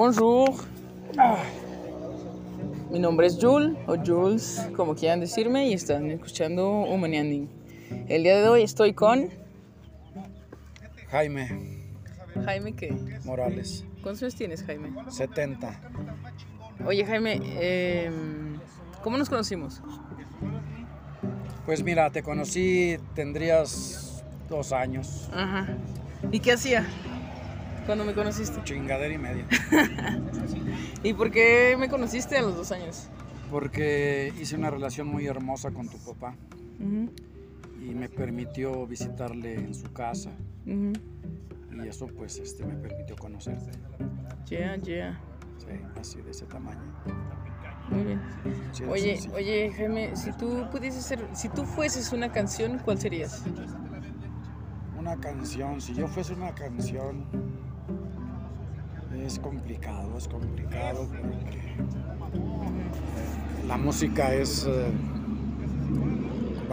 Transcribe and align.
Bonjour. 0.00 0.54
Mi 2.90 2.98
nombre 2.98 3.26
es 3.26 3.36
Jules, 3.38 3.76
o 3.86 3.98
Jules, 4.02 4.66
como 4.74 4.94
quieran 4.94 5.20
decirme, 5.20 5.68
y 5.68 5.74
están 5.74 6.10
escuchando 6.10 6.84
Humanianding. 6.84 7.50
El 8.08 8.22
día 8.22 8.40
de 8.40 8.48
hoy 8.48 8.62
estoy 8.62 8.94
con 8.94 9.28
Jaime 11.10 11.84
Jaime, 12.46 12.72
¿qué? 12.72 12.96
Morales, 13.26 13.84
¿Cuántos 14.02 14.22
años 14.22 14.36
tienes, 14.36 14.62
Jaime? 14.62 14.90
70. 15.06 15.78
Oye, 16.86 17.04
Jaime, 17.04 17.38
eh, 17.44 18.10
¿cómo 19.04 19.18
nos 19.18 19.28
conocimos? 19.28 19.82
Pues 21.66 21.82
mira, 21.82 22.08
te 22.08 22.22
conocí, 22.22 22.96
tendrías 23.14 24.24
dos 24.48 24.72
años, 24.72 25.28
Ajá. 25.30 25.68
¿Y 26.32 26.40
qué 26.40 26.52
hacía 26.52 26.86
cuando 27.86 28.04
me 28.04 28.14
conociste? 28.14 28.62
chingadera 28.64 29.12
y 29.14 29.18
media. 29.18 29.46
¿Y 31.02 31.12
por 31.14 31.30
qué 31.30 31.76
me 31.78 31.88
conociste 31.88 32.36
a 32.38 32.42
los 32.42 32.54
dos 32.56 32.72
años? 32.72 33.08
Porque 33.50 34.32
hice 34.40 34.56
una 34.56 34.70
relación 34.70 35.08
muy 35.08 35.26
hermosa 35.26 35.70
con 35.72 35.88
tu 35.88 35.98
papá 35.98 36.36
Ujú, 36.78 37.10
y 37.82 37.94
me 37.94 38.08
permitió 38.08 38.86
visitarle 38.86 39.54
en 39.54 39.74
su 39.74 39.92
casa 39.92 40.30
ujú. 40.66 40.92
y 41.82 41.88
eso 41.88 42.06
pues 42.06 42.38
este, 42.38 42.64
me 42.64 42.74
permitió 42.76 43.16
conocerte. 43.16 43.70
Yeah, 44.48 44.76
yeah. 44.76 45.20
Sí, 45.58 45.66
así 46.00 46.22
de 46.22 46.30
ese 46.30 46.46
tamaño. 46.46 46.80
Muy 47.90 48.04
bien. 48.04 48.20
Sí, 48.72 48.84
Oye, 48.84 49.16
sí, 49.16 49.22
sí. 49.22 49.30
oye, 49.34 49.72
Jaime, 49.76 50.14
si 50.16 50.32
tú 50.32 50.68
pudieses 50.70 51.04
ser, 51.04 51.26
si 51.32 51.48
tú 51.48 51.64
fueses 51.64 52.12
una 52.12 52.30
canción, 52.30 52.78
¿cuál 52.84 52.98
serías? 52.98 53.42
Una 54.96 55.16
canción, 55.16 55.80
si 55.80 55.94
yo 55.94 56.06
fuese 56.06 56.34
una 56.34 56.54
canción, 56.54 57.26
es 59.24 59.38
complicado, 59.38 60.16
es 60.18 60.28
complicado 60.28 61.08
porque 61.08 61.60
la 63.66 63.76
música 63.76 64.34
es 64.34 64.66
eh, 64.66 64.90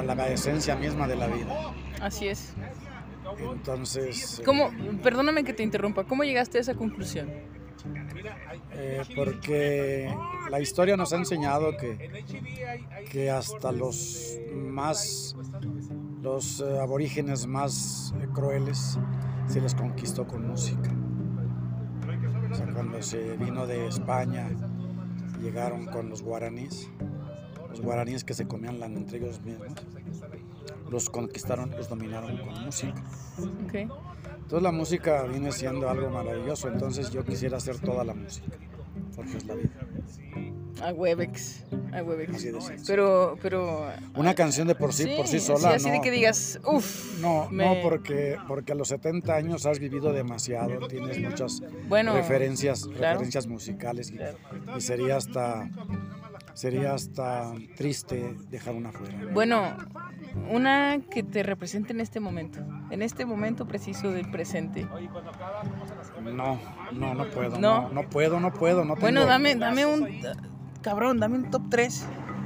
la 0.05 0.27
esencia 0.29 0.75
misma 0.75 1.07
de 1.07 1.15
la 1.15 1.27
vida. 1.27 1.73
Así 2.01 2.27
es. 2.27 2.53
Entonces, 3.39 4.39
eh, 4.39 4.43
¿Cómo, 4.43 4.71
perdóname 5.03 5.43
que 5.43 5.53
te 5.53 5.63
interrumpa, 5.63 6.05
¿cómo 6.05 6.23
llegaste 6.23 6.57
a 6.57 6.61
esa 6.61 6.75
conclusión? 6.75 7.29
eh, 8.71 9.01
porque 9.15 10.15
la 10.49 10.59
historia 10.59 10.97
nos 10.97 11.13
ha 11.13 11.17
enseñado 11.17 11.75
que, 11.77 12.23
que 13.11 13.29
hasta 13.29 13.71
los 13.71 14.37
más, 14.53 15.35
los 16.21 16.61
eh, 16.61 16.79
aborígenes 16.79 17.47
más 17.47 18.13
eh, 18.19 18.27
crueles 18.33 18.97
se 19.47 19.61
les 19.61 19.73
conquistó 19.73 20.27
con 20.27 20.47
música. 20.47 20.96
Vino 23.37 23.67
de 23.67 23.87
España, 23.87 24.49
llegaron 25.41 25.85
con 25.85 26.09
los 26.09 26.21
guaraníes, 26.23 26.89
los 27.69 27.81
guaraníes 27.81 28.23
que 28.23 28.33
se 28.33 28.47
comían 28.47 28.79
la- 28.79 28.87
entre 28.87 29.19
ellos 29.19 29.39
mismos, 29.41 29.73
los 30.89 31.09
conquistaron, 31.09 31.69
los 31.71 31.89
dominaron 31.89 32.37
con 32.37 32.65
música. 32.65 33.03
Entonces 34.35 34.61
la 34.63 34.71
música 34.71 35.23
viene 35.23 35.51
siendo 35.51 35.89
algo 35.89 36.09
maravilloso, 36.09 36.69
entonces 36.69 37.11
yo 37.11 37.23
quisiera 37.23 37.57
hacer 37.57 37.79
toda 37.79 38.03
la 38.03 38.13
música, 38.13 38.47
porque 39.15 39.37
es 39.37 39.45
la 39.45 39.55
vida. 39.55 39.69
A 40.81 40.91
Webex. 40.93 41.63
A 41.93 42.03
Webex. 42.03 42.35
Así 42.35 42.51
de 42.51 42.61
sencillo. 42.61 42.83
Pero, 42.87 43.37
pero. 43.41 43.87
Una 44.15 44.33
canción 44.35 44.67
de 44.67 44.75
por 44.75 44.93
sí, 44.93 45.07
por 45.17 45.27
sí 45.27 45.39
sola, 45.39 45.71
así 45.75 45.87
no. 45.87 45.93
de 45.93 46.01
que 46.01 46.11
digas, 46.11 46.59
uff. 46.65 47.19
No, 47.21 47.49
me- 47.49 47.65
no, 47.65 47.81
porque, 47.81 48.37
porque 48.47 48.71
a 48.73 48.75
los 48.75 48.87
70 48.89 49.33
años 49.35 49.65
has 49.65 49.79
vivido 49.79 50.13
demasiado, 50.13 50.87
tienes 50.87 51.19
muchas 51.19 51.61
Bueno, 51.87 52.13
referencias, 52.13 52.85
claro. 52.85 53.13
referencias 53.13 53.47
musicales 53.47 54.11
y, 54.11 54.17
Claro. 54.17 54.37
y 54.77 54.81
sería 54.81 55.17
hasta 55.17 55.69
sería 56.53 56.93
hasta 56.95 57.53
triste 57.75 58.35
dejar 58.49 58.73
una 58.73 58.91
fuera. 58.91 59.13
¿no? 59.15 59.29
Bueno, 59.31 59.77
una 60.49 60.99
que 61.11 61.21
te 61.21 61.43
represente 61.43 61.93
en 61.93 62.01
este 62.01 62.19
momento. 62.19 62.59
En 62.89 63.01
este 63.03 63.25
momento 63.27 63.67
preciso 63.67 64.11
del 64.11 64.31
presente. 64.31 64.87
No, 66.23 66.59
no, 66.93 67.13
no 67.13 67.29
puedo, 67.29 67.59
No. 67.59 67.81
no, 67.83 67.89
no 67.89 68.09
puedo, 68.09 68.39
no 68.39 68.51
puedo, 68.53 68.85
no 68.85 68.95
Bueno, 68.95 69.21
tengo- 69.21 69.31
dame, 69.31 69.55
dame 69.55 69.85
un. 69.85 70.07
Cabrón, 70.81 71.19
dame 71.19 71.37
un 71.37 71.49
top 71.49 71.63
3. 71.69 72.05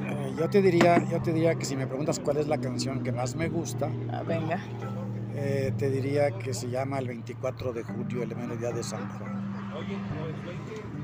Eh, 0.09 0.34
yo 0.38 0.50
te 0.50 0.62
diría, 0.62 1.03
yo 1.09 1.22
te 1.22 1.31
diría 1.34 1.56
que 1.56 1.66
si 1.66 1.75
me 1.75 1.86
preguntas 1.88 2.19
cuál 2.19 2.38
es 2.38 2.47
la 2.47 2.58
canción 2.58 3.03
que 3.03 3.12
más 3.12 3.36
me 3.36 3.50
gusta, 3.50 3.90
Ah, 4.12 4.24
venga. 4.24 4.59
eh, 5.36 5.72
te 5.78 5.90
diría 5.90 6.31
que 6.31 6.53
se 6.53 6.69
llama 6.69 7.00
el 7.00 7.08
24 7.08 7.74
de 7.74 7.84
julio, 7.84 8.24
el 8.24 8.36
mediodía 8.36 8.72
de 8.72 8.84
San 8.84 9.08
Juan. 9.18 9.31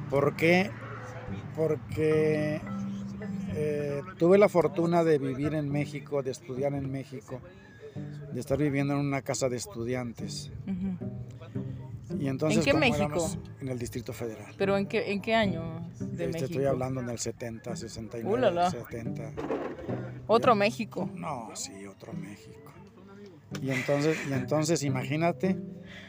¿Por 0.10 0.36
qué? 0.36 0.72
Porque 1.56 2.62
eh, 3.56 4.02
tuve 4.18 4.38
la 4.38 4.50
fortuna 4.50 5.04
de 5.04 5.18
vivir 5.18 5.54
en 5.54 5.70
México, 5.70 6.24
de 6.24 6.32
estudiar 6.32 6.74
en 6.74 6.92
México, 6.92 7.42
de 8.34 8.40
estar 8.40 8.58
viviendo 8.58 8.94
en 8.94 9.00
una 9.00 9.22
casa 9.22 9.50
de 9.50 9.58
estudiantes. 9.58 10.52
Ujú. 10.66 10.98
Y 12.20 12.28
entonces, 12.28 12.66
¿En 12.66 12.74
qué 12.74 12.80
México? 12.80 13.30
en 13.62 13.68
el 13.70 13.78
Distrito 13.80 14.14
Federal. 14.14 14.54
¿Pero 14.58 14.78
en 14.78 14.86
qué, 14.88 15.12
en 15.12 15.22
qué 15.22 15.36
año 15.36 15.90
de 16.00 16.06
Este, 16.06 16.28
México? 16.28 16.46
estoy 16.46 16.66
hablando 16.66 17.02
en 17.02 17.10
el 17.10 17.20
70, 17.20 17.76
69, 17.76 18.30
Uh, 18.34 18.38
la, 18.38 18.52
la. 18.52 18.72
70. 18.72 19.32
Otro 20.28 20.56
México. 20.56 21.10
No, 21.16 21.50
sí, 21.56 21.86
otro 21.86 22.14
México. 22.14 22.72
Y 23.62 23.72
entonces, 23.72 24.18
y 24.30 24.34
entonces 24.34 24.84
imagínate 24.84 25.58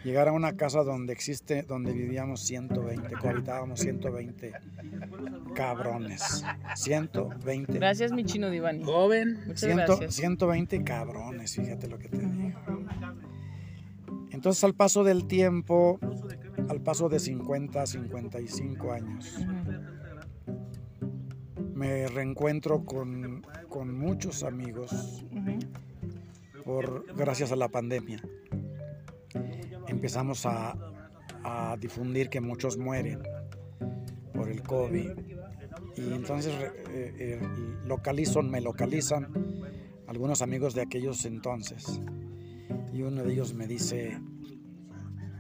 llegar 0.05 0.27
a 0.29 0.33
una 0.33 0.57
casa 0.57 0.83
donde 0.83 1.13
existe, 1.13 1.63
donde 1.63 1.93
vivíamos 1.93 2.41
120, 2.43 3.15
cohabitábamos 3.17 3.79
120 3.81 4.53
cabrones. 5.55 6.45
120. 6.75 7.73
Gracias, 7.75 8.11
mi 8.13 8.25
chino 8.25 8.51
Divani. 8.51 8.83
Joven. 8.85 9.39
Muchas 9.47 9.61
100 9.61 9.77
gracias. 9.77 10.15
120 10.15 10.83
cabrones, 10.85 11.55
fíjate 11.55 11.87
lo 11.89 11.99
que 11.99 12.09
te 12.09 12.19
digo. 12.19 12.59
Entonces 14.39 14.63
al 14.63 14.75
paso 14.75 15.03
del 15.03 15.27
tiempo, 15.27 15.99
al 16.69 16.81
paso 16.81 17.09
de 17.09 17.19
50, 17.19 17.85
55 17.85 18.93
años, 18.93 19.37
me 21.75 22.07
reencuentro 22.07 22.85
con, 22.85 23.45
con 23.69 23.99
muchos 23.99 24.45
amigos 24.45 25.25
por, 26.65 27.13
gracias 27.17 27.51
a 27.51 27.57
la 27.57 27.67
pandemia. 27.67 28.23
Empezamos 29.89 30.47
a, 30.47 30.77
a 31.43 31.77
difundir 31.77 32.31
que 32.31 32.41
muchos 32.41 32.79
mueren 32.79 33.21
por 34.33 34.51
el 34.51 34.63
COVID. 34.63 35.11
Y 35.97 36.13
entonces 36.13 36.55
eh, 36.91 37.13
eh, 37.19 37.41
localizo, 37.87 38.41
me 38.43 38.61
localizan 38.61 39.33
algunos 40.07 40.43
amigos 40.43 40.77
de 40.77 40.83
aquellos 40.83 41.25
entonces. 41.25 42.01
Y 42.93 43.03
uno 43.03 43.23
de 43.23 43.33
ellos 43.33 43.55
me 43.55 43.67
dice 43.67 44.19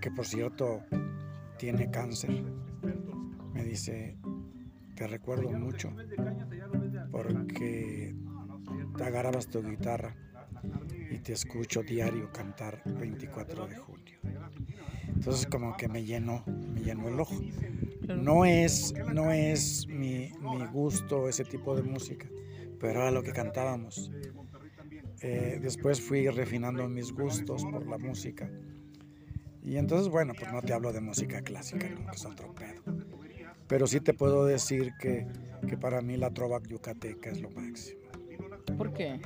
que 0.00 0.10
por 0.10 0.26
cierto 0.26 0.82
tiene 1.58 1.90
cáncer. 1.90 2.30
Me 3.52 3.64
dice, 3.64 4.16
te 4.94 5.06
recuerdo 5.06 5.50
mucho 5.50 5.92
porque 7.10 8.14
te 8.96 9.04
agarrabas 9.04 9.48
tu 9.48 9.62
guitarra 9.62 10.14
y 11.10 11.18
te 11.18 11.32
escucho 11.32 11.82
diario 11.82 12.30
cantar 12.32 12.82
24 12.84 13.66
de 13.66 13.76
julio. 13.76 14.18
Entonces 15.08 15.46
como 15.46 15.76
que 15.76 15.88
me 15.88 16.04
llenó, 16.04 16.44
me 16.46 16.80
llenó 16.80 17.08
el 17.08 17.20
ojo. 17.20 17.34
No 18.08 18.44
es, 18.44 18.94
no 19.12 19.30
es 19.30 19.86
mi, 19.88 20.32
mi 20.40 20.66
gusto 20.72 21.28
ese 21.28 21.44
tipo 21.44 21.74
de 21.74 21.82
música, 21.82 22.26
pero 22.78 23.00
era 23.00 23.10
lo 23.10 23.22
que 23.22 23.32
cantábamos. 23.32 24.10
Eh, 25.20 25.58
después 25.60 26.00
fui 26.00 26.28
refinando 26.28 26.88
mis 26.88 27.12
gustos 27.12 27.64
por 27.64 27.86
la 27.86 27.98
música. 27.98 28.48
Y 29.64 29.76
entonces, 29.76 30.08
bueno, 30.08 30.32
pues 30.38 30.52
no 30.52 30.62
te 30.62 30.72
hablo 30.72 30.92
de 30.92 31.00
música 31.00 31.42
clásica, 31.42 31.88
¿no? 31.88 32.06
que 32.10 32.16
es 32.16 32.24
otro 32.24 32.54
pedo. 32.54 32.82
Pero 33.66 33.86
sí 33.86 34.00
te 34.00 34.14
puedo 34.14 34.46
decir 34.46 34.94
que, 34.98 35.26
que 35.68 35.76
para 35.76 36.00
mí 36.00 36.16
la 36.16 36.30
trova 36.30 36.60
yucateca 36.62 37.30
es 37.30 37.40
lo 37.40 37.50
máximo. 37.50 38.00
¿Por 38.76 38.92
qué? 38.94 39.20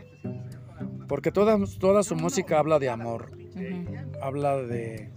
Porque 1.07 1.31
toda, 1.31 1.59
toda 1.79 2.03
su 2.03 2.17
música 2.17 2.59
habla 2.59 2.79
de 2.79 2.89
amor, 2.89 3.31
habla 4.21 4.57
de, 4.57 5.11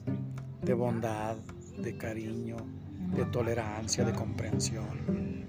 de 0.61 0.73
bondad, 0.73 1.37
de 1.77 1.97
cariño, 1.97 2.57
de 3.15 3.25
tolerancia, 3.25 4.03
de 4.03 4.13
comprensión. 4.13 5.45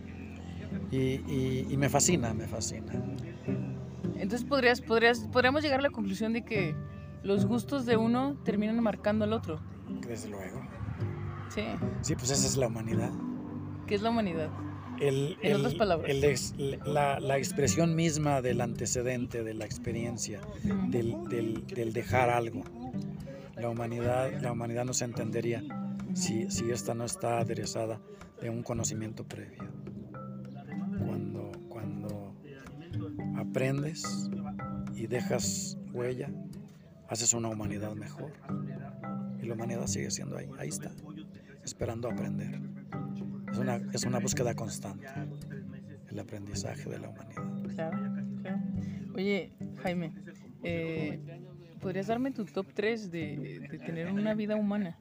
Y, 0.90 1.20
y- 1.26 1.67
y 1.69 1.76
me 1.76 1.88
fascina, 1.88 2.32
me 2.32 2.46
fascina. 2.46 2.93
Entonces 4.19 4.45
podrías, 4.45 4.81
podrías, 4.81 5.21
podríamos 5.33 5.63
llegar 5.63 5.81
a 5.81 5.83
la 5.83 5.91
conclusión 5.91 6.33
de 6.33 6.45
que 6.45 6.75
los 7.23 7.47
gustos 7.47 7.87
de 7.87 7.97
uno 7.97 8.37
terminan 8.45 8.81
marcando 8.83 9.25
al 9.25 9.33
otro. 9.33 9.61
Desde 10.07 10.29
luego. 10.29 10.61
Sí. 11.49 11.63
Sí, 12.03 12.15
pues 12.15 12.31
esa 12.31 12.47
es 12.47 12.57
la 12.57 12.67
humanidad. 12.67 13.11
¿Qué 13.87 13.95
es 13.95 14.03
la 14.03 14.11
humanidad? 14.11 14.51
El- 15.01 15.37
En 15.43 15.53
el- 15.53 15.57
otras 15.59 15.75
palabras. 15.75 16.11
el 16.11 16.79
la, 16.87 17.21
la 17.21 17.37
expresión 17.39 17.95
misma 17.95 18.41
del 18.43 18.61
antecedente, 18.63 19.45
de 19.45 19.55
la 19.55 19.65
experiencia, 19.67 20.41
Ujú. 20.65 20.91
del, 20.91 21.17
del- 21.29 21.67
del 21.67 21.93
dejar 21.93 22.31
algo. 22.31 22.63
La 23.57 23.69
humanidad, 23.69 24.41
la 24.41 24.53
humanidad 24.53 24.85
no 24.85 24.93
se 24.95 25.05
entendería 25.05 25.63
si, 26.15 26.51
si 26.51 26.71
esta 26.71 26.95
no 26.95 27.05
está 27.05 27.39
aderezada 27.39 28.01
de 28.41 28.51
un 28.51 28.63
conocimiento 28.63 29.25
previo. 29.25 29.63
Aprendes 33.56 34.31
y 34.94 35.06
dejas 35.06 35.79
huella, 35.94 36.29
haces 37.08 37.32
una 37.32 37.49
humanidad 37.49 37.94
mejor. 37.94 38.31
Y 39.43 39.47
la 39.47 39.55
humanidad 39.55 39.87
sigue 39.87 40.11
siendo 40.11 40.37
ahí, 40.37 40.47
ahí 40.58 40.69
está, 40.69 40.91
esperando 41.64 42.11
aprender. 42.11 42.61
Es 43.50 43.56
una, 43.56 43.76
es 43.94 44.05
una 44.05 44.19
búsqueda 44.19 44.55
constante, 44.55 45.06
el 46.11 46.19
aprendizaje 46.19 46.91
de 46.91 46.99
la 46.99 47.08
humanidad. 47.08 47.75
Claro, 47.75 47.99
claro. 48.43 48.62
Oye, 49.14 49.55
Jaime, 49.82 50.12
eh, 50.62 51.19
¿podrías 51.81 52.08
darme 52.08 52.32
tu 52.32 52.44
top 52.44 52.67
3 52.75 53.11
de, 53.11 53.81
tener 53.87 54.12
una 54.12 54.35
vida 54.35 54.56
humana? 54.56 54.99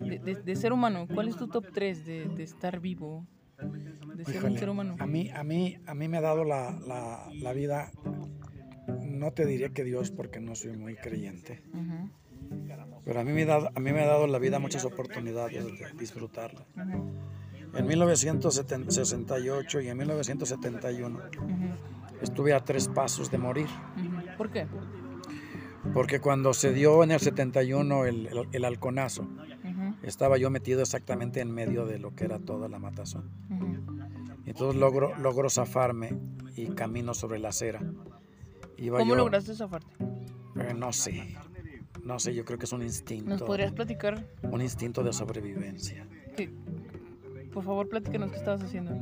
De, 0.00 0.56
ser 0.56 0.72
humano, 0.72 1.06
¿cuál 1.06 1.28
es 1.28 1.36
tu 1.36 1.46
top 1.46 1.66
3 1.72 2.04
de, 2.04 2.24
de 2.24 2.42
estar 2.42 2.80
vivo? 2.80 3.24
De 4.20 4.32
ser 4.32 4.36
un 4.36 4.40
Híjole, 4.52 4.58
ser 4.58 4.68
humano. 4.70 4.96
A 4.98 5.06
mí, 5.06 5.30
a 5.30 5.42
mí, 5.44 5.76
a 5.86 5.94
mí 5.94 6.08
me 6.08 6.18
ha 6.18 6.20
dado 6.20 6.44
la, 6.44 6.72
la- 6.86 7.28
la 7.34 7.52
vida, 7.52 7.90
no 9.02 9.32
te 9.32 9.46
diría 9.46 9.70
que 9.70 9.84
Dios 9.84 10.10
porque 10.10 10.40
no 10.40 10.54
soy 10.54 10.76
muy 10.76 10.96
creyente, 10.96 11.62
pero 13.04 13.20
a 13.20 13.24
mí 13.24 13.32
me 13.32 13.42
ha 13.42 13.46
dado, 13.46 13.70
a 13.74 13.80
mí 13.80 13.92
me 13.92 14.00
ha 14.02 14.06
dado 14.06 14.26
la 14.26 14.38
vida 14.38 14.58
muchas 14.58 14.84
oportunidades 14.84 15.64
de 15.64 15.86
disfrutarla. 15.98 16.66
ujú, 16.76 17.12
En 17.78 17.86
1968 17.86 19.80
y 19.80 19.88
en 19.88 19.96
1971 19.96 21.18
ujú, 21.18 22.22
estuve 22.22 22.52
a 22.52 22.60
tres 22.60 22.88
pasos 22.88 23.30
de 23.30 23.38
morir. 23.38 23.68
¿Por 24.36 24.50
qué? 24.50 24.66
porque 25.94 26.20
cuando 26.20 26.52
se 26.52 26.72
dio 26.74 27.02
en 27.02 27.10
el 27.10 27.20
71 27.20 28.04
el, 28.04 28.26
el, 28.26 28.48
el 28.52 28.64
halconazo, 28.64 29.26
estaba 30.02 30.36
yo 30.36 30.50
metido 30.50 30.82
exactamente 30.82 31.40
en 31.40 31.50
medio 31.52 31.86
de 31.86 31.98
lo 31.98 32.14
que 32.14 32.24
era 32.24 32.38
toda 32.38 32.68
la 32.68 32.78
matazón. 32.78 33.30
Entonces 34.50 34.80
logro, 34.80 35.14
logro 35.16 35.48
zafarme 35.48 36.12
y 36.56 36.66
camino 36.66 37.14
sobre 37.14 37.38
la 37.38 37.50
acera. 37.50 37.80
Iba 38.76 38.98
¿Cómo 38.98 39.10
yo- 39.10 39.16
lograste 39.16 39.54
zafarte? 39.54 39.94
Eh, 40.56 40.74
no 40.76 40.92
sé, 40.92 41.36
no 42.04 42.18
sé, 42.18 42.34
yo 42.34 42.44
creo 42.44 42.58
que 42.58 42.64
es 42.64 42.72
un 42.72 42.82
instinto, 42.82 43.30
¿Nos 43.30 43.42
podrías 43.42 43.72
platicar? 43.72 44.26
un 44.42 44.60
instinto 44.60 45.02
de 45.04 45.12
sobrevivencia. 45.12 46.06
qué- 46.36 46.50
por 47.52 47.62
favor, 47.64 47.88
platícanos 47.88 48.30
qué 48.32 48.38
estabas 48.38 48.62
haciendo. 48.62 48.92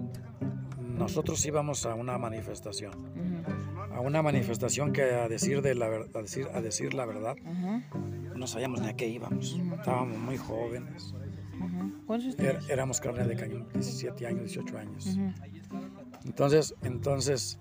Nosotros 0.80 1.44
íbamos 1.46 1.86
a 1.86 1.94
una 1.94 2.18
manifestación, 2.18 2.92
Ujú, 2.94 3.94
a 3.94 4.00
una 4.00 4.20
manifestación 4.22 4.92
que 4.92 5.02
a 5.14 5.28
decir, 5.28 5.62
de 5.62 5.74
la, 5.74 5.86
a 5.86 6.22
decir, 6.22 6.48
a 6.52 6.60
decir 6.60 6.92
la 6.94 7.06
verdad, 7.06 7.36
ujú, 7.42 8.36
no 8.36 8.46
sabíamos 8.46 8.80
ni 8.82 8.88
a 8.88 8.96
qué 8.96 9.06
íbamos. 9.06 9.58
Estábamos 9.78 10.18
muy 10.18 10.36
jóvenes, 10.36 11.14
ujú. 11.60 11.92
¿Cuántos 12.06 12.38
años 12.38 12.64
Er- 12.66 12.70
éramos 12.70 13.00
carne 13.00 13.24
de 13.26 13.36
cañón, 13.36 13.66
17 13.72 14.26
años, 14.26 14.40
18 14.52 14.78
años. 14.78 15.18
Entonces, 16.24 16.74
entonces, 16.82 17.58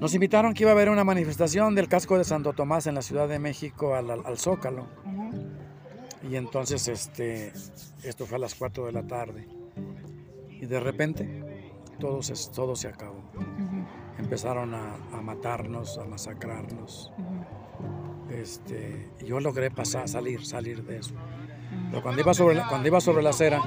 nos 0.00 0.14
invitaron 0.14 0.54
que 0.54 0.62
iba 0.64 0.70
a 0.70 0.74
haber 0.74 0.88
una 0.90 1.04
manifestación 1.04 1.74
del 1.74 1.88
casco 1.88 2.16
de 2.18 2.24
Santo 2.24 2.52
Tomás 2.52 2.86
en 2.86 2.94
la 2.94 3.02
Ciudad 3.02 3.28
de 3.28 3.38
México 3.38 3.94
al, 3.94 4.10
al- 4.10 4.26
al 4.26 4.38
Zócalo. 4.38 4.86
Y 6.28 6.36
entonces, 6.36 6.86
este, 6.88 7.52
esto 8.02 8.26
fue 8.26 8.36
a 8.36 8.40
las 8.40 8.54
4 8.54 8.86
de 8.86 8.92
la 8.92 9.06
tarde. 9.06 9.46
Y 10.50 10.66
de 10.66 10.80
repente, 10.80 11.70
todo 11.98 12.22
se, 12.22 12.34
todo 12.54 12.76
se 12.76 12.88
acabó. 12.88 13.22
Empezaron 14.18 14.74
a, 14.74 14.94
a 15.12 15.20
matarnos, 15.22 15.96
a 15.98 16.04
masacrarnos. 16.04 17.12
Este, 18.30 19.08
yo 19.24 19.40
logré 19.40 19.70
pasar, 19.70 20.08
salir, 20.08 20.44
salir 20.44 20.84
de 20.84 20.98
eso. 20.98 21.14
Pero 21.90 22.02
cuando 22.02 22.20
iba, 22.20 22.34
sobre 22.34 22.54
la, 22.54 22.68
cuando 22.68 22.88
iba 22.88 23.00
sobre 23.00 23.22
la 23.22 23.30
acera, 23.30 23.62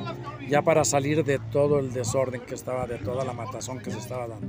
ya 0.48 0.62
para 0.62 0.86
salir 0.86 1.24
de 1.24 1.40
todo 1.40 1.80
el 1.80 1.92
desorden 1.92 2.42
que 2.42 2.56
estaba, 2.56 2.86
de 2.86 2.98
toda 2.98 3.26
la 3.26 3.34
matazón 3.34 3.80
que 3.80 3.92
se 3.92 3.98
estaba 3.98 4.28
dando. 4.28 4.48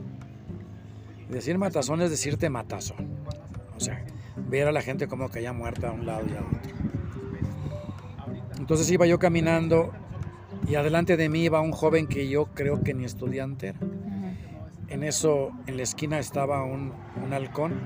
Decir 1.29 1.57
matazón 1.57 2.03
es 2.03 2.11
decirte 2.11 2.51
matazón. 2.51 3.09
O 3.77 3.81
sea, 3.81 4.05
ver 4.37 4.69
a 4.69 4.73
la 4.73 4.83
gente 4.83 5.09
como 5.09 5.31
que 5.31 5.43
ya 5.43 5.53
muerta 5.53 5.89
a 5.89 5.93
un 5.93 6.05
lado 6.05 6.27
y 6.27 6.37
a 6.37 6.41
otro. 6.41 6.61
Entonces 8.59 8.91
iba 8.91 9.07
yo 9.07 9.19
caminando 9.19 9.93
y 10.69 10.75
adelante 10.75 11.17
de 11.17 11.29
mí 11.29 11.45
iba 11.45 11.61
un 11.61 11.73
joven 11.73 12.07
que 12.07 12.29
yo 12.29 12.47
creo 12.47 12.83
que 12.83 12.95
ni 12.95 13.05
estudiante 13.05 13.69
era. 13.69 13.79
En 14.89 15.03
eso, 15.03 15.53
en 15.67 15.79
la 15.79 15.83
esquina 15.83 16.19
estaba 16.19 16.63
un, 16.65 16.93
un 17.25 17.33
halcón 17.33 17.81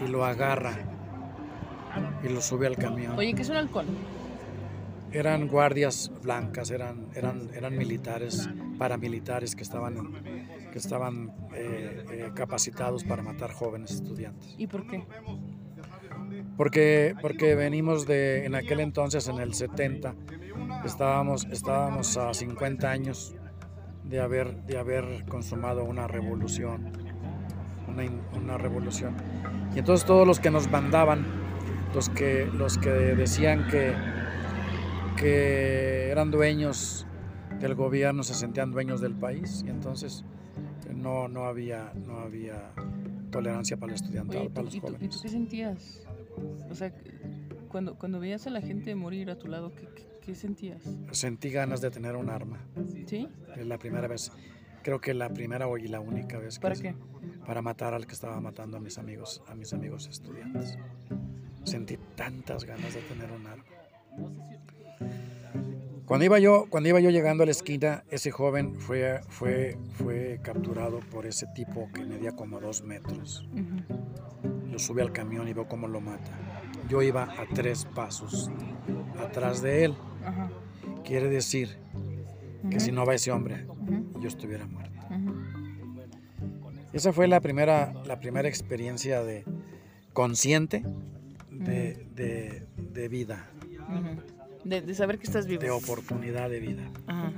y 0.00 0.08
lo 0.08 0.24
agarra 0.24 0.76
y 2.24 2.28
lo 2.28 2.40
sube 2.40 2.66
al 2.66 2.76
camión. 2.76 3.16
Oye, 3.16 3.32
¿qué 3.34 3.42
es 3.42 3.48
un 3.48 3.56
halcón? 3.56 3.86
Eran 5.12 5.48
guardias 5.48 6.12
blancas, 6.22 6.70
eran, 6.70 7.08
eran, 7.14 7.50
eran 7.54 7.76
militares, 7.76 8.48
paramilitares 8.78 9.56
que 9.56 9.62
estaban, 9.62 10.22
que 10.70 10.78
estaban 10.78 11.32
eh, 11.54 12.04
eh, 12.10 12.30
capacitados 12.34 13.02
para 13.04 13.22
matar 13.22 13.52
jóvenes 13.52 13.90
estudiantes. 13.90 14.54
¿Y 14.56 14.66
por 14.68 14.86
qué? 14.86 15.04
Porque, 16.56 17.14
porque 17.20 17.54
venimos 17.54 18.06
de, 18.06 18.44
en 18.46 18.54
aquel 18.54 18.80
entonces, 18.80 19.26
en 19.28 19.38
el 19.38 19.54
70, 19.54 20.14
estábamos, 20.84 21.46
estábamos 21.50 22.16
a 22.16 22.32
50 22.32 22.90
años 22.90 23.34
de 24.04 24.20
haber, 24.20 24.62
de 24.64 24.78
haber 24.78 25.24
consumado 25.26 25.84
una 25.84 26.06
revolución, 26.06 26.92
una, 27.88 28.04
una 28.36 28.58
revolución. 28.58 29.16
Y 29.74 29.80
entonces 29.80 30.06
todos 30.06 30.26
los 30.26 30.38
que 30.38 30.50
nos 30.50 30.70
mandaban, 30.70 31.24
los 31.94 32.08
que, 32.08 32.48
los 32.52 32.78
que 32.78 32.90
decían 32.90 33.66
que, 33.68 33.94
que 35.20 36.08
eran 36.10 36.30
dueños 36.30 37.06
del 37.60 37.74
gobierno, 37.74 38.22
se 38.22 38.34
sentían 38.34 38.70
dueños 38.70 39.00
del 39.02 39.14
país, 39.14 39.62
y 39.66 39.70
entonces 39.70 40.24
eh, 40.88 40.94
no, 40.94 41.28
no, 41.28 41.44
había, 41.44 41.92
no 42.06 42.20
había 42.20 42.72
tolerancia 43.30 43.76
para 43.76 43.92
el 43.92 43.96
estudiantado, 43.96 44.40
Oye, 44.40 44.48
¿tú- 44.48 44.54
para 44.54 44.64
los 44.64 44.74
y, 44.74 44.80
tú, 44.80 44.86
y 44.86 44.90
tú 44.90 44.94
jóvenes. 44.96 45.22
qué 45.22 45.28
sentías? 45.28 46.06
O 46.70 46.74
sea, 46.74 46.92
cuando, 47.68 47.96
cuando 47.96 48.18
veías 48.18 48.46
a 48.46 48.50
la 48.50 48.60
gente 48.62 48.94
morir 48.94 49.30
a 49.30 49.36
tu 49.38 49.48
lado, 49.48 49.74
¿qué, 49.74 49.86
qué, 49.94 50.06
qué 50.22 50.34
sentías? 50.34 50.82
Sentí 51.12 51.50
ganas 51.50 51.80
de 51.82 51.90
tener 51.90 52.16
un 52.16 52.30
arma. 52.30 52.58
¿Sí? 53.06 53.28
Es 53.56 53.66
la 53.66 53.78
primera 53.78 54.08
vez, 54.08 54.32
creo 54.82 55.00
que 55.00 55.12
la 55.12 55.28
primera 55.28 55.66
y 55.78 55.88
la 55.88 56.00
única 56.00 56.38
vez 56.38 56.58
que 56.58 56.62
¿Para 56.62 56.76
qué? 56.76 56.94
para 57.46 57.60
matar 57.62 57.92
al 57.94 58.06
que 58.06 58.14
estaba 58.14 58.40
matando 58.40 58.78
a 58.78 58.80
mis 58.80 58.96
amigos, 58.96 59.42
a 59.48 59.54
mis 59.54 59.72
amigos 59.74 60.06
estudiantes. 60.08 60.78
Sentí 61.64 61.98
tantas 62.16 62.64
ganas 62.64 62.94
de 62.94 63.00
tener 63.02 63.30
un 63.30 63.46
arma. 63.46 63.64
Cuando 66.06 66.24
iba 66.24 66.38
yo, 66.40 66.66
cuando 66.68 66.88
iba 66.88 66.98
yo 66.98 67.10
llegando 67.10 67.44
a 67.44 67.46
la 67.46 67.52
esquina, 67.52 68.02
ese 68.10 68.30
joven 68.32 68.74
fue, 68.74 69.20
fue, 69.28 69.78
fue 69.92 70.40
capturado 70.42 70.98
por 71.10 71.24
ese 71.24 71.46
tipo 71.54 71.88
que 71.94 72.04
medía 72.04 72.34
como 72.34 72.58
dos 72.60 72.82
metros. 72.82 73.46
Ujú. 73.52 74.68
Lo 74.72 74.78
sube 74.80 75.02
al 75.02 75.12
camión 75.12 75.46
y 75.46 75.52
veo 75.52 75.68
cómo 75.68 75.86
lo 75.86 76.00
mata. 76.00 76.32
Yo 76.88 77.02
iba 77.02 77.24
a 77.24 77.46
tres 77.54 77.84
pasos 77.84 78.50
atrás 79.24 79.62
de 79.62 79.84
él. 79.84 79.94
Quiere 81.04 81.28
decir 81.28 81.76
que 82.70 82.80
si 82.80 82.90
no 82.90 83.06
va 83.06 83.14
ese 83.14 83.30
hombre, 83.30 83.66
yo 84.20 84.26
estuviera 84.28 84.66
muerto. 84.66 84.90
Esa 86.92 87.12
fue 87.12 87.28
la 87.28 87.40
primera, 87.40 87.92
la 88.04 88.18
primera 88.18 88.48
experiencia 88.48 89.22
de 89.22 89.44
consciente 90.12 90.84
de, 91.52 92.04
de- 92.16 92.66
de 92.76 93.08
vida. 93.08 93.48
De, 94.64 94.82
de 94.82 94.94
saber 94.94 95.18
que 95.18 95.26
estás 95.26 95.46
vivo. 95.46 95.62
de 95.62 95.70
oportunidad 95.70 96.50
de 96.50 96.60
vida. 96.60 96.90
Ajá. 97.06 97.32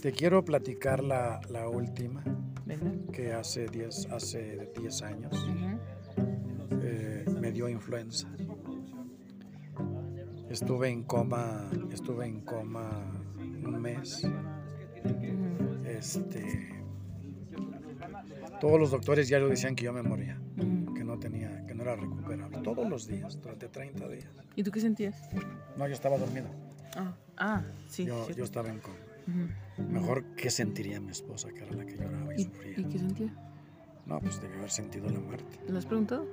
Te 0.00 0.12
quiero 0.12 0.44
platicar 0.44 1.02
la, 1.02 1.40
la 1.50 1.68
última, 1.68 2.22
que 3.12 3.32
hace 3.32 3.66
10 3.66 4.12
hace 4.12 4.70
10 4.78 5.02
años 5.02 5.46
eh, 6.82 7.24
me 7.40 7.50
dio 7.50 7.68
influenza. 7.68 8.28
Estuve 10.48 10.90
en 10.90 11.02
coma, 11.02 11.68
estuve 11.90 12.26
en 12.26 12.40
coma 12.42 12.88
un 13.36 13.80
mes. 13.80 14.22
Este, 15.84 16.68
todos 18.60 18.78
los 18.78 18.90
doctores 18.90 19.28
ya 19.28 19.38
lo 19.38 19.48
decían 19.48 19.74
que 19.74 19.84
yo 19.84 19.92
me 19.92 20.02
moría, 20.02 20.38
tenía, 21.94 22.16
que 22.22 22.36
no 22.36 22.46
era 22.46 22.48
recuperable. 22.48 22.58
Todos 22.58 22.88
los 22.88 23.06
días, 23.06 23.40
durante 23.40 23.68
30 23.68 24.08
días. 24.08 24.28
¿Y 24.54 24.62
tú 24.62 24.70
qué 24.70 24.80
sentías? 24.80 25.16
No, 25.76 25.86
yo 25.86 25.94
estaba 25.94 26.18
dormido. 26.18 26.46
Ah, 26.96 27.14
ah 27.36 27.64
sí. 27.86 28.06
Yo, 28.06 28.28
yo 28.30 28.44
estaba 28.44 28.68
en 28.68 28.80
coma. 28.80 28.96
Ujú. 29.28 29.82
Mejor, 29.90 30.24
¿qué 30.36 30.50
sentiría 30.50 31.00
mi 31.00 31.10
esposa, 31.10 31.50
que 31.52 31.62
era 31.64 31.72
la 31.72 31.84
que 31.84 31.96
lloraba 31.96 32.34
y 32.34 32.40
¿Y, 32.40 32.44
sufría? 32.44 32.80
¿Y 32.80 32.84
qué 32.84 32.98
sentía? 32.98 33.34
No, 34.06 34.20
pues 34.20 34.40
debe 34.40 34.54
haber 34.56 34.70
sentido 34.70 35.10
la 35.10 35.18
muerte. 35.18 35.58
¿Le 35.68 35.76
has 35.76 35.86
preguntado? 35.86 36.26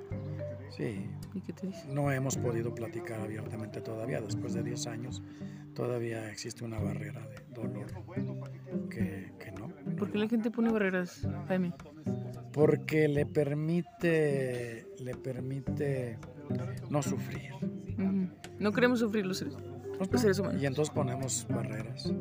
Sí, 0.70 1.06
¿Y 1.34 1.40
qué 1.40 1.52
te 1.52 1.66
dice? 1.66 1.86
no 1.88 2.10
hemos 2.10 2.36
podido 2.36 2.74
platicar 2.74 3.20
abiertamente 3.20 3.80
todavía. 3.80 4.20
Después 4.20 4.54
de 4.54 4.62
10 4.62 4.86
años, 4.86 5.22
todavía 5.74 6.30
existe 6.30 6.64
una 6.64 6.78
barrera 6.78 7.26
de 7.26 7.44
dolor 7.52 7.86
que, 8.90 9.32
que 9.38 9.52
no. 9.52 9.68
¿Por 9.96 10.10
qué 10.10 10.18
la 10.18 10.28
gente 10.28 10.50
pone 10.50 10.70
barreras, 10.70 11.26
Jaime? 11.48 11.72
Porque 12.54 13.08
le 13.08 13.26
permite, 13.26 14.86
le 15.00 15.14
permite 15.16 16.18
no 16.88 17.02
sufrir. 17.02 17.50
No 18.58 18.72
queremos 18.72 19.00
sufrir 19.00 19.26
los 19.26 19.38
seres, 19.38 19.54
los 19.98 20.20
seres 20.20 20.38
humanos. 20.38 20.62
Y 20.62 20.66
entonces 20.66 20.94
ponemos 20.94 21.46
barreras. 21.48 22.12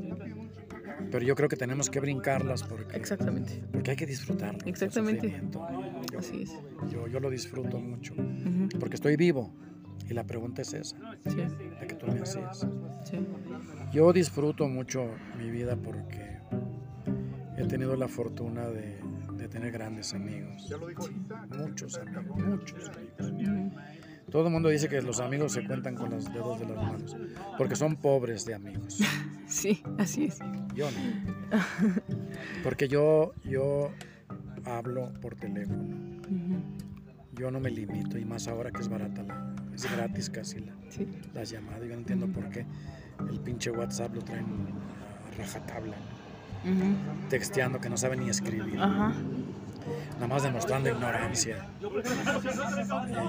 Pero 1.12 1.24
yo 1.26 1.36
creo 1.36 1.48
que 1.50 1.56
tenemos 1.56 1.90
que 1.90 2.00
brincarlas 2.00 2.64
porque, 2.64 2.98
Exactamente. 2.98 3.64
porque 3.72 3.92
hay 3.92 3.98
que 3.98 4.06
disfrutarlo. 4.08 4.60
el 4.64 4.70
Exactamente. 4.70 5.42
Yo, 6.12 6.20
Así 6.20 6.44
es. 6.44 6.52
yo, 6.92 7.08
yo 7.08 7.20
lo 7.20 7.30
disfruto 7.30 7.80
mucho 7.80 8.16
porque 8.80 8.96
estoy 8.96 9.16
vivo. 9.16 9.54
Y 10.10 10.14
la 10.14 10.26
pregunta 10.26 10.64
es 10.64 10.74
esa, 10.74 10.98
Sí, 11.28 11.38
la 11.80 11.88
que 11.88 11.96
tú 11.96 12.08
me 12.08 12.20
hacías. 12.20 12.68
sí. 13.06 13.26
Yo 13.94 14.12
disfruto 14.12 14.68
mucho 14.68 15.06
mi 15.38 15.50
vida 15.52 15.76
porque 15.78 16.40
he 17.58 17.66
tenido 17.68 17.96
la 17.96 18.08
fortuna 18.08 18.68
de, 18.68 18.98
de 19.44 19.50
tener 19.50 19.72
grandes 19.72 20.14
amigos. 20.14 20.70
Muchos 21.58 21.98
amigos, 21.98 22.26
muchos 22.38 22.90
amigos. 23.20 23.74
Todo 24.32 24.48
el 24.48 24.54
mundo 24.54 24.70
dice 24.70 24.88
que 24.88 25.02
los 25.02 25.20
amigos 25.20 25.52
se 25.52 25.66
cuentan 25.66 25.96
con 25.96 26.10
los 26.12 26.32
dedos 26.32 26.60
de 26.60 26.66
las 26.66 26.78
manos 26.78 27.16
porque 27.58 27.76
son 27.76 27.98
pobres 27.98 28.46
de 28.46 28.56
amigos. 28.56 29.00
Sí, 29.46 29.84
así 30.00 30.26
es. 30.26 30.40
Yo 30.74 30.90
no. 30.90 31.60
Porque 32.64 32.88
yo, 32.88 33.34
yo 33.44 33.92
hablo 34.66 35.14
por 35.22 35.36
teléfono. 35.36 35.96
Yo 37.34 37.52
no 37.52 37.60
me 37.60 37.70
limito 37.70 38.18
y 38.18 38.26
más 38.26 38.48
ahora 38.48 38.72
que 38.72 38.82
es 38.82 38.88
barata 38.90 39.22
la, 39.22 39.54
es 39.76 39.84
gratis 39.92 40.30
casi 40.32 40.60
la, 40.60 40.74
Sí. 40.90 41.08
las 41.36 41.52
llamadas. 41.52 41.82
Yo 41.82 41.90
no 41.90 41.94
entiendo 41.96 42.26
por 42.28 42.50
qué 42.50 42.66
el 43.30 43.40
pinche 43.42 43.70
WhatsApp 43.70 44.16
lo 44.16 44.22
traen 44.24 44.46
a 44.46 45.38
rajatabla, 45.38 45.98
Texteando 47.30 47.80
que 47.82 47.90
no 47.90 47.98
saben 47.98 48.20
ni 48.22 48.30
escribir, 48.30 48.80
Ajá. 48.80 49.14
nada 50.16 50.28
más 50.28 50.44
demostrando 50.44 50.90
ignorancia 50.90 51.68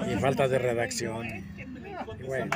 y, 0.07 0.13
y 0.13 0.15
falta 0.19 0.47
de 0.47 0.57
redacción. 0.59 1.25
Y 2.19 2.23
bueno, 2.23 2.51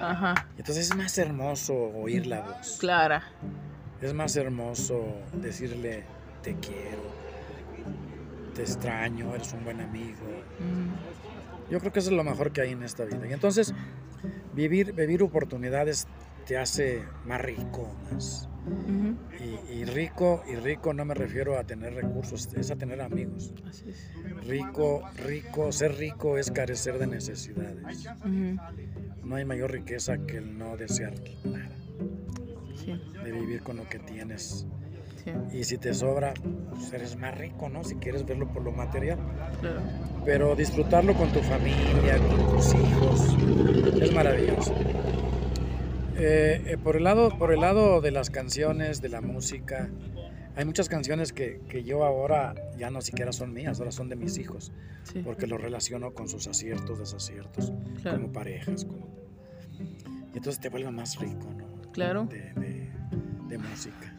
Ajá. 0.00 0.46
entonces 0.56 0.90
es 0.90 0.96
más 0.96 1.16
hermoso 1.18 1.74
oír 1.74 2.26
la 2.26 2.40
voz. 2.42 2.76
Clara. 2.78 3.22
Es 4.00 4.14
más 4.14 4.34
hermoso 4.36 5.16
decirle 5.34 6.04
te 6.42 6.54
quiero, 6.54 7.02
te 8.54 8.62
extraño, 8.62 9.34
eres 9.34 9.52
un 9.52 9.64
buen 9.64 9.80
amigo. 9.80 10.18
Yo 11.70 11.78
creo 11.80 11.92
que 11.92 11.98
eso 12.00 12.10
es 12.10 12.16
lo 12.16 12.24
mejor 12.24 12.52
que 12.52 12.62
hay 12.62 12.72
en 12.72 12.82
esta 12.82 13.04
vida. 13.04 13.26
Y 13.28 13.32
entonces, 13.32 13.74
vivir, 14.54 14.92
vivir 14.92 15.22
oportunidades 15.22 16.06
te 16.46 16.58
hace 16.58 17.02
más 17.26 17.40
rico, 17.40 17.88
más. 18.12 18.48
Y, 19.40 19.72
y 19.80 19.84
rico, 19.84 20.42
y 20.46 20.54
rico 20.56 20.92
no 20.92 21.04
me 21.04 21.14
refiero 21.14 21.58
a 21.58 21.64
tener 21.64 21.94
recursos, 21.94 22.48
es 22.54 22.70
a 22.70 22.76
tener 22.76 23.00
amigos. 23.00 23.52
Así 23.68 23.88
es. 23.88 24.10
Rico, 24.46 25.02
rico, 25.24 25.72
ser 25.72 25.96
rico 25.96 26.36
es 26.38 26.50
carecer 26.50 26.98
de 26.98 27.06
necesidades. 27.06 28.06
No 29.24 29.36
hay 29.36 29.44
mayor 29.44 29.70
riqueza 29.72 30.18
que 30.26 30.38
el 30.38 30.58
no 30.58 30.76
desear 30.76 31.14
nada, 31.44 31.70
Sí, 32.76 33.00
de 33.24 33.32
vivir 33.32 33.62
con 33.62 33.76
lo 33.76 33.88
que 33.88 33.98
tienes. 33.98 34.66
sí, 35.24 35.32
Y 35.58 35.64
si 35.64 35.78
te 35.78 35.92
sobra, 35.94 36.32
pues 36.70 36.92
eres 36.92 37.16
más 37.16 37.36
rico, 37.36 37.68
¿no? 37.68 37.82
Si 37.84 37.94
quieres 37.96 38.24
verlo 38.26 38.48
por 38.52 38.62
lo 38.62 38.72
material. 38.72 39.18
claro. 39.60 39.80
pero 40.24 40.54
disfrutarlo 40.54 41.14
con 41.14 41.30
tu 41.32 41.40
familia, 41.40 42.18
con 42.18 42.56
tus 42.56 42.74
hijos, 42.74 43.36
es 44.02 44.12
maravilloso. 44.14 44.74
Eh, 46.22 46.62
eh, 46.66 46.76
por, 46.76 46.96
el 46.96 47.04
lado, 47.04 47.30
por 47.38 47.52
el 47.52 47.60
lado 47.60 48.00
de 48.00 48.10
las 48.10 48.28
canciones, 48.30 49.00
de 49.00 49.08
la 49.08 49.20
música, 49.22 49.88
hay 50.54 50.64
muchas 50.64 50.88
canciones 50.88 51.32
que, 51.32 51.60
que 51.68 51.82
yo 51.82 52.04
ahora 52.04 52.54
ya 52.78 52.90
no 52.90 53.00
siquiera 53.00 53.32
son 53.32 53.54
mías, 53.54 53.78
ahora 53.78 53.90
son 53.92 54.08
de 54.10 54.16
mis 54.16 54.36
hijos, 54.38 54.72
Sí, 55.04 55.20
porque 55.24 55.46
los 55.46 55.60
relaciono 55.60 56.12
con 56.12 56.28
sus 56.28 56.46
aciertos, 56.46 56.98
desaciertos, 56.98 57.72
claro. 58.02 58.18
como 58.20 58.32
parejas. 58.32 58.84
como- 58.84 59.08
Y 60.34 60.36
entonces 60.36 60.60
te 60.60 60.68
vuelve 60.68 60.90
más 60.90 61.18
rico, 61.18 61.46
¿no? 61.56 61.90
Claro. 61.92 62.26
De, 62.26 62.52
de- 62.54 62.90
de 63.48 63.58
música. 63.58 64.14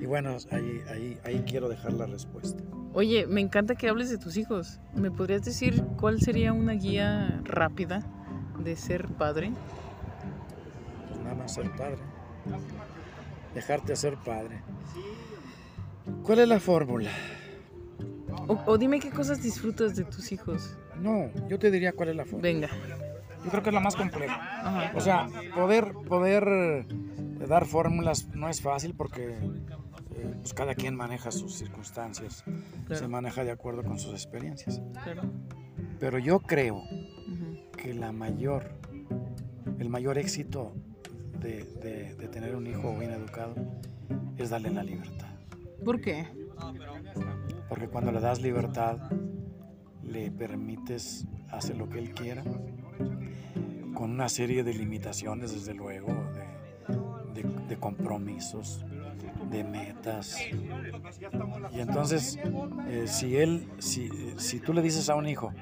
Y 0.00 0.06
bueno, 0.06 0.36
ahí, 0.52 0.80
ahí, 0.90 1.18
ahí 1.24 1.42
quiero 1.46 1.68
dejar 1.68 1.94
la 1.94 2.06
respuesta. 2.06 2.62
Oye, 2.92 3.26
me 3.26 3.40
encanta 3.40 3.74
que 3.74 3.88
hables 3.88 4.10
de 4.10 4.18
tus 4.18 4.36
hijos. 4.36 4.78
¿Me 4.94 5.10
podrías 5.10 5.42
decir 5.44 5.82
cuál 5.98 6.20
sería 6.20 6.52
una 6.52 6.74
guía 6.74 7.40
rápida 7.44 8.06
de 8.62 8.76
ser 8.76 9.08
padre? 9.08 9.50
Ser 11.48 11.70
padre. 11.76 11.98
Dejarte 13.54 13.96
ser 13.96 14.16
padre. 14.16 14.60
¿Cuál 16.22 16.40
es 16.40 16.48
la 16.48 16.60
fórmula? 16.60 17.10
O, 18.46 18.58
o 18.66 18.78
dime 18.78 19.00
qué 19.00 19.10
cosas 19.10 19.42
disfrutas 19.42 19.96
de 19.96 20.04
tus 20.04 20.32
hijos. 20.32 20.76
No, 21.00 21.30
yo 21.48 21.58
te 21.58 21.70
diría 21.70 21.92
cuál 21.92 22.10
es 22.10 22.16
la 22.16 22.24
fórmula. 22.24 22.42
Venga. 22.42 22.68
Yo 23.44 23.50
creo 23.50 23.62
que 23.62 23.70
es 23.70 23.74
la 23.74 23.80
más 23.80 23.96
compleja. 23.96 24.34
Ajá. 24.34 24.92
O 24.96 25.00
sea, 25.00 25.28
poder, 25.54 25.92
poder 26.08 26.44
eh, 26.48 26.86
dar 27.46 27.66
fórmulas 27.66 28.28
no 28.34 28.48
es 28.48 28.60
fácil 28.60 28.94
porque 28.94 29.38
eh, 29.38 30.34
pues 30.40 30.52
cada 30.54 30.74
quien 30.74 30.96
maneja 30.96 31.30
sus 31.30 31.54
circunstancias, 31.54 32.42
Claro. 32.86 33.00
se 33.00 33.08
maneja 33.08 33.44
de 33.44 33.50
acuerdo 33.52 33.82
con 33.84 33.98
sus 33.98 34.12
experiencias. 34.12 34.80
Claro. 35.04 35.22
Pero 36.00 36.18
yo 36.18 36.40
creo 36.40 36.82
que 37.76 37.94
la 37.94 38.12
mayor, 38.12 38.70
el 39.78 39.88
mayor 39.88 40.18
éxito 40.18 40.72
de, 41.40 41.64
de- 41.82 42.14
de 42.14 42.28
tener 42.28 42.54
un 42.56 42.66
hijo 42.66 42.96
bien 42.98 43.10
educado 43.12 43.54
es 44.36 44.50
darle 44.50 44.70
la 44.70 44.82
libertad. 44.82 45.28
¿Por 45.84 46.00
qué? 46.00 46.26
Porque 47.68 47.88
cuando 47.88 48.10
le 48.12 48.20
das 48.20 48.40
libertad, 48.40 48.96
le 50.02 50.30
permites 50.30 51.26
hacer 51.50 51.76
lo 51.76 51.88
que 51.88 51.98
él 51.98 52.12
quiera, 52.14 52.42
con 53.94 54.10
una 54.10 54.28
serie 54.28 54.64
de 54.64 54.74
limitaciones, 54.74 55.52
desde 55.52 55.74
luego, 55.74 56.08
de, 57.34 57.42
de- 57.42 57.66
de 57.68 57.76
compromisos, 57.78 58.84
de 59.50 59.64
metas. 59.64 60.36
Y 61.72 61.80
entonces, 61.80 62.38
eh, 62.88 63.04
si 63.06 63.36
él, 63.36 63.68
si, 63.78 64.06
eh, 64.06 64.34
si 64.36 64.60
tú 64.60 64.72
le 64.72 64.82
dices 64.82 65.08
a 65.10 65.14
un 65.14 65.28
hijo, 65.28 65.52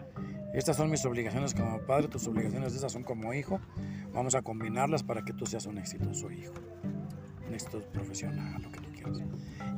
estas 0.58 0.76
son 0.76 0.90
mis 0.90 1.04
obligaciones 1.04 1.54
como 1.54 1.78
padre, 1.80 2.08
tus 2.08 2.26
obligaciones 2.26 2.74
estas 2.74 2.92
son 2.92 3.02
como 3.04 3.32
hijo, 3.34 3.60
vamos 4.12 4.34
a 4.34 4.42
combinarlas 4.42 5.02
para 5.02 5.22
que 5.22 5.32
tú 5.32 5.46
seas 5.46 5.66
un 5.66 5.78
exitoso 5.78 6.30
hijo, 6.30 6.54
un 7.46 7.54
éxito 7.54 7.80
profesional, 7.92 8.62
lo 8.62 8.70
que 8.72 8.80
tú 8.80 8.90
quieras. 8.92 9.22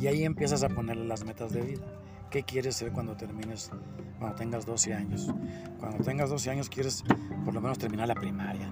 Y 0.01 0.07
ahí 0.07 0.25
empiezas 0.25 0.63
a 0.63 0.69
ponerle 0.69 1.05
las 1.07 1.25
metas 1.25 1.53
de 1.53 1.61
vida. 1.63 1.83
¿Qué 2.31 2.43
quieres 2.43 2.77
ser 2.77 2.93
cuando 2.93 3.17
termines, 3.17 3.71
cuando 4.19 4.37
tengas 4.37 4.65
12 4.67 4.93
años? 4.95 5.33
Cuando 5.81 6.05
tengas 6.05 6.29
12 6.31 6.51
años 6.51 6.69
quieres 6.69 7.03
por 7.45 7.55
lo 7.55 7.61
menos 7.61 7.79
terminar 7.79 8.07
la 8.07 8.15
primaria. 8.15 8.69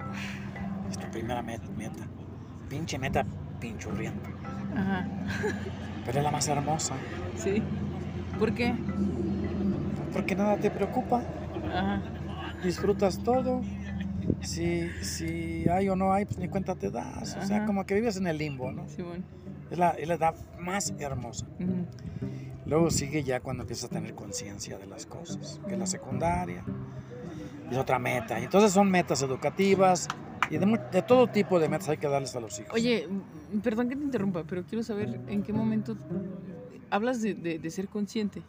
Es 0.89 0.97
tu 0.97 1.09
primera 1.09 1.41
met- 1.43 1.67
meta. 1.75 2.07
Pinche 2.69 2.97
meta 2.99 3.25
pinchurrienta. 3.59 4.29
Ajá. 4.75 5.07
Pero 6.05 6.17
es 6.19 6.23
la 6.23 6.31
más 6.31 6.47
hermosa. 6.47 6.93
Sí. 7.35 7.61
¿Por 8.37 8.53
qué? 8.53 8.75
Porque 10.13 10.35
nada 10.35 10.55
te 10.57 10.69
preocupa. 10.69 11.23
Ajá. 11.73 12.01
Disfrutas 12.63 13.21
todo. 13.23 13.61
Si, 14.41 14.89
si 15.01 15.67
hay 15.69 15.89
o 15.89 15.95
no 15.95 16.11
hay, 16.13 16.25
pues 16.25 16.37
ni 16.37 16.47
cuenta 16.47 16.75
te 16.75 16.89
das. 16.91 17.37
O 17.37 17.45
sea, 17.45 17.57
Ajá. 17.57 17.65
como 17.65 17.85
que 17.85 17.95
vives 17.95 18.17
en 18.17 18.27
el 18.27 18.37
limbo, 18.37 18.71
¿no? 18.71 18.85
Es 19.71 19.77
la, 19.77 19.91
es 19.91 20.07
la 20.07 20.15
edad 20.15 20.35
más 20.59 20.93
hermosa. 20.99 21.45
Luego 22.65 22.89
sigue 22.91 23.23
ya 23.23 23.39
cuando 23.39 23.63
empiezas 23.63 23.85
a 23.85 23.93
tener 23.93 24.13
conciencia 24.13 24.77
de 24.77 24.87
las 24.87 25.05
cosas, 25.05 25.61
que 25.67 25.73
es 25.73 25.79
la 25.79 25.85
secundaria, 25.87 26.63
es 27.71 27.77
otra 27.77 27.97
meta. 27.99 28.39
Y 28.39 28.43
entonces 28.43 28.71
son 28.73 28.89
metas 28.91 29.21
educativas 29.21 30.07
y 30.49 30.57
de, 30.57 31.01
todo 31.07 31.27
tipo 31.27 31.59
de 31.59 31.69
metas 31.69 31.87
hay 31.89 31.97
que 31.97 32.07
darles 32.07 32.35
a 32.35 32.39
los 32.41 32.59
hijos. 32.59 32.73
Oye, 32.73 33.07
perdón 33.63 33.87
que 33.89 33.95
te 33.95 34.03
interrumpa, 34.03 34.43
pero 34.45 34.63
quiero 34.65 34.83
saber 34.83 35.19
en 35.27 35.43
qué 35.43 35.53
momento 35.53 35.95
hablas 36.89 37.21
de, 37.21 37.33
de- 37.35 37.59
de 37.59 37.69
ser 37.69 37.87
consciente 37.87 38.41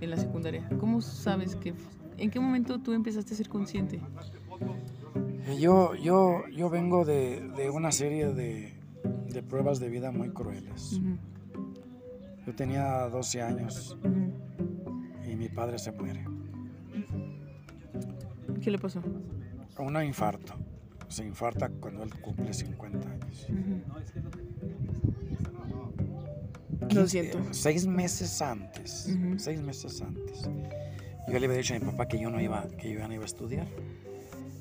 en 0.00 0.10
la 0.10 0.16
secundaria. 0.16 0.68
¿Cómo 0.80 1.00
sabes 1.00 1.54
que... 1.56 1.74
¿En 2.18 2.30
qué 2.30 2.40
momento 2.40 2.80
tú 2.80 2.92
empezaste 2.92 3.34
a 3.34 3.36
ser 3.36 3.48
consciente? 3.48 4.00
Yo, 5.58 5.94
yo, 5.94 6.46
yo 6.48 6.68
vengo 6.68 7.04
de, 7.04 7.40
de 7.56 7.70
una 7.70 7.90
serie 7.90 8.32
de, 8.34 8.74
de 9.28 9.42
pruebas 9.42 9.80
de 9.80 9.88
vida 9.88 10.10
muy 10.10 10.30
crueles. 10.30 10.92
Ujú, 10.94 11.16
Yo 12.46 12.54
tenía 12.54 13.08
12 13.08 13.40
años 13.42 13.96
ujú. 14.04 14.32
y 15.30 15.36
mi 15.36 15.48
padre 15.48 15.78
se 15.78 15.90
muere. 15.92 16.24
¿Qué 18.60 18.70
le 18.70 18.78
pasó? 18.78 19.00
Un 19.78 20.02
infarto. 20.02 20.54
Se 21.08 21.24
infarta 21.24 21.70
cuando 21.70 22.02
él 22.02 22.12
cumple 22.20 22.52
50 22.52 23.08
años. 23.10 23.46
Ujú. 23.48 23.80
Lo 26.94 27.06
siento. 27.06 27.38
Seis 27.52 27.86
meses 27.86 28.40
antes, 28.42 29.14
seis 29.36 29.60
meses 29.62 30.00
antes, 30.02 30.48
yo 31.30 31.38
le 31.38 31.46
había 31.46 31.58
dicho 31.58 31.74
a 31.74 31.78
mi 31.78 31.84
papá 31.84 32.06
que 32.08 32.18
yo 32.18 32.30
no 32.30 32.40
iba, 32.40 32.66
que 32.78 32.90
yo 32.92 32.98
ya 33.00 33.08
no 33.08 33.14
iba 33.14 33.22
a 33.24 33.26
estudiar, 33.26 33.66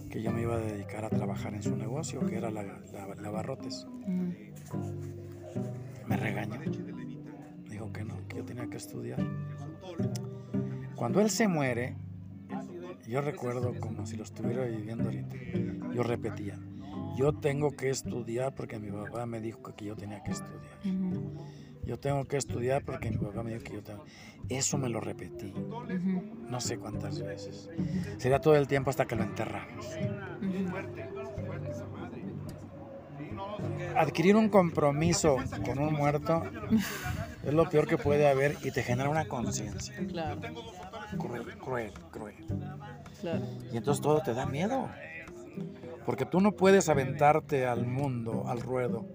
que 0.09 0.21
yo 0.21 0.31
me 0.31 0.41
iba 0.41 0.55
a 0.55 0.59
dedicar 0.59 1.05
a 1.05 1.09
trabajar 1.09 1.53
en 1.53 1.63
su 1.63 1.75
negocio, 1.75 2.19
que 2.25 2.37
era 2.37 2.49
la, 2.51 2.63
la- 2.63 3.15
lavarrotes. 3.21 3.85
Ujú. 3.85 4.33
Me 6.07 6.15
regañó, 6.17 6.59
dijo 7.69 7.91
que 7.91 8.03
no, 8.03 8.15
que 8.27 8.37
yo 8.37 8.45
tenía 8.45 8.67
que 8.67 8.77
estudiar. 8.77 9.19
Cuando 10.95 11.21
él 11.21 11.29
se 11.29 11.47
muere, 11.47 11.95
yo 13.07 13.21
recuerdo 13.21 13.73
como 13.79 14.05
si 14.05 14.15
lo 14.17 14.23
estuviera 14.23 14.63
viviendo 14.65 15.03
ahorita. 15.05 15.35
Yo 15.93 16.03
repetía, 16.03 16.57
yo 17.17 17.33
tengo 17.33 17.71
que 17.75 17.89
estudiar 17.89 18.53
porque 18.55 18.79
mi 18.79 18.91
papá 18.91 19.25
me 19.25 19.39
dijo 19.41 19.61
que 19.75 19.85
yo 19.85 19.95
tenía 19.95 20.23
que 20.23 20.31
estudiar. 20.31 20.79
Yo 21.87 21.97
tengo 21.97 22.25
que 22.25 22.35
estudiar 22.35 22.83
porque 22.83 23.09
mi 23.09 23.17
papá 23.17 23.43
me 23.43 23.53
dijo 23.53 23.63
que 23.63 23.73
yo 23.75 23.81
tengo. 23.81 24.03
Eso 24.49 24.77
me 24.77 24.89
lo 24.89 24.99
repetí, 24.99 25.53
no 26.49 26.59
sé 26.59 26.77
cuántas 26.77 27.21
veces. 27.21 27.69
Sería 28.17 28.39
todo 28.41 28.57
el 28.57 28.67
tiempo 28.67 28.89
hasta 28.89 29.05
que 29.05 29.15
lo 29.15 29.23
enterramos. 29.23 29.87
Adquirir 33.95 34.35
un 34.35 34.49
compromiso 34.49 35.37
con 35.65 35.79
un 35.79 35.93
muerto 35.93 36.43
es 37.45 37.53
lo 37.53 37.69
peor 37.69 37.87
que 37.87 37.97
puede 37.97 38.27
haber 38.27 38.57
y 38.63 38.71
te 38.71 38.83
genera 38.83 39.09
una 39.09 39.25
conciencia. 39.29 39.95
Claro, 40.07 40.41
Cruel, 41.17 41.57
cruel, 41.57 41.93
cruel. 42.11 42.35
claro. 43.21 43.45
Y 43.71 43.77
entonces 43.77 44.01
todo 44.01 44.21
te 44.21 44.33
da 44.33 44.45
miedo. 44.45 44.89
Porque 46.05 46.25
tú 46.25 46.41
no 46.41 46.51
puedes 46.51 46.89
aventarte 46.89 47.65
al 47.65 47.85
mundo, 47.85 48.43
al 48.47 48.59
ruedo, 48.59 49.05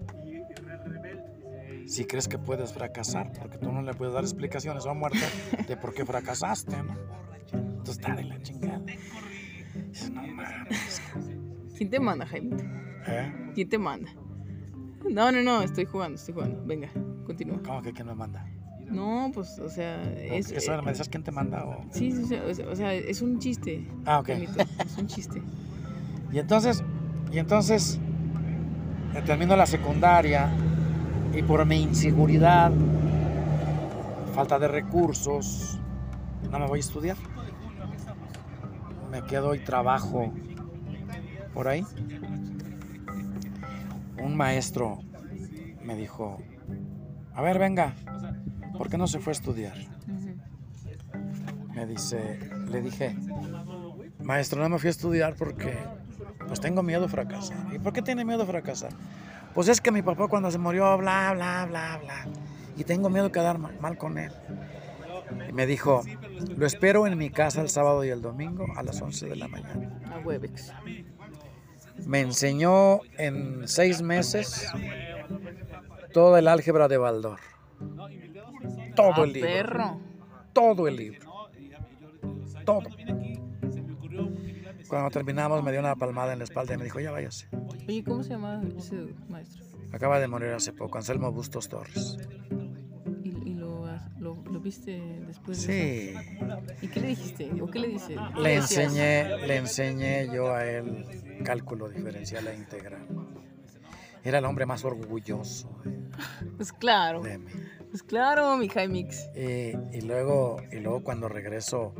si 1.87 2.05
crees 2.05 2.27
que 2.27 2.37
puedes 2.37 2.73
fracasar, 2.73 3.31
porque 3.33 3.57
tú 3.57 3.71
no 3.71 3.81
le 3.81 3.93
puedes 3.93 4.13
dar 4.13 4.23
explicaciones 4.23 4.85
a 4.85 4.91
un 4.91 4.99
muerto 4.99 5.19
de 5.67 5.77
por 5.77 5.93
qué 5.93 6.05
fracasaste, 6.05 6.75
¿no? 6.83 6.95
Entonces 7.51 7.97
está 7.97 8.15
de 8.15 8.23
la 8.23 8.41
chingada. 8.41 8.81
Dices, 9.89 10.09
no 10.11 10.21
mames. 10.27 11.01
¿Quién 11.77 11.89
te 11.89 11.99
manda, 11.99 12.25
Jaime? 12.25 12.55
¿Eh? 13.07 13.51
¿Quién 13.53 13.69
te 13.69 13.77
manda? 13.77 14.11
No, 15.09 15.31
no, 15.31 15.41
no, 15.41 15.61
estoy 15.61 15.85
jugando, 15.85 16.15
estoy 16.15 16.33
jugando. 16.33 16.63
Venga, 16.65 16.89
continúa. 17.25 17.61
¿Cómo 17.63 17.81
que 17.81 17.91
quién 17.91 18.07
me 18.07 18.15
manda? 18.15 18.45
No, 18.89 19.31
pues, 19.33 19.59
o 19.59 19.69
sea, 19.69 20.01
es... 20.13 20.51
¿Eso 20.51 20.73
eh, 20.73 20.81
me 20.81 20.91
dices 20.91 21.09
quién 21.09 21.23
te 21.23 21.31
manda? 21.31 21.65
O... 21.65 21.83
Sí, 21.91 22.11
sí, 22.11 22.25
sí, 22.25 22.35
o 22.35 22.53
sea, 22.53 22.69
o 22.69 22.75
sea, 22.75 22.93
es 22.93 23.21
un 23.21 23.39
chiste. 23.39 23.87
Ah, 24.05 24.19
ok. 24.19 24.27
Jaimito, 24.27 24.61
Es 24.85 24.97
un 24.97 25.07
chiste. 25.07 25.41
Y 26.31 26.39
entonces, 26.39 26.83
y 27.31 27.37
entonces 27.37 27.99
termino 29.23 29.55
la 29.55 29.67
secundaria 29.67 30.51
y 31.33 31.41
por 31.41 31.65
mi 31.65 31.81
inseguridad, 31.81 32.71
falta 34.35 34.59
de 34.59 34.67
recursos, 34.67 35.79
no 36.51 36.59
me 36.59 36.67
voy 36.67 36.77
a 36.77 36.81
estudiar. 36.81 37.17
Me 39.11 39.23
quedo 39.23 39.55
y 39.55 39.59
trabajo 39.59 40.31
por 41.53 41.67
ahí. 41.67 41.85
Un 44.21 44.35
maestro 44.35 44.99
me 45.83 45.95
dijo, 45.95 46.39
a 47.33 47.41
ver, 47.41 47.59
venga, 47.59 47.93
¿por 48.77 48.89
qué 48.89 48.97
no 48.97 49.07
se 49.07 49.19
fue 49.19 49.31
a 49.31 49.35
estudiar? 49.35 49.75
Me 51.73 51.87
dice, 51.87 52.39
le 52.69 52.81
dije, 52.81 53.15
maestro, 54.21 54.61
no 54.61 54.69
me 54.69 54.79
fui 54.79 54.87
a 54.87 54.91
estudiar 54.91 55.35
porque 55.35 55.77
pues 56.47 56.59
tengo 56.59 56.83
miedo 56.83 57.05
a 57.05 57.09
fracasar. 57.09 57.57
¿Y 57.73 57.79
por 57.79 57.93
qué 57.93 58.01
tiene 58.01 58.23
miedo 58.25 58.43
a 58.43 58.45
fracasar? 58.45 58.91
Pues 59.53 59.67
es 59.67 59.79
que 59.81 59.91
mi 59.91 60.01
papá 60.01 60.27
cuando 60.27 60.49
se 60.51 60.57
murió, 60.57 60.97
bla, 60.97 61.33
bla, 61.33 61.65
bla, 61.69 61.99
bla. 62.03 62.25
Y 62.75 62.83
tengo 62.83 63.09
miedo 63.09 63.25
de 63.25 63.31
quedar 63.31 63.57
ma- 63.59 63.71
mal 63.79 63.97
con 63.97 64.17
él. 64.17 64.31
Y 65.49 65.53
me 65.53 65.65
dijo, 65.65 66.03
lo 66.57 66.65
espero 66.65 67.07
en 67.07 67.17
mi 67.17 67.29
casa 67.29 67.61
el 67.61 67.69
sábado 67.69 68.03
y 68.03 68.09
el 68.09 68.21
domingo 68.21 68.65
a 68.75 68.83
las 68.83 69.01
11 69.01 69.27
de 69.27 69.35
la 69.35 69.47
mañana. 69.47 69.91
A 70.11 70.19
Webex. 70.19 70.73
Me 72.05 72.21
enseñó 72.21 73.01
en 73.17 73.67
seis 73.67 74.01
meses 74.01 74.67
todo 76.11 76.37
el 76.37 76.47
álgebra 76.47 76.87
de 76.87 76.97
Baldor. 76.97 77.39
Todo 78.95 79.13
Ah, 79.17 79.23
el 79.23 79.33
libro. 79.33 79.49
perro. 79.49 79.99
todo 80.53 80.87
el 80.87 80.95
libro. 80.95 81.29
Todo. 82.65 82.83
Cuando 84.93 85.09
terminamos 85.09 85.63
me 85.63 85.71
dio 85.71 85.79
una 85.79 85.95
palmada 85.95 86.33
en 86.33 86.37
la 86.37 86.43
espalda 86.43 86.75
y 86.75 86.77
me 86.77 86.83
dijo, 86.83 86.99
ya 86.99 87.09
váyase. 87.09 87.47
Oye, 87.87 88.03
¿cómo 88.03 88.21
se 88.21 88.29
llama 88.29 88.61
ese 88.77 89.07
maestro? 89.27 89.65
Acaba 89.91 90.19
de 90.19 90.27
morir 90.27 90.49
hace 90.49 90.71
poco, 90.71 90.99
Anselmo 90.99 91.31
Bustos 91.31 91.67
Torres. 91.67 92.19
¿Y, 93.23 93.29
y 93.29 93.53
lo, 93.55 93.87
lo, 94.19 94.35
lo 94.43 94.59
viste 94.59 95.01
después 95.25 95.65
de? 95.65 96.15
Sí, 96.15 96.55
¿Y 96.83 96.87
qué 96.89 96.99
le 96.99 97.07
dijiste? 97.07 97.51
¿O 97.59 97.65
qué 97.71 97.79
le 97.79 97.87
dice? 97.87 98.15
¿Qué 98.35 98.39
le 98.39 98.53
enseñé, 98.53 99.47
le 99.47 99.55
enseñé 99.55 100.27
yo 100.31 100.53
a 100.53 100.63
él 100.63 101.05
cálculo 101.43 101.89
diferencial 101.89 102.47
e 102.49 102.55
integral. 102.55 103.07
Era 104.23 104.37
el 104.37 104.45
hombre 104.45 104.65
más 104.65 104.85
orgulloso 104.85 105.75
Pues 106.55 106.71
claro, 106.71 107.23
de 107.23 107.39
mí. 107.39 107.51
Pues 107.93 108.01
claro, 108.01 108.57
mi 108.57 108.69
Jaimix. 108.69 109.29
Y, 109.35 109.77
y 109.95 110.01
luego, 110.01 110.57
y 110.71 110.77
luego 110.79 111.03
cuando 111.03 111.29
regreso, 111.29 111.93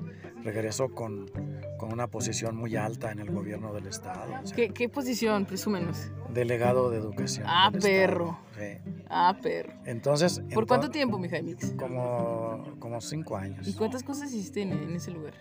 regreso 0.43 0.89
con, 0.89 1.29
con 1.77 1.93
una 1.93 2.08
posición 2.08 2.56
muy 2.56 2.75
alta 2.75 3.12
en 3.12 3.19
el 3.19 3.29
gobierno 3.29 3.71
del 3.75 3.86
estado. 3.86 4.34
o 4.41 4.47
sea, 4.47 4.56
¿Qué, 4.56 4.69
qué 4.69 4.89
posición? 4.89 5.45
Presúmenos. 5.45 6.10
delegado 6.34 6.89
de 6.89 6.97
educación. 6.97 7.45
Ah, 7.47 7.67
estado. 7.67 7.84
perro. 7.84 8.39
Sí. 8.58 8.91
Ah, 9.08 9.38
perro. 9.39 9.71
Entonces, 9.86 10.41
¿Por 10.51 10.65
cuánto 10.65 10.89
tiempo, 10.89 11.19
mi 11.19 11.29
Jaimix? 11.29 11.73
Como, 11.73 12.73
como 12.79 12.99
cinco 12.99 13.38
años. 13.38 13.67
¿Y 13.67 13.73
cuántas 13.73 14.01
cosas 14.01 14.34
hiciste 14.34 14.63
en, 14.63 14.71
en 14.73 14.95
ese 14.95 15.12
lugar? 15.12 15.36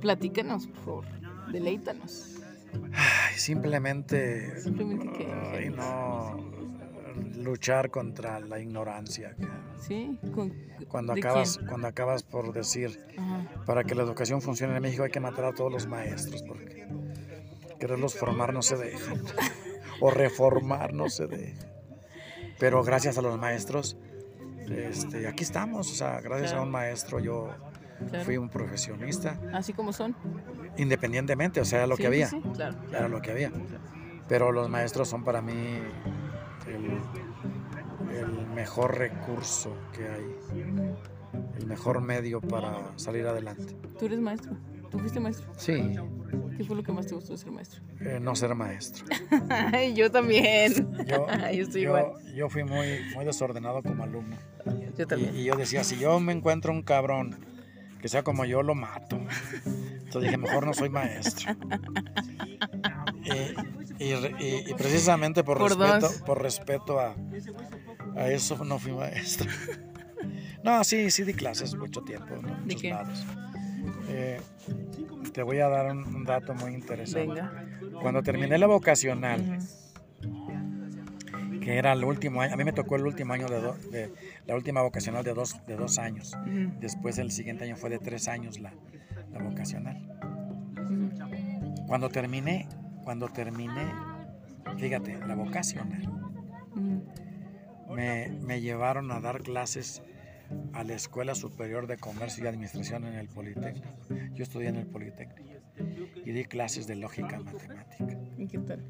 Platícanos, 0.00 0.66
por 0.66 0.76
favor. 0.78 1.04
Deleítanos. 1.52 2.38
Ay, 2.94 3.34
simplemente, 3.36 4.58
Simplemente 4.62 5.12
que... 5.12 5.30
ay, 5.30 5.68
no 5.68 6.38
luchar 7.36 7.90
contra 7.90 8.40
la 8.40 8.58
ignorancia. 8.60 9.34
¿Sí? 9.80 10.18
¿Con- 10.34 10.52
Cuando 10.88 11.12
acabas, 11.12 11.56
quién? 11.56 11.68
cuando 11.68 11.86
acabas 11.88 12.22
por 12.22 12.52
decir, 12.52 12.98
Ajá. 13.18 13.46
para 13.66 13.84
que 13.84 13.94
la 13.94 14.02
educación 14.02 14.40
funcione 14.42 14.76
en 14.76 14.82
México 14.82 15.02
hay 15.04 15.10
que 15.10 15.20
matar 15.20 15.44
a 15.46 15.52
todos 15.52 15.72
los 15.72 15.86
maestros, 15.86 16.42
porque 16.42 16.86
quererlos 17.78 18.14
formar 18.16 18.52
no 18.52 18.62
se 18.62 18.76
deja, 18.76 19.12
o 20.00 20.10
reformar 20.10 20.92
no 20.94 21.08
se 21.08 21.26
deja. 21.26 21.66
Pero 22.58 22.82
gracias 22.84 23.18
a 23.18 23.22
los 23.22 23.38
maestros, 23.38 23.96
este, 24.68 25.26
aquí 25.26 25.42
estamos, 25.42 25.90
o 25.90 25.94
sea, 25.94 26.20
gracias 26.20 26.52
a 26.52 26.60
un 26.62 26.70
maestro 26.70 27.18
yo 27.18 27.50
Claro. 28.10 28.24
fui 28.24 28.36
un 28.36 28.48
profesionista, 28.48 29.38
Así 29.52 29.72
como 29.72 29.92
son. 29.92 30.16
independientemente, 30.76 31.60
o 31.60 31.64
sea, 31.64 31.78
era 31.78 31.86
lo 31.86 31.94
Sí, 31.96 32.02
que 32.02 32.06
había. 32.08 32.26
Sí, 32.28 32.40
sí, 32.42 32.48
claro. 32.54 32.76
era 32.90 33.06
lo 33.08 33.22
que 33.22 33.30
había. 33.30 33.52
Pero 34.28 34.50
los 34.50 34.68
maestros 34.68 35.08
son 35.08 35.22
para 35.22 35.40
mí 35.40 35.52
el, 36.66 38.16
el 38.16 38.46
mejor 38.48 38.96
recurso 38.98 39.74
que 39.92 40.08
hay, 40.08 40.36
el 41.58 41.66
mejor 41.66 42.00
medio 42.00 42.40
para 42.40 42.96
salir 42.96 43.26
adelante. 43.26 43.74
¿Tú 43.98 44.06
eres 44.06 44.20
maestro? 44.20 44.52
¿Tú 44.90 44.98
fuiste 44.98 45.20
maestro? 45.20 45.50
Sí, 45.56 45.96
¿Qué 46.56 46.64
fue 46.64 46.76
lo 46.76 46.82
que 46.82 46.92
más 46.92 47.06
te 47.06 47.14
gustó 47.14 47.32
de 47.32 47.38
ser 47.38 47.50
maestro? 47.50 47.80
eh, 48.00 48.18
no 48.20 48.34
ser 48.36 48.54
maestro. 48.54 49.06
Ay, 49.72 49.94
yo 49.94 50.10
también. 50.10 50.72
Yo, 51.06 51.26
Yo 51.52 51.62
estoy 51.62 51.82
yo- 51.82 51.88
igual. 51.98 52.12
yo 52.34 52.48
fui 52.50 52.62
muy, 52.64 53.00
muy 53.14 53.24
desordenado 53.24 53.82
como 53.82 54.02
alumno. 54.04 54.36
Yo 54.98 55.06
también. 55.06 55.34
y 55.34 55.44
yo 55.44 55.54
decía, 55.56 55.82
si 55.84 55.98
yo 55.98 56.20
me 56.20 56.32
encuentro 56.32 56.72
un 56.72 56.82
cabrón 56.82 57.38
que 58.02 58.08
sea 58.08 58.22
como 58.22 58.44
yo, 58.44 58.62
lo 58.62 58.74
mato. 58.74 59.16
Entonces 59.64 60.22
dije, 60.24 60.36
mejor 60.36 60.66
no 60.66 60.74
soy 60.74 60.90
maestro. 60.90 61.54
Y, 63.24 63.30
y 64.02 64.44
y- 64.44 64.64
y 64.70 64.74
precisamente 64.74 65.42
por, 65.44 65.58
Por 65.58 65.70
respeto, 65.78 66.00
dos. 66.00 66.22
por 66.22 66.42
respeto 66.42 67.00
a, 67.00 67.14
a 68.16 68.28
eso 68.28 68.64
no 68.64 68.78
fui 68.78 68.92
maestro. 68.92 69.50
No, 70.64 70.84
sí, 70.84 71.10
sí 71.10 71.24
di 71.24 71.34
clases 71.34 71.74
mucho 71.74 72.02
tiempo, 72.02 72.36
qué? 72.80 72.90
lados. 72.90 73.26
Eh, 74.08 74.40
te 75.32 75.42
voy 75.42 75.58
a 75.58 75.68
dar 75.68 75.90
un, 75.90 76.04
un 76.14 76.24
dato 76.24 76.54
muy 76.54 76.72
interesante. 76.72 77.26
Venga. 77.42 77.66
Cuando 78.00 78.22
terminé 78.22 78.56
la 78.58 78.68
vocacional, 78.68 79.58
que 81.60 81.76
era 81.78 81.92
el 81.92 82.04
último 82.04 82.42
año, 82.42 82.54
a 82.54 82.56
mí 82.56 82.62
me 82.62 82.72
tocó 82.72 82.94
el 82.94 83.04
último 83.06 83.32
año 83.32 83.48
de, 83.48 83.60
do- 83.60 83.76
de- 83.90 84.12
la 84.46 84.54
última 84.54 84.82
vocacional 84.82 85.24
de 85.24 85.34
dos, 85.34 85.56
de 85.66 85.74
dos 85.74 85.98
años. 85.98 86.32
Después 86.78 87.18
el 87.18 87.32
siguiente 87.32 87.64
año 87.64 87.76
fue 87.76 87.90
de 87.90 87.98
tres 87.98 88.28
años 88.28 88.60
la, 88.60 88.72
la 89.32 89.40
vocacional. 89.42 90.00
Cuando 91.88 92.08
terminé, 92.08 92.68
cuando 93.04 93.28
terminé, 93.28 93.92
fíjate, 94.78 95.18
la 95.26 95.34
vocacional, 95.34 96.02
Ujú. 96.76 97.94
me, 97.94 98.28
me 98.28 98.60
llevaron 98.60 99.10
a 99.10 99.20
dar 99.20 99.42
clases 99.42 100.02
a 100.72 100.84
la 100.84 100.94
Escuela 100.94 101.34
Superior 101.34 101.86
de 101.86 101.96
Comercio 101.96 102.44
y 102.44 102.46
Administración 102.46 103.04
en 103.04 103.14
el 103.14 103.28
Politécnico. 103.28 103.88
Yo 104.34 104.42
estudié 104.42 104.68
en 104.68 104.76
el 104.76 104.86
Politécnico 104.86 105.50
y 106.24 106.32
di 106.32 106.44
clases 106.44 106.86
de 106.86 106.96
lógica 106.96 107.38
matemática. 107.40 108.16
¿Y 108.36 108.46
qué 108.46 108.58
tal? 108.58 108.84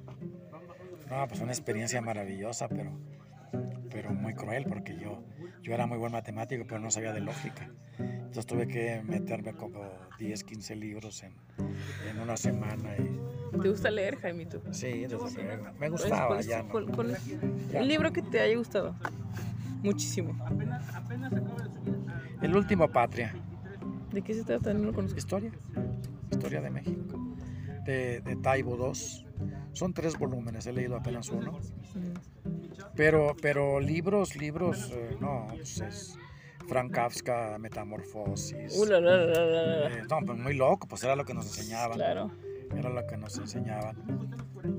No, 1.08 1.28
pues 1.28 1.40
una 1.40 1.52
experiencia 1.52 2.00
maravillosa, 2.00 2.68
pero, 2.68 2.98
pero 3.90 4.10
muy 4.10 4.34
cruel 4.34 4.64
porque 4.64 4.96
yo, 4.98 5.22
yo 5.62 5.74
era 5.74 5.86
muy 5.86 5.98
buen 5.98 6.12
matemático, 6.12 6.64
pero 6.66 6.80
no 6.80 6.90
sabía 6.90 7.12
de 7.12 7.20
lógica. 7.20 7.70
Entonces 7.98 8.46
tuve 8.46 8.66
que 8.66 9.02
meterme 9.02 9.52
como 9.52 9.82
10, 10.18 10.44
15 10.44 10.74
libros 10.76 11.22
en, 11.22 11.34
en 12.08 12.18
una 12.18 12.36
semana. 12.36 12.96
Y, 12.96 13.20
¿Te 13.62 13.68
gusta 13.68 13.90
leer, 13.90 14.16
Jaimito? 14.16 14.60
sí, 14.72 15.06
desde 15.06 15.16
luego. 15.16 15.30
Me 15.30 15.72
¿Cuál 15.72 15.84
es- 15.84 15.90
gustaba 15.90 16.26
cuál 16.28 16.40
es- 16.40 16.46
ya. 16.46 16.62
cuál- 16.64 16.86
cuál 16.86 17.10
es 17.10 17.26
Ya. 17.70 17.80
Un 17.80 17.88
libro 17.88 18.12
que 18.12 18.22
te 18.22 18.40
haya 18.40 18.56
gustado. 18.56 18.94
Muchísimo. 19.82 20.34
El 22.40 22.56
último 22.56 22.88
Patria. 22.88 23.34
¿De 24.12 24.22
qué 24.22 24.34
se 24.34 24.44
trata? 24.44 24.72
No 24.74 24.86
lo 24.86 24.92
conozco. 24.92 25.18
Historia. 25.18 25.50
historia 26.30 26.60
de 26.60 26.70
México, 26.70 27.18
de, 27.84 28.20
de 28.20 28.36
Taibo 28.36 28.74
II. 28.76 29.26
Son 29.72 29.92
tres 29.94 30.18
volúmenes, 30.18 30.66
he 30.66 30.72
leído 30.72 30.96
apenas 30.96 31.28
uno. 31.30 31.58
Pero, 32.96 33.34
pero 33.40 33.80
libros, 33.80 34.36
libros, 34.36 34.90
eh, 34.92 35.16
no, 35.20 35.46
pues 35.50 35.80
es 35.80 36.18
Frank 36.68 36.90
Kafka, 36.92 37.56
Metamorfosis. 37.58 38.76
Uh, 38.76 38.84
la, 38.86 39.00
la, 39.00 39.16
la, 39.18 39.44
la, 39.44 39.66
la. 39.66 39.88
Eh, 39.88 40.02
no, 40.08 40.20
pues 40.26 40.38
muy 40.38 40.54
loco, 40.54 40.86
pues 40.88 41.02
era 41.04 41.16
lo 41.16 41.24
que 41.24 41.34
nos 41.34 41.46
enseñaban. 41.46 41.96
Claro. 41.96 42.30
Era 42.76 42.90
lo 42.90 43.06
que 43.06 43.16
nos 43.16 43.38
enseñaban. 43.38 43.96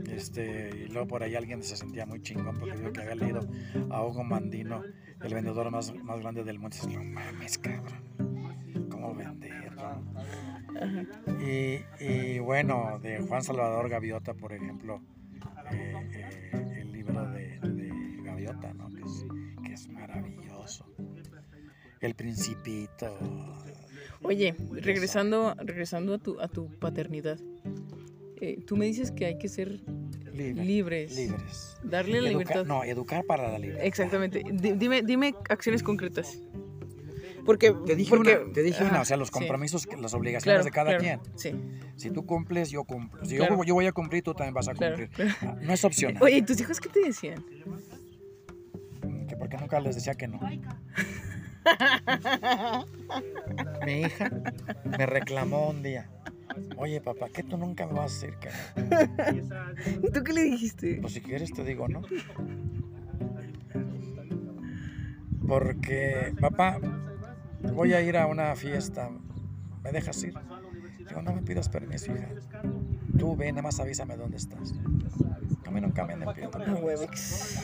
Este, 0.10 0.86
y 0.86 0.88
luego 0.88 1.08
por 1.08 1.24
ahí 1.24 1.36
alguien 1.36 1.64
se 1.64 1.76
sentía 1.76 2.06
muy 2.06 2.22
chingón 2.22 2.58
porque 2.58 2.78
dijo 2.78 2.92
que 2.92 3.02
había 3.02 3.16
leído 3.16 3.42
a 3.90 4.04
Hugo 4.04 4.24
Mandino, 4.24 4.84
el 5.22 5.34
vendedor 5.34 5.72
más, 5.72 5.94
más 5.94 6.20
grande 6.20 6.44
del 6.44 6.60
mundo. 6.60 6.76
Y 6.88 6.94
no 6.96 7.04
mames, 7.04 7.58
cabrón. 7.58 8.90
¿Cómo 8.90 9.14
vender? 9.16 9.72
no?" 9.74 10.14
Ajá. 10.80 11.06
Y, 11.42 11.84
y 12.04 12.40
bueno, 12.40 13.00
de 13.00 13.20
Juan 13.20 13.44
Salvador 13.44 13.90
Gaviota, 13.90 14.34
por 14.34 14.54
ejemplo, 14.54 15.02
eh, 15.72 16.10
eh, 16.14 16.78
el 16.82 16.92
libro 16.92 17.30
de, 17.32 17.60
de 17.60 18.22
Gaviota, 18.24 18.74
¿no? 18.74 18.88
que, 18.90 19.02
es, 19.02 19.26
que 19.64 19.74
es 19.74 19.88
maravilloso. 19.90 20.86
El 22.02 22.16
Principito. 22.16 23.18
Oye, 24.24 24.56
regresando, 24.72 25.56
regresando 25.60 26.14
a 26.14 26.18
tu, 26.18 26.40
a 26.40 26.48
tu 26.48 26.68
paternidad. 26.80 27.40
eh, 28.42 28.60
tú 28.66 28.76
me 28.78 28.86
dices 28.86 29.12
que 29.12 29.26
hay 29.26 29.38
que 29.38 29.48
ser 29.50 29.82
Libre, 30.34 30.64
libres. 30.66 31.16
Libres. 31.16 31.78
Darle 31.84 32.22
la 32.22 32.30
libertad. 32.30 32.66
no, 32.66 32.84
educar 32.84 33.24
para 33.26 33.50
la 33.52 33.60
libertad. 33.60 33.86
Exactamente. 33.86 34.44
Di- 34.52 34.74
Dime, 34.74 35.02
dime 35.04 35.36
acciones 35.50 35.84
concretas. 35.84 36.40
Porque. 37.46 37.74
Te 37.86 37.96
dije, 37.96 38.10
porque, 38.10 38.38
una, 38.38 38.54
te 38.54 38.64
dije 38.64 38.84
una, 38.86 39.02
o 39.02 39.06
sea, 39.06 39.18
los 39.18 39.30
compromisos, 39.30 39.86
las 40.00 40.14
obligaciones 40.14 40.44
Claro, 40.44 40.64
de 40.64 40.72
cada 40.72 40.98
claro, 40.98 41.22
quien. 41.22 41.38
Sí. 41.38 41.54
Si 41.98 42.10
tú 42.10 42.26
cumples, 42.26 42.70
yo 42.72 42.84
cumplo. 42.86 43.24
Si 43.26 43.36
Claro. 43.36 43.58
yo, 43.58 43.64
yo 43.66 43.74
voy 43.76 43.86
a 43.86 43.92
cumplir, 43.92 44.24
tú 44.24 44.34
también 44.34 44.54
vas 44.54 44.68
a 44.70 44.74
Claro, 44.74 44.96
cumplir. 44.98 45.10
claro. 45.40 45.58
No 45.62 45.74
es 45.74 45.84
opcional. 45.84 46.24
Oye, 46.24 46.38
¿y 46.38 46.42
tus 46.42 46.60
hijos 46.62 46.80
qué 46.80 46.90
te 46.90 47.02
decían? 47.02 47.44
Que 49.28 49.36
porque 49.38 49.58
nunca 49.58 49.80
les 49.82 49.96
decía 49.96 50.16
que 50.16 50.28
no. 50.28 50.40
Mi 53.86 54.02
hija 54.02 54.30
me 54.98 55.06
reclamó 55.06 55.70
un 55.70 55.84
día. 55.84 56.10
Oye, 56.78 57.02
papá, 57.02 57.28
¿qué 57.34 57.44
tú 57.44 57.58
nunca 57.58 57.86
me 57.88 57.94
vas 57.94 58.24
a 58.24 58.28
decir? 58.28 58.38
¿Y 60.04 60.12
tú 60.12 60.24
qué 60.24 60.34
le 60.34 60.44
dijiste? 60.44 61.00
Pues 61.02 61.14
si 61.14 61.22
quieres 61.22 61.52
te 61.52 61.64
digo 61.64 61.88
no. 61.88 62.02
Porque, 65.48 66.34
papá, 66.40 66.80
voy 67.74 67.94
a 67.94 68.02
ir 68.02 68.18
a 68.18 68.28
una 68.28 68.56
fiesta. 68.56 69.10
¿Me 69.84 69.92
dejas 69.92 70.24
ir? 70.24 70.34
Digo, 71.08 71.22
no 71.22 71.34
me 71.34 71.42
pidas 71.42 71.70
permiso, 71.70 72.14
hija. 72.14 72.30
Tú 73.18 73.36
ve, 73.36 73.52
nada 73.52 73.64
más 73.64 73.80
avísame 73.80 74.16
dónde 74.16 74.38
estás. 74.38 74.74
Mí 75.74 75.82
nunca 75.82 76.06
me 76.06 76.14
A. 76.14 76.18
Webex. 76.76 77.58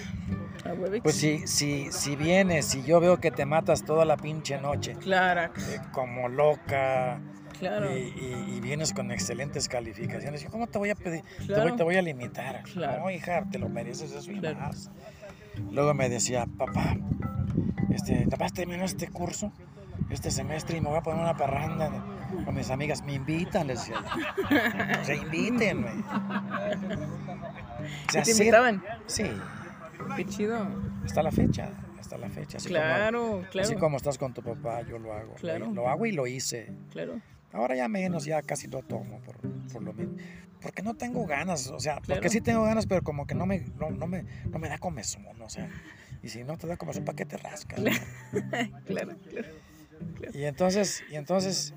A 0.66 0.74
Webex. 0.74 1.04
Pues 1.04 1.16
si, 1.16 1.48
si, 1.48 1.92
si 1.92 2.16
vienes 2.16 2.74
y 2.76 2.84
yo 2.84 3.00
veo 3.00 3.18
que 3.20 3.32
te 3.32 3.46
matas 3.46 3.84
toda 3.86 4.04
la 4.06 4.18
pinche 4.18 4.60
noche, 4.60 4.96
Claro, 4.96 5.54
eh, 5.56 5.80
como 5.92 6.28
loca, 6.28 7.20
claro. 7.60 7.96
y, 7.96 8.00
y- 8.02 8.54
y 8.58 8.60
vienes 8.62 8.94
con 8.94 9.12
excelentes 9.12 9.70
calificaciones, 9.70 10.42
yo, 10.42 10.50
¿cómo 10.50 10.68
te 10.68 10.78
voy 10.80 10.90
a 10.90 10.96
pedir? 10.96 11.24
Te, 11.48 11.60
voy, 11.62 11.76
te 11.76 11.84
voy 11.84 11.96
a 11.98 12.02
limitar. 12.02 12.64
Claro. 12.64 13.02
No, 13.04 13.12
hija, 13.12 13.46
te 13.52 13.60
lo 13.60 13.70
mereces 13.70 14.12
eso 14.12 14.32
y 14.32 14.40
más. 14.42 14.90
Luego 15.72 15.94
me 15.94 16.10
decía, 16.10 16.46
papá, 16.58 16.96
este, 17.92 18.26
vas 18.38 18.52
a 18.52 18.56
terminar 18.56 18.86
este 18.86 19.08
curso, 19.10 19.52
este 20.10 20.32
semestre, 20.32 20.78
y 20.78 20.82
me 20.82 20.90
voy 20.90 20.98
a 20.98 21.02
poner 21.02 21.22
una 21.22 21.36
parranda 21.38 21.92
con 22.46 22.56
mis 22.56 22.70
amigas. 22.70 23.04
Me 23.04 23.14
invitan, 23.14 23.68
les 23.68 23.80
decía. 23.80 23.98
O 25.02 25.06
sea, 25.06 25.16
invítenme. 25.16 25.90
Sea, 28.12 28.22
¿Y 28.22 28.26
¿Te 28.26 28.32
invitaban? 28.32 28.84
Sí, 29.08 29.24
Qué 30.16 30.26
chido. 30.26 30.68
hasta 31.06 31.24
la 31.24 31.32
fecha, 31.32 31.70
hasta 32.00 32.18
la 32.18 32.30
fecha. 32.30 32.58
Así 32.58 32.68
como- 32.70 32.80
Claro, 32.80 33.46
claro. 33.52 33.68
Así 33.68 33.76
como 33.76 33.98
estás 33.98 34.18
con 34.18 34.34
tu 34.34 34.42
papá, 34.42 34.82
yo 34.84 34.98
lo 35.00 35.14
hago. 35.14 35.34
Claro. 35.36 35.68
Lo, 35.68 35.74
lo 35.74 35.90
hago 35.90 36.06
y 36.06 36.12
lo 36.12 36.28
hice. 36.28 36.72
Claro. 36.92 37.20
Ahora 37.52 37.76
ya 37.76 37.88
menos, 37.88 38.26
ya 38.26 38.42
casi 38.42 38.68
lo 38.68 38.82
tomo 38.84 39.20
por, 39.22 39.38
por 39.72 39.82
lo 39.84 39.94
mismo. 39.94 40.16
Porque 40.62 40.82
no 40.84 40.94
tengo 40.96 41.26
ganas, 41.26 41.68
o 41.72 41.80
sea, 41.80 41.96
Claro. 42.02 42.20
porque 42.20 42.30
sí 42.30 42.42
tengo 42.42 42.64
ganas, 42.64 42.86
pero 42.86 43.02
como 43.02 43.26
que 43.26 43.34
no 43.34 43.46
me, 43.46 43.62
no, 43.80 43.90
no 43.92 44.08
me, 44.08 44.26
no 44.50 44.60
me 44.60 44.68
da 44.70 44.78
comezón, 44.78 45.42
o 45.42 45.50
sea. 45.50 45.70
Y 46.22 46.30
si 46.30 46.44
no 46.44 46.58
te 46.58 46.68
da 46.68 46.76
comezón, 46.78 47.06
¿para 47.06 47.16
qué 47.16 47.26
te 47.26 47.38
rascas? 47.38 47.80
Claro, 48.86 49.16
claro. 49.30 49.48
Y 50.34 50.44
entonces, 50.44 51.04
y 51.10 51.16
entonces 51.16 51.74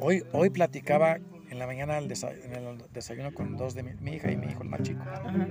hoy, 0.00 0.24
hoy 0.32 0.50
platicaba 0.50 1.18
en 1.50 1.58
la 1.58 1.66
mañana 1.66 1.98
el 1.98 2.08
desa- 2.08 2.32
en 2.44 2.52
el 2.52 2.78
desayuno 2.92 3.32
con 3.32 3.56
dos 3.56 3.74
de 3.74 3.82
mi, 3.82 3.90
mi 4.00 4.12
hija 4.16 4.30
y 4.30 4.36
mi 4.36 4.46
hijo, 4.46 4.62
el 4.62 4.68
más 4.68 4.82
chico. 4.82 5.02
Ajá. 5.02 5.48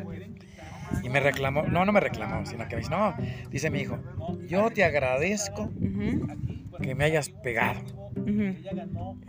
Y 1.04 1.10
me 1.10 1.20
reclamó, 1.20 1.64
no, 1.64 1.84
no 1.86 1.92
me 1.92 2.00
reclamó, 2.00 2.46
sino 2.46 2.68
que 2.68 2.76
me 2.76 2.82
dice, 2.82 2.92
no, 2.92 3.16
dice 3.50 3.70
mi 3.70 3.80
hijo, 3.80 3.98
yo 4.48 4.70
te 4.72 4.84
agradezco 4.84 5.72
que 6.82 6.96
me 6.96 7.06
hayas 7.06 7.30
pegado. 7.30 7.82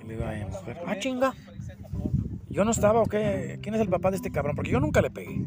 Y 0.03 0.07
le 0.07 0.15
digo 0.15 0.25
a 0.25 0.33
mi 0.33 0.45
mujer, 0.45 0.79
ah, 0.87 0.99
chinga. 0.99 1.35
¿Yo 2.49 2.65
no 2.65 2.71
estaba 2.71 3.01
o 3.03 3.07
qué? 3.07 3.59
¿Quién 3.63 3.75
es 3.75 3.81
el 3.81 3.89
papá 3.89 4.11
de 4.11 4.17
este 4.17 4.31
cabrón? 4.31 4.57
Porque 4.57 4.71
yo 4.71 4.81
nunca 4.81 5.03
le 5.03 5.11
pegué. 5.11 5.45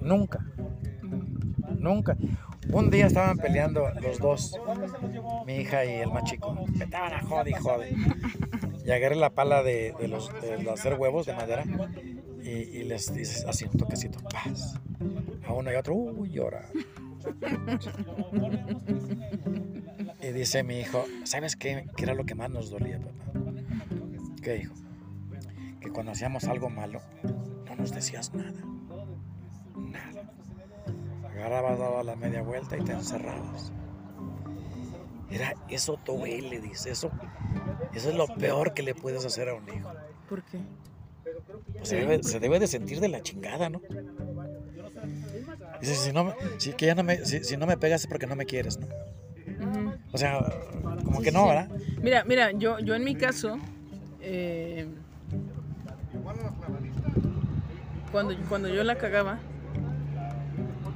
Nunca, 0.00 0.40
nunca. 1.78 2.16
Un 2.70 2.90
día 2.90 3.06
estaban 3.06 3.38
peleando 3.38 3.90
los 4.00 4.18
dos, 4.18 4.58
mi 5.46 5.56
hija 5.56 5.84
y 5.84 5.94
el 5.94 6.10
más 6.10 6.24
chico. 6.24 6.64
Estaban 6.80 7.12
a 7.14 7.20
jode 7.20 7.50
y. 7.50 7.54
Y 8.84 8.90
agarré 8.90 9.16
la 9.16 9.30
pala 9.30 9.62
de, 9.62 9.94
los, 10.08 10.30
hacer 10.72 10.94
huevos 10.94 11.26
de 11.26 11.34
madera 11.34 11.64
y, 12.42 12.82
les 12.84 13.14
dices 13.14 13.44
así 13.46 13.64
un 13.64 13.78
toquecito, 13.78 14.18
paz. 14.24 14.80
A 15.46 15.52
uno 15.52 15.72
y 15.72 15.76
otro, 15.76 15.94
uy, 15.94 16.30
llora. 16.30 16.68
Y 20.20 20.28
dice 20.32 20.62
mi 20.62 20.80
hijo, 20.80 21.04
¿sabes 21.24 21.56
qué? 21.56 21.86
¿Qué 21.96 22.04
era 22.04 22.14
lo 22.14 22.24
que 22.24 22.34
más 22.34 22.50
nos 22.50 22.70
dolía, 22.70 22.98
papá? 22.98 23.40
¿Qué 24.42 24.54
dijo? 24.54 24.74
Que 25.80 25.90
cuando 25.90 26.12
hacíamos 26.12 26.44
algo 26.44 26.68
malo, 26.70 27.00
no 27.66 27.76
nos 27.76 27.92
decías. 27.92 28.32
Nada. 28.34 28.52
Agarrabas, 31.42 31.78
dabas 31.78 32.06
la 32.06 32.14
media 32.14 32.42
vuelta 32.42 32.76
y 32.76 32.82
te 32.82 32.92
encerrabas. 32.92 33.72
Era, 35.28 35.54
eso 35.68 35.98
duele, 36.04 36.60
dice, 36.60 36.90
eso, 36.92 37.10
eso 37.92 38.10
es 38.10 38.14
lo 38.14 38.28
peor 38.28 38.74
que 38.74 38.82
le 38.84 38.94
puedes 38.94 39.24
hacer 39.24 39.48
a 39.48 39.54
un 39.54 39.68
hijo. 39.68 39.90
¿Por 40.28 40.44
qué? 40.44 40.58
Pues 41.78 41.88
se, 41.88 41.96
debe, 41.96 42.22
se 42.22 42.38
debe 42.38 42.60
de 42.60 42.66
sentir 42.68 43.00
de 43.00 43.08
la 43.08 43.22
chingada, 43.22 43.68
¿no? 43.70 43.82
Dice, 45.80 45.96
si 45.96 46.12
no, 46.12 46.24
me- 46.24 46.34
si, 46.58 46.74
que 46.74 46.86
ya 46.86 46.94
no 46.94 47.02
me, 47.02 47.24
si, 47.24 47.42
si 47.42 47.56
no 47.56 47.66
me 47.66 47.76
pegas 47.76 48.02
es 48.02 48.06
porque 48.06 48.26
no 48.28 48.36
me 48.36 48.46
quieres, 48.46 48.78
¿no? 48.78 48.86
Ujú. 48.86 49.92
O 50.12 50.18
sea, 50.18 50.38
como 51.04 51.18
Sí, 51.18 51.24
que 51.24 51.32
no, 51.32 51.40
sí. 51.42 51.48
¿verdad? 51.48 51.68
Mira, 52.02 52.24
mira, 52.24 52.52
yo, 52.52 52.78
yo 52.78 52.94
en 52.94 53.02
mi 53.02 53.16
caso, 53.16 53.58
eh, 54.20 54.86
cuando, 58.12 58.36
cuando 58.48 58.68
yo 58.68 58.84
la 58.84 58.96
cagaba, 58.96 59.40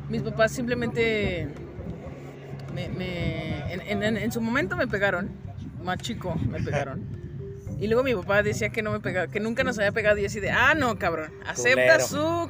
mis 0.09 0.23
papás 0.23 0.53
simplemente 0.53 1.49
me, 2.75 2.89
me- 2.89 3.73
en, 3.73 3.81
en- 3.81 4.03
en- 4.03 4.17
en 4.17 4.33
su 4.33 4.41
momento 4.41 4.77
me 4.77 4.87
pegaron, 4.87 5.31
más 5.83 5.99
chico 5.99 6.35
me 6.49 6.61
pegaron. 6.63 7.17
Y 7.79 7.89
luego 7.89 8.03
mi 8.03 8.15
papá 8.15 8.43
decía 8.43 8.71
que 8.71 8.81
no 8.83 8.91
me 8.91 9.01
pegaba, 9.01 9.27
que 9.27 9.39
nunca 9.39 9.63
nos 9.63 9.77
había 9.79 9.93
pegado 9.93 10.17
y 10.19 10.25
así 10.25 10.41
de, 10.41 10.51
ah, 10.51 10.73
no, 10.75 10.99
cabrón, 10.99 11.31
acepta 11.47 12.01
su 12.01 12.49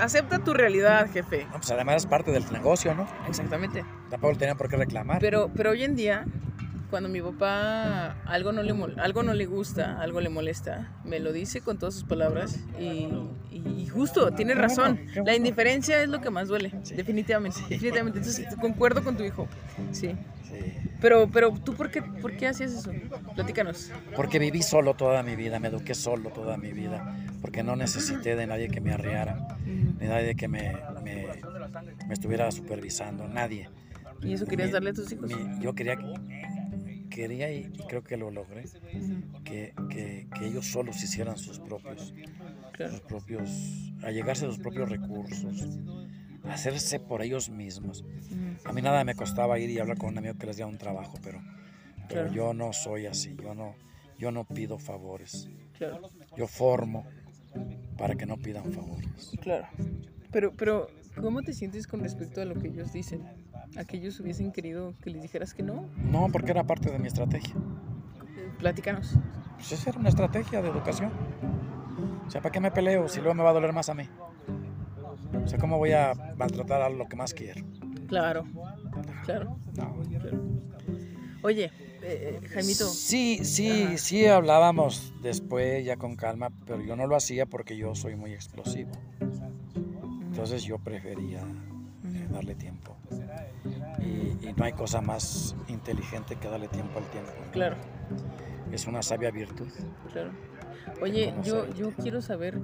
acepta 0.00 0.40
tu 0.40 0.52
realidad, 0.52 1.08
jefe. 1.12 1.44
No, 1.44 1.52
pues 1.58 1.70
además 1.70 1.96
es 1.96 2.06
parte 2.06 2.32
del 2.32 2.44
negocio, 2.50 2.92
¿no? 2.94 3.06
Exactamente. 3.28 3.84
Tampoco 4.10 4.32
le 4.32 4.38
tenían 4.38 4.56
por 4.56 4.68
qué 4.68 4.76
reclamar. 4.76 5.20
Pero, 5.20 5.50
pero 5.54 5.70
hoy 5.70 5.84
en 5.84 5.94
día, 5.94 6.24
cuando 6.90 7.08
mi 7.08 7.20
papá 7.20 8.12
algo 8.24 8.52
no, 8.52 8.62
le, 8.62 8.74
algo 9.00 9.22
no 9.22 9.34
le 9.34 9.46
gusta, 9.46 10.00
algo 10.00 10.20
le 10.20 10.28
molesta, 10.28 10.92
me 11.04 11.20
lo 11.20 11.32
dice 11.32 11.60
con 11.60 11.78
todas 11.78 11.94
sus 11.94 12.04
palabras 12.04 12.58
y, 12.80 13.08
justo, 13.92 14.30
tiene 14.32 14.54
razón. 14.54 15.00
La 15.24 15.34
indiferencia 15.34 16.02
es 16.02 16.08
lo 16.08 16.20
que 16.20 16.30
más 16.30 16.48
duele, 16.48 16.72
definitivamente, 16.94 17.58
definitivamente. 17.68 18.18
Entonces, 18.20 18.46
concuerdo 18.60 19.02
con 19.02 19.16
tu 19.16 19.24
hijo, 19.24 19.48
sí. 19.92 20.14
Pero, 21.00 21.28
pero 21.30 21.52
¿tú 21.52 21.74
por 21.74 21.90
qué, 21.90 22.02
por 22.02 22.36
qué 22.36 22.48
hacías 22.48 22.72
eso? 22.72 22.90
Platícanos. 23.36 23.92
Porque 24.16 24.38
viví 24.40 24.62
solo 24.62 24.94
toda 24.94 25.22
mi 25.22 25.36
vida, 25.36 25.60
me 25.60 25.68
eduqué 25.68 25.94
solo 25.94 26.30
toda 26.30 26.56
mi 26.56 26.72
vida, 26.72 27.14
porque 27.40 27.62
no 27.62 27.76
necesité 27.76 28.34
de 28.34 28.46
nadie 28.48 28.68
que 28.68 28.80
me 28.80 28.92
arreara, 28.92 29.56
ni 29.64 30.06
nadie 30.08 30.34
que 30.34 30.48
me, 30.48 30.76
me, 31.04 31.28
me 32.08 32.14
estuviera 32.14 32.50
supervisando, 32.50 33.28
nadie. 33.28 33.70
¿Y 34.22 34.32
eso 34.32 34.46
querías 34.46 34.68
Mi- 34.70 34.72
darle 34.72 34.90
a 34.90 34.92
tus 34.94 35.12
hijos? 35.12 35.30
mi- 35.32 35.62
yo 35.62 35.72
quería, 35.74 35.96
quería 37.08 37.50
y, 37.52 37.64
creo 37.88 38.02
que 38.04 38.16
lo 38.16 38.30
logré, 38.30 38.64
que, 39.44 39.74
que- 39.90 40.26
que 40.36 40.46
ellos 40.46 40.66
solos 40.66 41.02
hicieran 41.02 41.36
sus 41.38 41.58
propios, 41.60 42.12
Claro. 42.72 42.92
sus 42.92 43.00
propios, 43.02 43.50
a 44.02 44.10
llegarse 44.10 44.44
a 44.46 44.48
sus 44.48 44.58
propios 44.58 44.88
recursos, 44.88 45.78
hacerse 46.44 47.00
por 47.00 47.22
ellos 47.22 47.48
mismos. 47.50 48.04
A 48.64 48.72
mí 48.72 48.82
nada 48.82 49.04
me 49.04 49.14
costaba 49.14 49.58
ir 49.58 49.70
y 49.70 49.78
hablar 49.78 49.98
con 49.98 50.10
un 50.10 50.18
amigo 50.18 50.34
que 50.38 50.46
les 50.46 50.56
diera 50.56 50.68
un 50.70 50.78
trabajo, 50.78 51.18
pero, 51.22 51.40
pero 52.08 52.22
Claro. 52.22 52.32
yo 52.32 52.54
no 52.54 52.72
soy 52.72 53.06
así, 53.06 53.34
yo 53.42 53.54
no, 53.54 53.74
yo 54.18 54.30
no 54.30 54.44
pido 54.44 54.78
favores. 54.78 55.48
Claro. 55.76 56.08
Yo 56.36 56.46
formo 56.46 57.04
para 57.96 58.14
que 58.14 58.26
no 58.26 58.36
pidan 58.36 58.72
favores. 58.72 59.32
Claro. 59.40 59.66
Pero, 60.30 60.52
pero, 60.56 60.88
¿cómo 61.20 61.42
te 61.42 61.52
sientes 61.52 61.86
con 61.86 62.00
respecto 62.00 62.40
a 62.40 62.44
lo 62.44 62.54
que 62.54 62.68
ellos 62.68 62.92
dicen? 62.92 63.22
¿A 63.76 63.84
que 63.84 63.96
ellos 63.96 64.18
hubiesen 64.20 64.52
querido 64.52 64.94
que 65.02 65.10
les 65.10 65.22
dijeras 65.22 65.54
que 65.54 65.62
no? 65.62 65.88
No, 65.96 66.28
porque 66.32 66.50
era 66.50 66.64
parte 66.64 66.90
de 66.90 66.98
mi 66.98 67.06
estrategia. 67.06 67.54
Platícanos. 68.58 69.14
Pues 69.54 69.72
esa 69.72 69.90
era 69.90 69.98
una 69.98 70.08
estrategia 70.08 70.62
de 70.62 70.68
educación. 70.68 71.12
O 72.26 72.30
sea, 72.30 72.40
¿para 72.40 72.52
qué 72.52 72.60
me 72.60 72.70
peleo 72.70 73.08
si 73.08 73.20
luego 73.20 73.34
me 73.34 73.42
va 73.42 73.50
a 73.50 73.54
doler 73.54 73.72
más 73.72 73.88
a 73.88 73.94
mí? 73.94 74.08
O 75.44 75.48
sea, 75.48 75.58
¿cómo 75.58 75.78
voy 75.78 75.92
a 75.92 76.12
maltratar 76.36 76.82
a 76.82 76.88
lo 76.88 77.08
que 77.08 77.16
más 77.16 77.34
quiero? 77.34 77.64
Claro, 78.06 78.44
claro. 79.24 79.56
No. 79.76 79.94
claro. 80.20 80.42
Oye, 81.42 81.70
eh, 82.02 82.40
eh, 82.42 82.48
Jaimito. 82.48 82.86
Sí, 82.86 83.40
sí, 83.44 83.84
Ajá. 83.84 83.96
sí 83.98 84.26
hablábamos 84.26 85.14
después 85.22 85.84
ya 85.84 85.96
con 85.96 86.16
calma, 86.16 86.50
pero 86.66 86.82
yo 86.82 86.96
no 86.96 87.06
lo 87.06 87.16
hacía 87.16 87.46
porque 87.46 87.76
yo 87.76 87.94
soy 87.94 88.16
muy 88.16 88.32
explosivo. 88.32 88.90
Entonces 89.20 90.64
yo 90.64 90.78
prefería 90.78 91.40
eh, 91.40 92.28
darle 92.30 92.54
tiempo. 92.54 92.97
Y, 94.00 94.46
y 94.48 94.54
no 94.56 94.64
hay 94.64 94.72
cosa 94.72 95.00
más 95.00 95.54
inteligente 95.68 96.36
que 96.36 96.48
darle 96.48 96.68
tiempo 96.68 96.98
al 96.98 97.04
tiempo. 97.10 97.30
Claro, 97.52 97.76
Es 98.72 98.86
una 98.86 99.02
sabia 99.02 99.30
virtud. 99.30 99.68
claro. 100.12 100.30
Oye, 101.02 101.34
yo, 101.44 101.68
yo 101.74 101.90
quiero 101.92 102.22
saber 102.22 102.58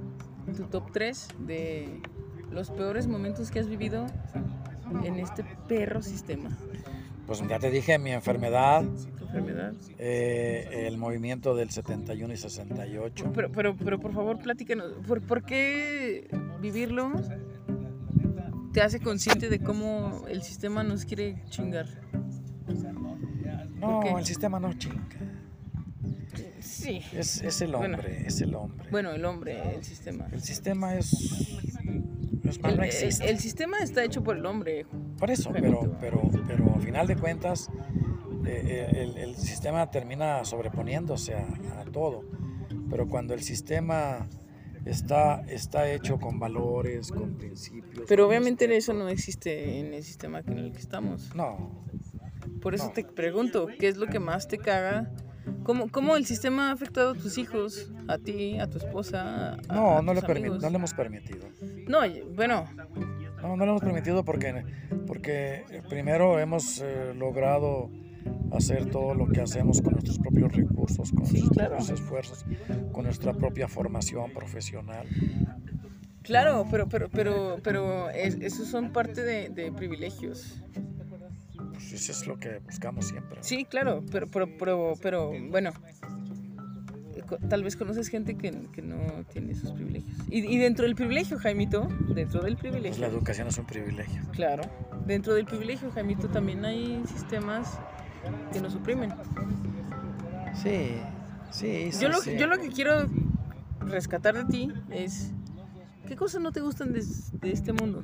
tu 0.57 0.63
top 0.63 0.91
3 0.91 1.27
de 1.39 2.01
los 2.51 2.71
peores 2.71 3.07
momentos 3.07 3.51
que 3.51 3.59
has 3.59 3.67
vivido 3.67 4.07
en 5.03 5.15
este 5.19 5.43
perro 5.67 6.01
sistema. 6.01 6.49
Pues 7.27 7.41
ya 7.47 7.59
te 7.59 7.69
dije, 7.71 7.97
mi 7.99 8.11
enfermedad, 8.11 8.83
Tu 9.17 9.23
enfermedad. 9.25 9.73
eh, 9.97 10.85
el 10.87 10.97
movimiento 10.97 11.55
del 11.55 11.69
71 11.71 12.33
y 12.33 12.37
68. 12.37 13.31
Pero, 13.33 13.51
pero, 13.51 13.75
pero 13.75 13.99
por 13.99 14.13
favor, 14.13 14.37
platícanos. 14.39 14.93
¿Por, 15.07 15.21
por 15.21 15.43
qué 15.43 16.27
vivirlo 16.61 17.11
te 18.75 18.81
hace 18.81 18.99
consciente 18.99 19.47
de 19.47 19.59
cómo 19.59 20.25
el 20.27 20.41
sistema 20.43 20.83
nos 20.83 21.05
quiere 21.05 21.41
chingar? 21.47 21.87
No, 23.79 24.17
el 24.17 24.25
sistema 24.25 24.59
no 24.59 24.73
chinga. 24.73 25.07
Sí. 26.59 27.01
Es, 27.13 27.41
es 27.41 27.61
el 27.61 27.71
Bueno. 27.71 27.95
hombre, 27.95 28.27
es 28.27 28.41
el 28.41 28.53
hombre. 28.53 28.85
Bueno, 28.91 29.11
el 29.11 29.23
hombre, 29.23 29.75
el 29.75 29.81
sistema. 29.85 30.27
El 30.29 30.41
sistema 30.41 30.93
es... 30.95 31.13
es 32.43 32.61
más, 32.61 32.71
El, 32.73 32.77
no 32.77 32.83
existe. 32.83 33.29
el 33.29 33.39
sistema 33.39 33.77
está 33.79 34.03
hecho 34.03 34.21
por 34.25 34.35
el 34.35 34.45
hombre. 34.45 34.85
Por 35.17 35.31
eso, 35.31 35.51
pero, 35.53 35.95
pero, 36.01 36.29
pero 36.45 36.75
a 36.75 36.79
final 36.79 37.07
de 37.07 37.15
cuentas, 37.15 37.69
eh, 38.45 38.89
eh, 38.91 39.03
el, 39.03 39.17
el 39.17 39.35
sistema 39.37 39.89
termina 39.89 40.43
sobreponiéndose 40.43 41.33
a, 41.35 41.47
a 41.79 41.85
todo. 41.85 42.25
Pero 42.89 43.07
cuando 43.07 43.33
el 43.33 43.41
sistema 43.41 44.27
está, 44.85 45.41
está 45.47 45.89
hecho 45.91 46.17
con 46.19 46.39
valores, 46.39 47.11
con 47.11 47.33
principios. 47.37 48.05
Pero 48.07 48.23
con 48.23 48.29
obviamente 48.29 48.65
respeto- 48.67 48.77
eso 48.77 48.93
no 48.93 49.09
existe 49.09 49.79
en 49.79 49.93
el 49.93 50.03
sistema 50.03 50.39
en 50.45 50.57
el 50.59 50.71
que 50.71 50.79
estamos. 50.79 51.33
No, 51.35 51.83
Por 52.61 52.73
eso 52.73 52.85
No. 52.85 52.91
te 52.93 53.03
pregunto, 53.03 53.67
¿qué 53.79 53.87
es 53.87 53.97
lo 53.97 54.07
que 54.07 54.17
más 54.19 54.47
te 54.47 54.57
caga? 54.57 55.11
¿Cómo, 55.63 55.89
¿Cómo 55.91 56.15
el 56.15 56.25
sistema 56.25 56.69
ha 56.69 56.71
afectado 56.71 57.11
a 57.11 57.13
tus 57.13 57.37
hijos, 57.37 57.91
a 58.07 58.17
ti, 58.17 58.57
a 58.59 58.67
tu 58.67 58.77
esposa? 58.79 59.53
a- 59.53 59.73
no, 59.73 59.97
a 59.97 60.01
no 60.01 60.13
le, 60.15 60.21
no 60.21 60.69
le 60.69 60.75
hemos 60.75 60.93
permitido. 60.93 61.47
No, 61.87 61.99
bueno, 62.35 62.67
No, 63.41 63.55
no 63.55 63.65
lo 63.65 63.71
hemos 63.73 63.81
permitido 63.83 64.23
porque, 64.25 64.63
porque 65.05 65.63
primero 65.89 66.39
hemos 66.39 66.81
eh, 66.81 67.13
logrado 67.15 67.89
hacer 68.51 68.89
todo 68.89 69.13
lo 69.13 69.27
que 69.27 69.41
hacemos 69.41 69.81
con 69.81 69.93
nuestros 69.93 70.19
propios 70.19 70.51
recursos, 70.53 71.11
con 71.11 71.25
Sí, 71.25 71.33
nuestros 71.33 71.51
claro. 71.51 71.75
propios 71.77 71.89
esfuerzos, 71.99 72.45
con 72.91 73.03
nuestra 73.05 73.33
propia 73.33 73.67
formación 73.67 74.31
profesional. 74.31 75.07
claro, 76.21 76.65
pero, 76.71 76.87
pero, 76.87 77.09
pero, 77.09 77.57
pero 77.63 78.09
es- 78.09 78.35
esos 78.41 78.67
son 78.67 78.91
parte 78.91 79.21
de, 79.23 79.49
de 79.49 79.71
privilegios. 79.71 80.61
Pues 81.73 81.91
eso 81.93 82.11
es 82.13 82.25
lo 82.27 82.39
que 82.39 82.59
buscamos 82.59 83.07
siempre. 83.07 83.37
Sí, 83.41 83.65
claro, 83.65 84.03
pero, 84.11 84.27
pero, 84.27 84.47
pero, 84.57 84.93
pero 85.01 85.31
bueno, 85.49 85.71
tal 87.49 87.63
vez 87.63 87.75
conoces 87.75 88.07
gente 88.07 88.35
que, 88.35 88.51
que 88.71 88.81
no 88.81 88.97
tiene 89.31 89.51
esos 89.53 89.71
privilegios. 89.73 90.17
Y, 90.29 90.45
y 90.51 90.57
dentro 90.57 90.85
del 90.85 90.95
privilegio, 90.95 91.37
Jaimito, 91.37 91.87
dentro 92.13 92.41
del 92.41 92.55
Pues 92.55 92.63
la 92.65 92.71
privilegio, 92.71 93.05
educación 93.05 93.47
es 93.49 93.57
un 93.57 93.65
privilegio. 93.65 94.21
claro, 94.31 94.63
dentro 95.05 95.33
del 95.33 95.45
privilegio, 95.45 95.91
Jaimito, 95.91 96.27
también 96.29 96.63
hay 96.65 97.01
sistemas 97.07 97.79
que 98.51 98.59
nos 98.61 98.75
oprimen. 98.75 99.11
Sí, 100.61 100.97
sí, 101.51 101.91
sí. 101.91 101.99
Yo 102.01 102.09
lo, 102.09 102.21
sí. 102.21 102.37
yo 102.37 102.47
lo 102.47 102.57
que 102.57 102.69
quiero 102.69 103.07
rescatar 103.81 104.35
de 104.35 104.45
ti 104.45 104.73
es, 104.91 105.31
¿qué 106.07 106.15
cosas 106.15 106.41
no 106.41 106.51
te 106.51 106.61
gustan 106.61 106.93
de, 106.93 107.03
de 107.33 107.51
este 107.51 107.73
mundo? 107.73 108.03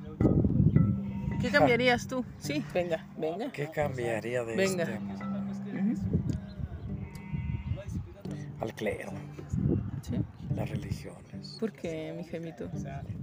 ¿Qué 1.42 1.50
cambiarías 1.50 2.08
tú? 2.08 2.24
Sí, 2.38 2.64
venga, 2.74 3.06
venga. 3.18 3.52
¿Qué 3.52 3.70
cambiaría 3.72 4.44
de 4.44 4.56
Venga. 4.56 4.84
este 4.84 5.00
Ujú, 5.78 5.96
al 8.60 8.74
clero, 8.76 9.12
Sí. 10.02 10.16
las 10.56 10.70
religiones? 10.70 11.58
¿Por 11.60 11.72
qué, 11.72 12.14
mi? 12.18 12.24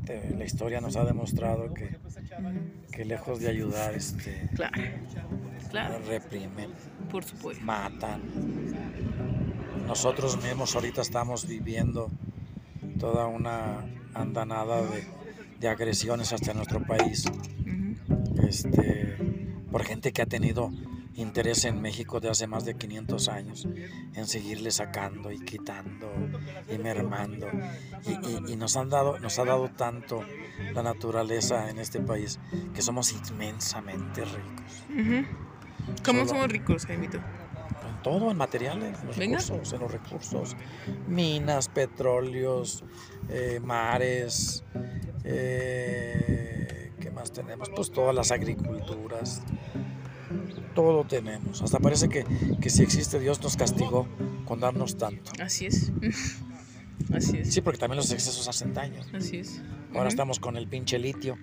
Te- 0.05 0.35
la 0.37 0.45
historia 0.45 0.81
nos 0.81 0.97
ha 0.97 1.05
demostrado 1.05 1.73
que, 1.75 1.97
que 2.91 3.05
lejos 3.05 3.41
de 3.41 3.49
ayudar, 3.49 3.95
este, 3.95 4.49
Claro, 4.55 4.73
claro, 5.71 5.99
reprimen, 6.07 6.71
por 7.11 7.25
supuesto. 7.25 7.65
matan. 7.65 8.23
Nosotros 9.87 10.43
mismos 10.43 10.75
ahorita 10.75 11.01
estamos 11.03 11.47
viviendo 11.47 12.11
toda 12.99 13.27
una 13.27 13.85
andanada 14.15 14.83
de, 14.83 15.05
de 15.61 15.69
agresiones 15.69 16.33
hacia 16.33 16.55
nuestro 16.55 16.83
país. 16.87 17.25
Este, 18.47 19.17
por 19.71 19.85
gente 19.85 20.13
que 20.13 20.23
ha 20.23 20.27
tenido 20.27 20.71
interés 21.21 21.65
en 21.65 21.81
México 21.83 22.21
de 22.21 22.31
hace 22.31 22.47
más 22.47 22.65
de 22.65 22.75
500 22.75 23.29
años, 23.29 23.67
en 24.15 24.27
seguirle 24.27 24.71
sacando 24.71 25.31
y 25.33 25.39
quitando 25.41 26.11
y 26.73 26.79
mermando. 26.79 27.47
Y, 28.07 28.13
y- 28.13 28.53
y 28.53 28.57
nos, 28.57 28.77
han 28.77 28.89
dado, 28.89 29.19
nos 29.19 29.39
ha 29.39 29.45
dado 29.45 29.69
tanto 29.71 30.21
la 30.75 30.83
naturaleza 30.83 31.71
en 31.71 31.79
este 31.79 32.01
país 32.01 32.39
que 32.75 32.83
somos 32.83 33.13
inmensamente 33.13 34.25
ricos. 34.25 34.85
¿Cómo 36.05 36.21
Solo- 36.21 36.29
somos 36.29 36.49
ricos, 36.49 36.87
Jaimito? 36.87 37.17
En 37.19 38.03
todo, 38.03 38.31
en 38.31 38.37
materiales, 38.37 38.99
en 39.01 39.07
los 39.09 39.17
Venga. 39.17 39.39
recursos, 39.39 39.73
en 39.73 39.81
los 39.81 39.91
recursos. 39.91 40.57
Minas, 41.09 41.69
petróleos, 41.69 42.85
eh, 43.29 43.61
mares, 43.63 44.65
eh, 45.25 46.93
¿qué 47.01 47.11
más 47.11 47.33
tenemos? 47.33 47.71
Pues 47.75 47.91
todas 47.91 48.15
las 48.15 48.31
agriculturas. 48.31 49.43
Todo 50.79 51.03
tenemos. 51.03 51.61
Hasta 51.61 51.81
parece 51.81 52.09
que, 52.09 52.25
que 52.63 52.71
si 52.71 52.85
existe 52.85 53.19
Dios 53.19 53.43
nos 53.43 53.57
castigó 53.57 54.07
con 54.45 54.61
darnos 54.61 54.97
tanto. 54.97 55.33
Así 55.43 55.67
es. 55.67 55.91
Así 57.13 57.39
es. 57.39 57.53
Sí, 57.53 57.63
porque 57.63 57.81
también 57.81 57.97
los 57.97 58.13
excesos 58.13 58.47
hacen 58.47 58.75
daño. 58.75 59.03
Así 59.13 59.39
es. 59.39 59.61
Ahora 59.89 60.03
Ujú. 60.03 60.09
estamos 60.11 60.39
con 60.39 60.57
el 60.57 60.69
pinche 60.69 61.01
litio. 61.01 61.37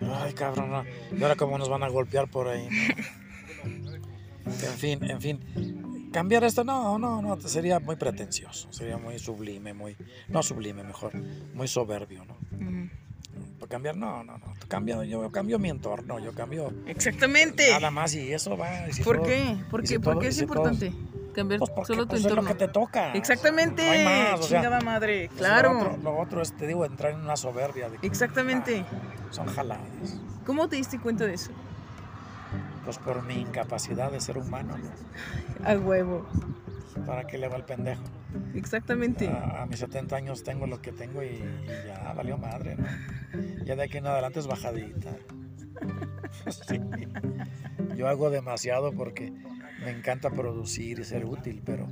Ay, 0.00 0.32
cabrón, 0.32 0.70
no. 0.72 0.84
¿y 1.16 1.22
ahora 1.22 1.36
cómo 1.36 1.56
nos 1.56 1.68
van 1.68 1.84
a 1.84 1.88
golpear 1.88 2.28
por 2.28 2.48
ahí? 2.48 2.66
no? 2.68 3.92
En 4.46 4.76
fin, 4.76 5.04
en 5.04 5.20
fin. 5.20 6.10
Cambiar 6.12 6.42
esto, 6.42 6.64
no, 6.64 6.98
no, 6.98 7.22
no, 7.22 7.40
sería 7.42 7.78
muy 7.78 7.94
pretencioso, 7.94 8.72
sería 8.72 8.96
muy 8.96 9.20
sublime, 9.20 9.72
muy, 9.72 9.96
no 10.28 10.42
sublime 10.42 10.82
mejor, 10.82 11.12
muy 11.54 11.68
soberbio, 11.68 12.24
¿no? 12.24 12.36
Ujú. 12.52 12.88
Para 13.58 13.68
cambiar, 13.70 13.96
no, 13.96 14.22
no, 14.24 14.38
no, 14.38 14.46
cambio, 14.68 15.02
yo 15.04 15.30
cambio 15.30 15.58
mi 15.58 15.70
entorno, 15.70 16.18
yo 16.18 16.32
cambio 16.32 16.72
Exactamente. 16.86 17.70
nada 17.72 17.90
más 17.90 18.14
y 18.14 18.32
eso 18.32 18.56
va. 18.56 18.88
y 18.88 18.92
si 18.92 19.02
¿Por 19.02 19.16
todo- 19.16 19.26
qué? 19.26 19.56
¿Por 19.70 19.80
qué, 19.82 19.86
si 19.86 19.98
¿Por 19.98 20.14
todo- 20.14 20.20
qué 20.20 20.28
es 20.28 20.36
si 20.36 20.46
todo- 20.46 20.54
importante 20.68 20.92
cambiar 21.34 21.58
Pues 21.58 21.70
porque 21.70 21.86
solo 21.86 22.02
tu 22.04 22.08
pues, 22.10 22.20
es 22.20 22.24
lo 22.24 22.30
entorno? 22.30 22.48
que 22.50 22.54
te 22.54 22.68
toca. 22.68 23.12
Exactamente. 23.12 23.84
No 23.84 23.90
hay 23.92 24.04
más, 24.04 24.40
o 24.40 24.42
sea, 24.42 24.60
Chingada 24.62 24.80
madre. 24.80 25.26
pues, 25.28 25.38
Claro. 25.38 25.72
Lo 25.74 25.80
otro, 25.80 25.96
lo 26.02 26.18
otro 26.18 26.42
es, 26.42 26.56
te 26.56 26.66
digo, 26.66 26.84
entrar 26.86 27.12
en 27.12 27.20
una 27.20 27.36
soberbia 27.36 27.88
de 27.90 27.98
que 27.98 28.06
Exactamente. 28.06 28.84
son 29.30 29.46
jaladas. 29.46 30.18
¿Cómo 30.46 30.68
te 30.68 30.76
diste 30.76 30.98
cuenta 30.98 31.26
de 31.26 31.34
eso? 31.34 31.50
Pues 32.84 32.98
por 32.98 33.22
mi 33.24 33.34
incapacidad 33.40 34.10
de 34.12 34.20
ser 34.20 34.38
humano, 34.38 34.76
¿no? 34.78 34.90
A 35.68 35.74
huevo. 35.76 36.26
¿Para 37.04 37.26
qué 37.26 37.38
le 37.38 37.48
va 37.48 37.56
el 37.56 37.64
pendejo? 37.64 38.02
Exactamente. 38.54 39.28
A, 39.28 39.62
a 39.62 39.66
mis 39.66 39.78
70 39.78 40.16
años 40.16 40.42
tengo 40.42 40.66
lo 40.66 40.80
que 40.80 40.92
tengo 40.92 41.22
y, 41.22 41.26
y 41.26 41.66
ya 41.86 42.12
valió 42.12 42.38
madre, 42.38 42.76
¿no? 42.76 42.86
Ya 43.64 43.76
de 43.76 43.82
aquí 43.84 43.98
en 43.98 44.06
adelante 44.06 44.40
es 44.40 44.46
bajadita. 44.46 45.10
Sí. 46.68 46.80
Yo 47.96 48.08
hago 48.08 48.30
demasiado 48.30 48.92
porque 48.92 49.32
me 49.82 49.90
encanta 49.90 50.30
producir 50.30 51.00
y 51.00 51.04
ser 51.04 51.24
útil, 51.24 51.62
pero, 51.64 51.88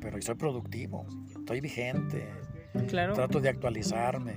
pero 0.00 0.20
soy 0.20 0.34
productivo, 0.34 1.06
estoy 1.38 1.60
vigente, 1.60 2.28
Claro, 2.88 3.14
trato 3.14 3.40
de 3.40 3.48
actualizarme, 3.48 4.36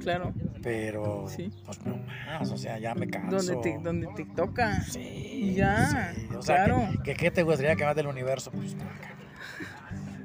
claro. 0.00 0.34
Pero 0.62 1.26
Sí. 1.28 1.50
pues 1.64 1.84
no 1.86 1.96
más, 2.26 2.50
o 2.50 2.56
sea, 2.58 2.78
ya 2.78 2.94
me 2.94 3.06
canso. 3.08 3.36
Donde 3.36 3.56
te, 3.56 3.78
donde 3.82 4.08
te 4.16 4.24
toca. 4.24 4.80
Sí, 4.82 5.54
Ya, 5.56 6.12
sí, 6.14 6.28
O 6.36 6.42
sea, 6.42 6.64
claro. 6.64 6.88
que 7.04 7.14
¿qué 7.14 7.30
te 7.30 7.42
gustaría 7.42 7.76
que 7.76 7.84
más 7.84 7.96
del 7.96 8.06
universo? 8.06 8.50
Pues 8.50 8.76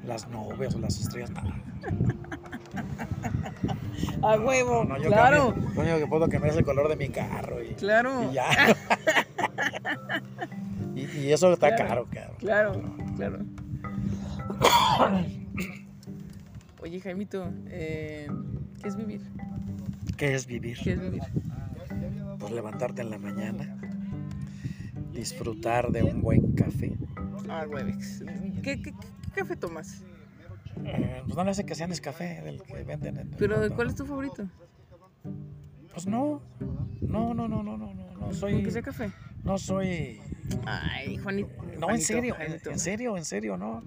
las 0.04 0.28
nubes 0.28 0.74
o 0.74 0.78
las 0.78 0.98
estrellas. 1.00 1.30
No, 1.30 1.40
A 4.28 4.36
huevo, 4.38 4.84
no, 4.84 4.96
yo 4.98 5.08
claro. 5.10 5.52
cambio- 5.54 5.70
lo 5.74 5.80
único 5.82 5.98
que 5.98 6.06
puedo 6.06 6.28
cambiar 6.28 6.52
es 6.52 6.58
el 6.58 6.64
color 6.64 6.88
de 6.88 6.96
mi 6.96 7.08
carro 7.08 7.62
y, 7.62 7.74
Claro. 7.74 8.30
y 8.30 8.34
ya. 8.34 8.46
y, 10.94 11.00
y 11.18 11.32
eso 11.32 11.52
está 11.52 11.74
Claro. 11.74 11.88
caro, 11.88 12.06
cabrón. 12.12 12.36
Claro, 12.38 12.82
claro. 13.16 13.38
Oye, 16.82 17.00
Jaimito, 17.00 17.50
eh, 17.68 18.28
¿qué 18.80 18.88
es 18.88 18.96
vivir? 18.96 19.20
¿Qué 20.16 20.34
es 20.34 20.46
vivir? 20.46 20.78
¿Qué 20.82 20.92
es 20.92 21.00
vivir? 21.00 21.22
Pues 22.38 22.52
levantarte 22.52 23.02
en 23.02 23.10
la 23.10 23.18
mañana, 23.18 23.76
disfrutar 25.12 25.90
de 25.90 26.02
un 26.02 26.22
buen 26.22 26.52
café. 26.52 26.96
Ah, 27.48 27.64
Webex. 27.68 28.24
¿Qué, 28.62 28.82
qué, 28.82 28.92
qué 28.92 28.94
café 29.34 29.56
tomas? 29.56 30.02
Eh, 30.84 31.22
pues 31.24 31.36
no 31.36 31.44
le 31.44 31.50
hace 31.50 31.64
que 31.64 31.74
sea 31.74 31.88
café 32.02 32.42
del 32.42 32.62
que 32.62 32.84
venden 32.84 33.16
en 33.18 33.28
el 33.28 33.36
¿Pero 33.36 33.58
mundo. 33.58 33.74
cuál 33.74 33.88
es 33.88 33.94
tu 33.94 34.04
favorito? 34.04 34.46
Pues 35.92 36.06
no. 36.06 36.42
No, 37.00 37.34
no, 37.34 37.48
no, 37.48 37.62
no, 37.62 37.76
no, 37.76 37.94
no, 37.94 37.94
no 37.94 38.18
¿Con 38.18 38.34
soy. 38.34 38.62
que 38.62 38.70
sea 38.70 38.82
café? 38.82 39.10
No 39.42 39.58
soy. 39.58 40.20
Ay, 40.66 41.16
Juanito. 41.18 41.48
No, 41.78 41.90
en 41.90 42.00
serio, 42.00 42.36
en, 42.38 42.60
en 42.70 42.78
serio, 42.78 43.16
en 43.16 43.24
serio, 43.24 43.56
no. 43.56 43.82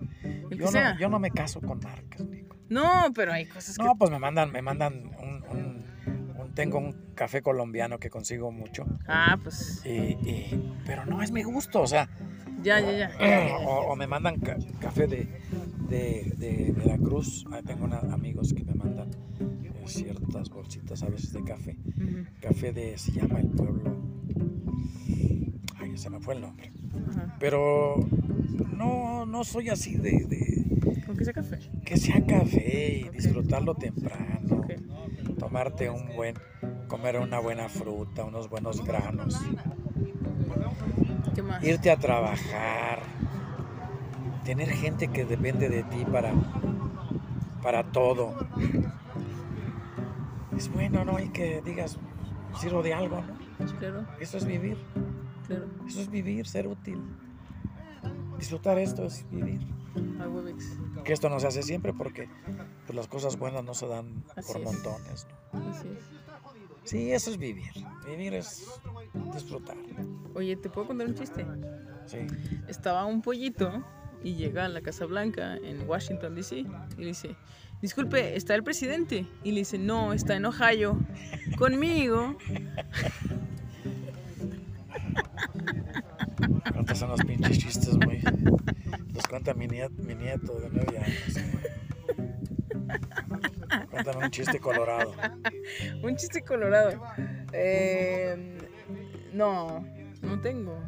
Yo 0.50 0.68
sea. 0.68 0.94
no, 0.94 1.00
yo 1.00 1.10
no 1.10 1.20
me 1.20 1.32
caso 1.32 1.62
con 1.62 1.80
marcas, 1.80 2.22
Nico. 2.22 2.56
No, 2.70 3.12
pero 3.16 3.34
hay 3.34 3.46
cosas 3.48 3.78
que... 3.78 3.84
No, 3.84 3.96
pues 3.96 4.12
me 4.12 4.20
mandan, 4.20 4.52
me 4.52 4.62
mandan 4.62 5.12
un- 5.20 5.84
tengo 6.56 6.78
un 6.80 6.96
café 7.16 7.42
colombiano 7.42 8.00
que 8.00 8.10
consigo 8.10 8.52
mucho. 8.52 8.86
Ah, 9.08 9.38
pues 9.42 9.82
y- 9.86 9.90
y- 10.28 10.74
pero 10.86 11.06
no 11.06 11.22
es 11.22 11.32
mi 11.32 11.44
gusto, 11.44 11.82
o 11.82 11.88
sea, 11.88 12.10
ya, 12.64 12.80
ya, 12.80 12.92
ya. 13.20 13.58
o, 13.68 13.92
o 13.92 13.96
me 13.96 14.08
mandan 14.08 14.40
ca- 14.40 14.58
café 14.80 15.08
de, 15.08 15.28
de, 15.90 16.34
de 16.38 16.74
Veracruz. 16.76 17.46
Ahí 17.52 17.64
tengo 17.64 17.86
una- 17.86 18.00
amigos 18.14 18.54
que 18.54 18.64
me 18.64 18.74
mandan 18.74 19.10
eh, 19.40 19.72
ciertas 19.86 20.50
bolsitas 20.50 21.02
a 21.04 21.10
veces 21.10 21.34
de 21.34 21.44
café. 21.44 21.78
Café 22.42 22.74
de, 22.74 22.98
se 22.98 23.12
llama 23.14 23.40
el 23.40 23.48
pueblo. 23.48 23.98
Ay, 25.80 25.98
se 25.98 26.10
me 26.10 26.20
fue 26.20 26.36
el 26.36 26.42
nombre. 26.42 26.72
Pero 27.40 27.96
no, 28.76 29.26
no 29.26 29.44
soy 29.44 29.70
así 29.70 29.96
de, 29.96 30.26
de 30.26 31.04
¿Con 31.06 31.16
que 31.18 31.24
sea 31.24 31.34
café? 31.34 31.60
que 31.86 31.98
sea 31.98 32.24
café 32.26 33.00
y 33.06 33.10
disfrutarlo 33.10 33.74
temprano. 33.76 34.40
Ok. 34.58 34.74
Tomarte 35.40 35.90
un 35.90 36.16
buen, 36.16 36.36
comer 36.88 37.18
una 37.18 37.40
buena 37.40 37.70
fruta, 37.70 38.26
unos 38.26 38.50
buenos 38.50 38.84
granos. 38.86 39.40
¿Qué 41.34 41.42
más? 41.42 41.64
irte 41.64 41.90
a 41.92 41.98
trabajar, 41.98 43.00
tener 44.44 44.70
gente 44.70 45.08
que 45.08 45.26
depende 45.26 45.70
de 45.70 45.84
ti 45.84 46.04
para, 46.06 46.34
para 47.64 47.84
todo. 47.84 48.36
Es 50.58 50.72
bueno, 50.72 51.06
¿no? 51.06 51.20
Y 51.20 51.30
que 51.30 51.62
digas, 51.64 51.98
sirvo 52.60 52.84
de 52.84 52.94
algo, 52.94 53.22
¿no? 53.22 53.40
Claro, 53.80 54.06
Eso 54.20 54.38
es 54.38 54.46
vivir, 54.46 54.78
claro. 55.48 55.68
eso 55.88 56.02
es 56.02 56.10
vivir, 56.10 56.48
ser 56.48 56.68
útil. 56.68 57.02
Disfrutar 58.38 58.78
esto 58.78 59.06
es 59.06 59.26
vivir. 59.32 59.60
Que 61.04 61.14
esto 61.14 61.30
no 61.30 61.40
se 61.40 61.48
hace 61.48 61.64
siempre 61.64 61.94
porque 61.94 62.30
pues, 62.86 62.96
las 62.96 63.08
cosas 63.08 63.38
buenas 63.38 63.64
no 63.64 63.74
se 63.74 63.88
dan 63.88 64.24
Así 64.36 64.52
por 64.52 64.62
es. 64.62 64.66
montones. 64.66 65.28
¿no? 65.54 65.70
Así 65.70 65.88
es. 65.88 66.04
Sí, 66.84 67.12
eso 67.12 67.30
es 67.32 67.38
vivir. 67.38 67.72
Vivir 68.08 68.34
es 68.34 68.68
disfrutar. 69.34 69.78
Oye, 70.34 70.56
¿te 70.56 70.70
puedo 70.70 70.88
contar 70.88 71.08
un 71.08 71.16
chiste? 71.16 71.46
Sí. 72.06 72.20
Estaba 72.68 73.06
un 73.06 73.22
pollito 73.22 73.84
y 74.24 74.36
llega 74.36 74.66
a 74.66 74.70
la 74.70 74.82
Casa 74.82 75.06
Blanca 75.06 75.56
en 75.58 75.88
Washington, 75.88 76.36
D.C. 76.36 76.58
y 76.58 76.66
le 76.98 77.06
dice, 77.08 77.36
disculpe, 77.82 78.36
¿está 78.36 78.56
el 78.56 78.64
presidente? 78.64 79.28
Y 79.44 79.52
le 79.52 79.60
dice, 79.60 79.78
no, 79.78 80.14
está 80.14 80.36
en 80.36 80.46
Ohio. 80.46 80.98
Conmigo. 81.58 82.36
Cuentas 86.74 87.02
unos 87.02 87.22
pinches 87.22 87.60
chistes 87.60 87.96
muy. 87.98 88.22
Los 89.20 89.28
cuenta 89.28 89.54
mi, 89.54 89.68
niet- 89.68 89.92
mi 89.98 90.16
nieto 90.16 90.54
de 90.62 90.70
nueve 90.72 90.98
años. 90.98 91.36
Cuéntame 93.92 94.24
un 94.24 94.32
chiste 94.32 94.60
colorado. 94.62 95.14
Un 96.02 96.16
chiste 96.16 96.42
colorado. 96.42 97.02
Eh, 97.52 98.58
no, 99.34 99.86
no 100.22 100.40
tengo. 100.40 100.80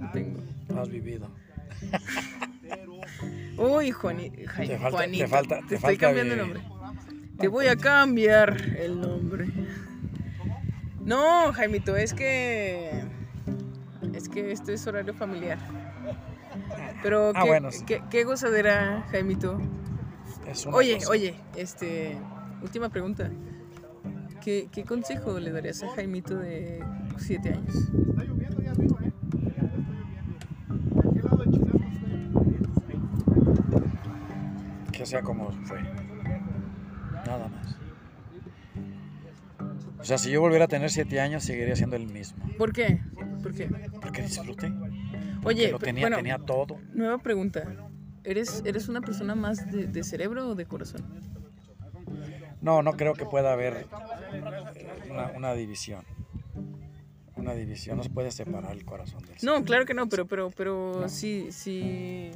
No 0.00 0.10
tengo. 0.10 0.40
No 0.68 0.80
has 0.82 0.88
vivido. 0.88 1.30
Uy, 3.56 3.92
Juani- 3.92 4.32
Jai- 4.46 4.66
Te 4.66 4.76
falta- 4.76 4.88
te 4.90 4.90
Juanito. 4.90 5.28
falta- 5.28 5.56
te 5.58 5.62
estoy 5.76 5.78
falta 5.78 6.00
cambiando 6.00 6.32
el 6.34 6.40
nombre. 6.40 6.62
Te 7.38 7.46
voy 7.46 7.66
a 7.68 7.76
cambiar 7.76 8.60
el 8.80 9.00
nombre. 9.00 9.46
No, 11.04 11.52
Jaimito, 11.52 11.94
es 11.96 12.14
que. 12.14 13.04
Es 14.12 14.28
que 14.28 14.50
esto 14.50 14.72
es 14.72 14.84
horario 14.88 15.14
familiar. 15.14 15.58
Pero 17.02 17.32
Ah, 17.34 17.42
qué, 17.42 17.48
bueno, 17.48 17.70
sí. 17.72 17.84
qué- 17.86 18.02
qué 18.10 18.24
gozadera, 18.24 19.06
Jaimito. 19.10 19.58
Es 20.46 20.66
una 20.66 20.76
Oye, 20.76 20.94
cosa. 20.96 21.10
oye, 21.10 21.34
este. 21.56 22.18
Última 22.62 22.88
pregunta. 22.88 23.30
¿Qué, 24.42 24.68
qué 24.72 24.84
consejo 24.84 25.38
le 25.38 25.50
darías 25.52 25.82
a 25.82 25.88
Jaimito 25.90 26.36
de 26.38 26.82
7 27.18 27.50
años? 27.50 27.74
Que 34.92 35.06
sea 35.06 35.22
como 35.22 35.50
fue. 35.64 35.82
Nada 37.26 37.48
más. 37.48 37.76
O 39.98 40.04
sea, 40.04 40.18
si 40.18 40.30
yo 40.30 40.40
volviera 40.40 40.64
a 40.64 40.68
tener 40.68 40.90
siete 40.90 41.20
años, 41.20 41.44
seguiría 41.44 41.76
siendo 41.76 41.96
el 41.96 42.06
mismo. 42.06 42.42
¿Por 42.58 42.72
qué? 42.72 43.00
¿Por 43.42 43.54
qué? 43.54 43.68
Porque 44.00 44.22
disfruté. 44.22 44.72
Oye, 45.44 45.70
lo 45.70 45.78
tenía, 45.78 46.02
bueno, 46.04 46.16
tenía 46.16 46.38
todo. 46.38 46.78
nueva 46.92 47.18
pregunta. 47.18 47.64
¿Eres, 48.24 48.62
¿Eres 48.66 48.88
una 48.88 49.00
persona 49.00 49.34
más 49.34 49.70
de, 49.70 49.86
de 49.86 50.04
cerebro 50.04 50.48
o 50.50 50.54
de 50.54 50.66
corazón? 50.66 51.02
No, 52.60 52.82
no 52.82 52.92
creo 52.92 53.14
que 53.14 53.24
pueda 53.24 53.52
haber 53.52 53.86
eh, 54.34 54.86
una, 55.10 55.28
una 55.34 55.54
división. 55.54 56.04
Una 57.36 57.54
división. 57.54 57.96
No 57.96 58.02
se 58.02 58.10
puede 58.10 58.30
separar 58.30 58.72
el 58.72 58.84
corazón 58.84 59.22
del 59.24 59.36
No, 59.42 59.64
claro 59.64 59.86
que 59.86 59.94
no, 59.94 60.08
pero, 60.10 60.26
pero, 60.26 60.50
pero 60.50 61.00
No. 61.00 61.08
si, 61.08 61.50
si, 61.52 62.30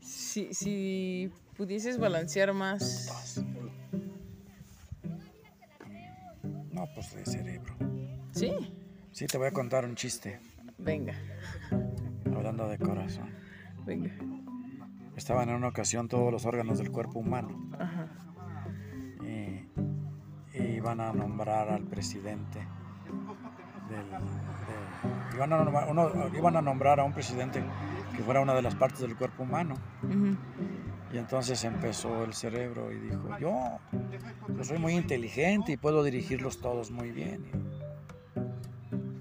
si, 0.00 0.52
si 0.52 1.30
pudieses 1.56 1.96
balancear 1.98 2.52
más, 2.52 3.42
No, 6.70 6.86
pues 6.94 7.14
de 7.14 7.24
cerebro. 7.24 7.74
¿sí? 8.32 8.52
Sí, 9.12 9.26
te 9.26 9.38
voy 9.38 9.46
a 9.46 9.50
contar 9.50 9.86
un 9.86 9.94
chiste. 9.94 10.38
Venga, 10.76 11.14
Hablando 12.34 12.68
de 12.68 12.78
corazón. 12.78 13.30
venga. 13.84 14.10
Estaban 15.16 15.48
en 15.48 15.54
una 15.56 15.68
ocasión 15.68 16.08
todos 16.08 16.30
los 16.30 16.44
órganos 16.44 16.76
del 16.78 16.90
cuerpo 16.90 17.18
humano 17.20 17.48
Ajá. 17.78 18.08
y, 19.22 19.66
y 20.58 20.62
iban 20.76 21.00
a 21.00 21.12
nombrar 21.12 21.70
al 21.70 21.84
presidente 21.84 22.58
del, 23.88 24.10
de- 24.10 25.36
iban, 25.36 25.52
a 25.54 25.64
nombrar, 25.64 25.88
uno- 25.90 26.10
iban 26.36 26.56
a 26.56 26.60
nombrar 26.62 27.00
a 27.00 27.04
un 27.04 27.12
presidente 27.14 27.62
que 28.14 28.22
fuera 28.22 28.40
una 28.42 28.54
de 28.54 28.62
las 28.62 28.74
partes 28.74 29.00
del 29.00 29.16
cuerpo 29.16 29.44
humano. 29.44 29.74
Y 31.12 31.18
entonces 31.18 31.64
empezó 31.64 32.24
el 32.24 32.34
cerebro 32.34 32.92
y 32.92 32.98
dijo, 32.98 33.38
yo, 33.38 33.78
yo 34.54 34.64
soy 34.64 34.78
muy 34.78 34.94
inteligente 34.94 35.72
y 35.72 35.76
puedo 35.78 36.02
dirigirlos 36.04 36.60
todos 36.60 36.90
muy 36.90 37.10
bien. 37.10 37.44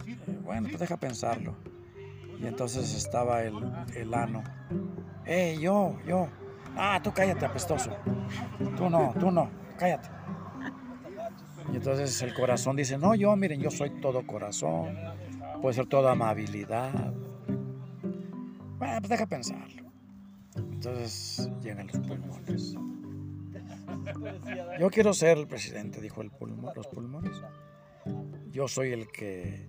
Y, 0.05 0.11
eh, 0.11 0.39
bueno, 0.43 0.67
pues 0.67 0.79
deja 0.79 0.97
pensarlo. 0.97 1.55
Y 2.39 2.47
entonces 2.47 2.93
estaba 2.93 3.43
el, 3.43 3.55
el 3.95 4.13
ano. 4.13 4.43
¡Ey, 5.25 5.59
yo, 5.59 5.97
yo! 6.05 6.27
Ah, 6.75 6.99
tú 7.01 7.11
cállate, 7.13 7.45
apestoso. 7.45 7.91
Tú 8.75 8.89
no, 8.89 9.13
tú 9.19 9.31
no, 9.31 9.49
cállate. 9.77 10.09
Y 11.71 11.77
entonces 11.77 12.21
el 12.21 12.33
corazón 12.33 12.75
dice, 12.75 12.97
no, 12.97 13.15
yo, 13.15 13.35
miren, 13.35 13.61
yo 13.61 13.71
soy 13.71 13.89
todo 14.01 14.25
corazón. 14.27 14.95
Puede 15.61 15.75
ser 15.75 15.87
toda 15.87 16.11
amabilidad. 16.11 17.13
Bueno, 18.77 18.99
pues 18.99 19.09
deja 19.09 19.25
pensarlo. 19.25 19.91
Entonces 20.55 21.49
llegan 21.61 21.87
los 21.87 21.99
pulmones. 21.99 22.75
Yo 24.79 24.89
quiero 24.89 25.13
ser 25.13 25.37
el 25.37 25.47
presidente, 25.47 26.01
dijo 26.01 26.21
el 26.21 26.29
pulmón, 26.29 26.73
los 26.75 26.87
pulmones. 26.87 27.41
Yo 28.51 28.67
soy 28.67 28.91
el 28.91 29.11
que 29.11 29.67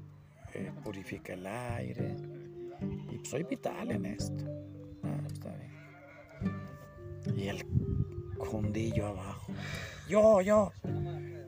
eh, 0.53 0.73
purifica 0.85 1.33
el 1.33 1.47
aire 1.47 2.17
y 3.11 3.25
soy 3.25 3.45
vital 3.45 3.91
en 3.91 4.07
esto. 4.07 4.45
Ah, 5.03 5.21
está 5.27 5.55
bien. 5.57 7.37
Y 7.37 7.49
el 7.49 7.65
jundillo 8.39 9.09
abajo. 9.09 9.53
Yo, 10.09 10.41
yo. 10.41 10.73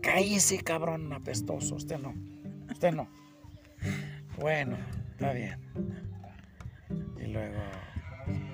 Cállese, 0.03 0.59
cabrón 0.63 1.13
apestoso. 1.13 1.77
Usted 1.77 1.99
no. 1.99 2.15
Usted 2.71 2.93
no. 2.93 3.09
Bueno, 4.39 4.77
está 5.11 5.33
bien. 5.33 5.59
Y 7.21 7.27
luego 7.27 7.57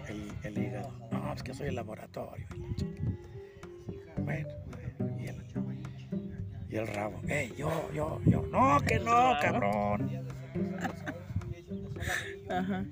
el, 0.09 0.33
el 0.43 0.59
hígado. 0.59 0.93
No, 1.11 1.33
es 1.33 1.43
que 1.43 1.55
soy 1.55 1.69
el 1.69 1.77
laboratorio. 1.77 2.47
Bueno, 4.19 4.49
y 5.19 5.27
el, 5.27 5.45
y 6.71 6.77
el 6.77 6.87
rabo, 6.87 7.21
hey, 7.29 7.53
yo, 7.57 7.71
yo, 7.93 8.21
yo, 8.25 8.43
no, 8.51 8.81
que 8.81 8.99
no, 8.99 9.35
cabrón. 9.41 10.25
Ajá. 12.51 12.85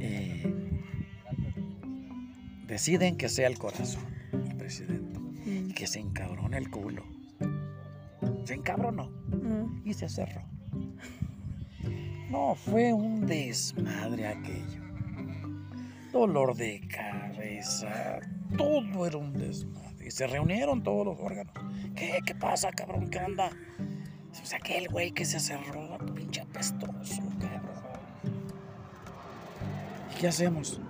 Eh, 0.00 0.80
deciden 2.66 3.16
que 3.16 3.28
sea 3.28 3.46
el 3.48 3.58
corazón, 3.58 4.04
el 4.32 4.56
presidente, 4.56 5.18
y 5.46 5.72
que 5.72 5.86
se 5.86 6.00
encabrone 6.00 6.58
el 6.58 6.70
culo. 6.70 7.04
Se 8.44 8.54
encabronó 8.54 9.10
Mm. 9.28 9.82
y 9.86 9.92
se 9.94 10.08
cerró. 10.08 10.42
No, 12.30 12.54
fue 12.54 12.92
un 12.92 13.26
desmadre 13.26 14.26
aquello. 14.26 14.82
Dolor 16.12 16.54
de 16.56 16.80
cabeza, 16.88 18.20
todo 18.56 19.06
era 19.06 19.16
un 19.18 19.32
desmadre. 19.34 20.06
Y 20.06 20.10
se 20.10 20.26
reunieron 20.26 20.82
todos 20.82 21.04
los 21.06 21.18
órganos. 21.20 21.52
¿Qué? 21.94 22.18
¿Qué 22.24 22.34
pasa, 22.34 22.70
cabrón? 22.72 23.08
¿Qué 23.10 23.18
onda? 23.18 23.50
Pues 24.30 24.54
aquel 24.54 24.88
güey 24.88 25.10
que 25.12 25.24
se 25.24 25.40
cerró, 25.40 25.98
pinche 26.14 26.40
apestoso, 26.40 26.88
cabrón. 26.92 27.27
¿Y 27.27 27.27
qué 30.18 30.28
hacemos? 30.28 30.80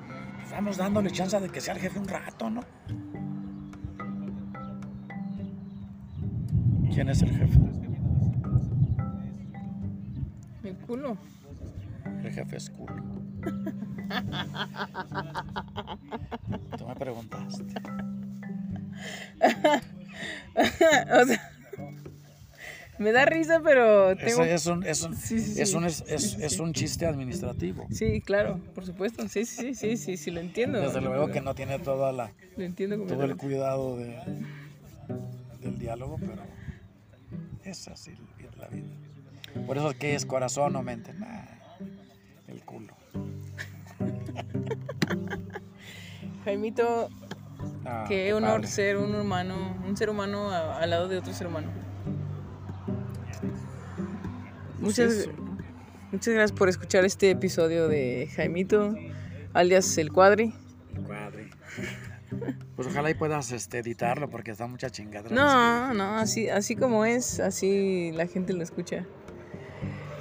Vamos 0.50 0.78
dándole 0.78 1.10
chance 1.10 1.38
de 1.38 1.50
que 1.50 1.60
sea 1.60 1.74
el 1.74 1.80
jefe 1.80 1.98
un 1.98 2.08
rato, 2.08 2.48
¿no? 2.48 2.62
¿Quién 6.92 7.10
es 7.10 7.20
el 7.22 7.36
jefe? 7.36 7.58
El 10.64 10.76
culo. 10.78 11.18
El 12.24 12.32
jefe 12.32 12.56
es 12.56 12.70
culo. 12.70 12.96
Tú 16.78 16.86
me 16.86 16.94
preguntaste. 16.96 17.64
o 20.56 20.64
sea, 21.26 21.57
me 22.98 23.12
da 23.12 23.24
risa, 23.24 23.60
pero 23.62 24.16
tengo... 24.16 24.42
Es 24.44 24.66
un, 24.66 24.84
es 24.84 25.02
un, 25.02 25.16
Sí, 25.16 25.40
sí, 25.40 25.60
es 25.60 25.70
sí. 25.70 25.76
un, 25.76 25.84
es, 25.84 26.04
es- 26.08 26.22
Sí, 26.22 26.28
sí, 26.30 26.36
es 26.44 26.52
sí. 26.54 26.62
un 26.62 26.72
chiste 26.72 27.06
administrativo. 27.06 27.86
Sí, 27.90 28.20
claro, 28.20 28.60
por 28.74 28.84
supuesto. 28.84 29.28
Sí, 29.28 29.44
sí, 29.44 29.74
sí, 29.74 29.96
sí, 29.96 30.16
sí, 30.16 30.30
lo 30.30 30.40
entiendo. 30.40 30.80
Desde 30.80 31.00
luego 31.00 31.30
que 31.30 31.40
no 31.40 31.54
tiene 31.54 31.78
toda 31.78 32.12
la, 32.12 32.32
Lo 32.56 32.64
entiendo 32.64 32.96
todo 33.06 33.24
el 33.24 33.36
cuidado 33.36 33.96
de, 33.96 34.18
del 35.60 35.78
diálogo, 35.78 36.18
pero 36.18 36.42
es 37.64 37.88
así 37.88 38.12
la 38.56 38.68
vida. 38.68 38.88
Por 39.66 39.76
eso 39.78 39.90
es 39.90 39.96
que 39.96 40.14
es 40.14 40.26
corazón 40.26 40.76
o 40.76 40.82
mente. 40.82 41.12
Nah, 41.14 41.44
el 42.48 42.64
culo. 42.64 42.94
Jaimito, 46.44 47.08
Ah, 47.84 48.04
qué 48.08 48.32
honor 48.34 48.56
padre. 48.60 48.66
ser 48.68 48.96
un 48.98 49.14
humano, 49.14 49.76
un 49.86 49.96
ser 49.96 50.10
humano 50.10 50.50
al 50.50 50.90
lado 50.90 51.08
de 51.08 51.18
otro 51.18 51.32
ser 51.32 51.46
humano. 51.46 51.68
Muchas, 54.78 55.12
eso. 55.12 55.30
muchas 56.12 56.34
gracias 56.34 56.58
por 56.58 56.68
escuchar 56.68 57.04
este 57.04 57.30
episodio 57.30 57.88
de 57.88 58.28
Jaimito, 58.34 58.94
alias 59.54 59.98
El 59.98 60.12
Cuadri. 60.12 60.54
Cuadri. 61.06 61.50
Pues 62.76 62.86
ojalá 62.86 63.10
y 63.10 63.14
puedas 63.14 63.52
este, 63.52 63.78
editarlo 63.78 64.28
porque 64.28 64.50
está 64.50 64.66
mucha 64.66 64.90
chingadera. 64.90 65.34
No, 65.34 65.94
no, 65.94 66.18
así, 66.18 66.48
así 66.50 66.76
como 66.76 67.06
es, 67.06 67.40
así 67.40 68.12
la 68.14 68.26
gente 68.26 68.52
lo 68.52 68.62
escucha. 68.62 69.06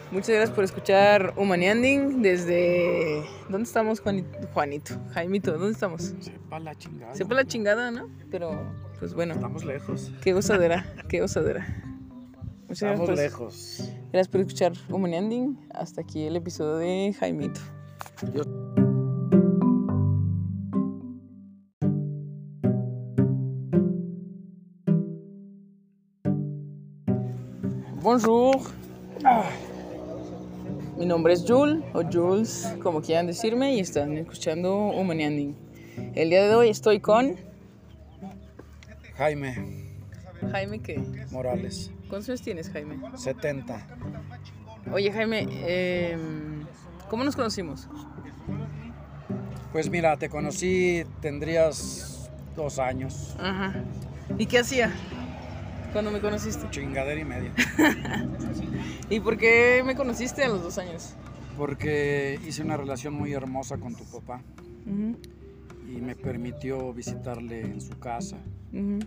Muchas 0.09 0.29
gracias 0.29 0.51
por 0.51 0.63
escuchar 0.63 1.33
Humanianding 1.35 2.21
desde... 2.21 3.25
¿Dónde 3.49 3.67
estamos, 3.67 3.99
Juanito? 3.99 4.29
Juanito, 4.53 4.95
Jaimito, 5.13 5.51
¿dónde 5.51 5.73
estamos? 5.73 6.13
Sepa 6.21 6.59
la 6.59 6.75
chingada. 6.75 7.13
Sepa 7.13 7.35
la 7.35 7.43
chingada, 7.45 7.91
¿no? 7.91 8.09
Pero, 8.31 8.57
pues 8.99 9.13
bueno, 9.13 9.33
Estamos 9.33 9.65
lejos. 9.65 10.13
qué 10.21 10.31
gozadera, 10.31 10.85
qué 11.09 11.19
gozadera. 11.19 11.67
Muchas 12.67 12.91
Estamos 12.91 13.17
lejos. 13.17 13.91
gracias 14.11 14.27
por 14.27 14.41
escuchar 14.41 14.73
Humanianding. 14.89 15.57
Hasta 15.73 16.01
aquí 16.01 16.25
el 16.25 16.35
episodio 16.35 16.75
de 16.75 17.15
Jaimito. 17.17 17.61
Bonjour. 28.01 28.57
Mi 30.97 31.05
nombre 31.05 31.33
es 31.33 31.45
Jules, 31.47 31.85
o 31.93 32.03
Jules, 32.03 32.67
como 32.83 33.01
quieran 33.01 33.27
decirme, 33.27 33.75
y 33.75 33.79
están 33.79 34.17
escuchando 34.17 34.87
Humanianding. 34.89 35.55
El 36.15 36.29
día 36.29 36.47
de 36.47 36.55
hoy 36.55 36.69
estoy 36.69 36.99
con 36.99 37.37
Jaime 39.15 39.76
Jaime, 40.51 40.79
¿qué? 40.79 40.99
Morales, 41.31 41.91
¿Cuántos 42.07 42.29
años 42.29 42.41
tienes, 42.41 42.69
Jaime? 42.69 42.99
70. 43.15 43.85
Oye, 44.91 45.11
Jaime, 45.11 45.45
eh, 45.49 46.17
¿cómo 47.09 47.23
nos 47.23 47.35
conocimos? 47.35 47.87
Pues 49.71 49.89
mira, 49.89 50.17
te 50.17 50.29
conocí, 50.29 51.03
tendrías 51.21 52.29
dos 52.55 52.79
años, 52.79 53.35
Ajá. 53.39 53.73
¿Y 54.37 54.45
qué 54.45 54.59
hacía 54.59 54.91
cuando 55.91 56.11
me 56.11 56.19
conociste? 56.21 56.69
chingadera 56.69 57.19
y 57.19 57.25
media. 57.25 57.53
¿Y 59.09 59.19
por 59.19 59.37
qué 59.37 59.83
me 59.85 59.95
conociste 59.95 60.43
a 60.43 60.49
los 60.49 60.61
dos 60.63 60.77
años? 60.77 61.13
Porque 61.57 62.39
hice 62.47 62.61
una 62.61 62.77
relación 62.77 63.13
muy 63.13 63.33
hermosa 63.33 63.77
con 63.77 63.95
tu 63.95 64.05
papá 64.05 64.43
Ujú, 64.85 65.17
y 65.87 66.01
me 66.01 66.15
permitió 66.15 66.93
visitarle 66.93 67.61
en 67.61 67.81
su 67.81 67.97
casa 67.99 68.37
ujú. 68.71 68.99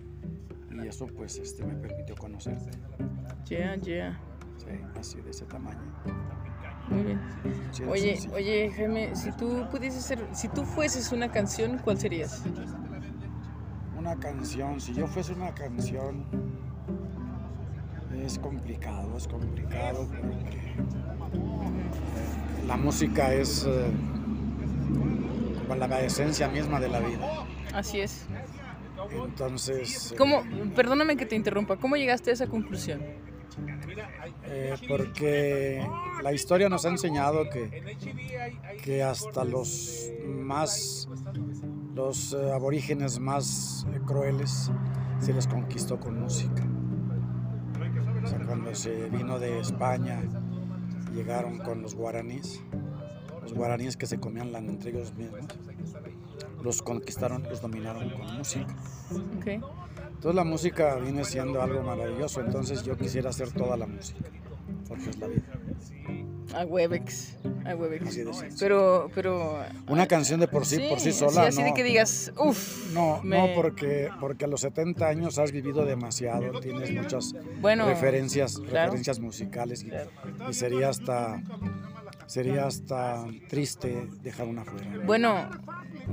Y 0.70 0.86
eso 0.86 1.06
pues 1.06 1.38
este, 1.38 1.64
me 1.64 1.74
permitió 1.74 2.14
conocerte. 2.16 2.70
Yeah, 3.48 3.76
yeah. 3.76 4.20
Sí, 4.58 4.66
así 4.98 5.20
de 5.20 5.30
ese 5.30 5.44
tamaño. 5.46 5.80
Muy 6.88 7.02
bien. 7.02 7.20
Sí, 7.72 7.84
Oye, 7.84 8.12
sencillo. 8.12 8.34
oye, 8.34 8.72
Jaime, 8.74 9.14
si 9.16 9.32
tú 9.32 9.66
pudieses 9.70 10.04
ser, 10.04 10.26
si 10.32 10.48
tú 10.48 10.64
fueses 10.64 11.12
una 11.12 11.30
canción, 11.30 11.78
¿cuál 11.78 11.98
serías? 11.98 12.42
Una 13.96 14.16
canción, 14.16 14.80
si 14.80 14.94
yo 14.94 15.06
fuese 15.06 15.32
una 15.32 15.54
canción, 15.54 16.24
es 18.24 18.38
complicado, 18.38 19.16
es 19.16 19.28
complicado 19.28 20.06
porque 20.08 20.74
la 22.66 22.76
música 22.76 23.32
es 23.32 23.66
eh, 23.66 23.90
la 25.78 26.00
esencia 26.00 26.48
misma 26.48 26.80
de 26.80 26.88
la 26.88 27.00
vida. 27.00 27.44
Así 27.72 28.00
es. 28.00 28.26
Entonces, 29.12 30.12
eh, 30.12 30.16
¿Cómo, 30.16 30.42
perdóname 30.74 31.16
que 31.16 31.26
te 31.26 31.36
interrumpa, 31.36 31.76
¿cómo 31.76 31.96
llegaste 31.96 32.30
a 32.30 32.32
esa 32.34 32.46
conclusión? 32.46 33.00
eh, 34.44 34.74
porque 34.88 35.86
la 36.22 36.32
historia 36.32 36.68
nos 36.68 36.84
ha 36.84 36.90
enseñado 36.90 37.48
que, 37.50 37.96
que 38.82 39.02
hasta 39.02 39.44
los 39.44 40.10
más, 40.26 41.08
los 41.94 42.32
eh, 42.32 42.52
aborígenes 42.52 43.18
más 43.18 43.86
eh, 43.92 44.00
crueles 44.06 44.70
se 45.18 45.32
les 45.32 45.46
conquistó 45.46 45.98
con 45.98 46.20
música. 46.20 46.66
O 48.22 48.26
sea, 48.26 48.38
cuando 48.46 48.74
se 48.74 49.08
vino 49.08 49.38
de 49.38 49.60
España, 49.60 50.20
llegaron 51.14 51.58
con 51.58 51.82
los 51.82 51.94
guaraníes, 51.94 52.62
los 53.42 53.54
guaraníes 53.54 53.96
que 53.96 54.06
se 54.06 54.18
comían 54.20 54.52
la 54.52 54.58
entre 54.58 54.90
ellos 54.90 55.14
mismos, 55.14 55.46
los 56.62 56.82
conquistaron, 56.82 57.42
los 57.44 57.60
dominaron 57.60 58.10
con 58.10 58.36
música. 58.38 58.74
Ok. 59.38 59.46
Entonces 59.46 60.34
la 60.34 60.44
música 60.44 60.96
viene 60.96 61.24
siendo 61.24 61.62
algo 61.62 61.82
maravilloso, 61.82 62.40
entonces 62.40 62.82
yo 62.82 62.96
quisiera 62.96 63.30
hacer 63.30 63.50
toda 63.52 63.76
la 63.76 63.86
música, 63.86 64.20
porque 64.86 65.08
es 65.10 65.18
la 65.18 65.26
vida. 65.28 65.42
A 66.52 66.64
Webex. 66.64 67.36
A 67.64 67.76
Webex. 67.76 68.08
Así 68.08 68.22
de. 68.24 68.32
Pero, 68.58 69.08
pero. 69.14 69.60
Una 69.88 70.06
canción 70.08 70.40
de 70.40 70.48
por 70.48 70.66
sí, 70.66 70.80
por 70.88 70.98
sí 70.98 71.12
sola, 71.12 71.44
así 71.44 71.60
no. 71.60 71.66
de 71.66 71.74
que 71.74 71.84
digas, 71.84 72.32
uff. 72.36 72.92
No, 72.92 73.22
me- 73.22 73.38
no, 73.38 73.54
porque, 73.54 74.10
porque 74.18 74.46
a 74.46 74.48
los 74.48 74.60
70 74.62 75.06
años 75.06 75.38
has 75.38 75.52
vivido 75.52 75.84
demasiado, 75.86 76.58
tienes 76.60 76.92
muchas 76.92 77.34
Bueno, 77.60 77.86
referencias, 77.86 78.58
claro. 78.58 78.86
referencias 78.86 79.20
musicales 79.20 79.84
y, 79.84 79.90
Claro. 79.90 80.10
y 80.50 80.52
sería 80.52 80.88
hasta 80.88 81.40
sería 82.30 82.66
hasta 82.66 83.24
triste 83.48 84.06
dejar 84.22 84.46
una 84.46 84.64
fuera. 84.64 84.86
Bueno, 85.04 85.48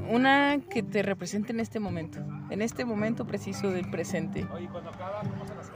una 0.09 0.57
que 0.69 0.81
te 0.81 1.03
represente 1.03 1.51
en 1.51 1.59
este 1.59 1.79
momento. 1.79 2.19
En 2.49 2.61
este 2.63 2.85
momento 2.85 3.25
preciso 3.27 3.69
del 3.71 3.89
presente. 3.91 4.47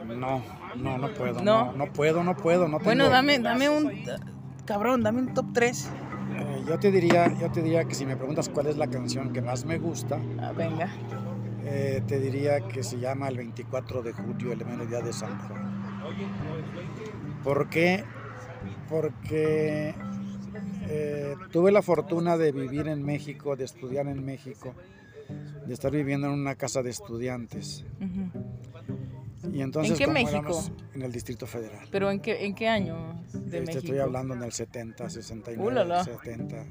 No, 0.07 0.41
no, 0.75 0.97
no 0.97 1.13
puedo, 1.13 1.43
No. 1.43 1.65
no, 1.65 1.73
no 1.73 1.93
puedo, 1.93 2.23
no 2.23 2.35
puedo, 2.35 2.67
no 2.67 2.79
Bueno, 2.79 3.09
dame, 3.09 3.37
dame 3.39 3.69
un. 3.69 3.91
Cabrón, 4.65 5.03
dame 5.03 5.19
un 5.21 5.33
top 5.33 5.45
3. 5.53 5.89
Eh, 6.37 6.63
yo 6.67 6.79
te 6.79 6.91
diría, 6.91 7.31
yo 7.39 7.51
te 7.51 7.61
diría 7.61 7.83
que 7.85 7.93
si 7.93 8.05
me 8.05 8.15
preguntas 8.15 8.49
cuál 8.49 8.67
es 8.67 8.77
la 8.77 8.87
canción 8.87 9.33
que 9.33 9.41
más 9.41 9.65
me 9.65 9.77
gusta, 9.77 10.19
Ah, 10.39 10.53
venga. 10.55 10.89
eh, 11.65 12.01
te 12.07 12.19
diría 12.19 12.61
que 12.67 12.81
se 12.83 12.97
llama 12.99 13.27
el 13.27 13.37
24 13.37 14.01
de 14.01 14.13
julio, 14.13 14.53
el 14.53 14.89
día 14.89 15.01
de 15.01 15.13
San 15.13 15.37
Juan. 15.47 15.61
¿Por 17.43 17.69
qué? 17.69 18.03
Porque 18.89 19.93
eh, 20.89 21.35
tuve 21.51 21.71
la 21.71 21.81
fortuna 21.81 22.37
de 22.37 22.51
vivir 22.51 22.87
en 22.87 23.03
México, 23.03 23.55
de 23.55 23.65
estudiar 23.65 24.07
en 24.07 24.23
México, 24.25 24.73
de 25.65 25.73
estar 25.73 25.91
viviendo 25.91 26.27
en 26.27 26.33
una 26.33 26.55
casa 26.55 26.81
de 26.83 26.89
estudiantes. 26.89 27.85
Y 29.51 29.61
entonces, 29.61 29.99
¿En 29.99 30.05
qué 30.05 30.11
México? 30.11 30.63
en 30.93 31.01
el 31.01 31.11
Distrito 31.11 31.47
Federal. 31.47 31.87
¿Pero 31.91 32.11
en 32.11 32.19
qué, 32.19 32.45
en 32.45 32.53
qué 32.53 32.67
año 32.67 33.21
de 33.33 33.39
Este, 33.39 33.61
México? 33.61 33.77
estoy 33.79 33.97
hablando 33.99 34.33
en 34.35 34.43
el 34.43 34.51
70, 34.51 35.09
69, 35.09 35.67
Ulala. 35.67 36.03
70. 36.03 36.65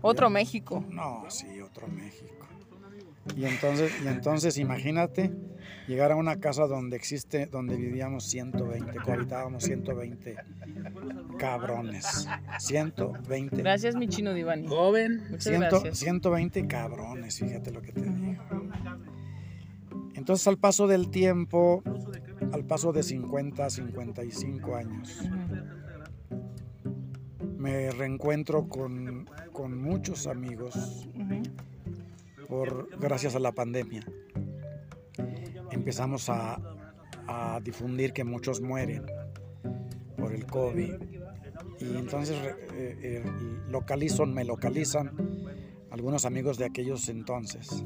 Otro 0.00 0.30
México. 0.30 0.84
No, 0.90 1.24
sí, 1.28 1.60
otro 1.60 1.88
México. 1.88 2.46
Y 3.36 3.44
entonces, 3.44 3.92
y 4.04 4.08
entonces 4.08 4.58
imagínate 4.58 5.32
llegar 5.86 6.12
a 6.12 6.16
una 6.16 6.40
casa 6.40 6.66
donde 6.66 6.96
existe, 6.96 7.46
donde 7.46 7.76
vivíamos 7.76 8.24
120, 8.24 8.98
cohabitábamos 9.00 9.64
120 9.64 10.36
cabrones. 11.38 12.28
120. 12.58 13.56
Gracias, 13.56 13.96
mi 13.96 14.08
chino 14.08 14.34
Divani. 14.34 14.66
Joven. 14.68 15.22
Muchas 15.30 15.58
gracias. 15.58 15.98
120 15.98 16.66
cabrones, 16.66 17.38
fíjate 17.38 17.70
lo 17.70 17.82
que 17.82 17.92
te 17.92 18.02
digo. 18.02 18.42
Entonces 20.14 20.46
al 20.46 20.58
paso 20.58 20.86
del 20.86 21.10
tiempo, 21.10 21.82
al 22.52 22.64
paso 22.64 22.92
de 22.92 23.02
50, 23.02 23.70
55 23.70 24.76
años, 24.76 25.22
me 27.56 27.90
reencuentro 27.90 28.68
con, 28.68 29.28
con 29.52 29.80
muchos 29.80 30.26
amigos 30.26 31.08
por, 32.48 32.88
gracias 32.98 33.34
a 33.34 33.38
la 33.38 33.52
pandemia. 33.52 34.04
Empezamos 35.72 36.28
a, 36.28 36.60
difundir 37.62 38.12
que 38.12 38.24
muchos 38.24 38.60
mueren 38.60 39.06
por 40.16 40.34
el 40.34 40.44
COVID. 40.46 40.94
Y 41.80 41.96
entonces 41.96 42.36
eh, 42.74 42.98
eh, 43.02 43.24
localizo, 43.68 44.26
me 44.26 44.44
localizan 44.44 45.12
algunos 45.90 46.26
amigos 46.26 46.58
de 46.58 46.66
aquellos 46.66 47.08
entonces. 47.08 47.84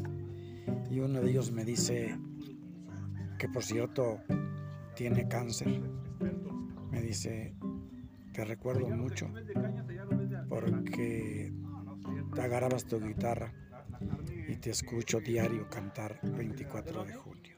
Y 0.90 0.98
uno 0.98 1.20
de 1.20 1.30
ellos 1.30 1.52
me 1.52 1.64
dice 1.64 2.18
que 3.38 3.48
por 3.48 3.62
cierto 3.62 4.20
tiene 4.96 5.28
cáncer. 5.28 5.80
Me 6.90 7.02
dice, 7.02 7.54
te 8.32 8.44
recuerdo 8.44 8.88
mucho 8.88 9.28
porque 10.48 11.52
te 12.34 12.40
agarrabas 12.40 12.84
tu 12.86 13.00
guitarra 13.00 13.52
y 14.48 14.56
te 14.56 14.70
escucho 14.70 15.20
diario 15.20 15.68
cantar 15.68 16.18
24 16.22 17.04
de 17.04 17.14
junio. 17.14 17.56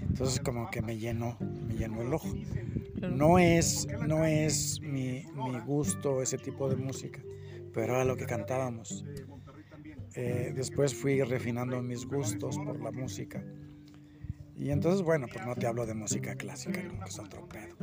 Entonces 0.00 0.40
como 0.40 0.70
que 0.70 0.82
me 0.82 0.98
llenó, 0.98 1.36
me 1.40 1.74
llenó 1.74 2.02
el 2.02 2.12
ojo. 2.12 2.28
No 3.00 3.38
es, 3.38 3.86
no 4.06 4.24
es 4.24 4.80
mi, 4.80 5.24
mi 5.34 5.60
gusto 5.60 6.22
ese 6.22 6.38
tipo 6.38 6.68
de 6.68 6.76
música, 6.76 7.20
pero 7.72 7.94
era 7.94 8.04
lo 8.04 8.16
que 8.16 8.26
cantábamos. 8.26 9.04
Eh, 10.14 10.52
después 10.54 10.94
fui 10.94 11.22
refinando 11.22 11.80
mis 11.82 12.06
gustos 12.06 12.58
por 12.58 12.80
la 12.80 12.90
música. 12.90 13.42
Y 14.56 14.70
entonces, 14.70 15.02
bueno, 15.02 15.26
pues 15.32 15.46
no 15.46 15.54
te 15.54 15.66
hablo 15.66 15.86
de 15.86 15.94
música 15.94 16.34
clásica, 16.34 16.82
¿no? 16.82 17.02
que 17.02 17.08
es 17.08 17.18
otro 17.18 17.48
pedo. 17.48 17.76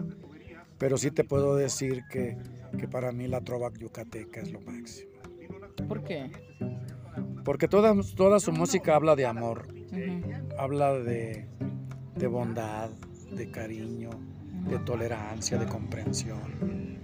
Pero 0.77 0.97
sí 0.97 1.11
te 1.11 1.23
puedo 1.23 1.55
decir 1.55 2.03
que, 2.09 2.37
que 2.77 2.87
para 2.87 3.11
mí 3.11 3.27
la 3.27 3.41
trova 3.41 3.71
yucateca 3.73 4.41
es 4.41 4.51
lo 4.51 4.61
máximo. 4.61 5.11
¿Por 5.87 6.03
qué? 6.03 6.31
Porque 7.43 7.67
toda, 7.67 7.93
toda 8.15 8.39
su 8.39 8.51
música 8.51 8.95
habla 8.95 9.15
de 9.15 9.25
amor, 9.25 9.67
habla 10.57 10.93
de, 10.93 11.47
de 12.15 12.27
bondad, 12.27 12.89
de 13.31 13.49
cariño, 13.49 14.09
de 14.69 14.77
tolerancia, 14.79 15.57
de 15.57 15.65
comprensión. 15.65 16.99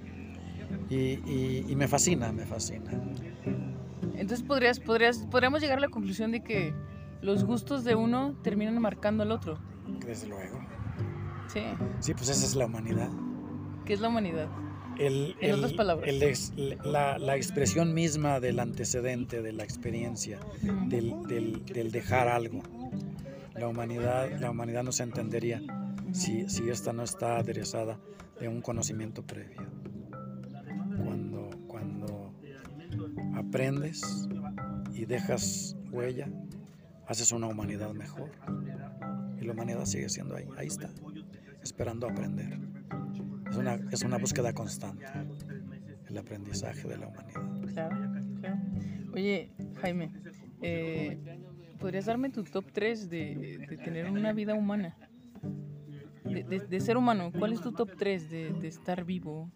Y, 0.89 0.95
y- 1.25 1.65
y 1.67 1.75
me 1.75 1.87
fascina, 1.87 2.31
me 2.31 2.45
fascina. 2.45 2.91
Entonces 4.15 4.43
podrías, 4.43 4.79
podrías, 4.79 5.25
podríamos 5.31 5.61
llegar 5.61 5.77
a 5.79 5.81
la 5.81 5.89
conclusión 5.89 6.31
de 6.31 6.43
que 6.43 6.73
los 7.21 7.43
gustos 7.43 7.83
de 7.83 7.95
uno 7.95 8.35
terminan 8.43 8.79
marcando 8.79 9.23
al 9.23 9.31
otro. 9.31 9.57
Desde 10.05 10.27
luego. 10.27 10.59
Sí. 11.47 11.61
Sí, 11.99 12.13
pues 12.13 12.29
esa 12.29 12.45
es 12.45 12.55
la 12.55 12.65
humanidad. 12.65 13.09
¿Qué 13.85 13.93
es 13.93 13.99
la 13.99 14.09
humanidad? 14.09 14.47
El- 14.99 15.35
En 15.41 15.49
el- 15.49 15.55
otras 15.55 15.73
palabras. 15.73 16.07
el 16.09 16.23
ex- 16.23 16.53
la, 16.85 17.17
la 17.17 17.35
expresión 17.35 17.93
misma 17.93 18.39
del 18.39 18.59
antecedente, 18.59 19.41
de 19.41 19.51
la 19.53 19.63
experiencia, 19.63 20.39
del- 20.87 21.63
del 21.65 21.91
dejar 21.91 22.27
algo. 22.27 22.61
La 23.55 23.67
humanidad, 23.67 24.39
la 24.39 24.51
humanidad 24.51 24.83
no 24.83 24.91
se 24.91 25.03
entendería 25.03 25.61
si, 26.11 26.47
si 26.49 26.69
esta 26.69 26.93
no 26.93 27.03
está 27.03 27.37
aderezada 27.37 27.99
de 28.39 28.47
un 28.47 28.61
conocimiento 28.61 29.23
previo. 29.23 29.61
Cuando, 31.03 31.49
cuando 31.67 32.33
aprendes 33.35 34.27
y 34.93 35.05
dejas 35.05 35.75
huella, 35.91 36.27
haces 37.07 37.31
una 37.31 37.47
humanidad 37.47 37.91
mejor. 37.93 38.29
Y 39.41 39.45
la 39.45 39.53
humanidad 39.53 39.85
sigue 39.85 40.09
siendo 40.09 40.35
ahí, 40.35 40.45
ahí 40.57 40.67
está, 40.67 40.89
esperando 41.61 42.07
aprender. 42.09 42.57
Es 43.55 43.59
una, 43.59 43.79
es 43.89 44.01
una 44.03 44.17
búsqueda 44.17 44.51
constante, 44.51 45.05
el 46.09 46.17
aprendizaje 46.17 46.89
de 46.89 46.97
la 46.97 47.07
humanidad. 47.07 47.41
Claro, 47.71 47.95
claro. 48.41 48.57
Oye, 49.13 49.49
Jaime, 49.81 50.11
eh, 50.61 51.17
¿podrías 51.79 52.03
darme 52.05 52.29
tu 52.31 52.43
top 52.43 52.65
3 52.73 53.09
de, 53.09 53.65
de 53.69 53.77
tener 53.77 54.11
una 54.11 54.33
vida 54.33 54.55
humana? 54.55 54.97
De, 56.25 56.43
de- 56.43 56.59
de 56.67 56.79
ser 56.81 56.97
humano, 56.97 57.31
¿cuál 57.39 57.53
es 57.53 57.61
tu 57.61 57.71
top 57.71 57.91
3 57.97 58.29
de, 58.29 58.51
de 58.51 58.67
estar 58.67 59.05
vivo? 59.05 59.49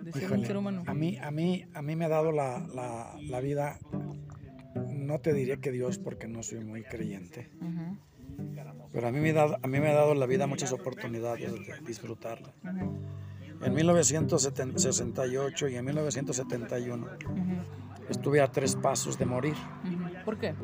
De 0.00 0.12
ser 0.12 0.22
un 0.22 0.28
Híjole, 0.28 0.46
ser 0.46 0.56
humano. 0.56 0.84
A 0.86 0.94
mí, 0.94 1.16
a 1.20 1.32
mí, 1.32 1.64
a 1.74 1.82
mí 1.82 1.96
me 1.96 2.04
ha 2.04 2.08
dado 2.08 2.30
la, 2.30 2.64
la- 2.72 3.18
la 3.20 3.40
vida, 3.40 3.80
no 4.94 5.18
te 5.18 5.32
diría 5.32 5.56
que 5.56 5.72
Dios 5.72 5.98
porque 5.98 6.28
no 6.28 6.44
soy 6.44 6.60
muy 6.60 6.84
creyente, 6.84 7.50
Ujú, 7.60 7.98
pero 8.92 9.08
a 9.08 9.12
mí 9.12 9.20
me 9.20 9.30
ha 9.30 9.34
dado, 9.34 9.58
a 9.62 9.66
mí 9.66 9.78
me 9.80 9.88
ha 9.88 9.94
dado 9.94 10.14
la 10.14 10.26
vida 10.26 10.46
muchas 10.46 10.72
oportunidades 10.72 11.52
de 11.52 11.74
disfrutarla. 11.86 12.52
En 13.62 13.74
1968 13.74 15.68
y 15.68 15.76
en 15.76 15.84
1971 15.84 17.06
ujú, 17.06 17.42
estuve 18.08 18.40
a 18.40 18.50
tres 18.50 18.76
pasos 18.76 19.18
de 19.18 19.26
morir, 19.26 19.54
ujú. 19.84 20.24
¿Por 20.24 20.38
qué? 20.38 20.54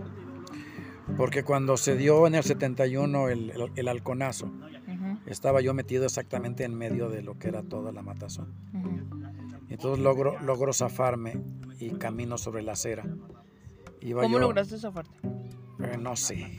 porque 1.18 1.43
cuando 1.45 1.77
se 1.77 1.97
dio 1.97 2.27
en 2.27 2.35
el 2.35 2.43
71 2.45 3.29
el, 3.29 3.51
el, 3.51 3.72
el 3.77 3.89
halconazo, 3.89 4.47
Ujú, 4.47 5.18
estaba 5.27 5.61
yo 5.61 5.75
metido 5.75 6.05
exactamente 6.05 6.64
en 6.64 6.75
medio 6.75 7.09
de 7.11 7.22
lo 7.22 7.39
que 7.39 7.49
era 7.49 7.62
toda 7.62 7.91
la 7.93 8.03
matazón. 8.03 8.55
entonces 9.68 10.03
logro, 10.03 10.39
logro 10.41 10.72
zafarme 10.72 11.41
y 11.81 11.91
camino 11.91 12.39
sobre 12.39 12.62
la 12.62 12.72
acera. 12.72 13.05
Iba 14.01 14.22
¿Cómo 14.22 14.35
yo- 14.37 14.41
lograste 14.41 14.79
zafarte? 14.79 15.14
Eh, 15.81 15.97
no 15.99 16.14
sé, 16.16 16.59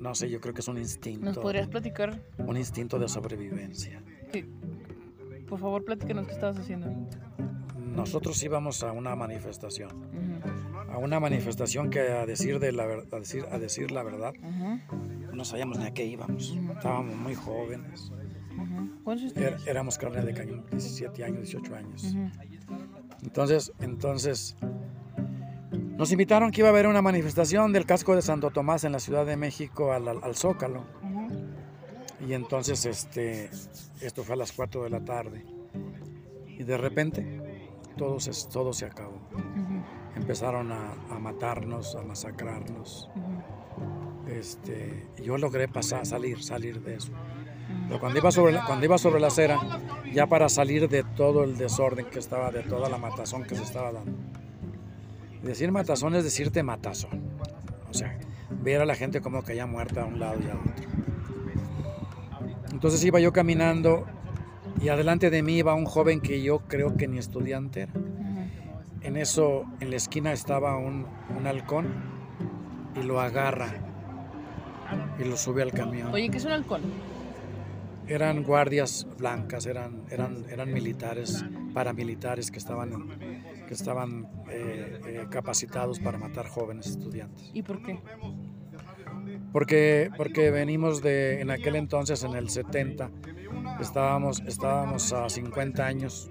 no 0.00 0.14
sé, 0.14 0.28
yo 0.30 0.40
creo 0.40 0.54
que 0.54 0.60
es 0.60 0.68
un 0.68 0.78
instinto, 0.78 1.24
¿Nos 1.26 1.38
podrías 1.38 1.68
platicar? 1.68 2.20
un 2.38 2.56
instinto 2.56 2.98
de 2.98 3.08
sobrevivencia. 3.08 4.02
Que, 4.32 4.46
por 5.48 5.58
favor, 5.60 5.84
platícanos 5.84 6.26
qué 6.26 6.32
estabas 6.32 6.58
haciendo. 6.58 6.88
Nosotros 7.78 8.42
íbamos 8.42 8.82
a 8.82 8.92
una 8.92 9.16
manifestación, 9.16 9.90
a 10.90 10.98
una 10.98 11.18
manifestación 11.18 11.88
que 11.88 12.00
a 12.00 12.26
decir, 12.26 12.58
de 12.58 12.72
la, 12.72 12.84
a 12.84 13.18
decir, 13.20 13.44
a 13.50 13.58
decir 13.58 13.90
la 13.90 14.02
verdad, 14.02 14.34
no 15.32 15.44
sabíamos 15.44 15.78
ni 15.78 15.86
a 15.86 15.94
qué 15.94 16.04
íbamos. 16.04 16.56
Estábamos 16.74 17.16
muy 17.16 17.34
jóvenes, 17.34 18.10
ujú. 18.54 18.90
¿Cuántos 19.02 19.34
años 19.36 19.62
Er- 19.62 19.68
éramos 19.68 19.96
carne 19.96 20.22
de 20.22 20.34
cañón, 20.34 20.64
17 20.70 21.24
años, 21.24 21.38
18 21.50 21.74
años. 21.74 22.14
Entonces, 23.22 23.72
entonces, 23.80 24.56
nos 25.96 26.12
invitaron 26.12 26.50
que 26.50 26.60
iba 26.60 26.68
a 26.68 26.72
haber 26.72 26.86
una 26.86 27.02
manifestación 27.02 27.72
del 27.72 27.86
casco 27.86 28.14
de 28.14 28.22
Santo 28.22 28.50
Tomás 28.50 28.84
en 28.84 28.92
la 28.92 28.98
Ciudad 29.00 29.24
de 29.26 29.36
México 29.36 29.92
al, 29.92 30.08
al- 30.08 30.22
al 30.22 30.34
Zócalo. 30.36 30.84
Y 32.26 32.32
entonces, 32.32 32.84
este, 32.86 33.50
esto 34.00 34.24
fue 34.24 34.34
a 34.34 34.38
las 34.38 34.52
4 34.52 34.82
de 34.84 34.90
la 34.90 35.00
tarde. 35.04 35.44
Y 36.48 36.64
de 36.64 36.76
repente, 36.76 37.40
todo 37.96 38.18
se, 38.20 38.30
todo 38.50 38.72
se 38.72 38.86
acabó. 38.86 39.20
Empezaron 40.16 40.72
a, 40.72 40.94
matarnos, 41.20 41.94
a 41.94 42.02
masacrarnos. 42.02 43.10
Este, 44.28 45.06
yo 45.22 45.38
logré 45.38 45.68
pasar, 45.68 46.04
salir, 46.06 46.42
salir 46.42 46.80
de 46.82 46.96
eso. 46.96 47.12
Pero 47.88 48.00
cuando 48.00 48.18
iba, 48.18 48.30
sobre 48.32 48.58
cuando 48.66 48.84
iba 48.84 48.98
sobre 48.98 49.20
la 49.20 49.28
acera, 49.28 49.58
ya 50.12 50.26
para 50.26 50.48
salir 50.48 50.88
de 50.88 51.04
todo 51.04 51.44
el 51.44 51.56
desorden 51.56 52.06
que 52.06 52.18
estaba, 52.18 52.50
de 52.50 52.62
toda 52.62 52.88
la 52.88 52.98
matazón 52.98 53.44
que 53.44 53.54
se 53.54 53.62
estaba 53.62 53.92
dando. 53.92 54.12
Decir 55.46 55.70
matazón 55.70 56.14
es 56.16 56.24
decirte 56.24 56.62
matazón. 56.62 57.22
O 57.88 57.94
sea, 57.94 58.18
ver 58.62 58.80
a 58.80 58.84
la 58.84 58.96
gente 58.96 59.20
como 59.20 59.44
que 59.44 59.54
ya 59.54 59.66
muerta 59.66 60.02
a 60.02 60.04
un 60.04 60.18
lado 60.18 60.40
y 60.40 60.50
a 60.50 60.54
otro. 60.54 60.86
Entonces 62.72 63.02
iba 63.04 63.20
yo 63.20 63.32
caminando 63.32 64.06
y 64.82 64.88
adelante 64.88 65.30
de 65.30 65.42
mí 65.42 65.58
iba 65.58 65.74
un 65.74 65.86
joven 65.86 66.20
que 66.20 66.42
yo 66.42 66.58
creo 66.66 66.96
que 66.96 67.08
ni 67.08 67.18
estudiante 67.18 67.82
era. 67.82 67.92
En 69.02 69.16
eso, 69.16 69.64
en 69.80 69.90
la 69.90 69.96
esquina 69.96 70.32
estaba 70.32 70.76
un, 70.76 71.06
un 71.38 71.46
halcón 71.46 71.86
y 72.96 73.04
lo 73.04 73.20
agarra 73.20 73.72
y 75.18 75.24
lo 75.24 75.36
sube 75.36 75.62
al 75.62 75.72
camión. 75.72 76.12
Oye, 76.12 76.28
¿qué 76.28 76.38
es 76.38 76.44
un 76.44 76.52
halcón? 76.52 76.82
Eran 78.08 78.42
guardias 78.42 79.06
blancas, 79.16 79.66
eran, 79.66 80.02
eran, 80.10 80.44
eran 80.50 80.72
militares, 80.72 81.44
paramilitares 81.72 82.50
que 82.50 82.58
estaban 82.58 82.92
en, 82.92 83.55
que 83.66 83.74
estaban 83.74 84.28
eh, 84.50 85.00
eh, 85.06 85.26
capacitados 85.30 86.00
para 86.00 86.18
matar 86.18 86.46
jóvenes 86.48 86.86
estudiantes. 86.86 87.50
¿Y 87.52 87.62
por 87.62 87.82
qué? 87.82 87.98
Porque, 89.52 90.10
porque 90.16 90.50
venimos 90.50 91.02
de, 91.02 91.40
en 91.40 91.50
aquel 91.50 91.76
entonces, 91.76 92.22
en 92.22 92.34
el 92.34 92.48
70, 92.48 93.10
estábamos, 93.80 94.40
estábamos 94.46 95.12
a 95.12 95.28
50 95.28 95.84
años 95.84 96.30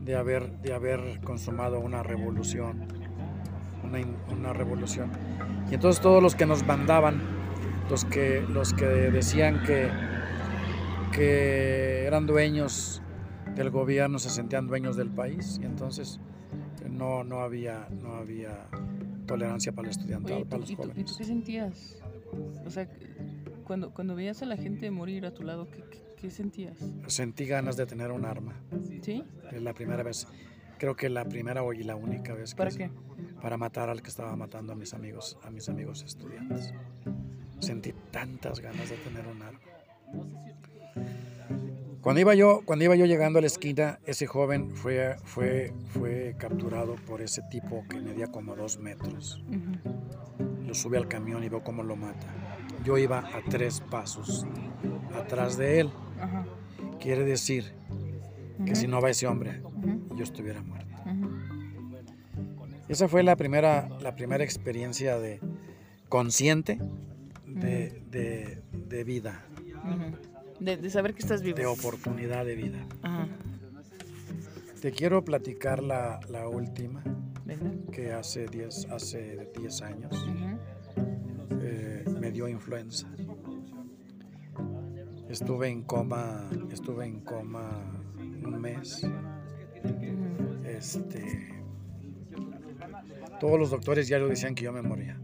de 0.00 0.16
haber, 0.16 0.58
de 0.58 0.74
haber 0.74 1.20
consumado 1.22 1.80
una 1.80 2.02
revolución, 2.02 2.88
una, 3.82 3.98
una 4.30 4.52
revolución. 4.52 5.10
Y 5.70 5.74
entonces 5.74 6.00
todos 6.00 6.22
los 6.22 6.34
que 6.34 6.46
nos 6.46 6.64
mandaban, 6.66 7.20
los 7.90 8.04
que, 8.04 8.44
los 8.48 8.72
que 8.72 8.86
decían 8.86 9.62
que, 9.64 9.90
que 11.12 12.04
eran 12.06 12.26
dueños 12.26 13.02
del 13.54 13.70
gobierno, 13.70 14.18
se 14.18 14.30
sentían 14.30 14.66
dueños 14.66 14.96
del 14.96 15.10
país. 15.10 15.58
Y 15.60 15.66
entonces 15.66 16.20
no, 16.88 17.24
no, 17.24 17.40
había, 17.40 17.88
no 17.90 18.14
había 18.14 18.68
tolerancia 19.26 19.72
para 19.72 19.88
el 19.88 19.90
estudiante, 19.92 20.32
Oye, 20.32 20.44
para 20.44 20.56
¿tú- 20.56 20.60
los 20.60 20.70
¿y, 20.70 20.76
tú, 20.76 20.82
jóvenes. 20.82 20.98
y 20.98 21.04
tú 21.04 21.14
qué 21.18 21.24
sentías? 21.24 21.98
O 22.64 22.70
sea, 22.70 22.88
cuando, 23.64 23.92
cuando 23.92 24.14
veías 24.14 24.42
a 24.42 24.46
la 24.46 24.56
gente 24.56 24.90
morir 24.90 25.26
a 25.26 25.32
tu 25.34 25.42
lado, 25.42 25.68
¿qué, 25.70 25.82
qué, 25.90 26.02
qué 26.16 26.30
sentías? 26.30 26.78
Sentí 27.08 27.46
ganas 27.46 27.76
de 27.76 27.86
tener 27.86 28.10
un 28.12 28.24
arma. 28.24 28.54
¿Sí? 29.02 29.24
Es 29.52 29.62
la 29.62 29.72
primera 29.74 30.02
vez, 30.02 30.26
creo 30.78 30.94
que 30.96 31.08
la 31.08 31.24
primera 31.24 31.62
y 31.74 31.82
la 31.82 31.96
única 31.96 32.34
vez 32.34 32.50
que 32.54 32.58
¿Para 32.58 32.70
qué? 32.70 32.90
para 33.40 33.56
matar 33.56 33.88
al 33.90 34.02
que 34.02 34.08
estaba 34.08 34.34
matando 34.36 34.72
a 34.72 34.76
mis 34.76 34.94
amigos, 34.94 35.38
a 35.42 35.50
mis 35.50 35.68
amigos 35.68 36.02
estudiantes. 36.02 36.72
Sentí 37.60 37.92
tantas 38.10 38.60
ganas 38.60 38.88
de 38.90 38.96
tener 38.96 39.26
un 39.26 39.42
arma. 39.42 39.60
Cuando 42.06 42.20
iba 42.20 42.36
yo, 42.36 42.60
cuando 42.64 42.84
iba 42.84 42.94
yo 42.94 43.04
llegando 43.04 43.40
a 43.40 43.42
la 43.42 43.48
esquina, 43.48 43.98
ese 44.06 44.28
joven 44.28 44.70
fue, 44.70 45.16
fue, 45.24 45.72
fue 45.88 46.36
capturado 46.38 46.94
por 47.04 47.20
ese 47.20 47.42
tipo 47.50 47.82
que 47.90 47.98
medía 48.00 48.28
como 48.28 48.54
dos 48.54 48.78
metros. 48.78 49.42
Lo 50.64 50.72
sube 50.72 50.98
al 50.98 51.08
camión 51.08 51.42
y 51.42 51.48
veo 51.48 51.64
cómo 51.64 51.82
lo 51.82 51.96
mata. 51.96 52.28
Yo 52.84 52.96
iba 52.96 53.18
a 53.18 53.42
tres 53.50 53.80
pasos 53.80 54.46
atrás 55.16 55.56
de 55.58 55.80
él. 55.80 55.90
Quiere 57.00 57.24
decir 57.24 57.72
que 58.64 58.76
si 58.76 58.86
no 58.86 59.00
va 59.00 59.10
ese 59.10 59.26
hombre, 59.26 59.60
yo 60.14 60.22
estuviera 60.22 60.62
muerto. 60.62 60.86
Esa 62.88 63.08
fue 63.08 63.24
la 63.24 63.34
primera, 63.34 63.88
la 64.00 64.14
primera 64.14 64.44
experiencia 64.44 65.18
de 65.18 65.40
consciente 66.08 66.78
de, 67.48 68.00
de- 68.12 68.62
de 68.86 69.02
vida. 69.02 69.44
De, 70.60 70.76
de 70.76 70.90
saber 70.90 71.14
que 71.14 71.20
estás 71.20 71.42
vivo. 71.42 71.56
de 71.58 71.66
oportunidad 71.66 72.44
de 72.44 72.54
vida. 72.54 72.86
Ajá. 73.02 73.28
Te 74.80 74.92
quiero 74.92 75.24
platicar 75.24 75.82
la, 75.82 76.20
la 76.28 76.48
última, 76.48 77.02
Venga. 77.44 77.70
que 77.92 78.12
hace 78.12 78.46
10 78.46 78.86
hace 78.90 79.50
10 79.58 79.82
años 79.82 80.26
eh, 81.62 82.04
me 82.20 82.30
dio 82.30 82.46
influenza. 82.48 83.08
Estuve 85.28 85.68
en 85.68 85.82
coma, 85.82 86.48
estuve 86.70 87.06
en 87.06 87.20
coma 87.20 87.82
un 88.18 88.60
mes. 88.60 89.02
Este, 90.64 91.48
todos 93.40 93.58
los 93.58 93.70
doctores 93.70 94.06
ya 94.08 94.18
lo 94.18 94.28
decían 94.28 94.54
que 94.54 94.64
yo 94.64 94.72
me 94.72 94.82
moría. 94.82 95.18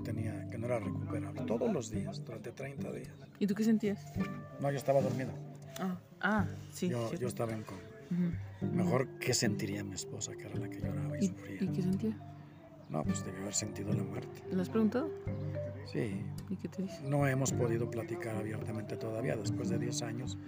No 0.00 0.02
tenía, 0.02 0.48
que 0.50 0.58
no 0.58 0.66
era 0.66 0.78
recuperable. 0.78 1.42
Todos 1.42 1.72
los 1.72 1.90
días, 1.90 2.24
durante 2.24 2.52
30 2.52 2.90
días. 2.90 3.14
¿Y 3.38 3.46
tú 3.46 3.54
qué 3.54 3.64
sentías? 3.64 4.12
No, 4.60 4.70
yo 4.70 4.76
estaba 4.76 5.00
dormido. 5.00 5.30
Ah, 5.78 5.98
ah 6.20 6.46
sí. 6.70 6.88
Yo, 6.88 7.12
yo 7.14 7.28
estaba 7.28 7.52
en 7.52 7.62
coma. 7.62 7.80
Ujú. 8.10 8.66
Mejor, 8.74 9.08
¿qué 9.18 9.34
sentiría 9.34 9.84
mi 9.84 9.94
esposa, 9.94 10.32
que 10.36 10.46
era 10.46 10.56
la 10.56 10.68
que 10.68 10.80
lloraba 10.80 11.16
y 11.18 11.24
¿Y, 11.24 11.28
sufría? 11.28 11.62
¿Y 11.62 11.68
qué 11.68 11.82
sentía? 11.82 12.16
No, 12.88 13.04
pues 13.04 13.24
debió 13.24 13.42
haber 13.42 13.54
sentido 13.54 13.92
la 13.92 14.02
muerte. 14.02 14.42
¿Lo 14.50 14.60
has 14.60 14.68
preguntado? 14.68 15.08
Sí, 15.86 16.22
¿Y 16.48 16.56
qué 16.56 16.68
te 16.68 16.82
dice? 16.82 17.02
no 17.04 17.26
hemos 17.26 17.52
podido 17.52 17.88
platicar 17.88 18.36
abiertamente 18.36 18.96
todavía. 18.96 19.36
Después 19.36 19.68
de 19.68 19.78
10 19.78 20.02
años, 20.02 20.38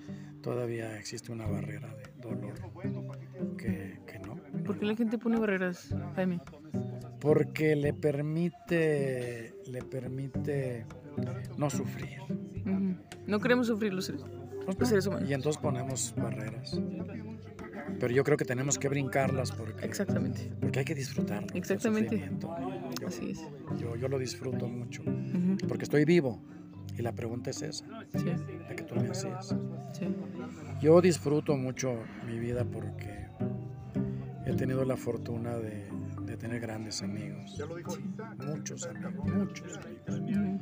todavía 0.40 0.98
existe 0.98 1.30
una 1.30 1.46
barrera 1.46 1.94
de 1.94 2.10
dolor 2.20 2.54
que, 3.56 4.00
que 4.06 4.18
no. 4.18 4.36
¿Por 4.64 4.78
qué 4.78 4.86
la 4.86 4.96
gente 4.96 5.18
pone 5.18 5.38
barreras, 5.38 5.94
Jaime? 6.16 6.40
Porque 7.22 7.76
le 7.76 7.92
permite, 7.94 9.54
le 9.70 9.82
permite 9.82 10.84
no 11.56 11.70
sufrir. 11.70 12.18
No 13.26 13.38
queremos 13.40 13.68
sufrir 13.68 13.94
los 13.94 14.06
seres, 14.06 14.22
los 14.78 14.88
seres 14.88 15.06
humanos. 15.06 15.30
Y 15.30 15.34
entonces 15.34 15.62
ponemos 15.62 16.12
barreras. 16.16 16.80
Pero 18.00 18.12
yo 18.12 18.24
creo 18.24 18.36
que 18.36 18.44
tenemos 18.44 18.78
que 18.78 18.88
brincarlas 18.88 19.52
porque, 19.52 19.84
Exactamente. 19.86 20.50
porque 20.60 20.80
hay 20.80 20.84
que 20.84 20.94
disfrutarlo. 20.96 21.46
el 21.52 21.56
Exactamente. 21.58 22.28
Yo, 23.00 23.06
Así 23.06 23.30
es. 23.30 23.40
yo, 23.78 23.94
yo 23.96 24.08
lo 24.08 24.18
disfruto 24.18 24.66
mucho 24.66 25.02
porque 25.68 25.84
estoy 25.84 26.04
vivo. 26.04 26.42
Y 26.98 27.02
la 27.02 27.12
pregunta 27.12 27.50
es 27.50 27.62
esa, 27.62 27.86
Sí, 28.14 28.26
la 28.68 28.74
que 28.76 28.82
tú 28.82 28.96
me 28.96 29.08
hacías. 29.08 29.54
sí. 29.92 30.06
Yo 30.80 31.00
disfruto 31.00 31.56
mucho 31.56 31.94
mi 32.26 32.38
vida 32.38 32.64
porque 32.64 33.28
he 34.44 34.52
tenido 34.56 34.84
la 34.84 34.96
fortuna 34.96 35.56
de, 35.56 35.86
de 36.32 36.38
tener 36.38 36.60
grandes 36.60 37.02
amigos. 37.02 37.58
Muchos 38.38 38.86
amigos, 38.86 39.14
muchos 39.26 39.78
amigos. 40.08 40.60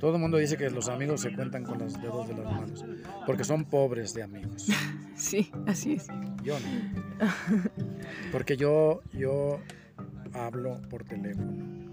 Todo 0.00 0.14
el 0.14 0.20
mundo 0.22 0.38
dice 0.38 0.56
que 0.56 0.70
los 0.70 0.88
amigos 0.88 1.20
se 1.20 1.34
cuentan 1.34 1.64
con 1.64 1.78
los 1.78 2.00
dedos 2.00 2.28
de 2.28 2.34
las 2.34 2.44
manos, 2.50 2.84
porque 3.26 3.44
son 3.44 3.64
pobres 3.66 4.14
de 4.14 4.22
amigos. 4.22 4.68
Sí, 5.14 5.52
así 5.66 5.92
es. 5.92 6.06
Yo 6.42 6.56
no. 6.58 7.28
Porque 8.32 8.56
yo, 8.56 9.02
yo 9.12 9.60
hablo 10.32 10.80
por 10.88 11.04
teléfono. 11.04 11.90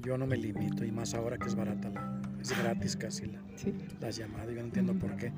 Yo 0.00 0.18
no 0.18 0.26
me 0.26 0.36
limito, 0.36 0.84
y 0.84 0.90
más 0.90 1.14
ahora 1.14 1.38
que 1.38 1.46
es 1.46 1.54
barata, 1.54 1.88
la, 1.88 2.20
es 2.42 2.50
gratis 2.58 2.96
casi 2.96 3.26
la, 3.26 3.40
Sí. 3.54 3.72
las 4.00 4.16
llamadas. 4.16 4.48
Yo 4.48 4.54
no 4.56 4.60
entiendo 4.62 4.92
por 4.94 5.16
qué 5.16 5.32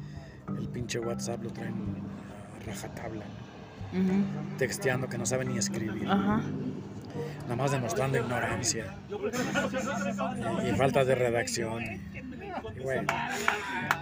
el 0.58 0.68
pinche 0.70 0.98
WhatsApp 0.98 1.44
lo 1.44 1.50
traen 1.50 1.74
a 1.74 2.64
rajatabla, 2.66 3.24
Texteando 4.58 5.08
que 5.08 5.18
no 5.18 5.26
saben 5.26 5.48
ni 5.48 5.58
escribir, 5.58 6.08
Ajá. 6.08 6.40
nada 7.42 7.56
más 7.56 7.70
demostrando 7.72 8.18
ignorancia 8.18 8.94
y, 10.64 10.68
y 10.68 10.72
falta 10.72 11.04
de 11.04 11.14
redacción. 11.14 11.82
Y 11.82 12.80
bueno, 12.82 13.06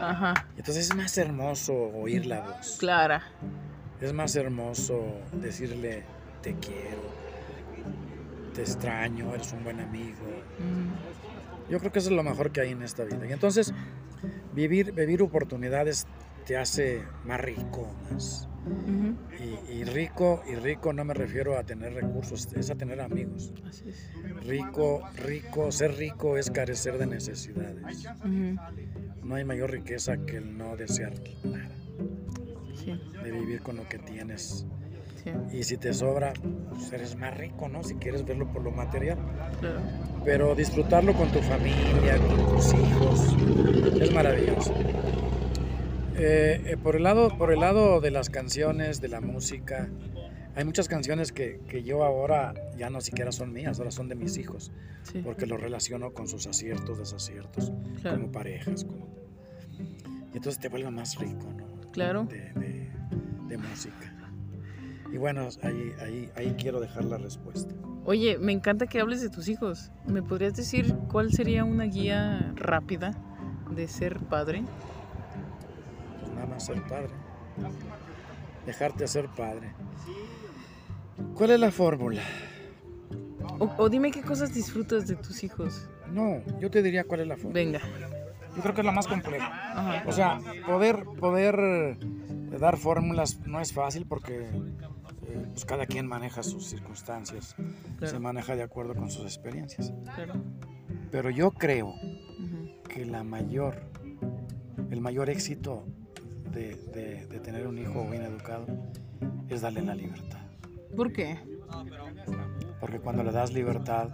Ajá. 0.00 0.46
entonces 0.56 0.90
es 0.90 0.94
más 0.96 1.16
hermoso 1.18 1.72
oír 1.74 2.26
la 2.26 2.40
voz. 2.40 2.76
Clara. 2.78 3.22
Es 4.00 4.12
más 4.12 4.34
hermoso 4.36 5.00
decirle 5.32 6.04
te 6.42 6.54
quiero, 6.54 7.02
te 8.54 8.62
extraño, 8.62 9.34
eres 9.34 9.52
un 9.52 9.62
buen 9.64 9.80
amigo. 9.80 10.16
Yo 11.68 11.78
creo 11.78 11.92
que 11.92 11.98
eso 11.98 12.10
es 12.10 12.16
lo 12.16 12.22
mejor 12.22 12.50
que 12.50 12.60
hay 12.62 12.70
en 12.70 12.82
esta 12.82 13.04
vida. 13.04 13.26
Y 13.28 13.32
entonces 13.32 13.72
vivir, 14.54 14.92
vivir 14.92 15.22
oportunidades 15.22 16.06
te 16.50 16.56
hace 16.56 17.04
más 17.26 17.40
rico, 17.40 17.88
más. 18.10 18.48
Y, 19.38 19.72
y 19.72 19.84
rico, 19.84 20.42
y 20.50 20.56
rico 20.56 20.92
no 20.92 21.04
me 21.04 21.14
refiero 21.14 21.56
a 21.56 21.62
tener 21.62 21.94
recursos, 21.94 22.48
es 22.56 22.70
a 22.70 22.74
tener 22.74 23.00
amigos. 23.00 23.52
Así 23.68 23.84
es. 23.88 24.10
Rico, 24.44 25.00
rico, 25.14 25.70
ser 25.70 25.94
rico 25.96 26.36
es 26.36 26.50
carecer 26.50 26.98
de 26.98 27.06
necesidades. 27.06 28.04
No 29.22 29.36
hay 29.36 29.44
mayor 29.44 29.70
riqueza 29.70 30.16
que 30.26 30.38
el 30.38 30.58
no 30.58 30.76
desear 30.76 31.12
nada, 31.44 31.70
Sí, 32.74 33.00
de 33.22 33.30
vivir 33.30 33.60
con 33.62 33.76
lo 33.76 33.88
que 33.88 34.00
tienes. 34.00 34.66
sí, 35.22 35.30
Y 35.56 35.62
si 35.62 35.76
te 35.76 35.94
sobra, 35.94 36.32
pues 36.70 36.92
eres 36.92 37.14
más 37.14 37.36
rico, 37.36 37.68
¿no? 37.68 37.84
Si 37.84 37.94
quieres 37.94 38.24
verlo 38.24 38.48
por 38.52 38.62
lo 38.62 38.72
material. 38.72 39.18
claro. 39.60 39.78
Pero 40.24 40.56
disfrutarlo 40.56 41.12
con 41.14 41.28
tu 41.30 41.38
familia, 41.42 42.18
con 42.18 42.56
tus 42.56 42.74
hijos, 42.74 43.36
es 44.02 44.12
maravilloso. 44.12 44.74
Eh, 46.22 46.62
eh, 46.72 46.76
por, 46.76 46.96
el 46.96 47.02
lado, 47.04 47.36
por 47.38 47.50
el 47.52 47.60
lado 47.60 48.00
de 48.00 48.10
las 48.10 48.28
canciones, 48.28 49.00
de 49.00 49.08
la 49.08 49.20
música, 49.22 49.88
hay 50.54 50.64
muchas 50.64 50.86
canciones 50.88 51.32
que, 51.32 51.60
que 51.68 51.82
yo 51.82 52.04
ahora 52.04 52.52
ya 52.76 52.90
no 52.90 53.00
siquiera 53.00 53.32
son 53.32 53.52
mías, 53.52 53.78
ahora 53.78 53.90
son 53.90 54.08
de 54.08 54.16
mis 54.16 54.36
hijos, 54.36 54.70
Sí, 55.02 55.20
porque 55.24 55.46
los 55.46 55.58
relaciono 55.60 56.12
con 56.12 56.28
sus 56.28 56.46
aciertos, 56.46 56.98
desaciertos, 56.98 57.72
claro. 58.02 58.18
como 58.18 58.32
parejas. 58.32 58.84
Como... 58.84 59.08
Y 60.32 60.36
entonces 60.36 60.58
te 60.58 60.68
vuelve 60.68 60.90
más 60.90 61.16
rico, 61.18 61.46
¿no? 61.56 61.90
Claro. 61.92 62.24
De, 62.24 62.52
de- 62.52 62.90
de 63.48 63.58
música. 63.58 64.14
Y 65.12 65.16
bueno, 65.16 65.48
ahí, 65.62 65.92
ahí, 66.00 66.30
ahí 66.36 66.54
quiero 66.56 66.78
dejar 66.80 67.04
la 67.06 67.18
respuesta. 67.18 67.74
Oye, 68.04 68.38
me 68.38 68.52
encanta 68.52 68.86
que 68.86 69.00
hables 69.00 69.20
de 69.22 69.28
tus 69.28 69.48
hijos. 69.48 69.90
¿Me 70.06 70.22
podrías 70.22 70.54
decir 70.54 70.94
cuál 71.10 71.32
sería 71.32 71.64
una 71.64 71.84
guía 71.84 72.52
rápida 72.54 73.16
de 73.74 73.88
ser 73.88 74.18
padre? 74.20 74.62
Ser 76.60 76.82
padre. 76.82 77.10
Dejarte 78.66 79.08
ser 79.08 79.28
padre. 79.28 79.72
¿Cuál 81.34 81.50
es 81.52 81.60
la 81.60 81.70
fórmula? 81.70 82.22
O, 83.58 83.70
o 83.78 83.88
dime 83.88 84.10
qué 84.10 84.22
cosas 84.22 84.52
disfrutas 84.54 85.06
de 85.06 85.16
tus 85.16 85.42
hijos. 85.42 85.88
No, 86.12 86.42
yo 86.60 86.70
te 86.70 86.82
diría 86.82 87.04
cuál 87.04 87.20
es 87.20 87.26
la 87.28 87.36
fórmula. 87.36 87.54
Venga. 87.54 87.80
Yo 88.56 88.62
creo 88.62 88.74
que 88.74 88.80
es 88.80 88.84
la 88.84 88.92
más 88.92 89.06
compleja. 89.06 89.46
Ajá. 89.46 90.04
O 90.06 90.12
sea, 90.12 90.38
poder, 90.66 91.04
poder 91.18 91.56
eh, 91.58 91.96
dar 92.58 92.76
fórmulas 92.76 93.40
no 93.46 93.60
es 93.60 93.72
fácil 93.72 94.06
porque 94.06 94.48
eh, 95.30 95.46
pues 95.52 95.64
cada 95.64 95.86
quien 95.86 96.06
maneja 96.06 96.42
sus 96.42 96.66
circunstancias, 96.66 97.54
se 98.02 98.18
maneja 98.18 98.56
de 98.56 98.62
acuerdo 98.62 98.94
con 98.94 99.10
sus 99.10 99.24
experiencias. 99.24 99.92
Claro. 100.14 100.34
Pero 101.10 101.30
yo 101.30 101.52
creo 101.52 101.94
que 102.88 103.04
la 103.04 103.22
mayor, 103.22 103.82
el 104.90 105.00
mayor 105.00 105.30
éxito 105.30 105.84
de, 106.52 106.74
de- 106.94 107.26
de 107.26 107.40
tener 107.40 107.66
un 107.66 107.78
hijo 107.78 108.06
bien 108.10 108.22
educado 108.22 108.66
es 109.48 109.60
darle 109.62 109.82
la 109.82 109.94
libertad. 109.94 110.40
¿Por 110.96 111.12
qué? 111.12 111.38
Porque 112.80 112.98
cuando 112.98 113.22
le 113.22 113.32
das 113.32 113.52
libertad, 113.52 114.08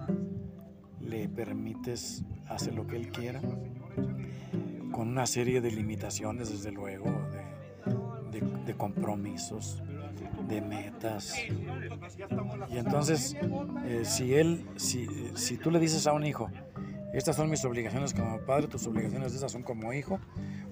le 1.00 1.28
permites 1.28 2.24
hacer 2.48 2.74
lo 2.74 2.86
que 2.86 2.96
él 2.96 3.10
quiera, 3.10 3.40
con 4.92 5.08
una 5.08 5.26
serie 5.26 5.60
de 5.60 5.70
limitaciones, 5.70 6.50
desde 6.50 6.72
luego, 6.72 7.06
de, 8.32 8.40
de- 8.40 8.64
de 8.64 8.74
compromisos, 8.74 9.82
de 10.48 10.60
metas. 10.60 11.34
Y 12.70 12.76
entonces, 12.78 13.36
eh, 13.86 14.04
si 14.04 14.34
él, 14.34 14.66
si, 14.76 15.06
si 15.34 15.56
tú 15.58 15.70
le 15.70 15.78
dices 15.78 16.06
a 16.06 16.12
un 16.12 16.24
hijo, 16.26 16.50
estas 17.18 17.36
son 17.36 17.48
mis 17.50 17.64
obligaciones 17.64 18.12
como 18.14 18.38
padre, 18.40 18.68
tus 18.68 18.86
obligaciones 18.86 19.34
estas 19.34 19.52
son 19.52 19.62
como 19.62 19.92
hijo, 19.92 20.18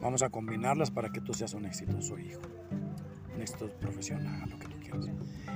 vamos 0.01 0.23
a 0.23 0.29
combinarlas 0.31 0.91
para 0.91 1.11
que 1.11 1.21
tú 1.21 1.35
seas 1.35 1.55
un 1.55 1.65
exitoso 1.65 2.19
hijo, 2.19 2.41
un 3.35 3.41
éxito 3.41 3.69
profesional, 3.81 4.49
lo 4.51 4.59
que 4.59 4.69
tú 4.69 4.77
quieras. 4.81 5.07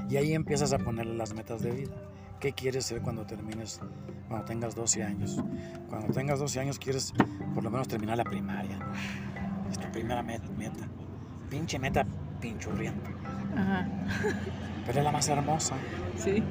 Y 0.09 0.17
ahí 0.17 0.33
empiezas 0.35 0.73
a 0.73 0.79
ponerle 0.79 1.15
las 1.15 1.35
metas 1.35 1.61
de 1.63 1.71
vida. 1.73 1.93
¿Qué 2.41 2.53
quieres 2.53 2.85
ser 2.87 3.03
cuando 3.03 3.27
termines, 3.27 3.81
cuando 4.29 4.47
tengas 4.47 4.75
12 4.75 5.03
años? 5.03 5.43
Cuando 5.89 6.13
tengas 6.15 6.39
12 6.39 6.61
años 6.61 6.79
quieres 6.79 7.13
por 7.53 7.65
lo 7.65 7.71
menos 7.71 7.89
terminar 7.89 8.17
la 8.17 8.25
primaria. 8.25 8.79
¿no? 8.79 9.71
Es 9.71 9.79
tu 9.79 9.91
primera 9.91 10.23
met- 10.23 10.49
meta. 10.57 10.87
Pinche 11.51 11.79
meta 11.79 12.07
pinchurrienta. 12.41 13.11
Ajá. 13.57 13.89
Pero 14.87 14.99
es 14.99 15.05
la 15.05 15.11
más 15.13 15.29
hermosa. 15.29 15.75
Sí. 16.17 16.43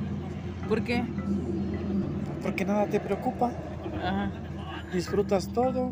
¿Por 0.68 0.84
qué? 0.84 1.04
Porque 2.44 2.66
nada 2.66 2.86
te 2.88 3.00
preocupa. 3.00 3.50
Ajá. 4.04 4.32
Disfrutas 4.94 5.52
todo. 5.52 5.92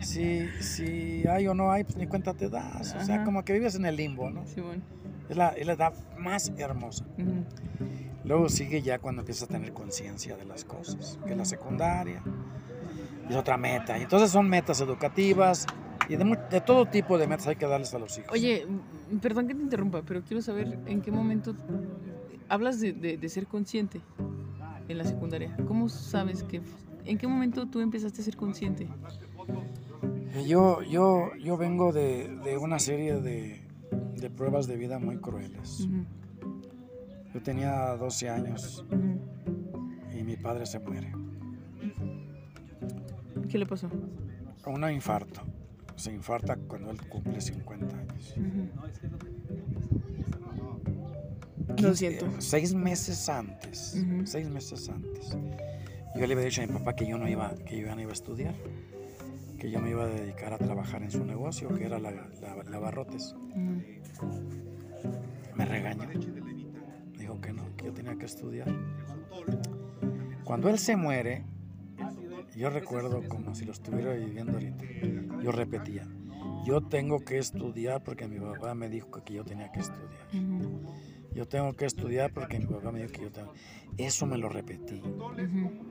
Si, 0.00 0.46
si 0.60 1.26
hay 1.28 1.46
o 1.48 1.54
no 1.54 1.70
hay, 1.70 1.84
pues 1.84 1.96
ni 1.96 2.06
cuenta 2.06 2.34
te 2.34 2.48
das. 2.48 2.94
O 2.94 3.04
sea, 3.04 3.16
Ajá. 3.16 3.24
como 3.24 3.44
que 3.44 3.52
vives 3.52 3.74
en 3.76 3.86
el 3.86 3.96
limbo, 3.96 4.30
¿no? 4.30 4.46
Simón. 4.46 4.82
Es 5.28 5.36
la, 5.36 5.48
es 5.50 5.66
la 5.66 5.72
edad 5.74 5.92
más 6.18 6.52
hermosa. 6.56 7.04
Luego 8.24 8.48
sigue 8.48 8.82
ya 8.82 8.98
cuando 8.98 9.22
empiezas 9.22 9.44
a 9.48 9.52
tener 9.52 9.72
conciencia 9.72 10.36
de 10.36 10.44
las 10.44 10.64
cosas, 10.64 11.18
que 11.24 11.32
es 11.32 11.36
la 11.38 11.44
secundaria, 11.44 12.22
es 13.28 13.36
otra 13.36 13.56
meta. 13.56 13.96
Entonces 13.96 14.30
son 14.30 14.48
metas 14.48 14.80
educativas 14.80 15.66
y 16.08 16.16
de, 16.16 16.60
todo 16.60 16.86
tipo 16.86 17.18
de 17.18 17.26
metas 17.28 17.46
hay 17.46 17.56
que 17.56 17.66
darles 17.66 17.94
a 17.94 17.98
los 17.98 18.16
hijos. 18.18 18.32
Oye, 18.32 18.66
perdón 19.22 19.46
que 19.48 19.54
te 19.54 19.62
interrumpa, 19.62 20.02
pero 20.02 20.22
quiero 20.22 20.42
saber 20.42 20.78
en 20.86 21.00
qué 21.02 21.10
momento 21.12 21.54
hablas 22.48 22.80
de, 22.80 22.92
de- 22.92 23.16
de 23.16 23.28
ser 23.28 23.46
consciente 23.46 24.00
en 24.88 24.98
la 24.98 25.04
secundaria. 25.04 25.56
¿Cómo 25.66 25.88
sabes 25.88 26.42
que... 26.44 26.60
¿En 27.06 27.18
qué 27.18 27.26
momento 27.26 27.66
tú 27.66 27.80
empezaste 27.80 28.20
a 28.20 28.24
ser 28.24 28.36
consciente? 28.36 28.88
Eh, 30.34 30.44
Yo, 30.46 30.82
yo, 30.82 31.30
yo 31.36 31.56
vengo 31.56 31.92
de, 31.92 32.28
de 32.44 32.58
una 32.58 32.78
serie 32.78 33.20
de, 33.20 33.62
de 34.16 34.30
pruebas 34.30 34.66
de 34.66 34.76
vida 34.76 34.98
muy 34.98 35.16
crueles. 35.18 35.88
Yo 37.32 37.42
tenía 37.42 37.96
12 37.96 38.28
años 38.30 38.84
y 40.18 40.22
mi 40.24 40.36
padre 40.36 40.66
se 40.66 40.78
muere. 40.78 41.12
¿Qué 43.48 43.58
le 43.58 43.66
pasó? 43.66 43.88
Un 44.66 44.90
infarto. 44.90 45.42
Se 45.94 46.12
infarta 46.12 46.56
cuando 46.56 46.90
él 46.90 47.00
cumple 47.08 47.40
50 47.40 47.96
años. 47.96 48.34
Lo 51.68 51.74
15, 51.76 51.94
siento. 51.96 52.26
eh, 52.26 52.30
Seis 52.38 52.74
meses 52.74 53.28
antes. 53.28 54.02
Seis 54.24 54.48
meses 54.50 54.88
antes. 54.88 55.36
Yo 56.18 56.26
le 56.26 56.32
había 56.34 56.46
dicho 56.46 56.62
a 56.62 56.66
mi 56.66 56.72
papá 56.72 56.94
que 56.96 57.06
yo 57.06 57.18
no 57.18 57.28
iba, 57.28 57.54
que 57.66 57.78
yo 57.78 57.86
ya 57.86 57.94
no 57.94 58.00
iba 58.00 58.10
a 58.10 58.14
estudiar, 58.14 58.54
que 59.58 59.70
yo 59.70 59.80
me 59.80 59.90
iba 59.90 60.04
a 60.04 60.08
dedicar 60.08 60.52
a 60.52 60.58
trabajar 60.58 61.02
en 61.02 61.10
su 61.10 61.24
negocio, 61.24 61.68
que 61.68 61.84
era 61.84 61.98
la. 61.98 62.10
Ujú. 63.50 63.82
Me 65.54 65.64
regañó. 65.64 66.08
Dijo 67.18 67.40
que 67.40 67.52
no, 67.52 67.62
que 67.76 67.86
yo 67.86 67.92
tenía 67.92 68.16
que 68.16 68.26
estudiar. 68.26 68.68
Cuando 70.44 70.68
él 70.68 70.78
se 70.78 70.96
muere, 70.96 71.44
yo 72.56 72.70
recuerdo 72.70 73.22
como 73.28 73.54
si 73.54 73.64
lo 73.64 73.72
estuviera 73.72 74.12
viviendo 74.14 74.52
ahorita. 74.52 74.84
Yo 75.42 75.52
repetía, 75.52 76.06
yo 76.64 76.80
tengo 76.82 77.20
que 77.24 77.38
estudiar 77.38 78.02
porque 78.02 78.26
mi 78.26 78.38
papá 78.40 78.74
me 78.74 78.88
dijo 78.88 79.10
que 79.24 79.34
yo 79.34 79.44
tenía 79.44 79.70
que 79.72 79.80
estudiar. 79.80 80.26
Yo 81.36 81.46
tengo 81.46 81.74
que 81.74 81.84
estudiar 81.84 82.32
porque 82.32 82.58
mi 82.58 82.64
papá 82.64 82.90
me 82.90 83.00
dijo 83.02 83.12
que 83.12 83.20
yo 83.20 83.30
tengo. 83.30 83.52
Eso 83.98 84.24
me 84.24 84.38
lo 84.38 84.48
repetí, 84.48 85.02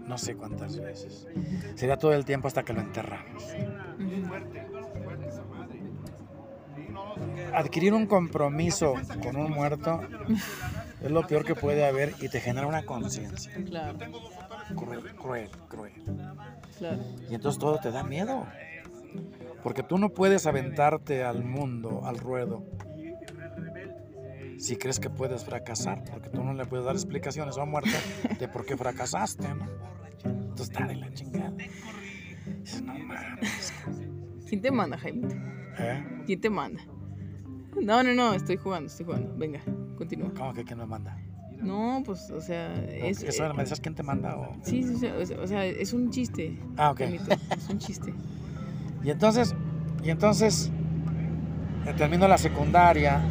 no 0.07 0.17
sé 0.17 0.35
cuántas 0.35 0.79
veces. 0.79 1.27
Sería 1.75 1.97
todo 1.97 2.13
el 2.13 2.25
tiempo 2.25 2.47
hasta 2.47 2.63
que 2.63 2.73
lo 2.73 2.81
enterramos. 2.81 3.43
Adquirir 7.53 7.93
un 7.93 8.07
compromiso 8.07 8.95
con 9.21 9.35
un 9.35 9.51
muerto 9.51 10.01
es 11.03 11.11
lo 11.11 11.27
peor 11.27 11.45
que 11.45 11.53
puede 11.53 11.85
haber 11.85 12.15
y 12.21 12.27
te 12.29 12.41
genera 12.41 12.65
una 12.65 12.83
conciencia. 12.83 13.53
Claro, 13.65 13.99
Cruel, 14.75 15.15
cruel, 15.15 15.49
cruel. 15.69 15.93
claro. 16.79 17.03
Y 17.29 17.35
entonces 17.35 17.59
todo 17.59 17.77
te 17.79 17.91
da 17.91 18.03
miedo. 18.03 18.47
Porque 19.61 19.83
tú 19.83 19.99
no 19.99 20.09
puedes 20.09 20.47
aventarte 20.47 21.23
al 21.23 21.43
mundo, 21.43 22.01
al 22.03 22.17
ruedo, 22.17 22.63
si 24.57 24.75
crees 24.77 24.99
que 24.99 25.09
puedes 25.09 25.43
fracasar, 25.43 26.03
porque 26.05 26.29
tú 26.29 26.43
no 26.43 26.53
le 26.53 26.65
puedes 26.65 26.85
dar 26.85 26.95
explicaciones 26.95 27.57
a 27.57 27.63
un 27.63 27.71
muerto 27.71 27.89
de 28.39 28.47
por 28.47 28.65
qué 28.65 28.77
fracasaste, 28.77 29.47
¿no? 29.53 29.67
Entonces 30.23 30.69
está 30.69 30.87
de 30.87 30.95
la 30.95 31.13
chingada. 31.13 31.53
Dices, 32.61 32.81
no 32.81 32.93
mames. 32.97 33.73
¿Quién 34.47 34.61
te 34.61 34.71
manda, 34.71 34.97
Jaime? 34.97 35.27
¿Eh? 35.77 36.03
¿Quién 36.25 36.41
te 36.41 36.49
manda? 36.49 36.81
No, 37.81 38.03
no, 38.03 38.13
no, 38.13 38.33
estoy 38.33 38.57
jugando, 38.57 38.87
estoy 38.87 39.05
jugando. 39.05 39.35
Venga, 39.35 39.61
continúa. 39.97 40.31
¿Cómo 40.35 40.53
que 40.53 40.63
quién 40.63 40.79
nos 40.79 40.87
manda? 40.87 41.17
No, 41.57 42.03
pues, 42.05 42.29
o 42.31 42.41
sea, 42.41 42.73
es... 42.85 43.23
¿Eso 43.23 43.45
eh, 43.45 43.53
me 43.53 43.63
dices 43.63 43.79
quién 43.79 43.95
te 43.95 44.03
manda? 44.03 44.37
O... 44.37 44.55
Sí, 44.63 44.83
sí, 44.83 44.95
sí, 44.97 45.07
o 45.07 45.25
sea, 45.25 45.39
o 45.39 45.47
sea, 45.47 45.65
es 45.65 45.93
un 45.93 46.09
chiste. 46.09 46.59
Ah, 46.77 46.91
ok. 46.91 46.99
Jaimito, 46.99 47.35
Es 47.51 47.69
un 47.69 47.79
chiste. 47.79 48.13
Y 49.03 49.11
entonces, 49.11 49.53
y 50.03 50.09
entonces 50.09 50.71
eh, 51.85 51.93
termino 51.95 52.27
la 52.27 52.39
secundaria 52.39 53.21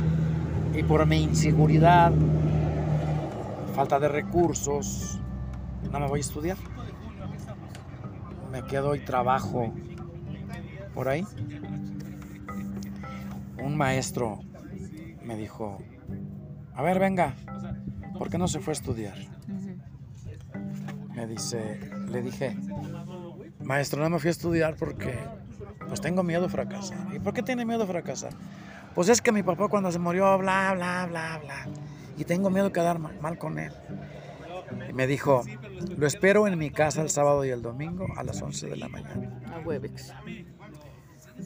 y 0.74 0.82
por 0.82 1.06
mi 1.06 1.22
inseguridad, 1.22 2.12
falta 3.74 4.00
de 4.00 4.08
recursos, 4.08 5.20
no 5.90 6.00
me 6.00 6.08
voy 6.08 6.18
a 6.18 6.20
estudiar. 6.20 6.56
Me 8.50 8.64
quedo 8.64 8.94
y 8.94 9.00
trabajo 9.00 9.72
por 10.94 11.08
ahí. 11.08 11.24
Un 13.62 13.76
maestro 13.76 14.40
me 15.22 15.36
dijo, 15.36 15.78
a 16.74 16.82
ver, 16.82 16.98
venga, 16.98 17.34
¿por 18.18 18.28
qué 18.28 18.38
no 18.38 18.48
se 18.48 18.60
fue 18.60 18.72
a 18.72 18.76
estudiar? 18.76 19.16
Me 21.14 21.26
dice, 21.26 21.90
le 22.08 22.22
dije, 22.22 22.56
maestro, 23.60 24.02
no 24.02 24.10
me 24.10 24.18
fui 24.18 24.28
a 24.28 24.32
estudiar 24.32 24.76
porque 24.76 25.16
pues 25.86 26.00
tengo 26.00 26.24
miedo 26.24 26.42
de 26.42 26.48
fracasar. 26.48 27.14
¿Y 27.14 27.20
por 27.20 27.32
qué 27.32 27.42
tiene 27.42 27.64
miedo 27.64 27.80
de 27.80 27.86
fracasar? 27.86 28.32
Pues 28.94 29.08
es 29.08 29.20
que 29.20 29.32
mi 29.32 29.42
papá 29.42 29.68
cuando 29.68 29.90
se 29.90 29.98
murió, 29.98 30.38
bla, 30.38 30.72
bla, 30.74 31.06
bla, 31.08 31.40
bla. 31.42 31.66
Y 32.16 32.24
tengo 32.24 32.48
miedo 32.50 32.66
de 32.66 32.72
quedar 32.72 32.98
ma- 32.98 33.12
mal 33.20 33.38
con 33.38 33.58
él. 33.58 33.72
Y 34.88 34.92
me 34.92 35.06
dijo, 35.06 35.42
lo 35.96 36.06
espero 36.06 36.46
en 36.46 36.58
mi 36.58 36.70
casa 36.70 37.02
el 37.02 37.10
sábado 37.10 37.44
y 37.44 37.50
el 37.50 37.60
domingo 37.62 38.06
a 38.16 38.22
las 38.22 38.40
11 38.40 38.68
de 38.68 38.76
la 38.76 38.88
mañana. 38.88 39.40
A 39.52 39.58
Webex. 39.60 40.12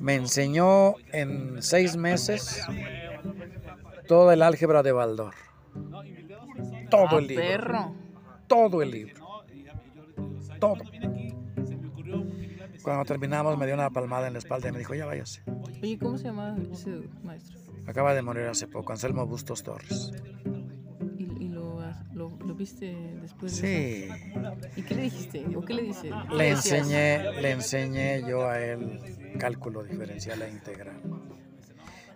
Me 0.01 0.15
enseñó 0.15 0.95
en 1.13 1.63
seis 1.63 1.97
meses 1.97 2.61
todo 4.07 4.31
el 4.33 4.43
álgebra 4.43 4.83
de 4.83 4.93
Baldor. 4.93 5.35
Todo 6.91 7.09
Ah, 7.17 7.19
el 7.19 7.27
libro. 7.27 7.45
perro. 7.47 7.95
Todo 8.47 8.83
el 8.83 8.91
libro. 8.91 9.15
Todo. 10.61 10.77
Cuando 12.89 13.05
terminamos 13.05 13.59
me 13.59 13.67
dio 13.67 13.75
una 13.75 13.91
palmada 13.91 14.29
en 14.29 14.33
la 14.33 14.39
espalda 14.39 14.71
y 14.71 14.73
me 14.73 14.79
dijo, 14.79 14.95
ya 14.95 15.05
váyase. 15.05 15.43
Oye, 15.83 15.99
¿cómo 15.99 16.17
se 16.17 16.25
llama 16.25 16.57
ese 16.73 17.03
maestro? 17.23 17.59
Acaba 17.87 18.15
de 18.15 18.23
morir 18.23 18.47
hace 18.47 18.67
poco, 18.67 18.93
Anselmo 18.93 19.27
Bustos 19.27 19.63
Torres. 19.63 20.11
¿Y, 21.19 21.25
y 21.45 21.49
lo, 21.51 21.83
lo, 22.15 22.31
lo 22.31 22.55
viste 22.55 22.97
después 23.21 23.61
de? 23.61 24.09
Sí, 24.09 24.59
¿Y 24.77 24.83
qué 24.85 24.95
le 24.95 25.03
dijiste? 25.03 25.45
¿O 25.55 25.61
qué 25.61 25.75
le 25.75 25.93
le 26.35 26.49
enseñé, 26.49 27.31
le 27.43 27.51
enseñé 27.51 28.23
yo 28.27 28.49
a 28.49 28.59
él 28.59 28.99
cálculo 29.39 29.83
diferencial 29.83 30.41
e 30.41 30.51
integral. 30.51 31.03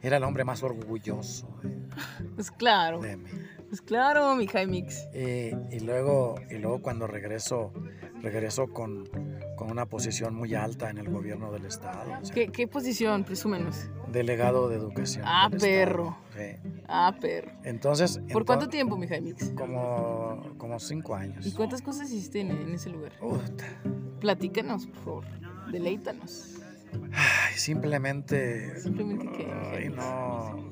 Era 0.00 0.16
el 0.16 0.24
hombre 0.24 0.42
más 0.42 0.62
orgulloso 0.62 1.54
Pues 2.34 2.50
claro, 2.50 3.02
de 3.02 3.18
mí. 3.18 3.28
Pues 3.72 3.80
claro, 3.80 4.36
mi 4.36 4.46
Jaimix. 4.46 5.08
Y, 5.14 5.50
y 5.74 5.80
luego, 5.80 6.34
y 6.50 6.58
luego 6.58 6.82
cuando 6.82 7.06
regreso 7.06 7.72
regreso 8.20 8.66
con, 8.68 9.08
con 9.56 9.70
una 9.70 9.86
posición 9.86 10.34
muy 10.34 10.54
alta 10.54 10.90
en 10.90 10.98
el 10.98 11.08
gobierno 11.08 11.50
del 11.50 11.64
estado. 11.64 12.12
o 12.20 12.24
sea, 12.26 12.34
¿Qué, 12.34 12.48
qué 12.48 12.68
posición? 12.68 13.24
Presúmenos. 13.24 13.88
delegado 14.08 14.68
de 14.68 14.76
educación. 14.76 15.24
Ah, 15.26 15.48
perro. 15.58 16.18
estado, 16.28 16.58
sí. 16.62 16.70
Ah, 16.86 17.16
perro. 17.18 17.50
Entonces, 17.64 18.18
¿Por 18.30 18.42
ento- 18.42 18.46
cuánto 18.46 18.68
tiempo, 18.68 18.98
mi 18.98 19.08
Jaimix? 19.08 19.52
Como, 19.56 20.54
como 20.58 20.78
cinco 20.78 21.14
años. 21.14 21.46
¿Y 21.46 21.52
cuántas 21.52 21.80
cosas 21.80 22.10
hiciste 22.12 22.40
en, 22.40 22.50
en 22.50 22.74
ese 22.74 22.90
lugar? 22.90 23.12
Platícanos, 24.20 24.86
por 24.86 24.96
favor. 25.02 25.24
Deleítanos. 25.72 26.58
Ay, 27.14 27.54
simplemente, 27.56 28.78
Simplemente 28.80 29.32
que- 29.32 29.50
ay, 29.50 29.88
no 29.88 30.70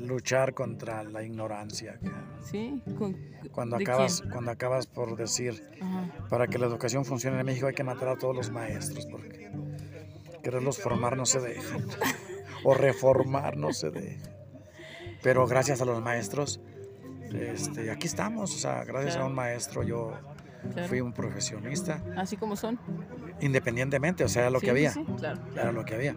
luchar 0.00 0.54
contra 0.54 1.02
la 1.04 1.22
ignorancia. 1.22 1.98
¿Sí? 2.42 2.82
¿Con- 2.98 3.16
Cuando 3.52 3.76
acabas, 3.76 4.20
quién? 4.20 4.32
cuando 4.32 4.50
acabas 4.50 4.86
por 4.86 5.16
decir, 5.16 5.62
Ajá. 5.80 6.10
para 6.28 6.46
que 6.46 6.58
la 6.58 6.66
educación 6.66 7.04
funcione 7.04 7.38
en 7.40 7.46
México 7.46 7.66
hay 7.66 7.74
que 7.74 7.84
matar 7.84 8.08
a 8.08 8.16
todos 8.16 8.34
los 8.36 8.50
maestros, 8.50 9.06
porque 9.06 9.50
quererlos 10.42 10.78
formar 10.80 11.16
no 11.16 11.26
se 11.26 11.40
deja, 11.40 11.76
o 12.64 12.74
reformar 12.74 13.56
no 13.56 13.72
se 13.72 13.90
deja. 13.90 14.30
Pero 15.22 15.46
gracias 15.46 15.80
a 15.80 15.84
los 15.84 16.02
maestros, 16.02 16.60
este, 17.32 17.90
aquí 17.90 18.06
estamos, 18.06 18.54
o 18.54 18.58
sea, 18.58 18.84
gracias 18.84 19.14
Claro. 19.14 19.26
a 19.26 19.28
un 19.28 19.34
maestro 19.34 19.82
yo 19.82 20.12
Claro. 20.72 20.88
fui 20.88 21.00
un 21.00 21.12
profesionista, 21.12 22.02
Así 22.16 22.36
como 22.36 22.56
son. 22.56 22.78
independientemente, 23.40 24.24
o 24.24 24.28
sea, 24.28 24.42
era 24.42 24.50
lo 24.50 24.60
Sí, 24.60 24.66
que 24.66 24.72
sí, 24.72 24.76
había, 24.76 24.90
sí, 24.92 25.04
claro. 25.18 25.40
era 25.54 25.72
lo 25.72 25.84
que 25.84 25.94
había. 25.94 26.14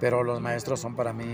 Pero 0.00 0.22
los 0.22 0.40
maestros 0.40 0.80
son 0.80 0.94
para 0.96 1.12
mí 1.12 1.24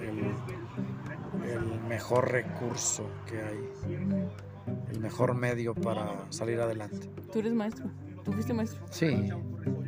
el, 0.00 1.50
el 1.50 1.80
mejor 1.88 2.30
recurso 2.30 3.08
que 3.26 3.40
hay, 3.40 3.70
el 4.92 5.00
mejor 5.00 5.34
medio 5.34 5.74
para 5.74 6.30
salir 6.30 6.60
adelante. 6.60 7.08
Tú 7.32 7.38
eres 7.40 7.52
maestro. 7.54 7.86
¿Tú 8.24 8.32
fuiste 8.32 8.52
maestro? 8.52 8.84
Sí, 8.90 9.30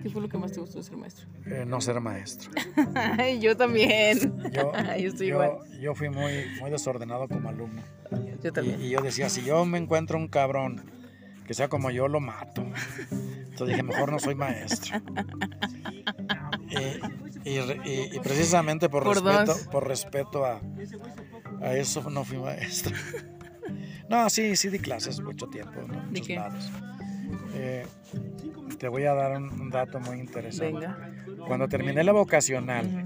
¿Qué 0.01 0.09
fue 0.11 0.23
lo 0.23 0.29
que 0.29 0.39
más 0.39 0.53
te 0.53 0.61
gustó 0.61 0.79
de 0.79 0.85
ser 0.85 0.97
maestro? 0.97 1.27
eh, 1.47 1.65
no 1.67 1.81
ser 1.81 2.01
maestro. 2.01 2.51
Yo 3.41 3.57
también. 3.57 4.19
Yo, 4.53 4.73
Yo 4.99 5.09
estoy 5.09 5.27
yo- 5.29 5.43
igual. 5.43 5.59
yo 5.81 5.95
fui 5.97 6.09
muy, 6.09 6.45
muy 6.61 6.71
desordenado 6.71 7.27
como 7.27 7.49
alumno. 7.49 7.83
Yo 8.43 8.53
también. 8.53 8.81
y 8.81 8.91
yo 8.91 9.01
decía, 9.01 9.29
si 9.29 9.43
yo 9.43 9.65
me 9.65 9.79
encuentro 9.79 10.17
un 10.19 10.29
cabrón 10.29 10.89
que 11.47 11.55
sea 11.55 11.69
como 11.69 11.91
yo, 11.91 12.07
lo 12.07 12.21
mato. 12.21 12.63
Entonces 13.11 13.69
dije, 13.69 13.83
mejor 13.83 14.13
no 14.13 14.21
soy 14.21 14.37
maestro. 14.37 15.01
Y, 16.71 17.28
y 17.45 17.51
y- 17.59 18.11
y 18.15 18.21
precisamente 18.21 18.89
por, 18.89 19.05
Por 19.05 19.15
respeto, 19.23 19.45
dos. 19.47 19.69
por 19.69 19.87
respeto 19.89 20.45
a, 20.45 20.61
a 21.63 21.75
eso 21.75 22.09
no 22.11 22.25
fui 22.25 22.39
maestro. 22.39 22.95
No, 24.09 24.31
sí, 24.31 24.57
sí 24.57 24.71
di 24.71 24.79
clases 24.79 25.21
mucho 25.21 25.49
tiempo, 25.49 25.83
¿no? 25.87 26.03
muchos 26.05 26.27
qué? 26.27 26.37
lados. 26.37 26.71
Eh, 27.53 27.87
te 28.79 28.89
voy 28.89 29.05
a 29.05 29.13
dar 29.13 29.37
un, 29.37 29.51
un 29.61 29.69
dato 29.69 30.01
muy 30.01 30.19
interesante. 30.19 30.87
Venga. 30.87 31.13
Cuando 31.47 31.69
terminé 31.69 32.03
la 32.03 32.13
vocacional, 32.13 33.05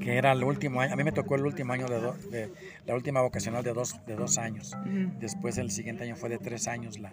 que 0.00 0.16
era 0.16 0.30
el 0.30 0.44
último 0.44 0.80
año, 0.80 0.92
a 0.92 0.96
mí 0.96 1.02
me 1.02 1.10
tocó 1.10 1.34
el 1.34 1.44
último 1.44 1.72
año 1.72 1.88
de, 1.88 2.00
do- 2.00 2.14
de- 2.30 2.52
la 2.86 2.94
última 2.94 3.20
vocacional 3.22 3.64
de 3.64 3.72
dos, 3.72 3.96
de 4.06 4.14
dos 4.14 4.38
años. 4.38 4.72
Después 5.18 5.58
el 5.58 5.72
siguiente 5.72 6.04
año 6.04 6.14
fue 6.14 6.28
de 6.28 6.38
tres 6.38 6.68
años 6.68 7.00
la, 7.00 7.12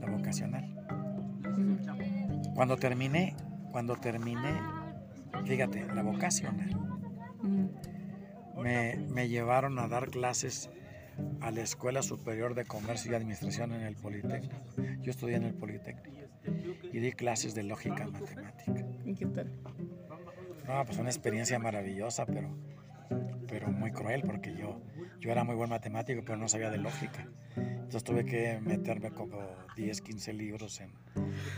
la 0.00 0.06
vocacional. 0.10 0.64
Cuando 2.56 2.76
terminé, 2.76 3.36
cuando 3.70 3.96
terminé, 3.96 4.60
fíjate, 5.44 5.86
la 5.94 6.02
vocacional, 6.02 6.70
Ujú. 7.42 8.62
me, 8.62 8.96
me 9.08 9.28
llevaron 9.28 9.78
a 9.78 9.88
dar 9.88 10.10
clases 10.10 10.70
a 11.40 11.50
la 11.50 11.60
Escuela 11.62 12.02
Superior 12.02 12.54
de 12.54 12.64
Comercio 12.64 13.12
y 13.12 13.14
Administración 13.14 13.72
en 13.72 13.82
el 13.82 13.94
Politécnico. 13.96 14.54
Yo 15.02 15.10
estudié 15.10 15.36
en 15.36 15.44
el 15.44 15.54
Politécnico 15.54 16.18
y 16.92 16.98
di 16.98 17.12
clases 17.12 17.54
de 17.54 17.62
lógica 17.62 18.06
matemática. 18.06 18.84
¿Y 19.04 19.14
qué 19.14 19.26
tal? 19.26 19.50
No, 20.66 20.84
pues 20.84 20.98
una 20.98 21.10
experiencia 21.10 21.58
maravillosa, 21.58 22.26
pero, 22.26 22.48
pero 23.48 23.68
muy 23.68 23.90
cruel 23.92 24.22
porque 24.22 24.54
yo, 24.54 24.80
yo 25.18 25.30
era 25.30 25.44
muy 25.44 25.54
buen 25.56 25.70
matemático, 25.70 26.22
pero 26.24 26.36
no 26.38 26.48
sabía 26.48 26.70
de 26.70 26.78
lógica. 26.78 27.26
Entonces 27.56 28.04
tuve 28.04 28.24
que 28.24 28.60
meterme 28.60 29.10
como 29.10 29.38
10, 29.76 30.00
15 30.00 30.32
libros 30.32 30.80
en, 30.80 30.90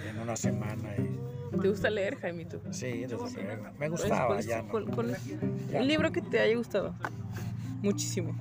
en 0.09 0.19
una 0.19 0.35
semana. 0.37 0.95
Y, 0.97 1.59
¿Te 1.61 1.69
gusta 1.69 1.91
leer, 1.91 2.17
Jaimito? 2.17 2.61
sí, 2.73 2.87
desde 3.03 3.17
luego. 3.17 3.27
Me 3.27 3.73
¿Cuál 3.73 3.83
es- 3.83 3.91
gustaba 3.91 4.27
cuál 4.29 4.39
es- 4.39 4.47
ya. 4.47 4.63
¿no? 4.63 4.69
cuál- 4.71 4.87
cuál 4.91 5.11
es 5.11 5.27
Ya. 5.71 5.81
Un 5.81 5.87
libro 5.89 6.11
que 6.11 6.23
te 6.23 6.41
haya 6.41 6.57
gustado. 6.57 6.95
Muchísimo. 7.83 8.35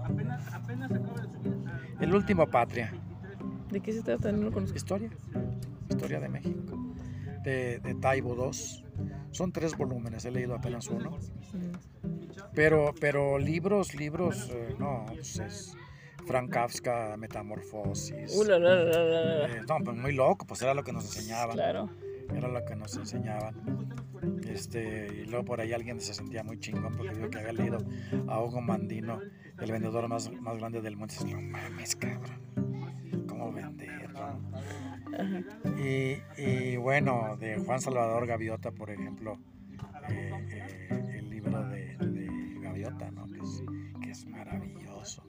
El 1.99 2.15
último 2.15 2.47
Patria. 2.47 2.91
¿De 3.69 3.79
qué 3.79 3.91
se 3.93 4.01
trata? 4.01 4.31
No 4.31 4.43
lo 4.45 4.51
conozco. 4.51 4.75
Historia. 4.77 5.09
Historia 5.89 6.19
de 6.19 6.29
México. 6.29 6.77
De, 7.43 7.79
de 7.79 7.95
Taibo 7.95 8.35
II. 8.35 8.83
Son 9.31 9.51
tres 9.51 9.77
volúmenes, 9.77 10.25
he 10.25 10.31
leído 10.31 10.55
apenas 10.55 10.87
uno. 10.87 11.17
Pero, 12.53 12.93
pero 12.99 13.39
libros, 13.39 13.95
libros, 13.95 14.49
eh, 14.51 14.75
no, 14.77 15.05
pues 15.07 15.39
es 15.39 15.77
Frank 16.25 16.49
Kafka, 16.49 17.15
Metamorfosis. 17.17 18.35
Uh, 18.35 18.43
la, 18.43 18.59
la, 18.59 18.75
la, 18.75 19.03
la, 19.03 19.23
la. 19.25 19.45
Eh, 19.47 19.61
no, 19.67 19.77
pues 19.83 19.97
muy 19.97 20.13
loco, 20.13 20.45
pues 20.45 20.61
era 20.61 20.73
lo 20.73 20.83
que 20.83 20.91
nos 20.91 21.05
enseñaban. 21.05 21.55
Claro. 21.55 21.89
Era 22.33 22.47
lo 22.47 22.63
que 22.65 22.75
nos 22.75 22.95
enseñaban. 22.95 23.55
Este, 24.47 25.07
y 25.23 25.25
luego 25.25 25.45
por 25.45 25.61
ahí 25.61 25.73
alguien 25.73 25.99
se 25.99 26.13
sentía 26.13 26.43
muy 26.43 26.59
chingón 26.59 26.95
porque 26.95 27.13
dijo 27.13 27.29
que 27.29 27.39
había 27.39 27.53
leído 27.53 27.79
a 28.27 28.41
Hugo 28.41 28.61
Mandino, 28.61 29.19
el 29.59 29.71
vendedor 29.71 30.07
más, 30.07 30.31
más 30.31 30.57
grande 30.57 30.81
del 30.81 30.95
mundo. 30.95 31.13
Y 31.13 31.23
dices, 31.23 31.35
no 31.35 31.41
mames, 31.41 31.95
cabrón. 31.95 33.27
¿Cómo 33.27 33.51
vender? 33.51 34.09
no?". 34.11 34.39
Ajá. 35.17 35.43
Y, 35.79 36.17
y 36.41 36.77
bueno, 36.77 37.37
de 37.37 37.57
Juan 37.57 37.81
Salvador 37.81 38.25
Gaviota, 38.27 38.71
por 38.71 38.89
ejemplo, 38.89 39.37
eh, 40.09 40.31
eh, 40.49 41.15
el 41.19 41.29
libro 41.29 41.67
de, 41.69 41.97
de 41.97 42.59
Gaviota, 42.61 43.11
¿no? 43.11 43.25
que, 43.27 43.39
es, 43.39 43.63
que 44.03 44.11
es 44.11 44.25
maravilloso. 44.27 45.23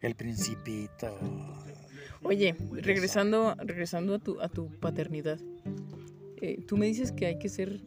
El 0.00 0.14
Principito. 0.16 1.18
Oye, 2.22 2.54
regresando, 2.72 3.54
regresando 3.58 4.14
a 4.14 4.18
tu, 4.18 4.40
a 4.40 4.48
tu 4.48 4.68
paternidad. 4.80 5.38
eh, 6.40 6.62
tú 6.66 6.76
me 6.76 6.86
dices 6.86 7.12
que 7.12 7.26
hay 7.26 7.38
que 7.38 7.48
ser 7.48 7.80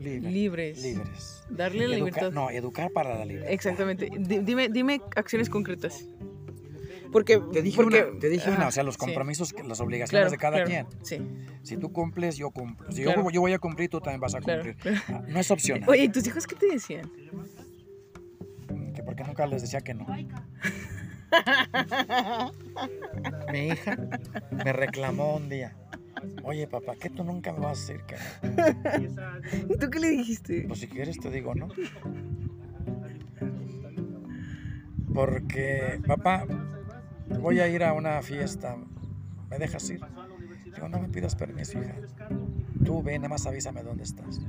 Libre- 0.00 0.30
libres. 0.30 0.82
Libres. 0.82 1.44
Darle 1.50 1.86
la 1.88 1.96
Educa- 1.96 2.04
libertad. 2.06 2.32
no, 2.32 2.50
educar 2.50 2.90
para 2.92 3.16
la 3.18 3.24
libertad. 3.24 3.52
Exactamente. 3.52 4.08
Di- 4.18 4.38
Dime, 4.38 4.68
dime 4.68 5.00
acciones 5.14 5.48
concretas. 5.50 6.06
Porque. 7.12 7.40
Te 7.52 7.62
dije 7.62 7.76
porque- 7.82 8.04
una, 8.04 8.18
te 8.18 8.28
dije 8.28 8.50
una, 8.50 8.68
o 8.68 8.70
sea, 8.70 8.82
los 8.82 8.96
compromisos, 8.96 9.54
las 9.66 9.80
obligaciones 9.80 10.10
Claro, 10.10 10.30
de 10.30 10.36
cada 10.38 10.64
claro, 10.64 10.88
quien. 10.88 11.04
Sí. 11.04 11.20
Si 11.62 11.76
tú 11.76 11.92
cumples, 11.92 12.36
yo 12.36 12.50
cumplo. 12.50 12.90
Si 12.92 13.02
Claro. 13.02 13.24
yo, 13.24 13.30
yo 13.30 13.40
voy 13.40 13.52
a 13.52 13.58
cumplir, 13.58 13.90
tú 13.90 14.00
también 14.00 14.20
vas 14.20 14.34
a 14.34 14.40
cumplir. 14.40 14.76
Ah, 15.08 15.22
No 15.28 15.40
es 15.40 15.50
opcional. 15.50 15.88
Oye, 15.88 16.04
¿y 16.04 16.08
tus 16.08 16.26
hijos 16.26 16.46
qué 16.46 16.56
te 16.56 16.66
decían? 16.66 17.10
Que 18.94 19.02
porque 19.02 19.24
nunca 19.24 19.46
les 19.46 19.62
decía 19.62 19.80
que 19.80 19.94
no. 19.94 20.06
Mi 23.52 23.68
hija 23.68 23.96
me 24.50 24.72
reclamó 24.72 25.36
un 25.36 25.48
día. 25.48 25.76
Oye, 26.42 26.66
papá, 26.66 26.94
¿qué 27.00 27.08
tú 27.08 27.24
nunca 27.24 27.52
me 27.52 27.60
vas 27.60 27.88
a 27.88 27.92
decir 27.94 28.04
no? 28.06 29.74
¿Y 29.74 29.78
tú 29.78 29.88
qué 29.90 30.00
le 30.00 30.08
dijiste? 30.10 30.64
Pues 30.68 30.80
si 30.80 30.88
quieres 30.88 31.18
te 31.18 31.30
digo 31.30 31.54
no. 31.54 31.68
Porque, 35.14 35.98
papá, 36.06 36.46
voy 37.40 37.60
a 37.60 37.68
ir 37.68 37.82
a 37.82 37.92
una 37.92 38.22
fiesta. 38.22 38.76
¿Me 39.50 39.58
dejas 39.58 39.88
ir? 39.90 40.00
Digo, 40.74 40.88
no 40.88 41.00
me 41.00 41.08
pidas 41.08 41.34
permiso, 41.34 41.78
hija. 41.82 41.96
Tú 42.84 43.02
ve, 43.02 43.18
nada 43.18 43.28
más 43.28 43.46
avísame 43.46 43.82
dónde 43.82 44.04
estás. 44.04 44.40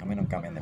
A 0.00 0.04
mí 0.04 0.14
nunca 0.16 0.40
me 0.40 0.48
han. 0.48 0.58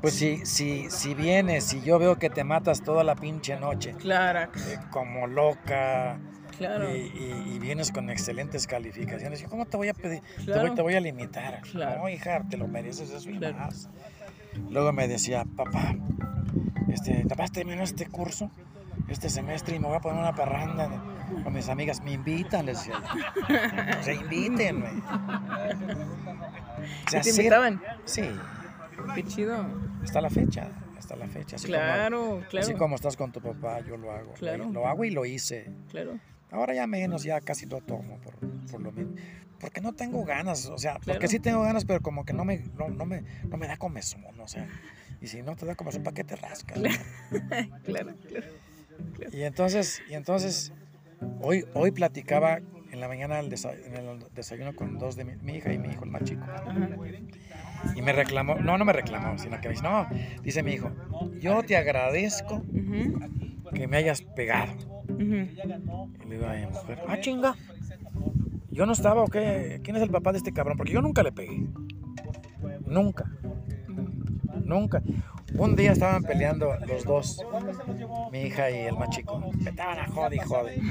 Pues 0.00 0.14
si, 0.14 0.46
si, 0.46 0.88
si 0.90 1.14
vienes 1.14 1.72
y 1.74 1.80
yo 1.82 1.98
veo 1.98 2.16
que 2.16 2.30
te 2.30 2.44
matas 2.44 2.82
toda 2.82 3.02
la 3.02 3.16
pinche 3.16 3.58
noche, 3.58 3.94
Clara. 3.94 4.50
eh, 4.68 4.78
como 4.90 5.26
loca, 5.26 6.18
Claro. 6.56 6.94
y, 6.94 7.00
y- 7.00 7.52
y 7.54 7.58
vienes 7.58 7.90
con 7.90 8.08
excelentes 8.10 8.66
calificaciones, 8.66 9.42
¿cómo 9.48 9.66
te 9.66 9.76
voy 9.76 9.88
a 9.88 9.94
pedir? 9.94 10.20
Te, 10.36 10.44
Claro. 10.44 10.62
voy, 10.62 10.74
te 10.76 10.82
voy 10.82 10.94
a 10.94 11.00
limitar. 11.00 11.60
Claro. 11.62 12.00
No, 12.02 12.08
hija, 12.08 12.42
te 12.48 12.56
lo 12.56 12.68
mereces 12.68 13.10
eso 13.10 13.30
y 13.30 13.38
Claro. 13.38 13.56
más. 13.58 13.88
Luego 14.70 14.92
me 14.92 15.06
decía, 15.08 15.44
papá, 15.56 15.94
este, 16.88 17.24
papá, 17.28 17.46
terminó 17.48 17.82
este 17.82 18.06
curso, 18.06 18.50
este 19.08 19.30
semestre, 19.30 19.76
y 19.76 19.78
me 19.78 19.86
voy 19.88 19.96
a 19.96 20.00
poner 20.00 20.18
una 20.20 20.34
parranda 20.34 20.88
con 21.44 21.52
mis 21.52 21.68
amigas. 21.68 22.02
Me 22.02 22.12
invitan, 22.12 22.66
les 22.66 22.78
decía. 22.78 23.00
O 24.00 24.02
sea, 24.02 24.14
invítenme. 24.14 24.88
O 27.06 27.10
sea, 27.10 27.20
¿Y 27.20 27.22
¿Te 27.22 27.30
invitaban? 27.30 27.80
Sí, 28.04 28.22
Qué 29.14 29.22
chido. 29.24 29.66
hasta 30.02 30.20
la 30.20 30.30
fecha, 30.30 30.68
hasta 30.98 31.16
la 31.16 31.26
fecha. 31.28 31.56
Así 31.56 31.66
como- 31.66 31.78
Claro, 31.78 32.42
claro. 32.48 32.66
Así 32.66 32.74
como 32.74 32.96
estás 32.96 33.16
con 33.16 33.32
tu 33.32 33.40
papá, 33.40 33.80
yo 33.80 33.96
lo 33.96 34.12
hago. 34.12 34.32
Claro. 34.34 34.64
Lo, 34.66 34.70
lo 34.72 34.86
hago 34.88 35.04
y 35.04 35.10
lo 35.10 35.24
hice. 35.24 35.70
Claro. 35.90 36.18
Ahora 36.50 36.74
ya 36.74 36.86
menos, 36.86 37.22
ya 37.24 37.40
casi 37.40 37.66
lo 37.66 37.80
tomo 37.80 38.18
por, 38.18 38.34
por 38.70 38.80
lo 38.80 38.92
mismo. 38.92 39.14
Porque 39.60 39.80
no 39.80 39.92
tengo 39.92 40.24
ganas, 40.24 40.66
o 40.66 40.78
sea, 40.78 40.92
Claro. 41.00 41.18
porque 41.18 41.28
sí 41.28 41.40
tengo 41.40 41.62
ganas, 41.62 41.84
pero 41.84 42.00
como 42.00 42.24
que 42.24 42.32
no 42.32 42.44
me, 42.44 42.58
no, 42.78 42.88
no 42.88 43.04
me, 43.06 43.22
no 43.48 43.56
me 43.56 43.66
da 43.66 43.76
comezón, 43.76 44.38
o 44.40 44.46
sea. 44.48 44.66
Y 45.20 45.26
si 45.26 45.42
no 45.42 45.56
te 45.56 45.66
da 45.66 45.74
comezón, 45.74 46.04
¿para 46.04 46.14
qué 46.14 46.24
te 46.24 46.36
rascas? 46.36 46.78
Claro, 47.84 48.14
claro. 48.28 48.46
Y 49.32 49.42
entonces, 49.42 50.02
y 50.08 50.14
entonces 50.14 50.72
Hoy, 51.40 51.64
hoy 51.74 51.90
platicaba 51.90 52.58
en 52.92 53.00
la 53.00 53.08
mañana 53.08 53.40
el 53.40 53.50
desa- 53.50 53.74
en 53.84 53.96
el 53.96 54.20
desayuno 54.36 54.74
con 54.76 54.98
dos 54.98 55.16
de 55.16 55.24
mi, 55.24 55.34
mi 55.42 55.56
hija 55.56 55.72
y 55.72 55.78
mi 55.78 55.88
hijo, 55.88 56.04
el 56.04 56.10
más 56.12 56.22
chico. 56.22 56.44
Ajá. 56.44 56.88
Y 57.96 58.02
me 58.02 58.12
reclamó, 58.12 58.54
no, 58.54 58.78
no 58.78 58.84
me 58.84 58.92
reclamó, 58.92 59.36
sino 59.36 59.60
que 59.60 59.68
me 59.68 59.74
dice, 59.74 59.82
no, 59.82 60.06
dice 60.44 60.62
mi 60.62 60.72
hijo, 60.74 60.92
yo 61.40 61.62
te 61.64 61.76
agradezco 61.76 62.62
que 63.74 63.88
me 63.88 63.96
hayas 63.96 64.22
pegado. 64.22 64.72
Y 66.24 66.28
le 66.28 66.36
digo 66.36 66.46
a 66.46 66.52
mi 66.54 66.66
mujer, 66.66 67.00
ah, 67.08 67.18
chinga. 67.20 67.56
¿Yo 68.70 68.86
no 68.86 68.92
estaba 68.92 69.22
o 69.22 69.26
qué? 69.26 69.80
¿Quién 69.82 69.96
es 69.96 70.02
el 70.02 70.10
papá 70.10 70.30
de 70.30 70.38
este 70.38 70.52
cabrón? 70.52 70.76
Porque 70.76 70.92
yo 70.92 71.02
nunca 71.02 71.24
le 71.24 71.32
pegué. 71.32 71.66
Nunca, 72.86 73.24
nunca. 74.64 75.02
Un 75.54 75.76
día 75.76 75.92
estaban 75.92 76.22
peleando 76.22 76.74
los 76.86 77.04
dos, 77.04 77.44
mi 78.30 78.42
hija 78.42 78.70
y 78.70 78.86
el 78.86 78.96
más 78.96 79.10
chico. 79.10 79.50
A 79.78 80.06
jode 80.10 80.36
y 80.36 80.38
jode. 80.38 80.82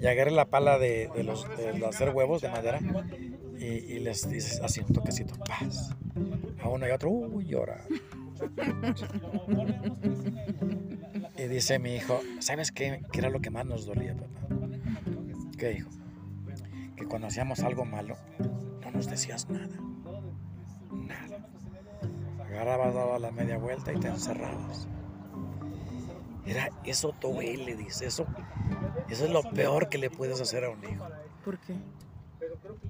Y 0.00 0.06
agarré 0.06 0.30
la 0.30 0.46
pala 0.46 0.78
de, 0.78 1.10
los, 1.24 1.46
hacer 1.86 2.10
huevos 2.10 2.42
de 2.42 2.48
madera 2.48 2.80
y, 3.58 3.98
les 4.00 4.28
dices 4.28 4.60
así 4.62 4.80
un 4.80 4.92
toquecito, 4.92 5.34
paz. 5.36 5.94
A 6.62 6.68
uno 6.68 6.86
y 6.86 6.90
a 6.90 6.94
otro, 6.94 7.10
uy, 7.10 7.46
llora. 7.46 7.84
Y 11.36 11.42
dice 11.44 11.78
mi 11.78 11.94
hijo, 11.94 12.20
¿sabes 12.40 12.72
qué? 12.72 13.02
¿Qué 13.12 13.20
era 13.20 13.30
lo 13.30 13.40
que 13.40 13.50
más 13.50 13.64
nos 13.64 13.86
dolía, 13.86 14.14
papá? 14.14 14.54
¿Qué 15.56 15.68
dijo? 15.70 15.90
Que 16.96 17.04
cuando 17.06 17.28
hacíamos 17.28 17.60
algo 17.60 17.84
malo, 17.84 18.16
no 18.82 18.90
nos 18.90 19.08
decías. 19.08 19.48
Nada. 19.48 19.76
Agarrabas, 22.58 22.92
dabas 22.92 23.20
la 23.20 23.30
media 23.30 23.56
vuelta 23.56 23.92
y 23.92 23.96
te 24.00 24.08
encerrabas. 24.08 24.88
Era, 26.44 26.70
eso 26.84 27.14
duele, 27.20 27.76
dice, 27.76 28.06
eso, 28.06 28.26
eso 29.08 29.24
es 29.26 29.30
lo 29.30 29.42
peor 29.42 29.88
que 29.88 29.96
le 29.98 30.10
puedes 30.10 30.40
hacer 30.40 30.64
a 30.64 30.70
un 30.70 30.82
hijo. 30.82 31.06
¿Por 31.44 31.58
qué? 31.60 31.74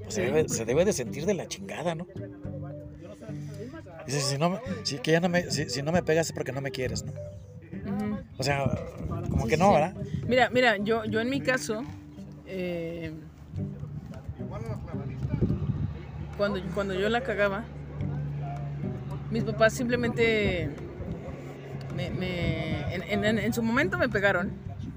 Pues 0.04 0.14
se, 0.14 0.22
debe, 0.22 0.48
se 0.48 0.64
debe 0.64 0.84
de 0.86 0.92
sentir 0.94 1.26
de 1.26 1.34
la 1.34 1.46
chingada, 1.48 1.94
¿no? 1.94 2.06
Dice, 4.06 4.20
si 4.22 4.38
no, 4.38 4.48
me- 4.50 4.60
si, 4.84 4.98
que 5.00 5.12
ya 5.12 5.20
no 5.20 5.28
me, 5.28 5.50
si, 5.50 5.68
si 5.68 5.82
no 5.82 5.92
me 5.92 6.02
pegas 6.02 6.28
es 6.28 6.32
porque 6.32 6.52
no 6.52 6.62
me 6.62 6.70
quieres, 6.70 7.04
¿no? 7.04 7.12
O 8.38 8.42
sea, 8.42 8.64
como 9.28 9.42
Sí, 9.44 9.50
que 9.50 9.56
no, 9.58 9.66
sí. 9.66 9.72
¿verdad? 9.74 9.94
Mira, 10.26 10.48
mira, 10.50 10.76
yo, 10.78 11.04
yo 11.04 11.20
en 11.20 11.28
mi 11.28 11.42
caso, 11.42 11.82
eh, 12.46 13.12
cuando, 16.38 16.58
cuando 16.74 16.94
yo 16.94 17.08
la 17.10 17.20
cagaba, 17.20 17.64
mis 19.30 19.44
papás 19.44 19.72
simplemente 19.74 20.70
me, 21.94 22.10
me- 22.10 22.94
en, 22.94 23.02
en- 23.02 23.24
en- 23.24 23.38
en 23.38 23.52
su 23.52 23.62
momento 23.62 23.98
me 23.98 24.08
pegaron, 24.08 24.52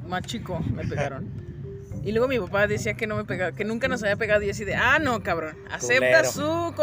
más 0.08 0.22
chico 0.24 0.60
me 0.74 0.84
pegaron. 0.86 1.42
Y 2.04 2.14
luego 2.14 2.28
mi 2.28 2.40
papá 2.40 2.66
decía 2.66 2.96
que 2.96 3.06
no 3.06 3.16
me 3.16 3.26
pegaba, 3.26 3.52
que 3.52 3.64
nunca 3.64 3.88
nos 3.88 4.02
había 4.02 4.16
pegado 4.16 4.42
y 4.42 4.50
así 4.50 4.66
de, 4.66 4.74
ah, 4.76 4.98
no, 5.00 5.22
cabrón, 5.22 5.56
acepta 5.70 6.24
su 6.24 6.74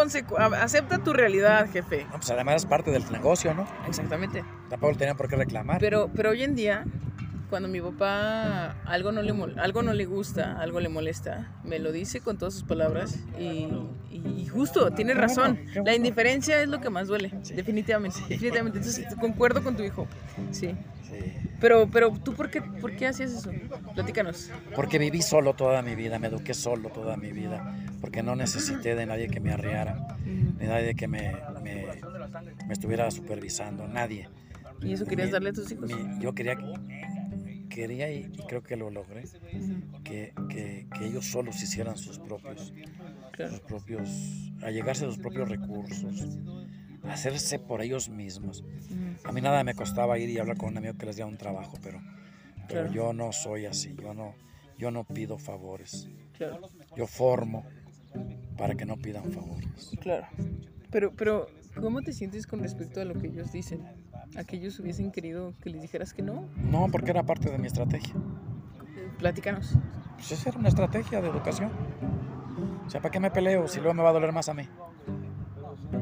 acepta 0.61 0.99
tu 0.99 1.13
realidad, 1.13 1.69
jefe. 1.73 2.05
No, 2.05 2.13
pues 2.19 2.31
además 2.31 2.57
es 2.57 2.67
parte 2.67 2.93
del 2.93 3.03
negocio, 3.11 3.53
¿no? 3.53 3.67
Exactamente. 3.89 4.45
Tampoco 4.71 4.93
le 4.93 4.99
tenían 4.99 5.17
por 5.17 5.29
qué 5.29 5.35
reclamar. 5.35 5.79
Pero, 5.81 6.09
pero 6.15 6.31
hoy 6.31 6.45
en 6.45 6.55
día, 6.55 6.85
cuando 7.49 7.69
mi 7.69 7.81
papá 7.81 8.73
algo 8.85 9.13
no, 9.13 9.23
le, 9.23 9.33
algo 9.61 9.83
no 9.83 9.93
le 9.95 10.05
gusta, 10.05 10.61
algo 10.61 10.81
le 10.81 10.89
molesta, 10.89 11.53
me 11.65 11.79
lo 11.79 11.93
dice 11.93 12.21
con 12.21 12.37
todas 12.39 12.55
sus 12.55 12.65
palabras 12.65 13.19
y, 13.39 13.69
y- 14.11 14.47
justo, 14.49 14.91
tiene 14.93 15.15
razón. 15.15 15.59
La 15.85 15.95
indiferencia 15.95 16.61
es 16.63 16.69
lo 16.69 16.81
que 16.81 16.91
más 16.91 17.07
duele, 17.09 17.31
definitivamente, 17.55 18.19
definitivamente. 18.29 18.79
Entonces, 18.79 19.07
concuerdo 19.21 19.63
con 19.63 19.77
tu 19.77 19.83
hijo, 19.83 20.07
sí. 20.51 20.75
Pero, 21.61 21.89
pero 21.91 22.13
¿tú 22.13 22.35
por 22.35 22.51
qué, 22.51 22.63
por 22.63 22.95
qué 22.95 23.07
hacías 23.09 23.33
eso? 23.33 23.51
Platícanos. 23.95 24.51
Porque 24.77 24.99
viví 24.99 25.23
solo 25.23 25.55
toda 25.55 25.83
mi 25.83 25.95
vida, 25.97 26.19
me 26.21 26.29
eduqué 26.29 26.55
solo 26.55 26.89
toda 26.91 27.17
mi 27.17 27.33
vida, 27.33 27.75
porque 28.01 28.23
no 28.23 28.37
necesité 28.37 28.95
de 28.95 29.07
nadie 29.07 29.29
que 29.29 29.41
me 29.41 29.53
arreara, 29.53 30.17
de 30.25 30.67
nadie 30.67 30.95
que 30.95 31.09
me, 31.09 31.37
me, 31.63 31.87
me 32.67 32.73
estuviera 32.73 33.11
supervisando, 33.11 33.89
nadie. 33.89 34.29
¿Y 34.81 34.93
eso 34.93 35.05
querías 35.07 35.29
Mi- 35.29 35.33
darle 35.33 35.51
a 35.51 35.53
tus 35.53 35.71
hijos? 35.73 35.91
mi- 35.93 36.21
yo 36.21 36.33
quería, 36.33 36.57
quería 37.79 38.11
y, 38.11 38.29
creo 38.49 38.61
que 38.63 38.77
lo 38.77 38.91
logré, 38.91 39.23
que, 40.03 40.33
que- 40.49 40.87
que 40.93 41.07
ellos 41.07 41.27
solos 41.27 41.63
hicieran 41.63 41.97
sus 41.97 42.19
propios, 42.19 42.73
Claro. 43.33 43.53
sus 43.53 43.61
propios, 43.61 44.53
a 44.63 44.71
llegarse 44.73 45.05
a 45.05 45.09
sus 45.09 45.19
propios 45.19 45.49
recursos, 45.49 46.27
hacerse 47.05 47.61
por 47.61 47.81
ellos 47.83 48.09
mismos. 48.09 48.65
A 49.25 49.31
mí 49.31 49.41
nada 49.41 49.63
me 49.63 49.75
costaba 49.75 50.19
ir 50.19 50.29
y 50.29 50.39
hablar 50.39 50.57
con 50.57 50.71
un 50.71 50.79
amigo 50.79 50.95
que 50.99 51.07
les 51.07 51.15
diera 51.17 51.29
un 51.29 51.39
trabajo, 51.39 51.79
pero, 51.81 52.01
pero 52.67 52.83
Claro. 52.83 52.93
yo 52.93 53.13
no 53.13 53.33
soy 53.33 53.67
así, 53.67 53.95
yo 53.97 54.13
no, 54.13 54.35
yo 54.77 54.91
no 54.91 55.05
pido 55.05 55.39
favores, 55.39 56.09
Claro, 56.37 56.69
yo 56.97 57.07
formo 57.07 57.65
para 58.57 58.75
que 58.75 58.85
no 58.87 58.97
pidan 58.97 59.31
favores. 59.31 59.93
claro. 60.01 60.27
Pero, 60.91 61.13
pero, 61.15 61.47
¿cómo 61.81 62.01
te 62.03 62.13
sientes 62.13 62.45
con 62.47 62.59
respecto 62.61 63.01
a 63.01 63.05
lo 63.05 63.15
que 63.15 63.29
ellos 63.29 63.53
dicen? 63.53 63.85
¿A 64.37 64.45
que 64.45 64.57
ellos 64.57 64.79
hubiesen 64.79 65.11
querido 65.11 65.55
que 65.63 65.71
les 65.71 65.81
dijeras 65.83 66.13
que 66.13 66.23
no? 66.23 66.45
No, 66.57 66.89
porque 66.91 67.11
era 67.11 67.23
parte 67.25 67.51
de 67.51 67.59
mi 67.59 67.67
estrategia. 67.67 68.15
Platícanos. 69.19 69.75
Pues 70.15 70.33
esa 70.33 70.51
era 70.51 70.59
una 70.59 70.69
estrategia 70.69 71.21
de 71.21 71.29
educación. 71.29 71.71
O 72.87 72.91
sea, 72.91 73.01
¿para 73.01 73.11
qué 73.13 73.21
me 73.21 73.31
peleo 73.31 73.67
si 73.69 73.79
luego 73.81 73.95
me 73.95 74.03
va 74.03 74.11
a 74.11 74.13
doler 74.13 74.33
más 74.33 74.49
a 74.49 74.55
mí? 74.55 74.69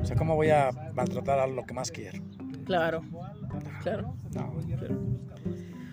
O 0.01 0.05
sea, 0.05 0.17
¿cómo 0.17 0.35
voy 0.37 0.51
a 0.51 0.71
maltratar 0.95 1.39
a 1.39 1.47
lo 1.47 1.65
que 1.65 1.75
más 1.75 1.91
quiero? 1.91 2.23
Claro, 2.65 3.03
claro, 3.83 4.15
No. 4.35 4.53
claro. 4.69 4.99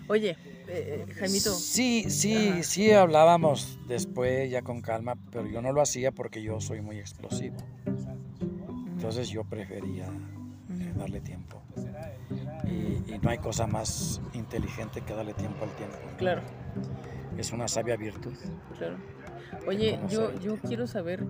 Oye, 0.08 0.36
eh, 0.68 1.06
eh, 1.08 1.12
Jaimito, 1.14 1.50
Sí, 1.54 2.06
sí, 2.10 2.48
Ajá. 2.50 2.62
sí 2.62 2.92
hablábamos 2.92 3.78
después 3.88 4.50
ya 4.50 4.62
con 4.62 4.80
calma, 4.82 5.14
pero 5.30 5.46
yo 5.46 5.62
no 5.62 5.72
lo 5.72 5.80
hacía 5.80 6.12
porque 6.12 6.42
yo 6.42 6.60
soy 6.60 6.82
muy 6.82 6.98
explosivo. 6.98 7.56
Entonces 8.92 9.28
yo 9.28 9.44
prefería 9.44 10.06
eh, 10.80 10.92
darle 10.96 11.20
tiempo. 11.20 11.60
Y, 12.64 13.12
y 13.14 13.18
no 13.22 13.30
hay 13.30 13.38
cosa 13.38 13.66
más 13.66 14.20
inteligente 14.32 15.00
que 15.02 15.14
darle 15.14 15.34
tiempo 15.34 15.64
al 15.64 15.70
tiempo. 15.76 15.96
claro, 16.16 16.42
Es 17.36 17.52
una 17.52 17.68
sabia 17.68 17.96
virtud. 17.96 18.34
claro. 18.78 18.96
Oye, 19.66 19.96
¿Cómo 19.96 20.08
yo, 20.08 20.40
yo 20.40 20.56
quiero 20.56 20.86
saber 20.86 21.24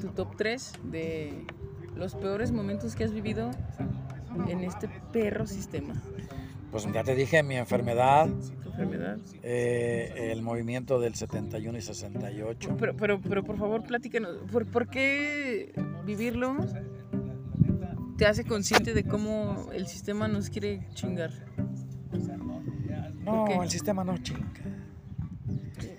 tu 0.00 0.08
top 0.08 0.36
3 0.36 0.72
de 0.84 1.44
los 1.96 2.14
peores 2.14 2.50
momentos 2.52 2.94
que 2.96 3.04
has 3.04 3.12
vivido 3.12 3.50
en 4.48 4.60
este 4.64 4.88
perro 5.12 5.46
sistema. 5.46 5.94
Pues 6.70 6.86
ya 6.92 7.02
te 7.04 7.14
dije, 7.14 7.42
mi 7.42 7.56
enfermedad. 7.56 8.28
eh, 9.42 10.30
el 10.32 10.42
movimiento 10.42 11.00
del 11.00 11.14
71 11.14 11.76
y 11.78 11.80
68. 11.82 12.76
Pero, 12.78 12.96
pero, 12.96 13.20
pero 13.20 13.42
por 13.44 13.56
favor, 13.58 13.82
platícanos. 13.82 14.36
¿Por, 14.50 14.66
por 14.66 14.88
qué 14.88 15.72
vivirlo 16.06 16.56
te 18.20 18.26
hace 18.26 18.44
consciente 18.44 18.92
de 18.92 19.04
cómo 19.04 19.70
el 19.72 19.86
sistema 19.86 20.28
nos 20.28 20.50
quiere 20.50 20.86
chingar? 20.92 21.30
No, 23.24 23.62
el 23.62 23.70
sistema 23.70 24.04
no 24.04 24.18
chinga. 24.18 24.46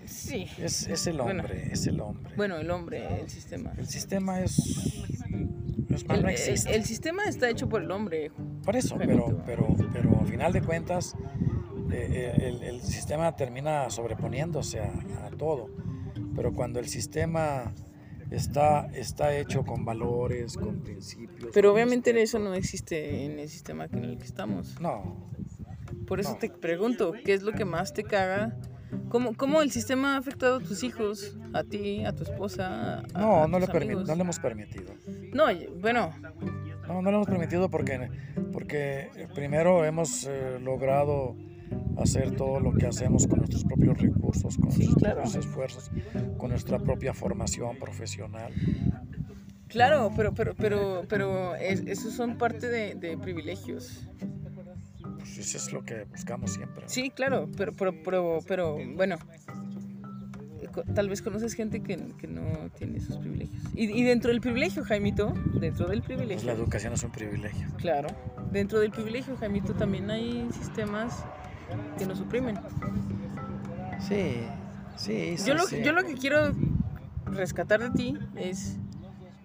Sí. 0.05 0.45
Es, 0.59 0.85
es 0.87 1.07
el 1.07 1.17
Bueno. 1.17 1.41
hombre, 1.41 1.69
es 1.71 1.87
el 1.87 1.99
hombre. 1.99 2.31
Bueno, 2.37 2.57
el 2.57 2.69
hombre, 2.69 3.21
el 3.21 3.27
sistema. 3.27 3.73
El 3.75 3.87
sistema 3.87 4.39
es... 4.39 4.59
es 4.59 6.05
El, 6.07 6.21
no 6.21 6.29
el 6.29 6.85
sistema 6.85 7.23
está 7.23 7.49
hecho 7.49 7.67
por 7.67 7.81
el 7.81 7.89
hombre. 7.89 8.31
Por 8.63 8.75
eso, 8.75 8.97
pero, 8.99 9.41
pero, 9.43 9.75
pero 9.91 10.19
al 10.19 10.27
final 10.27 10.53
de 10.53 10.61
cuentas, 10.61 11.15
eh, 11.91 12.35
eh, 12.37 12.49
el, 12.49 12.61
el 12.61 12.81
sistema 12.83 13.35
termina 13.35 13.89
sobreponiéndose 13.89 14.79
a, 14.79 15.25
a 15.25 15.31
todo. 15.31 15.71
Pero 16.35 16.53
cuando 16.53 16.79
el 16.79 16.87
sistema 16.87 17.73
está, 18.31 18.87
está 18.93 19.35
hecho 19.37 19.63
con 19.63 19.85
valores, 19.85 20.57
con 20.57 20.79
principios. 20.81 21.51
Pero 21.53 21.69
con 21.69 21.75
obviamente 21.75 22.11
respeto- 22.11 22.23
eso 22.23 22.39
no 22.39 22.53
existe 22.55 23.25
en 23.25 23.39
el 23.39 23.49
sistema 23.49 23.85
en 23.91 24.03
el 24.05 24.17
que 24.17 24.25
estamos. 24.25 24.79
No, 24.81 25.29
Por 26.07 26.19
eso 26.19 26.31
No. 26.31 26.37
te 26.37 26.49
pregunto, 26.49 27.13
¿qué 27.23 27.33
es 27.33 27.43
lo 27.43 27.53
que 27.53 27.63
más 27.63 27.93
te 27.93 28.03
caga? 28.03 28.57
¿Cómo, 29.09 29.33
¿Cómo 29.35 29.61
el 29.61 29.71
sistema 29.71 30.15
ha 30.15 30.17
afectado 30.17 30.57
a 30.57 30.59
tus 30.59 30.83
hijos, 30.83 31.37
a 31.53 31.63
ti, 31.63 32.03
a 32.03 32.11
tu 32.13 32.23
esposa? 32.23 32.99
a- 33.13 33.19
no, 33.19 33.43
a 33.43 33.47
no 33.47 33.59
le, 33.59 33.67
no 33.67 34.15
le 34.15 34.21
hemos 34.21 34.39
permitido. 34.39 34.93
No, 35.33 35.45
bueno, 35.79 36.13
No, 36.87 37.01
no 37.01 37.11
lo 37.11 37.17
hemos 37.17 37.27
permitido 37.27 37.69
porque, 37.69 38.09
porque 38.51 39.09
primero 39.33 39.85
hemos 39.85 40.25
eh, 40.25 40.59
logrado 40.61 41.35
hacer 41.97 42.35
todo 42.35 42.59
lo 42.59 42.73
que 42.73 42.87
hacemos 42.87 43.27
con 43.27 43.39
nuestros 43.39 43.63
propios 43.65 43.97
recursos, 43.99 44.57
con 44.57 44.71
Sí, 44.71 44.77
nuestros 44.79 44.95
claro. 44.97 45.21
propios 45.21 45.35
esfuerzos, 45.45 45.91
con 46.37 46.49
nuestra 46.49 46.79
propia 46.79 47.13
formación 47.13 47.77
profesional. 47.77 48.53
claro, 49.67 50.11
pero, 50.15 50.33
pero, 50.33 50.53
pero, 50.55 51.03
pero 51.07 51.55
es- 51.55 51.83
esos 51.87 52.13
son 52.13 52.37
parte 52.37 52.67
de, 52.67 52.95
de 52.95 53.17
privilegios. 53.17 54.07
Pues 55.19 55.37
eso 55.37 55.57
es 55.57 55.71
lo 55.71 55.83
que 55.83 56.03
buscamos 56.05 56.51
siempre. 56.53 56.83
Sí, 56.87 57.09
claro, 57.09 57.47
pero, 57.55 57.71
pero, 57.73 57.93
pero, 58.03 58.39
pero 58.47 58.77
bueno, 58.95 59.17
co- 60.73 60.83
tal 60.93 61.07
vez 61.09 61.21
conoces 61.21 61.53
gente 61.53 61.81
que, 61.81 61.97
que 62.17 62.27
no 62.27 62.69
tiene 62.77 62.97
esos 62.97 63.17
privilegios. 63.17 63.63
Y, 63.73 63.85
y 63.91 64.03
dentro 64.03 64.31
del 64.31 64.41
privilegio, 64.41 64.83
Jaimito, 64.83 65.33
dentro 65.59 65.87
del 65.87 66.01
Pues 66.01 66.09
la 66.09 66.15
privilegio, 66.17 66.51
educación 66.51 66.93
es 66.93 67.03
un 67.03 67.11
privilegio. 67.11 67.67
claro, 67.77 68.09
dentro 68.51 68.79
del 68.79 68.91
privilegio, 68.91 69.37
Jaimito, 69.37 69.73
también 69.73 70.09
hay 70.11 70.47
sistemas 70.51 71.23
que 71.97 72.05
nos 72.05 72.19
oprimen. 72.21 72.57
Sí, 73.99 74.43
Sí, 74.97 75.35
sí, 75.37 75.47
Yo 75.47 75.55
lo, 75.55 75.63
sí. 75.65 75.81
yo 75.83 75.93
lo 75.93 76.03
que 76.03 76.13
quiero 76.13 76.53
rescatar 77.25 77.79
de 77.81 77.89
ti 77.91 78.17
es, 78.35 78.77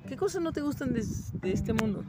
¿qué 0.07 0.17
cosas 0.17 0.43
no 0.43 0.53
te 0.53 0.61
gustan 0.61 0.93
de, 0.93 1.03
de 1.41 1.53
este 1.53 1.73
mundo? 1.73 2.05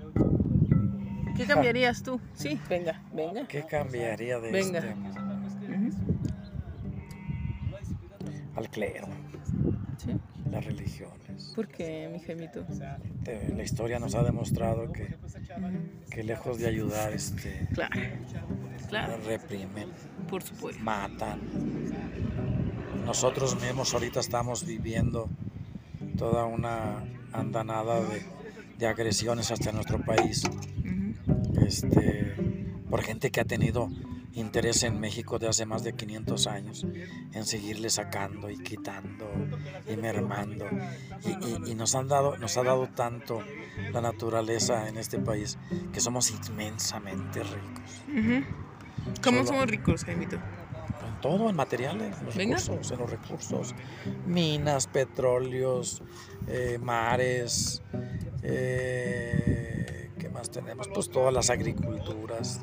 ¿Qué 1.37 1.45
cambiarías 1.45 2.03
tú? 2.03 2.19
Sí, 2.33 2.59
venga, 2.67 3.01
venga. 3.13 3.47
¿Qué 3.47 3.63
cambiaría 3.63 4.39
de 4.39 4.51
Venga. 4.51 4.79
este 4.79 4.93
Ujú. 5.71 5.89
al 8.55 8.69
clero, 8.69 9.07
Sí. 9.97 10.17
las 10.51 10.65
religiones? 10.65 11.16
¿Por 11.57 11.67
qué, 11.67 12.07
mi 12.13 12.19
Jaimito? 12.19 12.63
Te- 13.23 13.49
La 13.55 13.63
historia 13.63 13.97
nos 13.97 14.13
ha 14.13 14.21
demostrado 14.21 14.91
que, 14.91 15.15
que 16.11 16.23
lejos 16.23 16.59
de 16.59 16.67
ayudar, 16.67 17.11
este, 17.13 17.67
Claro, 17.73 17.99
claro, 18.87 19.17
reprimen, 19.25 19.89
por 20.29 20.43
supuesto. 20.43 20.83
matan. 20.83 21.41
Nosotros 23.07 23.59
mismos 23.59 23.91
ahorita 23.91 24.19
estamos 24.19 24.67
viviendo 24.67 25.29
toda 26.15 26.45
una 26.45 27.03
andanada 27.33 28.01
de, 28.01 28.21
de 28.77 28.87
agresiones 28.87 29.49
hacia 29.51 29.71
nuestro 29.71 29.99
país. 30.05 30.43
Este, 31.65 32.35
por 32.87 33.01
gente 33.01 33.31
que 33.31 33.41
ha 33.41 33.45
tenido 33.45 33.89
interés 34.39 34.83
en 34.83 34.99
México 34.99 35.39
de 35.39 35.47
hace 35.47 35.65
más 35.65 35.83
de 35.83 35.93
500 35.93 36.47
años, 36.47 36.85
en 37.33 37.45
seguirle 37.45 37.89
sacando 37.89 38.49
y 38.49 38.57
quitando 38.57 39.27
y 39.87 39.95
mermando. 39.97 40.65
Y, 41.23 41.29
y- 41.29 41.71
y 41.71 41.75
nos, 41.75 41.95
han 41.95 42.07
dado, 42.07 42.37
nos 42.37 42.55
ha 42.57 42.63
dado 42.63 42.87
tanto 42.89 43.41
la 43.91 44.01
naturaleza 44.01 44.87
en 44.87 44.97
este 44.97 45.19
país 45.19 45.57
que 45.91 45.99
somos 45.99 46.31
inmensamente 46.31 47.41
ricos. 47.43 48.45
¿Cómo 49.23 49.37
Solo- 49.39 49.47
somos 49.47 49.67
ricos, 49.67 50.03
Jaimito? 50.05 50.35
En 50.35 51.21
todo, 51.21 51.49
en 51.49 51.55
materiales, 51.55 52.17
en 52.19 52.25
los 52.25 52.35
Venga. 52.35 52.57
recursos, 52.57 52.91
en 52.91 52.99
los 52.99 53.09
recursos. 53.09 53.75
Minas, 54.27 54.87
petróleos, 54.87 56.03
eh, 56.47 56.77
mares, 56.81 57.81
eh, 58.43 60.11
¿qué 60.19 60.29
más 60.29 60.49
tenemos? 60.51 60.87
Pues 60.93 61.09
todas 61.09 61.33
las 61.33 61.49
agriculturas. 61.49 62.61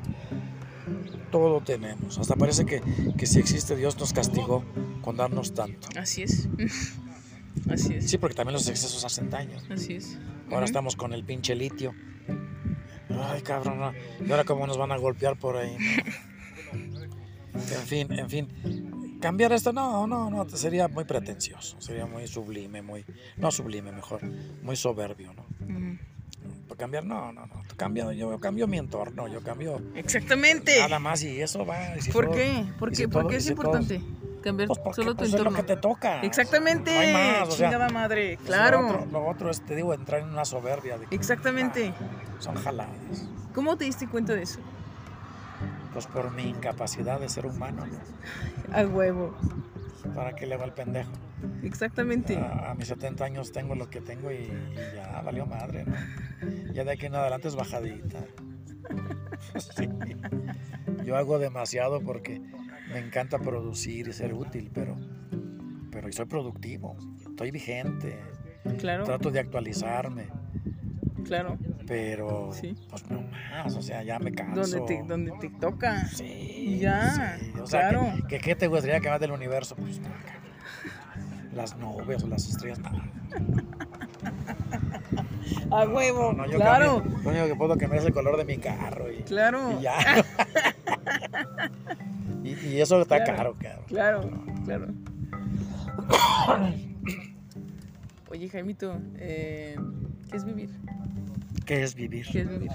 Todo 1.35 1.59
tenemos. 1.59 2.17
Hasta 2.17 2.37
parece 2.37 2.65
que, 2.65 2.81
que 3.17 3.25
si 3.25 3.39
existe 3.39 3.75
Dios 3.75 3.99
nos 3.99 4.13
castigó 4.13 4.63
con 5.01 5.17
darnos 5.17 5.53
tanto. 5.53 5.89
Así 5.99 6.23
es. 6.23 6.47
Así 7.69 7.95
es. 7.95 8.09
Sí, 8.09 8.17
porque 8.17 8.35
también 8.35 8.53
los 8.53 8.69
excesos 8.69 9.03
hacen 9.03 9.29
daño. 9.29 9.57
Así 9.69 9.95
es. 9.95 10.17
Ahora 10.45 10.59
Ujú. 10.59 10.63
estamos 10.65 10.95
con 10.95 11.11
el 11.11 11.25
pinche 11.25 11.53
litio. 11.53 11.93
Ay, 13.09 13.41
cabrón, 13.41 13.79
no. 13.79 13.91
¿y 14.25 14.31
ahora 14.31 14.45
cómo 14.45 14.65
nos 14.65 14.77
van 14.77 14.93
a 14.93 14.97
golpear 14.97 15.37
por 15.37 15.57
ahí? 15.57 15.75
En 17.53 17.87
fin, 17.87 18.11
en 18.11 18.29
fin. 18.29 19.17
Cambiar 19.21 19.51
esto, 19.53 19.71
no, 19.73 20.05
no, 20.07 20.29
no, 20.29 20.49
sería 20.49 20.87
muy 20.89 21.05
pretencioso, 21.05 21.79
sería 21.79 22.05
muy 22.05 22.27
sublime, 22.27 22.81
muy, 22.81 23.05
no 23.37 23.49
sublime, 23.49 23.93
mejor, 23.93 24.21
muy 24.61 24.75
soberbio, 24.75 25.33
¿no? 25.33 25.45
Ujú. 25.61 25.97
Para 25.97 26.14
cambiar, 26.75 27.05
no, 27.05 27.31
no, 27.31 27.45
no, 27.45 27.61
cambio, 27.77 28.11
yo 28.11 28.39
cambio 28.39 28.67
mi 28.67 28.77
entorno, 28.77 29.27
yo 29.27 29.41
cambio 29.41 29.81
Exactamente. 29.95 30.79
nada 30.79 30.99
más 30.99 31.23
y 31.23 31.41
eso 31.41 31.65
va. 31.65 31.95
y 31.97 32.01
si 32.01 32.11
¿Por 32.11 32.25
todo- 32.25 32.35
qué? 32.35 32.65
¿Por 32.79 32.89
qué, 32.89 32.95
si 32.95 33.07
¿Por 33.07 33.21
todo- 33.23 33.29
qué 33.29 33.35
es 33.37 33.43
si 33.43 33.49
importante 33.51 34.01
cambiar 34.43 34.67
Pues 34.67 34.79
porque 34.79 34.95
solo 35.01 35.11
tu 35.13 35.17
pues, 35.17 35.29
es 35.29 35.33
lo 35.33 35.39
entorno? 35.39 35.57
que 35.57 35.63
te 35.63 35.77
toca. 35.77 36.21
Exactamente. 36.21 36.93
No 36.93 36.99
hay 36.99 37.13
más, 37.13 37.49
o 37.49 37.51
sea, 37.51 37.69
Chingada 37.71 37.89
madre. 37.89 38.37
Claro. 38.45 38.81
Lo 38.81 38.87
otro, 38.89 39.05
lo 39.11 39.27
otro 39.27 39.49
es, 39.49 39.61
te 39.65 39.75
digo, 39.75 39.93
entrar 39.93 40.21
en 40.21 40.29
una 40.29 40.45
soberbia. 40.45 40.97
De 40.99 41.07
que, 41.07 41.15
Exactamente. 41.15 41.93
ah, 41.99 42.05
son 42.39 42.55
jaladas. 42.55 43.27
¿Cómo 43.55 43.75
te 43.77 43.85
diste 43.85 44.07
cuenta 44.07 44.33
de 44.35 44.43
eso? 44.43 44.59
Pues 45.93 46.05
por 46.07 46.29
mi 46.31 46.43
incapacidad 46.49 47.19
de 47.19 47.29
ser 47.29 47.45
humano, 47.47 47.85
¿no? 47.87 48.75
A 48.77 48.81
huevo. 48.85 49.33
¿Para 50.13 50.33
qué 50.35 50.45
le 50.45 50.57
va 50.57 50.65
el 50.65 50.73
pendejo? 50.73 51.11
Exactamente. 51.63 52.37
A, 52.37 52.71
a 52.71 52.75
mis 52.75 52.87
70 52.87 53.23
años 53.25 53.51
tengo 53.51 53.75
lo 53.75 53.89
que 53.89 54.01
tengo 54.01 54.31
y, 54.31 54.35
y 54.35 54.75
ya 54.95 55.21
valió 55.21 55.45
madre, 55.45 55.85
¿no? 55.85 55.95
Ya 56.73 56.83
de 56.83 56.91
aquí 56.91 57.05
en 57.07 57.15
adelante 57.15 57.47
es 57.47 57.55
bajadita. 57.55 58.19
Sí. 59.75 59.87
Yo 61.03 61.15
hago 61.17 61.39
demasiado 61.39 62.01
porque 62.01 62.41
me 62.91 62.99
encanta 62.99 63.39
producir 63.39 64.07
y 64.07 64.13
ser 64.13 64.33
útil, 64.33 64.71
pero, 64.73 64.97
pero 65.91 66.11
soy 66.11 66.25
productivo, 66.25 66.97
estoy 67.29 67.51
vigente, 67.51 68.19
Claro, 68.79 69.03
trato 69.03 69.29
de 69.31 69.39
actualizarme, 69.39 70.27
claro. 71.23 71.57
Pero 71.87 72.51
Sí. 72.53 72.75
pues 72.89 73.09
no 73.09 73.21
más, 73.51 73.75
o 73.75 73.81
sea, 73.81 74.03
ya 74.03 74.19
me 74.19 74.31
canso. 74.31 74.61
Donde 74.61 74.81
te, 74.95 75.03
donde 75.07 75.31
te 75.39 75.49
toca. 75.49 76.05
Sí, 76.07 76.77
Ya, 76.79 77.37
sí, 77.39 77.51
o 77.61 77.67
sea, 77.67 77.89
claro. 77.89 78.13
¿qué 78.27 78.55
te 78.55 78.67
gustaría 78.67 78.99
que 78.99 79.09
más 79.09 79.19
del 79.19 79.31
universo? 79.31 79.75
Pues 79.75 79.99
cabrón. 79.99 80.21
las 81.53 81.77
nubes 81.77 82.23
o 82.23 82.27
las 82.27 82.47
estrellas, 82.49 82.79
no. 82.79 82.89
A 85.71 85.85
huevo. 85.87 86.33
No, 86.33 86.45
yo 86.45 86.57
claro. 86.57 86.99
cambio. 87.01 87.19
Lo 87.23 87.29
único 87.29 87.47
que 87.47 87.55
puedo 87.55 87.77
cambiar 87.77 88.01
es 88.01 88.07
el 88.07 88.13
color 88.13 88.37
de 88.37 88.45
mi 88.45 88.57
carro 88.57 89.11
y, 89.11 89.17
Claro. 89.23 89.77
y 89.79 89.83
ya. 89.83 89.95
y, 92.43 92.49
y 92.67 92.81
eso 92.81 93.01
está 93.01 93.23
Claro. 93.23 93.37
caro, 93.37 93.55
cabrón. 93.59 93.85
Claro, 93.87 94.29
claro. 94.65 94.87
Oye, 98.31 98.49
Jaimito, 98.49 98.99
eh, 99.17 99.75
¿qué 100.29 100.37
es 100.37 100.43
vivir? 100.45 100.69
¿Qué 101.65 101.83
es 101.83 101.95
vivir? 101.95 102.25
¿Qué 102.31 102.41
es 102.41 102.49
vivir? 102.49 102.71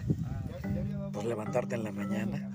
Pues 1.13 1.27
levantarte 1.27 1.75
en 1.75 1.85
la 1.85 1.93
mañana, 1.93 2.51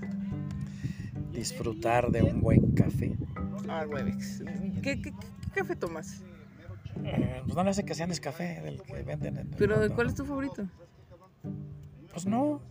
disfrutar 1.32 2.10
de 2.10 2.22
un 2.22 2.40
buen 2.40 2.72
café. 2.72 3.16
Ah. 3.68 3.84
¿Qué, 4.82 5.00
qué, 5.00 5.12
qué 5.12 5.12
café 5.54 5.76
tomas? 5.76 6.22
Eh, 7.04 7.42
pues 7.44 7.54
no 7.54 7.64
le 7.64 7.70
hace 7.70 7.84
que 7.84 7.94
sea 7.94 8.06
café 8.20 8.60
del 8.62 8.82
que 8.82 9.02
venden 9.02 9.36
en 9.38 9.46
el 9.48 9.56
¿Pero 9.56 9.78
mundo. 9.78 9.94
cuál 9.94 10.06
es 10.08 10.14
tu 10.14 10.24
favorito? 10.24 10.66
Pues 12.12 12.26
no, 12.26 12.62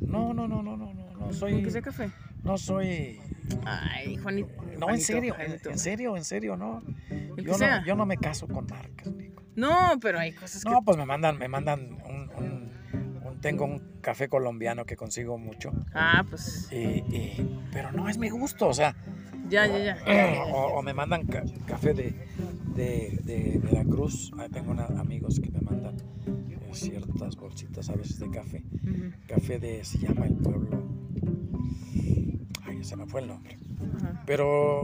no, 0.00 0.32
no, 0.32 0.48
no, 0.48 0.62
no, 0.62 0.76
no, 0.76 0.94
no, 0.94 1.10
no 1.18 1.32
soy, 1.32 1.52
Aunque 1.54 1.70
sea 1.70 1.82
café. 1.82 2.10
no 2.42 2.56
soy, 2.56 3.20
Ay, 3.64 4.16
Juanito. 4.16 4.48
no, 4.78 4.88
en 4.90 5.00
serio, 5.00 5.36
en, 5.38 5.60
en 5.70 5.78
serio, 5.78 6.16
en 6.16 6.24
serio, 6.24 6.56
no. 6.56 6.82
El 7.10 7.44
Yo 7.44 7.58
no, 7.58 7.84
yo 7.84 7.94
no 7.94 8.06
me 8.06 8.16
caso 8.16 8.48
con 8.48 8.66
marcas, 8.66 9.08
Nico. 9.12 9.42
No, 9.54 9.98
pero 10.00 10.18
hay 10.18 10.32
cosas 10.32 10.64
que. 10.64 10.70
No, 10.70 10.82
pues 10.82 10.96
me 10.96 11.04
mandan, 11.04 11.38
me 11.38 11.48
mandan 11.48 11.98
un- 12.06 12.75
tengo 13.40 13.64
un 13.64 13.80
café 14.00 14.28
colombiano 14.28 14.84
que 14.84 14.96
consigo 14.96 15.38
mucho, 15.38 15.72
Ah, 15.94 16.24
pues. 16.28 16.68
y- 16.72 16.76
y- 17.14 17.60
pero 17.72 17.92
no 17.92 18.08
es 18.08 18.18
mi 18.18 18.28
gusto, 18.30 18.68
o 18.68 18.74
sea, 18.74 18.94
Ya, 19.48 19.66
ya, 19.66 19.78
ya. 19.78 19.96
o, 20.54 20.78
o 20.78 20.82
me 20.82 20.92
mandan 20.94 21.26
ca- 21.26 21.44
café 21.66 21.94
de, 21.94 22.14
de, 22.74 23.20
de 23.24 23.60
Veracruz, 23.62 24.32
Ahí 24.38 24.48
tengo 24.50 24.72
una- 24.72 24.86
amigos 25.00 25.38
que 25.40 25.50
me 25.50 25.60
mandan 25.60 25.96
eh, 26.26 26.58
ciertas 26.72 27.36
bolsitas 27.36 27.88
a 27.88 27.94
veces 27.94 28.18
de 28.18 28.30
café, 28.30 28.62
café 29.26 29.58
de, 29.58 29.84
se 29.84 29.98
llama 29.98 30.26
el 30.26 30.34
pueblo, 30.34 30.86
ay, 32.64 32.82
se 32.84 32.96
me 32.96 33.06
fue 33.06 33.20
el 33.22 33.28
nombre, 33.28 33.56
pero 34.26 34.82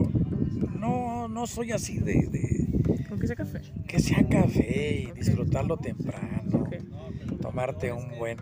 no, 0.78 1.28
no 1.28 1.46
soy 1.46 1.72
así 1.72 1.98
de, 1.98 2.26
de 2.28 2.68
Aunque 3.10 3.26
sea 3.26 3.36
café. 3.36 3.60
que 3.86 3.98
sea 3.98 4.26
café 4.28 5.02
y 5.08 5.12
disfrutarlo 5.12 5.76
temprano. 5.76 6.42
Ok. 6.60 6.76
Tomarte 7.52 7.92
un 7.92 8.18
buen, 8.18 8.38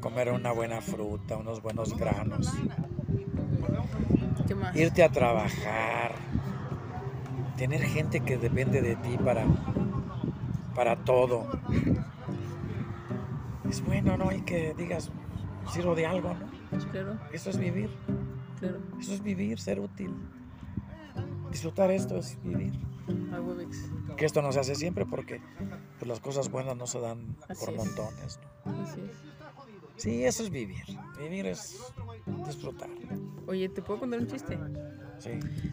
comer 0.00 0.30
una 0.30 0.52
buena 0.52 0.80
fruta, 0.80 1.36
unos 1.36 1.60
buenos 1.60 1.98
granos, 1.98 2.48
irte 4.74 5.02
a 5.02 5.08
trabajar, 5.08 6.14
tener 7.56 7.82
gente 7.82 8.20
que 8.20 8.38
depende 8.38 8.80
de 8.80 8.94
ti 8.94 9.18
para, 9.18 9.44
para 10.76 10.94
todo. 10.94 11.48
Es 13.68 13.84
bueno, 13.84 14.16
¿no? 14.16 14.30
Y 14.30 14.42
que 14.42 14.74
digas, 14.78 15.10
sirvo 15.72 15.96
de 15.96 16.06
algo, 16.06 16.32
¿no? 16.32 16.78
Claro, 16.92 17.18
Eso 17.32 17.50
es 17.50 17.58
vivir, 17.58 17.90
claro. 18.60 18.78
eso 19.00 19.12
es 19.12 19.22
vivir, 19.24 19.58
ser 19.58 19.80
útil. 19.80 20.14
Disfrutar 21.50 21.90
esto 21.90 22.16
es 22.16 22.38
vivir. 22.44 22.78
Que 24.16 24.26
esto 24.26 24.42
no 24.42 24.52
se 24.52 24.60
hace 24.60 24.74
siempre 24.74 25.06
porque 25.06 25.40
pues, 25.98 26.08
las 26.08 26.20
cosas 26.20 26.50
buenas 26.50 26.76
no 26.76 26.86
se 26.86 27.00
dan 27.00 27.36
Así 27.48 27.64
por 27.64 27.74
es. 27.74 27.78
montones. 27.78 28.40
¿no? 28.64 28.82
Así 28.82 29.00
es. 29.00 29.16
Sí, 29.96 30.24
eso 30.24 30.42
es 30.42 30.50
vivir. 30.50 30.82
Vivir 31.18 31.46
es 31.46 31.78
disfrutar. 32.46 32.90
Oye, 33.46 33.68
¿te 33.68 33.82
puedo 33.82 34.00
contar 34.00 34.20
un 34.20 34.26
chiste? 34.26 34.58
Sí. 35.18 35.30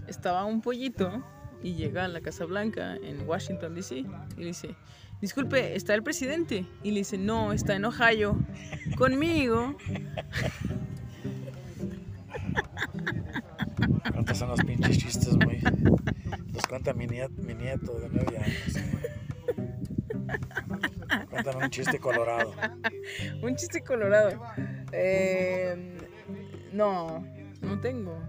Estaba 0.08 0.46
un 0.46 0.62
pollito 0.62 1.24
y 1.64 1.76
llega 1.76 2.06
a 2.06 2.08
la 2.08 2.22
Casa 2.22 2.46
Blanca 2.46 2.96
en 2.96 3.28
Washington, 3.28 3.76
D.C. 3.76 3.98
y 3.98 4.06
le 4.38 4.46
dice, 4.46 4.76
disculpe, 5.22 5.76
¿está 5.76 5.94
el 5.96 6.04
presidente? 6.04 6.66
Y 6.84 6.92
le 6.92 7.00
dice, 7.00 7.18
no, 7.18 7.54
está 7.54 7.76
en 7.76 7.86
Ohio. 7.86 8.38
Conmigo. 8.98 9.76
Cuentas 14.12 14.38
son 14.38 14.50
los 14.50 14.60
pinches 14.62 14.98
chistes 14.98 15.36
muy. 15.38 15.60
Los 16.54 16.66
cuenta 16.68 16.94
mi, 16.94 17.08
niet- 17.08 17.30
mi 17.38 17.54
nieto 17.54 18.00
de 18.00 18.10
nueve 18.12 18.38
años. 18.38 18.80
Cuéntame 21.30 21.64
un 21.66 21.70
chiste 21.70 22.00
colorado. 22.00 22.54
Un 23.42 23.56
chiste 23.56 23.82
colorado. 23.82 24.42
Eh, 24.92 25.98
no, 26.74 27.26
no 27.62 27.80
tengo. 27.80 28.20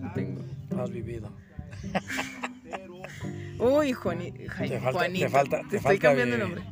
No 0.00 0.12
tengo. 0.12 0.42
No 0.70 0.82
has 0.82 0.90
vivido. 0.90 1.30
Uy, 3.58 3.92
Juani- 3.92 4.32
Jai- 4.48 4.68
Te 4.68 4.80
falta- 4.80 4.80
te 4.80 4.92
Juanito. 4.92 5.28
falta- 5.30 5.56
te 5.58 5.62
estoy 5.76 5.78
falta 5.80 6.02
cambiando 6.08 6.34
el 6.36 6.40
nombre. 6.40 6.62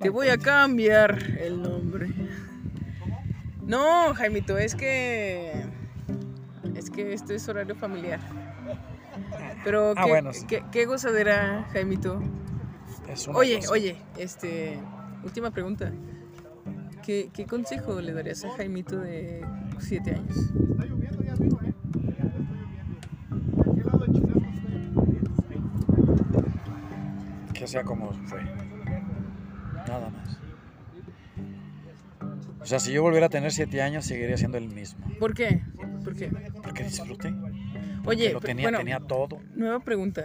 Te 0.00 0.08
voy 0.10 0.28
a 0.28 0.36
cambiar 0.38 1.18
el 1.40 1.62
nombre. 1.62 2.08
No, 3.64 4.12
Jaimito, 4.14 4.58
es 4.58 4.74
que. 4.74 5.52
Es 6.82 6.90
que 6.90 7.12
esto 7.12 7.32
es 7.32 7.48
horario 7.48 7.76
familiar. 7.76 8.20
Pero 9.64 9.92
Ah, 9.96 10.02
qué, 10.04 10.10
bueno, 10.10 10.32
sí. 10.32 10.46
qué- 10.46 10.64
qué 10.72 10.84
gozadera, 10.86 11.68
Jaimito. 11.72 12.20
Es 13.08 13.28
una 13.28 13.38
Oye, 13.38 13.56
cosa. 13.58 13.72
oye, 13.72 13.96
este. 14.18 14.78
Última 15.24 15.50
pregunta. 15.52 15.92
¿Qué, 17.04 17.30
qué 17.32 17.46
consejo 17.46 18.00
le 18.00 18.12
darías 18.12 18.44
a 18.44 18.50
Jaimito 18.50 18.98
de 19.00 19.44
7 19.78 20.12
años? 20.14 20.36
Que 27.54 27.66
sea 27.66 27.84
como 27.84 28.12
fue. 28.26 28.42
Nada 29.86 30.10
más. 30.10 30.38
O 32.60 32.64
sea, 32.66 32.78
si 32.78 32.92
yo 32.92 33.02
volviera 33.02 33.26
a 33.26 33.28
tener 33.28 33.50
siete 33.52 33.82
años, 33.82 34.04
seguiría 34.06 34.36
siendo 34.36 34.56
el 34.56 34.68
mismo. 34.68 35.04
¿Por 35.18 35.34
qué? 35.34 35.62
¿Por 36.02 36.16
qué? 36.16 36.30
Porque 36.62 36.84
disfruté. 36.84 37.34
Oye, 38.04 38.28
que 38.28 38.32
lo 38.32 38.40
tenía, 38.40 38.64
bueno, 38.66 38.78
tenía 38.78 39.00
todo. 39.00 39.40
nueva 39.54 39.80
pregunta. 39.80 40.24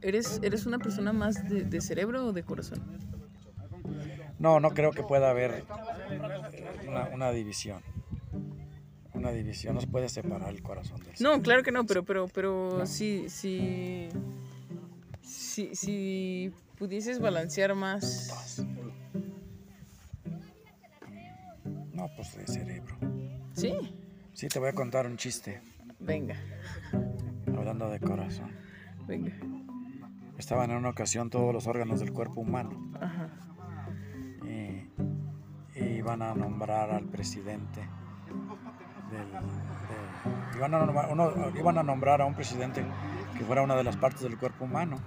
¿Eres, 0.00 0.40
¿Eres 0.42 0.66
una 0.66 0.78
persona 0.78 1.12
más 1.12 1.48
de, 1.48 1.64
de 1.64 1.80
cerebro 1.80 2.26
o 2.26 2.32
de 2.32 2.42
corazón? 2.44 2.80
No, 4.38 4.60
no 4.60 4.70
creo 4.70 4.92
que 4.92 5.02
pueda 5.02 5.30
haber 5.30 5.64
una, 6.86 7.08
una 7.12 7.32
división. 7.32 7.82
Una 9.12 9.32
división. 9.32 9.74
No 9.74 9.80
se 9.80 9.88
puede 9.88 10.08
separar 10.08 10.50
el 10.50 10.62
corazón 10.62 11.00
del 11.00 11.14
No, 11.18 11.42
claro 11.42 11.64
que 11.64 11.72
no, 11.72 11.84
pero, 11.84 12.04
pero, 12.04 12.28
pero 12.28 12.86
si, 12.86 13.28
si, 13.28 14.08
si, 15.22 15.74
si 15.74 16.52
pudieses 16.76 17.18
balancear 17.18 17.74
más, 17.74 18.64
No, 21.92 22.08
pues 22.14 22.36
de 22.36 22.46
cerebro. 22.46 22.96
¿sí? 23.54 23.72
Sí, 24.38 24.46
te 24.46 24.60
voy 24.60 24.68
a 24.68 24.72
contar 24.72 25.04
un 25.04 25.16
chiste. 25.16 25.60
Venga, 25.98 26.36
Hablando 27.56 27.90
de 27.90 27.98
corazón. 27.98 28.52
venga. 29.04 29.32
Estaban 30.38 30.70
en 30.70 30.76
una 30.76 30.90
ocasión 30.90 31.28
todos 31.28 31.52
los 31.52 31.66
órganos 31.66 31.98
del 31.98 32.12
cuerpo 32.12 32.40
humano. 32.42 32.70
Ajá. 33.00 33.30
y, 34.44 34.88
y 35.76 35.84
iban 35.96 36.22
a 36.22 36.36
nombrar 36.36 36.88
al 36.92 37.06
presidente 37.06 37.80
del, 39.10 39.26
iban, 40.56 40.72
a 40.74 40.86
nombrar, 40.86 41.08
uno- 41.12 41.32
iban 41.58 41.78
a 41.78 41.82
nombrar 41.82 42.20
a 42.22 42.26
un 42.26 42.34
presidente 42.34 42.84
que 43.36 43.42
fuera 43.44 43.62
una 43.62 43.74
de 43.74 43.82
las 43.82 43.96
partes 43.96 44.20
del 44.22 44.38
cuerpo 44.38 44.66
humano 44.66 44.98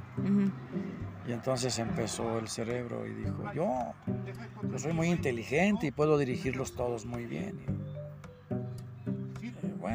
y 1.25 1.31
entonces 1.31 1.79
empezó 1.79 2.37
el 2.37 2.49
cerebro 2.49 3.05
y 3.07 3.13
dijo 3.13 3.53
yo, 3.53 3.93
yo 4.69 4.77
soy 4.77 4.91
muy 4.91 5.07
inteligente 5.09 5.87
y 5.87 5.91
puedo 5.91 6.17
dirigirlos 6.17 6.75
todos 6.75 7.05
muy 7.05 7.25
bien 7.25 7.59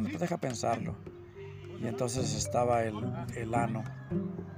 pues 0.04 0.20
deja 0.20 0.36
pensarlo 0.38 0.94
y 1.80 1.86
entonces 1.86 2.34
estaba 2.34 2.82
el, 2.84 2.94
el 3.36 3.54
ano 3.54 3.84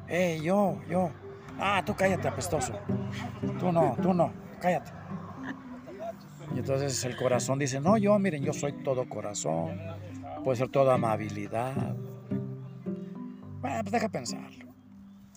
hey 0.07 0.41
yo 0.43 0.81
yo 0.89 1.11
ah 1.59 1.83
tú 1.85 1.95
cállate 1.97 2.29
apestoso 2.29 2.75
Tú 3.59 3.73
no, 3.73 3.97
tú 4.01 4.15
no, 4.15 4.33
cállate. 4.61 4.93
Y 6.55 6.59
entonces 6.59 7.05
el 7.05 7.17
corazón 7.17 7.59
dice, 7.59 7.81
no, 7.81 7.97
yo, 7.99 8.19
miren, 8.19 8.43
yo 8.43 8.53
soy 8.53 8.73
todo 8.85 9.09
corazón, 9.09 9.79
puede 10.45 10.57
ser 10.57 10.69
toda 10.69 10.95
amabilidad. 10.95 11.97
Bueno, 13.61 13.81
pues 13.83 13.93
deja 13.93 14.09
pensarlo. 14.09 14.75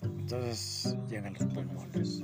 Entonces 0.02 0.96
llegan 1.08 1.34
los 1.34 1.44
pulmones. 1.46 2.22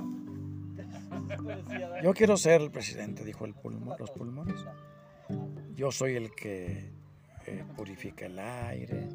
Yo 2.03 2.13
quiero 2.13 2.37
ser 2.37 2.61
el 2.61 2.71
presidente, 2.71 3.23
dijo 3.23 3.45
el 3.45 3.53
pulmón, 3.53 3.95
los 3.99 4.11
pulmones. 4.11 4.65
Yo 5.75 5.91
soy 5.91 6.15
el 6.15 6.33
que 6.33 6.91
purifica 7.75 8.25
el 8.25 8.39
aire 8.39 9.09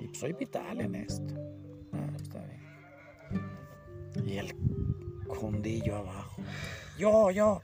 y 0.00 0.14
soy 0.14 0.32
vital 0.32 0.80
en 0.80 0.94
esto. 0.94 1.34
Ah. 1.92 2.06
Y 4.24 4.38
el 4.38 4.54
Jundillo 5.28 5.96
abajo. 5.96 6.42
Yo, 6.98 7.30
yo. 7.30 7.62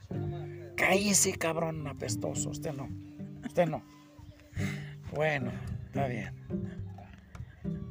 Cállese, 0.75 1.33
cabrón 1.33 1.87
apestoso. 1.87 2.49
Usted 2.49 2.73
no. 2.73 2.89
Usted 3.45 3.67
no. 3.67 3.83
Bueno, 5.13 5.51
está 5.85 6.07
bien. 6.07 6.33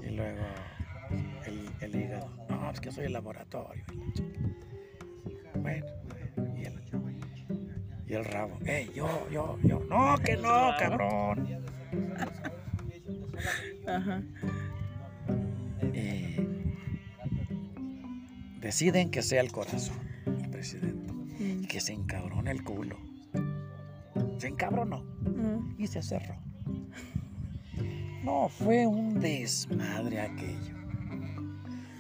Y 0.03 0.11
luego 0.11 0.43
el, 1.47 1.71
el 1.81 1.97
hígado. 1.97 2.31
No, 2.49 2.71
es 2.71 2.81
que 2.81 2.93
soy 2.93 3.07
el 3.07 3.13
laboratorio. 3.13 3.85
Bueno, 5.55 5.87
y 6.57 6.65
el, 6.65 6.81
y 8.07 8.15
el 8.15 8.25
rabo. 8.25 8.59
Ey, 8.65 8.91
yo, 8.95 9.29
yo, 9.31 9.59
yo. 9.63 9.81
No, 9.89 10.17
que 10.19 10.37
no, 10.37 10.73
cabrón. 10.79 11.65
Ajá. 13.87 14.23
Y 15.95 16.37
deciden 18.61 19.11
que 19.11 19.23
sea 19.23 19.41
el 19.41 19.51
corazón, 19.53 19.97
el 20.27 20.49
presidente. 20.51 21.13
Mm. 21.13 21.65
Y 21.65 21.67
que 21.67 21.81
se 21.81 21.93
encabrone 21.93 22.51
el 22.51 22.63
culo. 22.63 22.97
Se 24.39 24.49
encabronó 24.49 25.03
Mm. 25.23 25.75
y 25.79 25.87
se 25.87 26.03
cerró. 26.03 26.37
No, 28.25 28.49
fue 28.49 28.87
un 28.87 29.19
desmadre 29.21 30.21
aquello. 30.21 30.77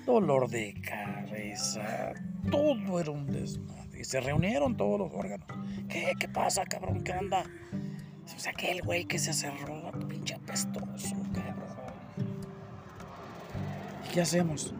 Dolor 0.06 0.48
de 0.48 0.74
cabeza, 0.80 2.12
todo 2.50 3.00
era 3.00 3.10
un 3.10 3.26
desmadre. 3.26 4.00
Y 4.00 4.04
se 4.04 4.20
reunieron 4.20 4.76
todos 4.76 4.98
los 4.98 5.12
órganos. 5.12 5.46
¿Qué? 5.88 6.12
¿Qué 6.18 6.28
pasa, 6.28 6.64
cabrón? 6.64 7.02
¿Qué 7.02 7.12
onda? 7.12 7.44
O 8.24 8.38
sea, 8.38 8.52
aquel 8.52 8.82
güey 8.82 9.04
que 9.04 9.18
se 9.18 9.32
cerró, 9.32 9.92
pinche 10.08 10.34
apestoso, 10.34 11.16
cabrón. 11.32 11.76
¿Y 14.04 14.08
qué 14.12 14.20
hacemos? 14.22 14.74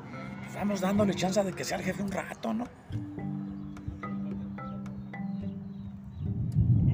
Estamos 0.46 0.80
dándole 0.80 1.14
chance 1.14 1.42
de 1.42 1.52
que 1.52 1.64
sea 1.64 1.78
el 1.78 1.84
jefe 1.84 2.02
un 2.02 2.12
rato, 2.12 2.52
¿no? 2.52 2.66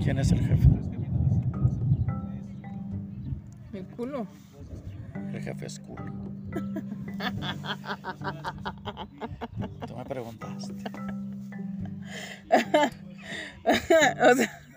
¿Quién 0.03 0.19
es 0.19 0.33
el 0.33 0.41
jefe? 0.41 0.69
El 3.73 3.87
culo. 3.89 4.27
El 5.33 5.43
jefe 5.43 5.67
es 5.67 5.81
culo. 5.81 6.13
Tú 9.87 9.97
me 9.97 10.05
preguntaste. 10.05 10.75
o 13.65 14.35
sea, 14.35 14.68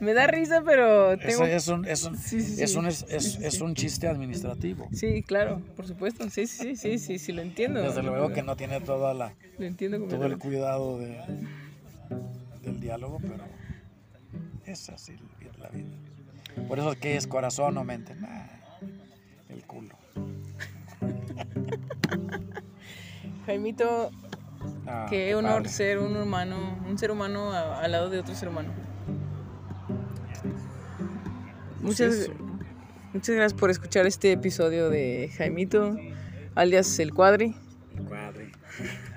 me 0.00 0.14
da 0.14 0.26
risa, 0.26 0.62
pero 0.64 1.16
tengo... 1.18 1.44
Es 1.44 1.68
un, 1.68 1.84
es 1.86 2.04
un, 2.04 2.16
Sí, 2.16 2.40
sí, 2.40 2.62
es 2.62 2.74
un, 2.76 2.86
es, 2.86 3.04
es- 3.08 3.32
Sí, 3.34 3.38
es 3.42 3.60
un 3.60 3.74
chiste 3.74 4.08
administrativo. 4.08 4.88
Sí, 4.92 5.22
claro, 5.22 5.60
por 5.76 5.86
supuesto. 5.86 6.28
Sí, 6.30 6.46
sí, 6.46 6.76
sí, 6.76 6.98
sí, 6.98 7.18
sí, 7.18 7.32
lo 7.32 7.42
entiendo. 7.42 7.82
Desde 7.82 8.02
luego 8.02 8.32
que 8.32 8.42
no 8.42 8.56
tiene 8.56 8.80
toda 8.80 9.14
la, 9.14 9.34
Lo 9.58 9.66
entiendo 9.66 9.98
todo 10.08 10.26
el 10.26 10.38
cuidado 10.38 10.98
de, 10.98 11.18
del 12.62 12.80
diálogo, 12.80 13.20
pero 13.20 13.44
es 14.66 14.88
así 14.88 15.16
la 15.58 15.68
vida. 15.68 15.88
Por 16.68 16.78
eso, 16.78 16.94
¿qué 16.98 17.16
es 17.16 17.26
corazón 17.26 17.76
o 17.78 17.84
mente? 17.84 18.14
Nah, 18.16 18.46
el 19.48 19.64
culo. 19.66 19.96
Jaimito, 23.46 24.10
Ah, 24.86 25.06
qué 25.08 25.34
honor 25.34 25.62
padre. 25.62 25.68
ser 25.68 25.98
un 25.98 26.16
humano, 26.16 26.78
un 26.88 26.98
ser 26.98 27.10
humano 27.10 27.52
al 27.52 27.92
lado 27.92 28.10
de 28.10 28.18
otro 28.18 28.34
ser 28.34 28.48
humano. 28.48 28.70
Muchas, 31.82 32.30
muchas 33.12 33.34
gracias 33.34 33.58
por 33.58 33.70
escuchar 33.70 34.06
este 34.06 34.32
episodio 34.32 34.90
de 34.90 35.30
Jaimito, 35.36 35.96
alias 36.54 36.98
El 36.98 37.14
Cuadri. 37.14 37.54
Cuadri. 38.08 38.52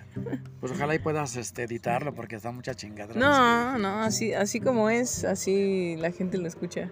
Pues 0.60 0.72
ojalá 0.72 0.94
y 0.94 1.00
puedas 1.00 1.36
este, 1.38 1.64
editarlo 1.64 2.14
porque 2.14 2.36
está 2.36 2.52
mucha 2.52 2.76
chingadera. 2.76 3.20
No, 3.20 3.80
no, 3.80 4.04
así, 4.04 4.32
así 4.32 4.60
como 4.60 4.92
es, 4.92 5.26
así 5.26 5.96
la 5.98 6.12
gente 6.12 6.38
lo 6.38 6.48
escucha. 6.48 6.92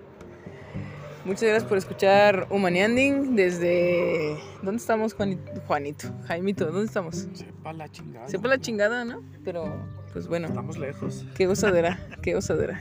Muchas 1.23 1.43
gracias 1.43 1.65
por 1.65 1.77
escuchar 1.77 2.48
Humanianding 2.49 3.35
desde... 3.35 4.38
¿Dónde 4.64 4.81
estamos, 4.81 5.14
Juanito? 5.14 5.61
Juanito, 5.68 6.07
Jaimito, 6.26 6.65
¿dónde 6.65 6.88
estamos? 6.88 7.27
Sepa 7.34 7.73
la 7.73 7.89
chingada. 7.89 8.27
Sepa 8.27 8.48
la 8.48 8.57
chingada, 8.57 9.06
¿no? 9.06 9.22
Pero, 9.45 9.72
pues 10.14 10.27
bueno, 10.27 10.48
Estamos 10.48 10.80
lejos. 10.80 11.23
qué 11.35 11.45
gozadera, 11.45 11.99
qué 12.23 12.34
gozadera. 12.34 12.80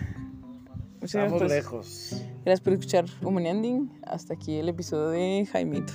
Muchas 1.00 1.14
gracias 1.14 1.14
Estamos 1.14 1.38
por, 1.42 1.50
lejos. 1.50 2.24
Gracias 2.44 2.60
por 2.60 2.72
escuchar 2.72 3.04
Humanianding. 3.22 4.00
Hasta 4.04 4.34
aquí 4.34 4.56
el 4.56 4.68
episodio 4.68 5.08
de 5.10 5.46
Jaimito. 5.50 5.92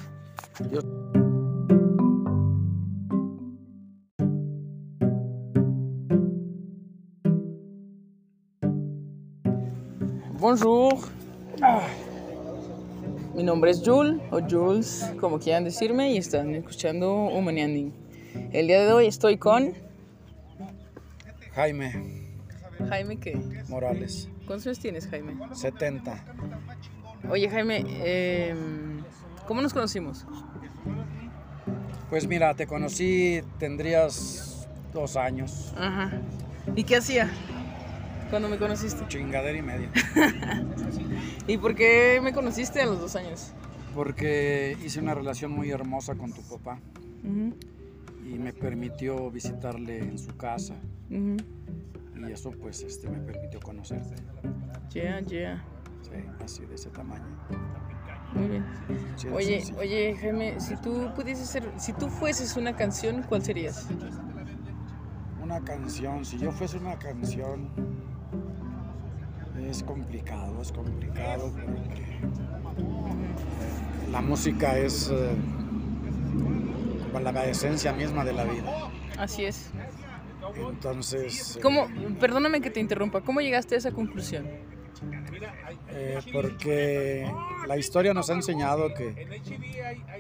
Bonjour. 10.40 10.94
Mi 13.36 13.44
nombre 13.44 13.72
es 13.72 13.82
Jules, 13.84 14.22
o 14.32 14.40
Jules, 14.48 15.12
como 15.20 15.40
quieran 15.40 15.64
decirme, 15.64 16.14
y 16.14 16.18
están 16.18 16.56
escuchando 16.56 17.26
Humaneanding. 17.26 17.92
El 18.54 18.68
día 18.68 18.86
de 18.86 18.94
hoy 18.94 19.08
estoy 19.08 19.38
con 19.38 19.74
Jaime 21.54 21.94
Jaime, 22.90 23.18
¿qué? 23.18 23.38
Morales, 23.70 24.30
¿Cuántos 24.46 24.68
años 24.68 24.80
tienes, 24.80 25.08
Jaime? 25.08 25.36
70. 25.54 26.24
Oye, 27.30 27.50
Jaime, 27.50 27.84
eh, 27.88 28.56
¿cómo 29.48 29.62
nos 29.62 29.74
conocimos? 29.74 30.26
Pues 32.10 32.28
mira, 32.28 32.54
te 32.54 32.68
conocí, 32.68 33.42
tendrías 33.58 34.68
dos 34.94 35.18
años, 35.18 35.74
Ajá. 35.78 36.12
¿Y 36.76 36.84
qué 36.84 36.98
hacía 36.98 37.30
cuando 38.30 38.48
me 38.48 38.58
conociste? 38.58 39.04
chingadera 39.08 39.58
y 39.58 39.62
media. 39.62 39.92
¿Y 41.48 41.58
por 41.58 41.76
qué 41.76 42.20
me 42.24 42.32
conociste 42.34 42.82
a 42.82 42.86
los 42.86 43.00
dos 43.00 43.16
años? 43.16 43.52
Porque 43.94 44.78
hice 44.86 45.00
una 45.00 45.14
relación 45.16 45.52
muy 45.52 45.72
hermosa 45.72 46.16
con 46.16 46.32
tu 46.32 46.42
papá 46.44 46.80
y 47.24 48.38
me 48.40 48.54
permitió 48.54 49.30
visitarle 49.32 50.00
en 50.00 50.18
su 50.20 50.36
casa. 50.38 50.76
Y 52.28 52.32
eso 52.32 52.52
pues 52.52 52.82
este, 52.82 53.10
me 53.10 53.20
permitió 53.20 53.60
conocerte. 53.60 54.16
Yeah, 54.94 55.20
yeah. 55.22 55.64
Sí, 56.02 56.12
así 56.44 56.66
de 56.66 56.76
ese 56.76 56.90
tamaño. 56.90 57.26
Muy 58.34 58.48
bien. 58.48 58.66
Sí, 59.16 59.28
Oye, 59.30 59.62
sí. 59.62 59.74
oye, 59.78 60.16
Jaime, 60.20 60.60
si 60.60 60.76
tú 60.78 61.12
pudieses 61.16 61.48
ser, 61.48 61.72
si 61.78 61.94
tú 61.94 62.10
fueses 62.10 62.58
una 62.58 62.76
canción, 62.76 63.24
¿cuál 63.24 63.42
serías? 63.44 63.88
Una 65.42 65.64
canción, 65.64 66.26
si 66.26 66.38
yo 66.38 66.52
fuese 66.52 66.78
una 66.78 66.98
canción, 66.98 67.70
es 69.62 69.84
complicado, 69.84 70.62
es 70.62 70.72
complicado 70.72 71.52
porque 71.54 72.20
la 74.12 74.22
música 74.22 74.78
es 74.78 75.10
eh, 75.12 75.36
la 77.22 77.46
esencia 77.46 77.94
misma 77.94 78.26
de 78.26 78.34
la 78.34 78.44
vida. 78.44 78.90
Así 79.18 79.46
es. 79.46 79.72
Entonces, 80.58 81.58
eh, 81.58 81.60
¿Cómo, 81.62 81.88
perdóname 82.20 82.62
que 82.62 82.70
te 82.70 82.80
interrumpa, 82.80 83.22
¿cómo 83.22 83.42
llegaste 83.42 83.76
a 83.76 83.78
esa 83.78 83.92
conclusión? 83.92 84.46
eh, 85.90 86.20
porque 86.32 87.32
la 87.68 87.78
historia 87.78 88.14
nos 88.14 88.30
ha 88.30 88.34
enseñado 88.34 88.94
que, 88.94 89.42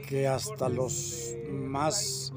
que 0.08 0.28
hasta 0.28 0.70
los 0.70 1.36
más, 1.52 2.34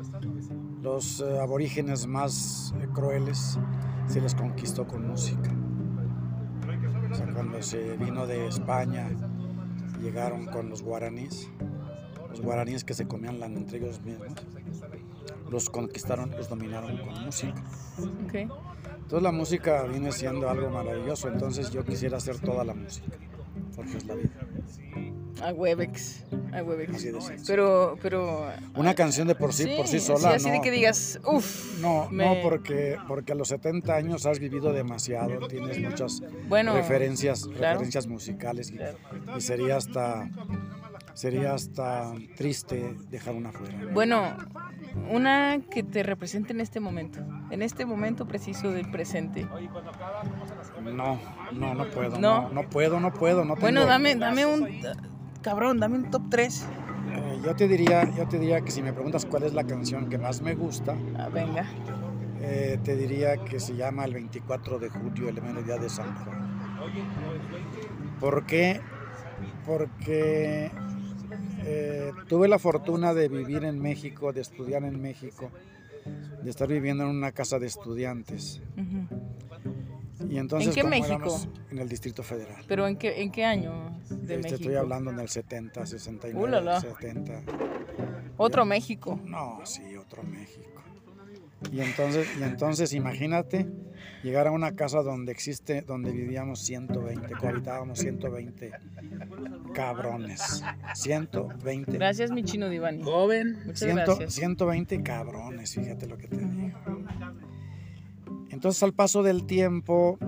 los 0.83 1.21
eh, 1.21 1.39
aborígenes 1.41 2.07
más 2.07 2.75
eh, 2.81 2.89
crueles 2.93 3.59
se 4.07 4.21
les 4.21 4.35
conquistó 4.35 4.87
con 4.87 5.07
música. 5.07 5.51
O 7.11 7.15
sea, 7.15 7.27
cuando 7.33 7.63
se 7.63 7.97
vino 7.97 8.27
de 8.27 8.47
España, 8.49 9.09
llegaron 10.01 10.47
con 10.47 10.69
los 10.69 10.83
guaraníes, 10.83 11.51
los 12.29 12.41
guaraníes 12.41 12.85
que 12.85 12.95
se 12.95 13.07
comían 13.07 13.43
entre 13.43 13.79
ellos 13.79 14.01
mismos, 14.03 14.35
los 15.51 15.71
conquistaron, 15.71 16.31
los 16.33 16.49
dominaron 16.49 16.97
con 16.99 17.25
música. 17.25 17.55
Ok. 18.27 18.35
Entonces 18.35 19.23
la 19.23 19.33
música 19.33 19.83
viene 19.85 20.13
siendo 20.13 20.51
algo 20.51 20.69
maravilloso, 20.71 21.29
entonces 21.29 21.71
yo 21.71 21.85
quisiera 21.85 22.19
hacer 22.19 22.39
toda 22.39 22.63
la 22.65 22.75
música, 22.75 23.17
porque 23.75 23.97
es 23.97 24.05
la 24.07 24.15
vida. 24.15 24.31
A 25.41 25.53
Webex. 25.53 26.25
A 26.53 26.63
Webex. 26.65 26.95
Así 26.97 27.11
de. 27.13 27.19
Pero, 27.47 27.97
pero. 28.03 28.49
Una 28.75 28.95
canción 28.95 29.29
de 29.29 29.37
por 29.37 29.53
sí, 29.53 29.73
por 29.77 29.87
sí 29.87 30.01
sola, 30.01 30.31
así 30.31 30.49
no. 30.49 30.55
de 30.55 30.61
que 30.61 30.71
digas, 30.73 31.21
uff. 31.25 31.81
No, 31.81 32.11
me- 32.11 32.25
no, 32.25 32.43
porque, 32.43 32.97
porque 33.07 33.33
a 33.33 33.35
los 33.37 33.49
70 33.49 33.95
años 33.95 34.27
has 34.27 34.41
vivido 34.41 34.73
demasiado, 34.73 35.47
tienes 35.47 35.81
muchas 35.81 36.23
Bueno, 36.49 36.75
referencias, 36.75 37.45
claro. 37.47 37.75
referencias 37.75 38.09
musicales 38.09 38.71
y, 38.73 38.75
Claro. 38.79 38.99
y 39.37 39.41
sería 39.41 39.77
hasta 39.77 40.29
sería 41.15 41.55
hasta 41.55 42.13
triste 42.37 42.95
dejar 43.11 43.35
una 43.35 43.51
fuera. 43.53 43.77
Bueno, 43.93 44.37
una 45.11 45.59
que 45.71 45.83
te 45.83 46.03
represente 46.03 46.53
en 46.53 46.61
este 46.61 46.81
momento. 46.81 47.21
En 47.51 47.63
este 47.63 47.87
momento 47.87 48.27
preciso 48.27 48.71
del 48.71 48.91
presente. 48.91 49.47
No, 50.83 51.19
no, 51.53 51.75
no 51.75 51.85
puedo, 51.91 52.19
No. 52.19 52.43
no, 52.43 52.51
no, 52.51 52.63
puedo, 52.69 53.01
no 53.01 53.13
puedo, 53.13 53.45
no 53.45 53.55
tengo. 53.55 53.61
Bueno, 53.61 53.87
dame, 53.87 54.15
dame 54.17 54.47
un. 54.47 54.69
Cabrón, 55.43 55.79
dame 55.81 55.97
un 55.99 56.11
top 56.11 56.23
3. 56.31 56.67
Eh, 57.15 57.41
yo 57.45 57.55
te 57.57 57.69
diría, 57.69 58.05
yo 58.17 58.27
te 58.29 58.39
diría 58.39 58.61
que 58.61 58.71
si 58.71 58.83
me 58.83 58.93
preguntas 58.93 59.25
cuál 59.25 59.45
es 59.45 59.55
la 59.55 59.65
canción 59.65 60.09
que 60.09 60.19
más 60.19 60.43
me 60.43 60.55
gusta, 60.55 60.95
Ah, 61.19 61.29
venga. 61.33 61.65
eh, 62.41 62.79
te 62.85 62.97
diría 62.97 63.37
que 63.39 63.61
se 63.61 63.75
llama 63.77 64.05
el 64.05 64.15
24 64.15 64.79
de 64.79 64.89
julio, 64.91 65.29
el 65.29 65.41
mediodía 65.41 65.77
de 65.79 65.89
San 65.89 66.15
Juan. 66.17 66.39
¿Por 68.21 68.45
qué? 68.47 68.81
Porque 69.65 70.71
eh, 71.71 72.13
tuve 72.29 72.49
la 72.49 72.59
fortuna 72.59 73.13
de 73.15 73.29
vivir 73.29 73.65
en 73.65 73.79
México, 73.81 74.33
de 74.33 74.41
estudiar 74.41 74.85
en 74.85 75.01
México, 75.01 75.51
de 76.43 76.51
estar 76.51 76.67
viviendo 76.69 77.05
en 77.05 77.11
una 77.11 77.33
casa 77.33 77.59
de 77.59 77.67
estudiantes. 77.67 78.61
Y 80.29 80.39
entonces, 80.39 80.77
¿En 80.77 80.83
qué 80.83 80.89
México? 80.89 81.39
en 81.71 81.79
el 81.79 81.89
Distrito 81.89 82.23
Federal. 82.23 82.65
¿Pero 82.67 82.87
en 82.89 82.97
qué, 82.97 83.23
en 83.23 83.31
qué 83.31 83.45
año 83.45 83.99
de 84.09 84.15
Este, 84.17 84.37
México? 84.39 84.55
estoy 84.57 84.75
hablando 84.75 85.11
en 85.11 85.21
el 85.21 85.29
70, 85.29 85.87
69, 85.87 86.45
Ulala. 86.45 86.81
70. 86.81 87.43
Otro 88.37 88.65
México. 88.65 89.21
No, 89.25 89.61
sí, 89.65 89.97
otro 89.97 90.23
México. 90.23 90.68
Y 91.73 91.81
entonces, 91.81 92.29
y 92.39 92.43
entonces 92.43 92.93
imagínate 92.93 93.67
llegar 94.23 94.47
a 94.47 94.53
una 94.53 94.75
casa 94.75 95.03
donde 95.03 95.33
existe, 95.33 95.83
donde 95.83 96.13
vivíamos 96.13 96.61
120, 96.61 97.35
cohabitábamos 97.35 97.99
120 97.99 98.73
cabrones. 99.75 100.63
120. 100.95 101.93
Gracias, 101.93 102.31
mi 102.31 102.45
chino 102.45 102.69
Divani. 102.69 103.03
Joven. 103.03 103.59
Muchas 103.67 103.81
100 103.81 103.97
gracias. 103.97 104.35
120 104.35 105.03
cabrones, 105.03 105.75
fíjate 105.75 106.07
lo 106.07 106.17
que 106.17 106.29
te 106.29 106.39
digo. 106.39 106.79
Entonces 108.51 108.83
al 108.83 108.93
paso 108.93 109.23
del 109.23 109.47
tiempo, 109.47 110.19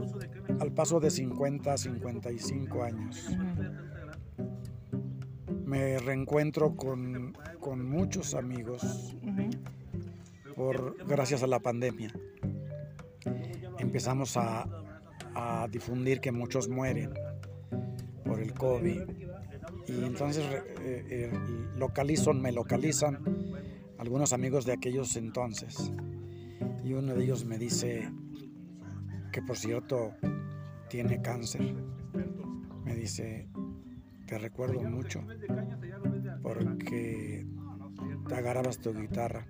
al 0.61 0.73
paso 0.73 1.01
de 1.01 1.11
50, 1.11 1.77
55 1.77 2.83
años, 2.83 3.37
me 5.65 5.99
reencuentro 5.99 6.75
con, 6.77 7.37
con 7.61 7.89
muchos 7.89 8.35
amigos. 8.35 9.17
Gracias 11.07 11.43
a 11.43 11.47
la 11.47 11.61
pandemia. 11.61 12.13
Empezamos 13.79 14.37
a, 14.37 14.67
difundir 15.71 16.21
que 16.21 16.33
muchos 16.33 16.69
mueren 16.69 17.15
por 18.25 18.41
el 18.41 18.53
COVID. 18.53 19.03
Y 19.87 20.05
entonces 20.05 20.45
eh, 20.81 21.05
eh, 21.09 21.33
localizo, 21.77 22.35
me 22.35 22.53
localizan 22.53 23.19
algunos 23.99 24.33
amigos 24.33 24.67
de 24.67 24.73
aquellos 24.73 25.17
entonces. 25.17 25.93
Y 26.85 26.93
uno 26.93 27.15
de 27.15 27.25
ellos 27.25 27.45
me 27.45 27.59
dice 27.59 28.11
que 29.33 29.41
por 29.43 29.57
cierto 29.57 30.13
tiene 30.89 31.23
cáncer. 31.23 31.75
Me 32.85 32.95
dice, 32.95 33.49
te 34.27 34.39
recuerdo 34.39 34.83
mucho 34.83 35.25
porque 36.43 37.47
te 38.29 38.35
agarrabas 38.35 38.79
tu 38.79 38.93
guitarra 38.93 39.47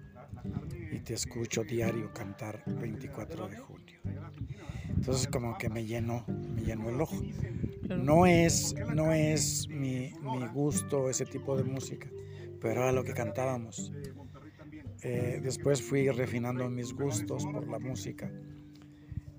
y 0.93 0.99
te 1.01 1.15
escucho 1.15 1.65
diario 1.65 2.13
cantar 2.13 2.63
24 2.67 3.49
de 3.49 3.59
junio. 3.59 4.01
Entonces 4.89 5.29
como 5.29 5.57
que 5.57 5.69
me 5.69 5.85
llenó, 5.85 6.25
me 6.27 6.63
llenó 6.63 6.89
el 6.89 7.01
ojo. 7.01 7.17
No 7.89 8.27
es, 8.27 8.75
no 8.95 9.13
es 9.13 9.69
mi, 9.69 10.13
mi 10.23 10.47
gusto 10.53 11.11
ese 11.11 11.25
tipo 11.27 11.57
de 11.57 11.65
música, 11.65 12.09
pero 12.61 12.83
era 12.83 12.93
lo 12.93 13.05
que 13.05 13.15
cantábamos. 13.15 13.93
Eh, 15.03 15.41
después 15.43 15.83
fui 15.83 16.11
refinando 16.11 16.69
mis 16.69 16.93
gustos 16.93 17.45
por 17.47 17.67
la 17.69 17.79
música. 17.79 18.31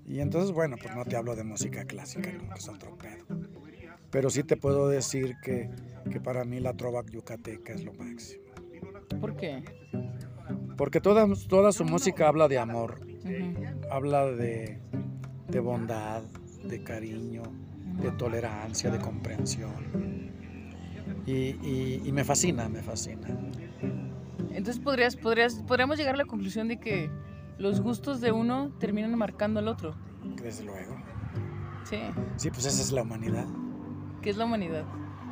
Y 0.04 0.20
entonces, 0.20 0.50
bueno, 0.50 0.76
pues 0.82 0.94
no 0.96 1.04
te 1.04 1.16
hablo 1.16 1.36
de 1.36 1.44
música 1.44 1.84
clásica, 1.84 2.32
¿no? 2.32 2.52
que 2.52 2.58
es 2.58 2.68
otro 2.68 2.96
pedo. 2.98 3.24
Pero 4.10 4.28
sí 4.28 4.42
te 4.42 4.56
puedo 4.56 4.88
decir 4.88 5.36
que, 5.42 5.70
que 6.10 6.20
para 6.20 6.44
mí 6.44 6.60
la 6.60 6.74
trova 6.74 7.04
yucateca 7.06 7.72
es 7.72 7.84
lo 7.84 7.94
máximo. 7.94 8.42
¿Por 9.20 9.36
qué? 9.36 9.62
Porque 10.76 11.00
toda, 11.00 11.26
toda 11.48 11.72
su 11.72 11.84
música 11.84 12.28
habla 12.28 12.48
de 12.48 12.58
amor, 12.58 13.00
habla 13.90 14.26
de, 14.26 14.80
de 15.48 15.60
bondad, 15.60 16.22
de 16.64 16.82
cariño, 16.82 17.42
de 18.02 18.10
tolerancia, 18.12 18.90
de 18.90 18.98
comprensión. 18.98 20.30
Y, 21.26 21.32
y- 21.32 22.02
y 22.04 22.12
me 22.12 22.24
fascina, 22.24 22.68
me 22.68 22.82
fascina. 22.82 23.28
Entonces 24.50 24.78
podrías, 24.82 25.16
podrías, 25.16 25.54
podríamos 25.66 25.98
llegar 25.98 26.14
a 26.14 26.18
la 26.18 26.24
conclusión 26.24 26.68
de 26.68 26.78
que 26.78 27.10
los 27.58 27.80
gustos 27.80 28.20
de 28.20 28.32
uno 28.32 28.70
terminan 28.78 29.16
marcando 29.16 29.60
al 29.60 29.68
otro. 29.68 29.94
Desde 30.42 30.64
luego. 30.64 30.96
Sí. 31.84 31.98
Sí, 32.36 32.50
pues 32.50 32.66
esa 32.66 32.80
es 32.82 32.92
la 32.92 33.02
humanidad. 33.02 33.46
¿Qué 34.20 34.30
es 34.30 34.36
la 34.36 34.44
humanidad? 34.44 34.84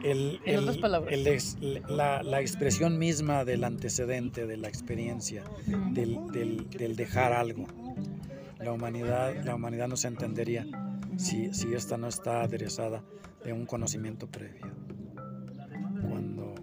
El, 0.03 0.41
En 0.45 0.55
el- 0.55 0.61
otras 0.61 0.79
palabras. 0.79 1.13
el 1.13 1.83
la, 1.89 2.23
la 2.23 2.41
expresión 2.41 2.99
misma 2.99 3.45
del 3.45 3.65
antecedente, 3.65 4.47
de 4.47 4.57
la 4.57 4.69
experiencia, 4.69 5.45
del, 5.93 6.19
del- 6.33 6.69
del 6.71 6.97
dejar 6.97 7.33
algo. 7.33 7.67
La 8.59 8.73
humanidad, 8.73 9.43
la 9.45 9.55
humanidad 9.55 9.89
no 9.89 9.97
se 9.97 10.09
entendería 10.09 10.67
si, 11.17 11.53
si 11.55 11.73
esta 11.75 11.97
no 11.97 12.09
está 12.09 12.43
aderezada 12.43 13.03
de 13.45 13.53
un 13.53 13.67
conocimiento 13.67 14.27
previo. 14.27 14.67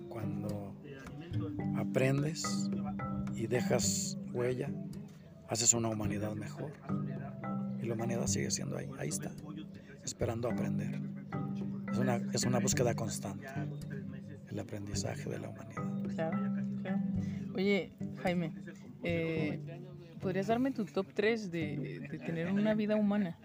Cuando 0.09 0.73
aprendes 1.77 2.69
y 3.35 3.47
dejas 3.47 4.17
huella, 4.33 4.69
haces 5.47 5.73
una 5.73 5.89
humanidad 5.89 6.33
mejor. 6.33 6.71
Y 7.81 7.85
la 7.85 7.93
humanidad 7.93 8.27
sigue 8.27 8.49
siendo 8.51 8.77
ahí, 8.77 8.87
ahí 8.97 9.09
está, 9.09 9.31
esperando 10.03 10.49
aprender. 10.49 10.99
Es 11.91 11.97
una, 11.97 12.15
es 12.33 12.43
una 12.45 12.59
búsqueda 12.59 12.93
constante, 12.95 13.47
el 14.49 14.59
aprendizaje 14.59 15.29
de 15.29 15.39
la 15.39 15.49
humanidad. 15.49 15.83
Claro, 16.13 16.37
claro. 16.81 16.99
Oye, 17.55 17.91
Jaime, 18.23 18.53
eh, 19.03 19.59
¿podrías 20.21 20.47
darme 20.47 20.71
tu 20.71 20.85
top 20.85 21.07
3 21.13 21.51
de, 21.51 22.07
de 22.11 22.19
tener 22.19 22.51
una 22.51 22.73
vida 22.73 22.95
humana? 22.95 23.37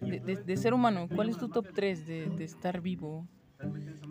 De, 0.00 0.20
de- 0.20 0.36
de 0.36 0.56
ser 0.56 0.74
humano, 0.74 1.08
¿cuál 1.14 1.28
es 1.28 1.38
tu 1.38 1.48
top 1.48 1.66
3 1.72 2.06
de, 2.06 2.28
de 2.36 2.44
estar 2.44 2.80
vivo? 2.80 3.26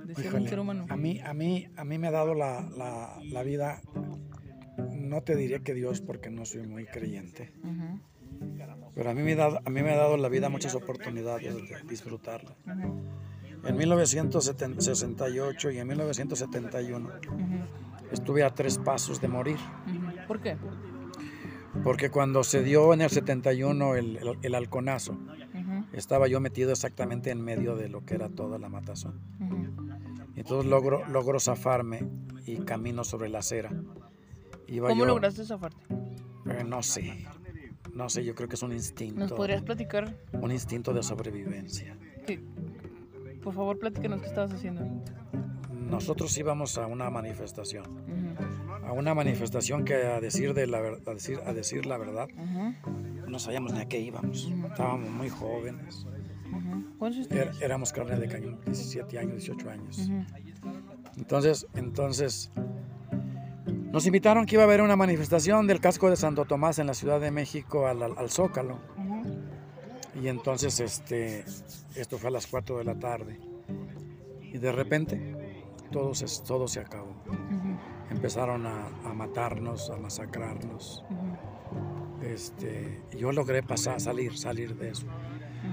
De 0.06 0.16
ser 0.16 0.26
un 0.28 0.32
Híjole, 0.32 0.50
ser 0.50 0.60
humano. 0.60 0.86
A 0.90 0.96
mí, 0.98 1.20
a 1.20 1.34
mí, 1.34 1.68
a 1.76 1.84
mí 1.84 1.98
me 1.98 2.08
ha 2.08 2.12
dado 2.12 2.34
la, 2.34 2.62
la- 2.78 3.22
la 3.30 3.44
vida, 3.44 3.82
no 4.96 5.22
te 5.22 5.36
diría 5.36 5.60
que 5.60 5.74
Dios 5.74 6.02
porque 6.02 6.30
no 6.32 6.46
soy 6.46 6.66
muy 6.66 6.86
creyente, 6.86 7.52
Ujú, 7.64 8.00
pero 9.02 9.10
a 9.10 9.14
mí 9.16 9.24
me 9.24 9.34
ha 9.34 9.36
dado, 9.38 9.60
a 9.66 9.70
mí 9.72 9.82
me 9.82 9.90
ha 9.94 9.96
dado 9.98 10.16
la 10.16 10.30
vida 10.30 10.48
muchas 10.48 10.76
oportunidades 10.76 11.56
de 11.56 11.76
disfrutarla. 11.90 12.56
En 13.66 13.76
1968 13.76 15.72
y 15.72 15.80
en 15.80 15.88
1971 15.88 17.10
ujú, 17.10 17.42
estuve 18.12 18.44
a 18.44 18.52
tres 18.52 18.78
pasos 18.78 19.20
de 19.20 19.28
morir. 19.28 19.58
¿Por 20.28 20.40
qué? 20.40 20.56
porque 21.84 22.12
cuando 22.12 22.44
se 22.44 22.62
dio 22.64 22.94
en 22.94 23.02
el 23.02 23.10
71 23.10 23.96
el, 23.96 24.18
el, 24.18 24.38
el 24.44 24.54
halconazo, 24.56 25.14
Ujú, 25.14 25.86
estaba 25.94 26.28
yo 26.28 26.40
metido 26.40 26.72
exactamente 26.72 27.32
en 27.32 27.42
medio 27.42 27.76
de 27.76 27.90
lo 27.90 28.06
que 28.06 28.14
era 28.14 28.30
toda 28.30 28.60
la 28.60 28.70
matazón. 28.70 29.20
entonces 30.36 30.70
logro, 30.70 31.08
logro 31.08 31.40
zafarme 31.40 32.08
y 32.46 32.58
camino 32.58 33.04
sobre 33.04 33.30
la 33.30 33.40
acera. 33.40 33.72
Iba 34.68 34.90
¿Cómo 34.90 35.02
yo- 35.02 35.08
lograste 35.08 35.44
zafarte? 35.44 35.84
Eh, 36.46 36.64
no 36.68 36.84
sé, 36.84 37.26
no 38.02 38.10
sé, 38.10 38.24
yo 38.24 38.34
creo 38.34 38.50
que 38.50 38.56
es 38.56 38.64
un 38.64 38.72
instinto, 38.74 39.20
¿Nos 39.20 39.32
podrías 39.32 39.62
platicar? 39.62 40.16
un 40.34 40.52
instinto 40.52 40.92
de 40.94 41.04
sobrevivencia. 41.04 41.96
Que, 42.26 42.40
por 43.44 43.54
favor, 43.54 43.78
platícanos 43.78 44.22
qué 44.22 44.28
estabas 44.28 44.52
haciendo. 44.54 44.82
Nosotros 45.72 46.36
íbamos 46.38 46.78
a 46.78 46.88
una 46.88 47.10
manifestación, 47.10 47.86
Ujú, 47.86 48.88
a 48.88 48.92
una 48.94 49.14
manifestación 49.14 49.86
que 49.86 49.96
a 49.96 50.20
decir, 50.20 50.54
de 50.54 50.66
la, 50.68 50.78
a 50.80 51.14
decir, 51.14 51.40
a 51.46 51.54
decir 51.54 51.86
la 51.86 51.98
verdad, 51.98 52.28
ujú, 52.36 53.30
no 53.30 53.38
sabíamos 53.40 53.74
ni 53.74 53.80
a 53.82 53.86
qué 53.88 54.00
íbamos. 54.00 54.52
Estábamos 54.70 55.10
muy 55.12 55.30
jóvenes, 55.30 56.06
ujú. 56.52 56.86
¿Cuántos 56.98 57.30
años 57.32 57.58
Er- 57.58 57.64
éramos 57.64 57.92
carne 57.94 58.18
de 58.18 58.28
cañón, 58.28 58.60
17 58.66 59.20
años, 59.20 59.34
18 59.34 59.70
años. 59.70 60.10
Entonces, 61.18 61.68
entonces, 61.76 62.52
nos 63.92 64.06
invitaron 64.06 64.46
que 64.46 64.56
iba 64.56 64.64
a 64.64 64.66
haber 64.66 64.82
una 64.82 64.96
manifestación 64.96 65.68
del 65.68 65.80
casco 65.80 66.10
de 66.10 66.16
Santo 66.16 66.46
Tomás 66.46 66.80
en 66.80 66.88
la 66.88 66.94
Ciudad 66.94 67.20
de 67.20 67.32
México 67.32 67.88
al, 67.88 68.02
al- 68.04 68.18
al 68.18 68.30
Zócalo. 68.30 68.80
Y 70.22 70.28
entonces, 70.28 70.80
este, 70.80 71.44
esto 71.96 72.18
fue 72.18 72.30
a 72.30 72.32
las 72.32 72.48
4 72.48 72.78
de 72.78 72.84
la 72.84 72.96
tarde. 72.96 73.40
Y 74.42 74.58
de 74.58 74.72
repente, 74.72 75.76
todo 75.92 76.14
se, 76.14 76.26
todo 76.46 76.68
se 76.68 76.80
acabó. 76.82 77.16
Empezaron 78.10 78.66
a, 78.66 78.90
matarnos, 79.14 79.90
a 79.90 79.98
masacrarnos. 79.98 81.04
ujú, 81.10 82.26
Este, 82.26 83.02
yo 83.18 83.32
logré 83.32 83.64
pasar, 83.64 84.00
salir, 84.02 84.38
salir 84.38 84.76
de 84.76 84.90
eso. 84.92 85.06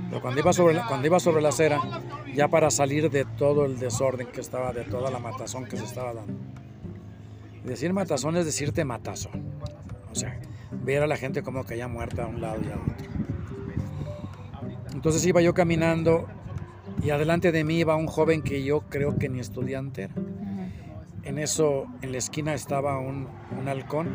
Pero 0.09 0.21
cuando 0.23 0.41
iba, 0.41 0.53
sobre 0.53 0.81
cuando 0.87 1.07
iba 1.07 1.19
sobre 1.21 1.43
la 1.43 1.49
acera, 1.51 1.81
ya 2.35 2.49
para 2.49 2.71
salir 2.71 3.11
de 3.11 3.25
todo 3.25 3.65
el 3.65 3.79
desorden 3.79 4.29
que 4.29 4.41
estaba, 4.41 4.73
de 4.73 4.85
toda 4.85 5.11
la 5.11 5.19
matazón 5.19 5.65
que 5.67 5.77
se 5.77 5.85
estaba 5.85 6.15
dando. 6.15 6.33
Decir 7.65 7.93
matazón 7.93 8.37
es 8.37 8.45
decirte 8.45 8.85
matazón. 8.85 9.43
O 10.11 10.15
sea, 10.15 10.39
ver 10.71 11.03
a 11.03 11.07
la 11.07 11.17
gente 11.17 11.43
como 11.43 11.65
que 11.65 11.77
ya 11.77 11.89
muerta 11.89 12.25
a 12.25 12.27
un 12.27 12.41
lado 12.41 12.61
y 12.63 12.71
a 12.71 12.77
otro. 12.77 13.09
Entonces 14.93 15.25
iba 15.27 15.41
yo 15.41 15.55
caminando 15.55 16.27
y 17.03 17.11
adelante 17.11 17.53
de 17.53 17.65
mí 17.65 17.79
iba 17.79 17.95
un 17.97 18.07
joven 18.07 18.43
que 18.43 18.65
yo 18.65 18.81
creo 18.89 19.17
que 19.17 19.29
ni 19.29 19.41
estudiante 19.41 20.05
era. 20.05 20.15
En 21.23 21.39
eso, 21.39 21.87
en 22.01 22.13
la 22.13 22.19
esquina 22.19 22.55
estaba 22.55 22.99
un, 22.99 23.29
un 23.59 23.69
halcón 23.69 24.09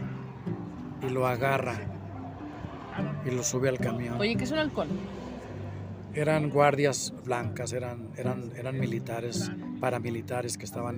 y 1.01 1.09
lo 1.09 1.27
agarra 1.27 1.79
y 3.25 3.31
lo 3.31 3.43
sube 3.43 3.69
al 3.69 3.79
camión. 3.79 4.19
Oye, 4.19 4.35
¿qué 4.35 4.43
es 4.43 4.51
un 4.51 4.59
halcón? 4.59 4.87
Eran 6.13 6.49
guardias 6.49 7.13
blancas, 7.25 7.73
eran, 7.73 8.09
eran, 8.17 8.51
eran 8.55 8.79
militares, 8.79 9.51
paramilitares 9.79 10.57
que 10.57 10.65
estaban, 10.65 10.97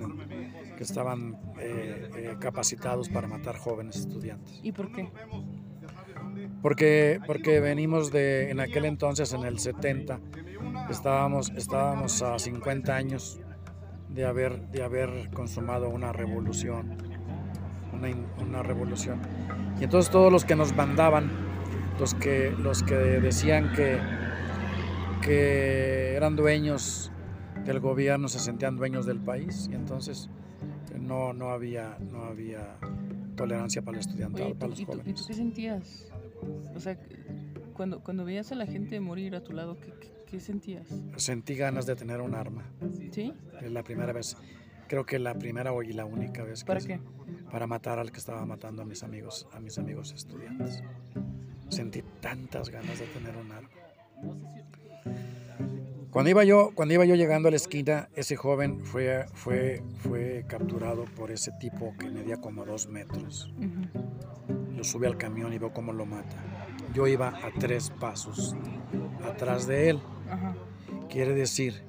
que 0.76 0.84
estaban 0.84 1.38
eh, 1.58 2.10
eh, 2.16 2.36
capacitados 2.38 3.08
para 3.08 3.26
matar 3.26 3.56
jóvenes 3.56 3.96
estudiantes. 3.96 4.60
¿Y 4.62 4.72
por 4.72 4.92
qué? 4.92 5.10
Porque, 6.62 7.20
porque 7.26 7.60
venimos 7.60 8.12
de, 8.12 8.50
en 8.50 8.60
aquel 8.60 8.84
entonces, 8.84 9.32
en 9.32 9.44
el 9.44 9.58
70, 9.58 10.20
estábamos, 10.90 11.50
estábamos 11.56 12.22
a 12.22 12.38
50 12.38 12.94
años 12.94 13.40
de 14.08 14.24
haber, 14.24 14.68
de 14.68 14.82
haber 14.82 15.30
consumado 15.32 15.88
una 15.88 16.12
revolución, 16.12 16.96
una, 18.40 18.62
revolución. 18.62 19.20
Y 19.80 19.84
entonces 19.84 20.10
todos 20.10 20.32
los 20.32 20.44
que 20.44 20.56
nos 20.56 20.74
mandaban, 20.74 21.30
los 21.98 22.14
que, 22.14 22.50
los 22.58 22.82
que 22.82 22.94
decían 22.94 23.72
que, 23.72 23.98
que 25.22 26.14
eran 26.14 26.36
dueños 26.36 27.10
del 27.64 27.80
gobierno, 27.80 28.28
se 28.28 28.38
sentían 28.38 28.76
dueños 28.76 29.06
del 29.06 29.20
país. 29.20 29.68
Y 29.70 29.74
entonces 29.74 30.30
no, 31.00 31.32
no, 31.32 31.50
había, 31.50 31.98
no 32.10 32.24
había 32.24 32.76
tolerancia 33.36 33.82
para 33.82 33.98
el 33.98 34.00
estudiantado, 34.00 34.44
Oye, 34.46 34.54
¿tú- 34.54 34.58
para 34.58 34.70
los 34.70 34.80
y, 34.80 34.84
tú, 34.86 34.92
y 34.92 34.94
tú 34.94 35.00
jóvenes. 35.02 35.26
qué 35.26 35.34
sentías? 35.34 36.08
O 36.74 36.80
sea, 36.80 36.98
cuando, 37.74 38.00
cuando 38.00 38.24
veías 38.24 38.50
a 38.52 38.54
la 38.54 38.66
gente 38.66 38.98
morir 39.00 39.34
a 39.34 39.42
tu 39.42 39.52
lado, 39.52 39.78
¿qué, 39.80 39.92
qué, 40.00 40.12
qué 40.26 40.40
sentías? 40.40 40.86
Sentí 41.16 41.54
ganas 41.54 41.86
de 41.86 41.96
tener 41.96 42.20
un 42.20 42.34
arma. 42.34 42.64
¿Sí? 43.12 43.32
Es 43.60 43.70
la 43.72 43.82
primera 43.82 44.12
vez, 44.12 44.36
creo 44.88 45.04
que 45.04 45.18
la 45.18 45.34
primera 45.34 45.72
y 45.84 45.92
la 45.92 46.04
única 46.04 46.42
vez 46.44 46.60
que 46.62 46.66
¿Para 46.66 46.80
qué? 46.80 47.00
para 47.50 47.66
matar 47.66 47.98
al 47.98 48.10
que 48.12 48.18
estaba 48.18 48.44
matando 48.46 48.82
a 48.82 48.84
mis 48.84 49.02
amigos, 49.02 49.46
a 49.52 49.60
mis 49.60 49.78
amigos 49.78 50.12
estudiantes. 50.12 50.82
Sentí 51.68 52.02
tantas 52.20 52.68
ganas 52.70 52.98
de 52.98 53.06
tener 53.06 53.36
un 53.36 53.50
arma. 53.52 53.68
Cuando 56.16 56.30
iba 56.30 56.44
yo, 56.44 56.70
cuando 56.74 56.94
iba 56.94 57.04
yo 57.04 57.14
llegando 57.14 57.48
a 57.48 57.50
la 57.50 57.58
esquina, 57.58 58.08
ese 58.14 58.36
joven 58.36 58.80
fue, 58.80 59.26
fue, 59.34 59.82
fue 59.98 60.46
capturado 60.48 61.04
por 61.14 61.30
ese 61.30 61.52
tipo 61.60 61.92
que 61.98 62.08
medía 62.08 62.40
como 62.40 62.64
dos 62.64 62.88
metros. 62.88 63.52
Ujú. 63.58 64.74
Lo 64.74 64.82
sube 64.82 65.08
al 65.08 65.18
camión 65.18 65.52
y 65.52 65.58
veo 65.58 65.74
cómo 65.74 65.92
lo 65.92 66.06
mata. 66.06 66.38
Yo 66.94 67.06
iba 67.06 67.28
a 67.28 67.50
tres 67.58 67.90
pasos 68.00 68.56
atrás 69.30 69.66
de 69.66 69.90
él. 69.90 70.00
Quiere 71.10 71.34
decir 71.34 71.82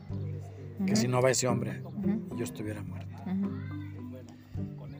que 0.85 0.97
si 0.97 1.07
no 1.07 1.21
va 1.21 1.31
ese 1.31 1.47
hombre, 1.47 1.81
yo 2.35 2.43
estuviera 2.43 2.83
muerto. 2.83 3.07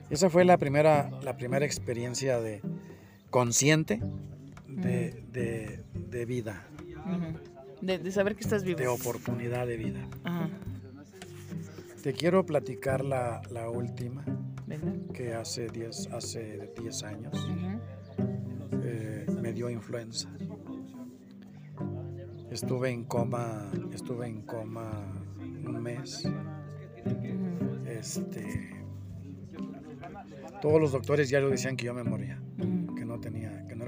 Esa 0.08 0.30
fue 0.30 0.46
la 0.46 0.56
primera, 0.56 1.10
la 1.22 1.36
primera 1.36 1.66
experiencia 1.66 2.40
de 2.40 2.62
consciente 3.28 4.00
de, 4.66 5.22
de- 5.30 5.84
de 5.92 6.24
vida. 6.24 6.66
De, 7.80 7.98
de 7.98 8.10
saber 8.12 8.34
que 8.34 8.42
estás 8.42 8.64
vivo. 8.64 8.78
de 8.78 8.88
oportunidad 8.88 9.66
de 9.66 9.76
vida. 9.76 10.00
Ajá. 10.24 10.48
Te 12.02 12.12
quiero 12.12 12.44
platicar 12.46 13.04
la, 13.04 13.42
la 13.50 13.68
última, 13.70 14.24
Venga. 14.66 14.92
que 15.12 15.34
hace 15.34 15.68
10 15.68 16.12
hace 16.12 16.72
10 16.80 17.02
años 17.02 17.48
eh, 18.82 19.26
me 19.40 19.52
dio 19.52 19.68
influenza. 19.68 20.28
Estuve 22.50 22.90
en 22.90 23.04
coma, 23.04 23.70
estuve 23.92 24.26
en 24.26 24.42
coma 24.42 24.90
un 25.38 25.82
mes. 25.82 26.22
Este, 27.86 28.70
todos 30.62 30.80
los 30.80 30.92
doctores 30.92 31.28
ya 31.28 31.40
lo 31.40 31.50
decían 31.50 31.76
que 31.76 31.86
yo 31.86 31.94
me 31.94 32.04
moría, 32.04 32.37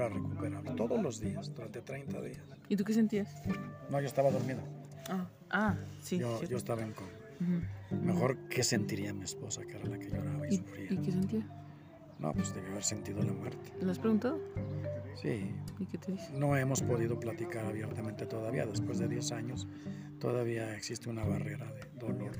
era 0.00 0.08
recuperable. 0.08 0.70
Todos 0.72 1.02
los 1.02 1.20
días, 1.20 1.54
durante 1.54 1.82
30 1.82 2.20
días. 2.22 2.40
¿Y 2.68 2.76
tú 2.76 2.84
qué 2.84 2.94
sentías? 2.94 3.28
No, 3.90 4.00
yo 4.00 4.06
estaba 4.06 4.30
dormido. 4.30 4.60
Ah, 5.08 5.28
ah 5.50 5.76
sí. 6.00 6.18
Yo, 6.18 6.42
yo 6.44 6.56
estaba 6.56 6.82
en 6.82 6.92
coma. 6.92 7.10
Ujú. 7.40 7.96
Mejor, 8.04 8.36
¿qué 8.48 8.62
sentiría 8.62 9.12
mi 9.12 9.24
esposa, 9.24 9.62
que 9.62 9.76
era 9.76 9.86
la 9.86 9.98
que 9.98 10.10
lloraba 10.10 10.46
y 10.48 10.54
¿Y, 10.54 10.56
sufría? 10.58 10.92
¿Y 10.92 10.96
qué 10.98 11.12
sentías? 11.12 11.46
No, 12.18 12.32
pues 12.34 12.54
debió 12.54 12.70
haber 12.72 12.84
sentido 12.84 13.22
la 13.22 13.32
muerte. 13.32 13.72
¿Le 13.80 13.90
has 13.90 13.98
preguntado? 13.98 14.38
Sí, 15.14 15.54
¿Y 15.78 15.86
qué 15.86 15.98
te 15.98 16.12
dice? 16.12 16.32
no 16.34 16.56
hemos 16.56 16.82
podido 16.82 17.18
platicar 17.18 17.64
abiertamente 17.64 18.26
todavía. 18.26 18.66
Después 18.66 18.98
de 18.98 19.08
10 19.08 19.32
años, 19.32 19.66
todavía 20.18 20.76
existe 20.76 21.08
una 21.08 21.24
barrera 21.24 21.72
de 21.72 21.90
dolor 21.98 22.32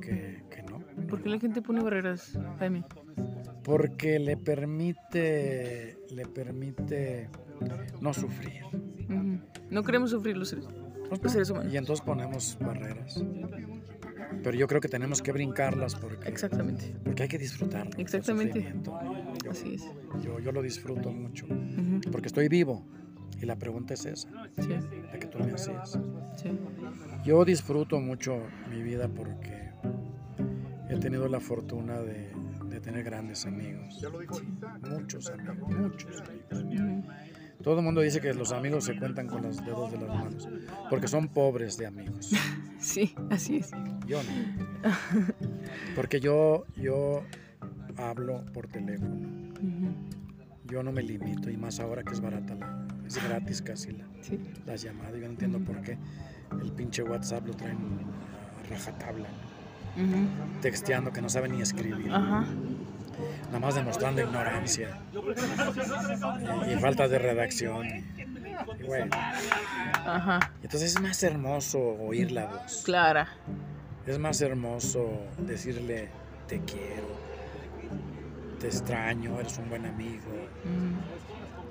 que, 0.00 0.44
que 0.50 0.62
no. 0.62 0.78
¿Por 1.08 1.22
qué 1.22 1.28
la 1.28 1.40
gente 1.40 1.62
pone 1.62 1.82
barreras, 1.82 2.38
Jaime? 2.58 2.84
Porque 3.66 4.20
le 4.20 4.36
permite, 4.36 5.98
le 6.14 6.24
permite 6.26 7.28
no 8.00 8.14
sufrir. 8.14 8.62
No 9.70 9.82
queremos 9.82 10.10
sufrir 10.10 10.36
los 10.36 10.50
seres, 10.50 10.66
los 11.10 11.32
seres 11.32 11.50
humanos. 11.50 11.72
Y 11.72 11.76
entonces 11.76 12.04
ponemos 12.06 12.56
barreras. 12.60 13.24
Pero 14.44 14.56
yo 14.56 14.68
creo 14.68 14.80
que 14.80 14.86
tenemos 14.88 15.20
que 15.20 15.32
brincarlas 15.32 15.96
porque, 15.96 16.28
Exactamente. 16.28 16.94
porque 17.04 17.24
hay 17.24 17.28
que 17.28 17.38
disfrutar. 17.38 17.88
Exactamente. 17.98 18.72
Así 19.50 19.74
es. 19.74 19.82
Yo, 20.22 20.38
yo 20.38 20.52
lo 20.52 20.62
disfruto 20.62 21.10
mucho 21.10 21.46
porque 22.12 22.28
estoy 22.28 22.48
vivo. 22.48 22.86
Y 23.42 23.46
la 23.46 23.56
pregunta 23.56 23.94
es 23.94 24.06
esa, 24.06 24.28
Sí, 24.60 24.68
la 25.12 25.18
que 25.18 25.26
tú 25.26 25.38
me 25.40 25.52
hacías. 25.52 25.98
sí. 26.36 26.56
Yo 27.24 27.44
disfruto 27.44 28.00
mucho 28.00 28.40
mi 28.70 28.80
vida 28.82 29.08
porque 29.08 29.70
he 30.88 30.96
tenido 31.00 31.28
la 31.28 31.40
fortuna 31.40 32.00
de, 32.00 32.30
de 32.76 32.80
tener 32.82 33.04
grandes 33.04 33.46
amigos. 33.46 34.02
Muchos 34.90 35.30
amigos, 35.30 35.58
muchos 35.68 36.20
amigos. 36.52 37.04
Todo 37.62 37.78
el 37.78 37.84
mundo 37.84 38.02
dice 38.02 38.20
que 38.20 38.34
los 38.34 38.52
amigos 38.52 38.84
se 38.84 38.98
cuentan 38.98 39.26
con 39.28 39.42
los 39.42 39.64
dedos 39.64 39.90
de 39.92 39.98
las 39.98 40.08
manos 40.08 40.46
porque 40.90 41.08
son 41.08 41.28
pobres 41.28 41.76
de 41.76 41.86
amigos. 41.86 42.32
Sí, 42.78 43.14
así 43.30 43.56
es. 43.56 43.70
Yo 44.06 44.20
no. 44.22 44.92
Porque 45.96 46.20
yo, 46.20 46.66
yo 46.76 47.24
hablo 47.96 48.44
por 48.52 48.68
teléfono. 48.68 49.26
Yo 50.66 50.82
no 50.82 50.92
me 50.92 51.02
limito 51.02 51.48
y 51.50 51.56
más 51.56 51.80
ahora 51.80 52.04
que 52.04 52.12
es 52.12 52.20
barata 52.20 52.54
la, 52.54 52.86
es 53.06 53.16
gratis 53.26 53.62
casi 53.62 53.92
la, 53.92 54.04
Sí. 54.20 54.38
las 54.66 54.82
llamadas. 54.82 55.14
Yo 55.14 55.20
no 55.20 55.26
entiendo 55.26 55.58
por 55.58 55.80
qué 55.80 55.96
el 56.62 56.70
pinche 56.72 57.02
WhatsApp 57.02 57.46
lo 57.46 57.54
traen 57.54 57.78
a 57.78 58.68
rajatabla, 58.68 59.26
Texteando 60.60 61.12
que 61.12 61.22
no 61.22 61.28
sabe 61.28 61.48
ni 61.48 61.60
escribir, 61.62 62.10
Ajá. 62.12 62.44
nada 63.46 63.58
más 63.60 63.74
demostrando 63.74 64.20
ignorancia 64.20 64.98
y, 66.66 66.72
y 66.72 66.76
falta 66.76 67.08
de 67.08 67.18
redacción. 67.18 67.86
Y 67.86 68.82
bueno, 68.86 69.10
Ajá. 70.04 70.52
entonces 70.62 70.94
es 70.94 71.00
más 71.00 71.22
hermoso 71.22 71.78
oír 71.78 72.32
la 72.32 72.46
voz. 72.46 72.82
Clara. 72.84 73.28
Es 74.06 74.18
más 74.18 74.40
hermoso 74.40 75.20
decirle 75.38 76.08
te 76.46 76.60
quiero, 76.60 77.08
te 78.60 78.68
extraño, 78.68 79.38
eres 79.40 79.58
un 79.58 79.68
buen 79.68 79.84
amigo. 79.86 80.22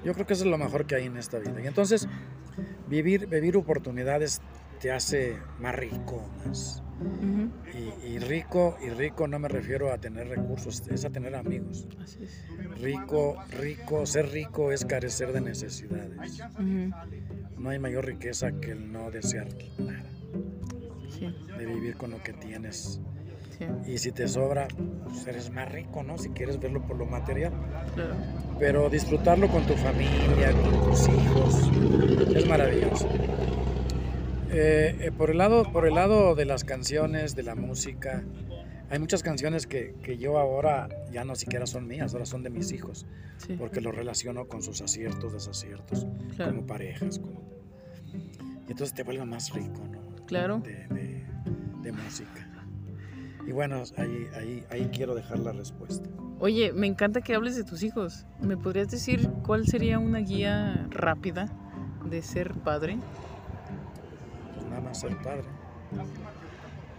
Yo 0.03 0.13
creo 0.13 0.27
que 0.27 0.33
eso 0.33 0.43
es 0.43 0.51
lo 0.51 0.57
mejor 0.57 0.85
que 0.85 0.95
hay 0.95 1.05
en 1.05 1.17
esta 1.17 1.39
vida. 1.39 1.61
Y 1.63 1.67
entonces, 1.67 2.07
vivir, 2.87 3.27
vivir 3.27 3.57
oportunidades 3.57 4.41
te 4.79 4.91
hace 4.91 5.37
más 5.59 5.75
rico, 5.75 6.23
más. 6.45 6.81
Y, 7.73 8.07
y 8.13 8.19
rico, 8.19 8.77
y 8.81 8.89
rico 8.89 9.27
no 9.27 9.37
me 9.37 9.47
refiero 9.49 9.91
a 9.91 9.97
tener 9.97 10.27
recursos, 10.29 10.81
es 10.89 11.03
a 11.05 11.09
tener 11.09 11.35
amigos. 11.35 11.87
Así 12.01 12.23
es. 12.23 12.45
Rico, 12.81 13.35
rico, 13.59 14.05
ser 14.05 14.29
rico 14.31 14.71
es 14.71 14.85
carecer 14.85 15.33
de 15.33 15.41
necesidades. 15.41 16.41
No 17.57 17.69
hay 17.69 17.79
mayor 17.79 18.05
riqueza 18.05 18.51
que 18.61 18.71
el 18.71 18.91
no 18.91 19.11
desear 19.11 19.47
nada, 19.77 20.03
Sí, 21.09 21.33
de 21.57 21.65
vivir 21.65 21.95
con 21.97 22.11
lo 22.11 22.21
que 22.21 22.33
tienes. 22.33 22.99
sí, 23.57 23.65
Y 23.91 23.97
si 23.97 24.11
te 24.11 24.27
sobra, 24.27 24.67
pues 25.05 25.25
eres 25.27 25.49
más 25.51 25.69
rico, 25.71 26.03
¿no? 26.03 26.17
Si 26.17 26.29
quieres 26.29 26.59
verlo 26.59 26.81
por 26.85 26.97
lo 26.97 27.05
material. 27.05 27.53
claro. 27.93 28.15
pero 28.59 28.89
disfrutarlo 28.89 29.49
con 29.49 29.65
tu 29.65 29.73
familia, 29.73 30.51
con 30.53 30.89
tus 30.89 31.07
hijos, 31.09 31.71
es 32.35 32.47
maravilloso. 32.47 33.07
Eh, 34.51 34.95
eh, 35.01 35.11
por, 35.11 35.29
el 35.31 35.37
lado, 35.39 35.71
por 35.71 35.87
el 35.87 35.95
lado 35.95 36.35
de 36.35 36.45
las 36.45 36.63
canciones, 36.63 37.35
de 37.35 37.43
la 37.43 37.55
música, 37.55 38.23
hay 38.89 38.99
muchas 38.99 39.23
canciones 39.23 39.65
que, 39.67 39.95
que 40.03 40.17
yo 40.17 40.37
ahora 40.37 40.87
ya 41.11 41.23
no 41.25 41.35
siquiera 41.35 41.65
son 41.65 41.87
mías, 41.87 42.13
ahora 42.13 42.25
son 42.25 42.43
de 42.43 42.49
mis 42.51 42.71
hijos, 42.71 43.05
Sí, 43.37 43.55
porque 43.57 43.81
los 43.81 43.93
relaciono 43.95 44.47
con 44.47 44.61
sus 44.61 44.81
aciertos, 44.81 45.33
desaciertos, 45.33 46.05
claro. 46.35 46.53
como 46.55 46.67
parejas. 46.67 47.19
como- 47.19 47.41
Y 48.67 48.71
entonces 48.71 48.93
te 48.93 49.03
vuelve 49.03 49.25
más 49.25 49.51
rico, 49.53 49.81
¿no? 49.91 50.25
Claro. 50.25 50.59
De, 50.59 50.87
de- 50.93 51.25
de 51.81 51.91
música. 51.91 52.47
Y 53.47 53.51
bueno, 53.51 53.83
ahí, 53.97 54.25
ahí, 54.35 54.63
ahí 54.71 54.89
quiero 54.91 55.13
dejar 55.13 55.37
la 55.39 55.51
respuesta. 55.51 56.09
Oye, 56.39 56.73
me 56.73 56.87
encanta 56.87 57.21
que 57.21 57.35
hables 57.35 57.55
de 57.55 57.63
tus 57.63 57.83
hijos. 57.83 58.25
¿Me 58.41 58.57
podrías 58.57 58.89
decir 58.89 59.29
cuál 59.45 59.67
sería 59.67 59.99
una 59.99 60.17
guía 60.19 60.87
rápida 60.89 61.51
de 62.09 62.21
ser 62.23 62.53
padre? 62.55 62.97
Ser 64.93 65.17
padre. 65.17 65.43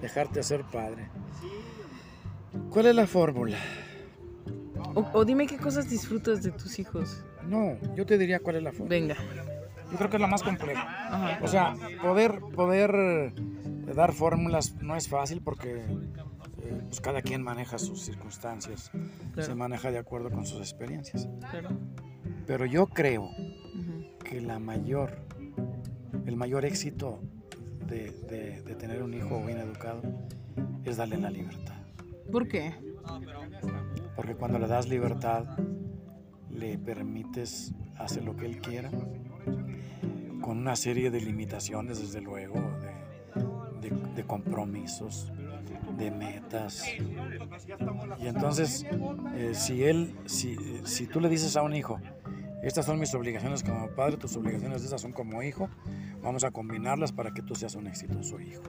Dejarte 0.03 0.43
ser 0.43 0.63
padre. 0.65 1.09
¿Cuál 2.71 2.87
es 2.87 2.95
la 2.95 3.07
fórmula? 3.07 3.57
O, 4.95 5.07
o 5.13 5.25
dime 5.25 5.47
qué 5.47 5.57
cosas 5.57 5.89
disfrutas 5.89 6.43
de 6.43 6.53
tus 6.53 6.79
hijos. 6.79 7.25
No, 7.47 7.77
yo 7.95 8.05
te 8.05 8.19
diría 8.19 8.41
cuál 8.41 8.57
es 8.57 8.63
la 8.63 8.73
fórmula. 8.73 8.91
Venga. 8.91 9.17
Yo 9.91 9.97
creo 9.97 10.11
que 10.11 10.17
es 10.17 10.21
la 10.21 10.27
más 10.27 10.43
compleja. 10.43 10.83
Ajá. 10.83 11.39
O 11.43 11.49
sea, 11.49 11.75
poder, 12.03 12.41
poder 12.55 12.95
eh, 12.95 13.33
dar 13.95 14.13
fórmulas 14.13 14.75
no 14.83 14.97
es 14.97 15.09
fácil 15.09 15.41
porque 15.43 15.85
eh, 16.63 16.83
pues 16.89 17.01
cada 17.01 17.23
quien 17.23 17.43
maneja 17.43 17.79
sus 17.79 18.03
circunstancias, 18.03 18.91
se 19.39 19.55
maneja 19.55 19.91
de 19.91 19.99
acuerdo 19.99 20.31
con 20.31 20.45
sus 20.47 20.61
experiencias. 20.61 21.29
claro. 21.51 21.71
Pero 22.47 22.65
yo 22.65 22.87
creo 22.87 23.29
que 24.25 24.41
la 24.41 24.59
mayor, 24.61 25.19
el 26.27 26.37
mayor 26.37 26.65
éxito 26.65 27.21
de, 27.87 28.11
de- 28.29 28.63
de 28.63 28.75
tener 28.75 29.03
un 29.03 29.15
hijo 29.15 29.45
bien 29.45 29.59
educado 29.59 30.03
es 30.85 30.97
darle 30.97 31.19
la 31.19 31.31
libertad. 31.31 31.75
¿Por 32.31 32.49
qué? 32.49 32.75
Porque 34.15 34.35
cuando 34.35 34.59
le 34.59 34.67
das 34.67 34.89
libertad, 34.89 35.45
le 36.51 36.79
permites 36.79 37.73
hacer 37.99 38.25
lo 38.25 38.37
que 38.37 38.47
él 38.47 38.61
quiera, 38.61 38.91
con 40.41 40.59
una 40.59 40.77
serie 40.77 41.11
de 41.11 41.21
limitaciones, 41.21 42.01
desde 42.01 42.21
luego, 42.21 42.61
de, 43.81 43.89
de- 43.91 43.97
de 44.15 44.25
compromisos, 44.25 45.33
de 45.99 46.11
metas. 46.11 46.85
Y 48.21 48.27
entonces, 48.27 48.85
eh, 49.35 49.53
si 49.55 49.85
él, 49.85 50.15
si, 50.27 50.53
eh, 50.53 50.81
si 50.85 51.07
tú 51.07 51.21
le 51.21 51.29
dices 51.29 51.57
a 51.57 51.63
un 51.63 51.75
hijo, 51.75 52.01
estas 52.69 52.87
son 52.87 52.99
mis 52.99 53.15
obligaciones 53.15 53.63
como 53.63 53.89
padre, 53.91 54.17
tus 54.17 54.37
obligaciones 54.37 54.83
estas 54.85 55.01
son 55.01 55.13
como 55.13 55.43
hijo, 55.43 55.69
vamos 56.23 56.45
a 56.45 56.51
combinarlas 56.51 57.13
para 57.13 57.33
que 57.33 57.43
tú 57.43 57.55
seas 57.55 57.75
un 57.75 57.87
exitoso 57.87 58.41
hijo, 58.41 58.63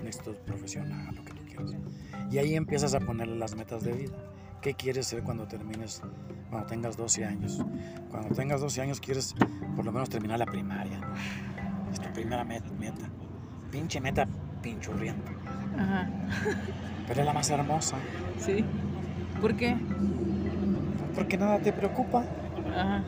un 0.00 0.06
éxito 0.06 0.34
profesional, 0.46 1.14
lo 1.14 1.24
que 1.24 1.32
tú 1.34 1.42
quieras. 1.44 1.74
Y 2.30 2.38
ahí 2.38 2.54
empiezas 2.54 2.94
a 2.94 3.00
ponerle 3.00 3.36
las 3.36 3.54
metas 3.56 3.82
de 3.82 3.92
vida. 3.92 4.16
¿Qué 4.62 4.74
quieres 4.74 5.06
ser 5.06 5.22
cuando 5.22 5.48
termines, 5.48 6.02
cuando 6.50 6.66
tengas 6.68 6.96
12 6.96 7.24
años? 7.24 7.64
Cuando 8.10 8.34
tengas 8.34 8.60
12 8.60 8.82
años 8.82 9.00
quieres 9.00 9.34
por 9.74 9.84
lo 9.84 9.90
menos 9.92 10.10
terminar 10.10 10.38
la 10.38 10.46
primaria. 10.46 10.98
¿no? 11.00 11.90
Es 11.90 11.98
tu 11.98 12.12
primera 12.12 12.44
met- 12.44 12.70
meta. 12.78 13.08
Pinche 13.70 14.00
meta 14.00 14.28
pinchurrienta. 14.62 15.32
Ajá. 15.78 16.10
Pero 17.08 17.20
es 17.20 17.26
la 17.26 17.32
más 17.32 17.48
hermosa. 17.48 17.96
Sí. 18.38 18.62
¿Por 19.40 19.56
qué? 19.56 19.74
Porque 21.14 21.36
nada 21.38 21.58
te 21.58 21.72
preocupa. 21.72 22.22
Ajá. 22.74 23.04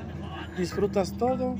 Disfrutas 0.57 1.17
todo. 1.17 1.55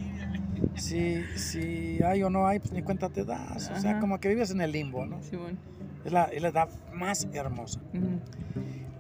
Si, 0.75 1.23
si 1.37 2.03
hay 2.03 2.23
o 2.23 2.31
no 2.31 2.47
hay, 2.47 2.59
pues 2.59 2.73
ni 2.73 2.83
cuenta 2.83 3.09
te 3.09 3.25
das. 3.25 3.71
O 3.75 3.81
sea, 3.81 3.99
como 4.01 4.19
que 4.21 4.29
vives 4.29 4.51
en 4.51 4.61
el 4.61 4.73
limbo, 4.73 5.05
¿no? 5.07 5.21
Simón. 5.23 5.59
Es 6.05 6.13
la, 6.13 6.25
es 6.25 6.43
la 6.43 6.49
edad 6.49 6.69
más 6.95 7.27
hermosa. 7.33 7.81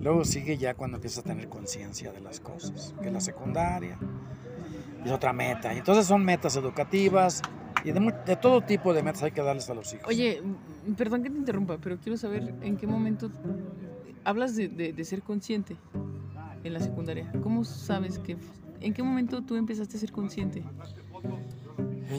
Luego 0.00 0.24
sigue 0.24 0.56
ya 0.58 0.74
cuando 0.74 0.96
empiezas 0.96 1.20
a 1.24 1.28
tener 1.28 1.48
conciencia 1.48 2.12
de 2.12 2.20
las 2.20 2.40
cosas, 2.40 2.94
que 3.00 3.06
es 3.08 3.12
la 3.12 3.20
secundaria, 3.20 3.98
es 5.04 5.12
otra 5.12 5.32
meta. 5.32 5.72
Entonces 5.72 6.06
son 6.06 6.24
metas 6.24 6.56
educativas 6.56 7.40
y 7.84 7.92
de, 7.92 8.36
todo 8.40 8.60
tipo 8.62 8.92
de 8.94 9.02
metas 9.02 9.22
hay 9.22 9.30
que 9.32 9.42
darles 9.42 9.70
a 9.70 9.74
los 9.74 9.92
hijos. 9.94 10.06
Oye, 10.08 10.42
perdón 10.96 11.22
que 11.22 11.30
te 11.30 11.38
interrumpa, 11.38 11.78
pero 11.78 11.98
quiero 11.98 12.16
saber 12.18 12.52
en 12.62 12.76
qué 12.76 12.86
momento 12.86 13.30
hablas 14.24 14.56
de, 14.56 14.68
de- 14.68 14.92
de 14.92 15.04
ser 15.04 15.22
consciente 15.22 15.76
en 16.64 16.72
la 16.72 16.80
secundaria. 16.80 17.30
¿Cómo 17.42 17.64
sabes 17.64 18.18
que... 18.18 18.36
¿En 18.82 18.92
qué 18.94 19.02
momento 19.02 19.42
tú 19.42 19.56
empezaste 19.56 19.96
a 19.96 20.00
ser 20.00 20.12
consciente? 20.12 20.62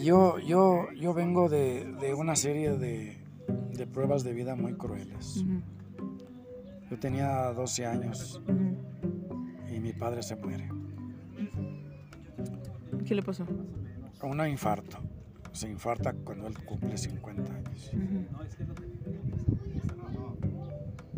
Yo, 0.03 0.39
yo, 0.39 0.91
yo 0.93 1.13
vengo 1.13 1.49
de, 1.49 1.85
de 2.01 2.13
una 2.13 2.35
serie 2.35 2.77
de, 2.77 3.17
de 3.73 3.87
pruebas 3.87 4.23
de 4.23 4.33
vida 4.33 4.55
muy 4.55 4.73
crueles. 4.73 5.37
Ujú, 5.37 5.61
Yo 6.89 6.99
tenía 6.99 7.51
12 7.53 7.85
años 7.85 8.41
ujú. 8.47 8.77
y 9.75 9.79
mi 9.79 9.93
padre 9.93 10.23
se 10.23 10.35
muere. 10.35 10.67
¿Qué 13.05 13.13
le 13.15 13.21
pasó? 13.21 13.45
Un 14.23 14.47
infarto. 14.47 14.97
Se 15.51 15.69
infarta 15.69 16.13
cuando 16.13 16.47
él 16.47 16.57
cumple 16.65 16.97
50 16.97 17.53
años. 17.53 17.91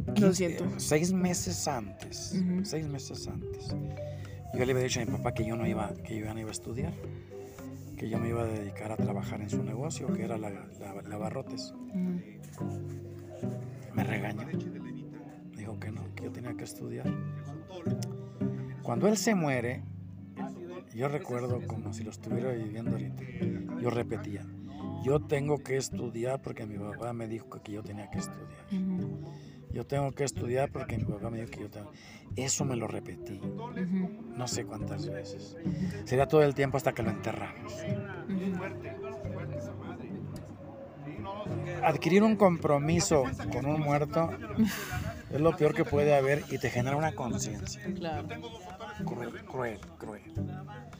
Lo 0.07 0.13
Quince- 0.13 0.33
siento. 0.33 0.65
Seis 0.77 1.13
meses 1.13 1.67
antes. 1.67 2.35
Seis 2.63 2.87
meses 2.87 3.27
antes. 3.27 3.75
Yo 4.57 4.65
le 4.65 4.71
había 4.71 4.83
dicho 4.83 5.01
a 5.01 5.05
mi 5.05 5.11
papá 5.11 5.33
que 5.33 5.45
yo 5.45 5.55
no 5.55 5.67
iba, 5.67 5.93
que 6.03 6.17
yo 6.17 6.25
ya 6.25 6.33
no 6.33 6.39
iba 6.39 6.49
a 6.49 6.53
estudiar, 6.53 6.93
que 7.97 8.09
yo 8.09 8.17
me 8.19 8.29
iba 8.29 8.41
a 8.43 8.45
dedicar 8.45 8.91
a 8.91 8.97
trabajar 8.97 9.41
en 9.41 9.49
su 9.49 9.63
negocio, 9.63 10.07
que 10.13 10.23
era 10.23 10.37
la. 10.37 10.49
Ujú. 11.89 12.21
Me 13.93 14.03
regañó. 14.03 14.47
Dijo 15.55 15.79
que 15.79 15.91
no, 15.91 16.01
que 16.15 16.23
yo 16.25 16.31
tenía 16.31 16.53
que 16.55 16.63
estudiar. 16.63 17.05
Cuando 18.81 19.07
él 19.07 19.17
se 19.17 19.35
muere, 19.35 19.81
yo 20.93 21.07
recuerdo 21.09 21.61
como 21.67 21.91
si 21.93 22.03
lo 22.03 22.11
estuviera 22.11 22.51
viviendo 22.51 22.91
ahorita. 22.91 23.23
Yo 23.81 23.89
repetía, 23.89 24.45
yo 25.03 25.19
tengo 25.19 25.57
que 25.57 25.75
estudiar 25.77 26.41
porque 26.41 26.65
mi 26.65 26.77
papá 26.77 27.11
me 27.13 27.27
dijo 27.27 27.49
que 27.61 27.71
yo 27.73 27.83
tenía 27.83 28.09
que 28.09 28.19
estudiar. 28.19 28.65
Yo 29.75 29.85
tengo 29.85 30.13
que 30.13 30.23
estudiar 30.23 30.71
porque 30.71 30.97
mi 30.97 31.03
papá 31.03 31.29
me 31.29 31.41
dijo 31.41 31.51
que 31.51 31.59
yo 31.59 31.69
tengo. 31.69 31.91
Eso 32.37 32.63
me 32.63 32.77
lo 32.77 32.87
repetí. 32.87 33.41
No 34.33 34.47
sé 34.47 34.63
cuántas 34.63 35.05
veces. 35.05 35.57
Sería 36.05 36.29
todo 36.29 36.43
el 36.43 36.55
tiempo 36.55 36.77
hasta 36.77 36.93
que 36.93 37.03
lo 37.03 37.09
enterramos. 37.09 37.73
Adquirir 41.83 42.23
un 42.23 42.37
compromiso 42.37 43.25
con 43.51 43.65
un 43.65 43.81
muerto 43.81 44.29
es 45.29 45.41
lo 45.41 45.57
peor 45.57 45.73
que 45.73 45.83
puede 45.83 46.15
haber 46.15 46.45
y 46.49 46.57
te 46.57 46.69
genera 46.69 46.95
una 46.95 47.13
conciencia. 47.13 47.83
Claro. 47.95 48.29
Cruel, 49.05 49.43
cruel, 49.43 49.79
cruel. 49.97 50.21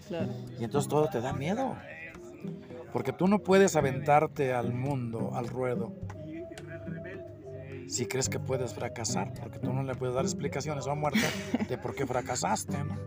Claro. 0.10 0.34
Y 0.60 0.66
entonces 0.66 0.90
todo 0.90 1.08
te 1.08 1.22
da 1.22 1.32
miedo. 1.32 1.78
Porque 2.92 3.14
tú 3.14 3.30
no 3.30 3.40
puedes 3.40 3.78
aventarte 3.78 4.54
al 4.54 4.74
mundo, 4.74 5.32
al 5.34 5.48
ruedo, 5.48 5.94
si 7.88 8.06
crees 8.06 8.30
que 8.30 8.40
puedes 8.40 8.74
fracasar, 8.74 9.34
porque 9.34 9.60
tú 9.60 9.74
no 9.74 9.84
le 9.84 9.96
puedes 9.96 10.16
dar 10.16 10.26
explicaciones 10.26 10.88
a 10.88 10.94
un 10.94 11.00
muerto 11.00 11.20
de 11.68 11.78
por 11.78 11.96
qué 11.96 12.06
fracasaste, 12.06 12.78
¿no? 12.84 12.98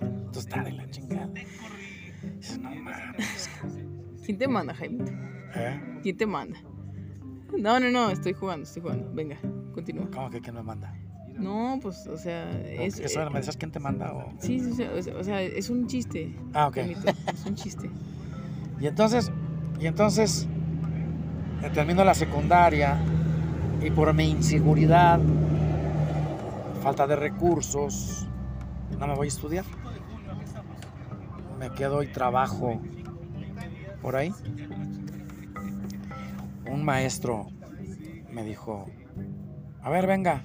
Entonces 0.00 0.46
está 0.46 0.62
de 0.62 0.72
la 0.72 0.88
chingada. 0.90 1.30
Dices, 2.36 2.58
no 2.58 2.74
mames. 2.74 3.50
¿Quién 4.24 4.38
te 4.38 4.48
manda, 4.48 4.74
Jaime? 4.74 5.04
¿Eh? 5.54 5.80
¿Quién 6.02 6.16
te 6.16 6.26
manda? 6.26 6.58
No, 7.58 7.78
no, 7.78 7.90
no, 7.90 8.10
estoy 8.10 8.32
jugando, 8.32 8.64
estoy 8.64 8.82
jugando. 8.82 9.12
Venga, 9.12 9.38
continúa. 9.74 10.08
¿Cómo 10.12 10.30
que 10.30 10.40
quién 10.40 10.54
me 10.54 10.62
manda? 10.62 10.94
No, 11.34 11.78
pues, 11.82 12.06
o 12.06 12.16
sea, 12.16 12.50
es... 12.62 12.98
¿Eso 12.98 13.28
me 13.30 13.40
dices 13.40 13.56
quién 13.56 13.70
te 13.70 13.80
manda? 13.80 14.12
O... 14.12 14.32
Sí, 14.38 14.60
sí, 14.60 14.72
sí, 14.74 14.82
o 14.84 15.02
sea, 15.02 15.16
o 15.16 15.24
sea, 15.24 15.42
es 15.42 15.70
un 15.70 15.86
chiste. 15.86 16.34
Ah, 16.52 16.68
ok. 16.68 16.76
Jaimito, 16.76 17.00
Es 17.32 17.46
un 17.46 17.54
chiste. 17.54 17.90
Y 18.80 18.86
entonces, 18.86 19.30
y 19.80 19.86
entonces 19.86 20.46
eh, 21.62 21.70
termino 21.72 22.04
la 22.04 22.14
secundaria 22.14 22.98
y 23.84 23.90
por 23.90 24.12
mi 24.14 24.30
inseguridad, 24.30 25.18
falta 26.82 27.06
de 27.06 27.16
recursos, 27.16 28.28
no 28.98 29.06
me 29.06 29.14
voy 29.14 29.26
a 29.26 29.28
estudiar. 29.28 29.64
Me 31.58 31.70
quedo 31.70 32.02
y 32.02 32.08
trabajo 32.08 32.80
por 34.00 34.16
ahí. 34.16 34.32
Un 36.70 36.84
maestro 36.84 37.48
me 38.30 38.44
dijo, 38.44 38.86
a 39.82 39.90
ver, 39.90 40.06
venga, 40.06 40.42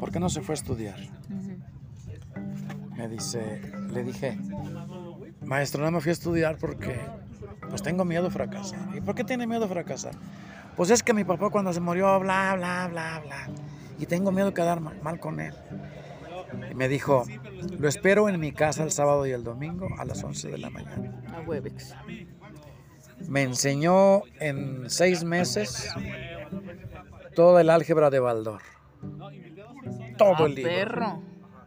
¿por 0.00 0.10
qué 0.10 0.18
no 0.18 0.28
se 0.28 0.40
fue 0.40 0.54
a 0.54 0.56
estudiar? 0.56 0.98
Me 2.96 3.08
dice, 3.08 3.60
le 3.92 4.02
dije, 4.02 4.38
maestro, 5.42 5.84
no 5.84 5.90
me 5.90 6.00
fui 6.00 6.10
a 6.10 6.12
estudiar 6.12 6.56
porque 6.58 6.98
pues 7.68 7.82
tengo 7.82 8.04
miedo 8.04 8.24
de 8.24 8.30
fracasar. 8.30 8.78
¿Y 8.96 9.00
por 9.00 9.14
qué 9.14 9.24
tiene 9.24 9.46
miedo 9.46 9.62
de 9.62 9.68
fracasar? 9.68 10.12
Pues 10.76 10.90
es 10.90 11.02
que 11.02 11.12
mi 11.14 11.24
papá 11.24 11.50
cuando 11.50 11.72
se 11.72 11.80
murió, 11.80 12.18
bla, 12.20 12.54
bla, 12.56 12.88
bla, 12.90 13.22
bla. 13.24 13.48
Y 13.98 14.06
tengo 14.06 14.30
miedo 14.32 14.48
de 14.48 14.54
quedar 14.54 14.80
ma- 14.80 14.94
mal 15.02 15.18
con 15.18 15.40
él. 15.40 15.54
Y 16.70 16.74
me 16.74 16.88
dijo, 16.88 17.24
lo 17.78 17.88
espero 17.88 18.28
en 18.28 18.38
mi 18.38 18.52
casa 18.52 18.82
el 18.84 18.90
sábado 18.92 19.26
y 19.26 19.30
el 19.32 19.42
domingo 19.42 19.88
a 19.98 20.04
las 20.04 20.22
11 20.22 20.48
de 20.50 20.58
la 20.58 20.70
mañana. 20.70 21.12
A 21.34 21.40
Webex. 21.40 21.94
Me 23.28 23.42
enseñó 23.42 24.22
en 24.40 24.88
seis 24.90 25.24
meses 25.24 25.88
todo 27.34 27.58
el 27.58 27.70
álgebra 27.70 28.10
de 28.10 28.20
Baldor. 28.20 28.60
Todo 30.18 30.34
Ah, 30.38 30.46
el 30.46 30.54
libro. 30.54 30.70
perro. 30.70 31.22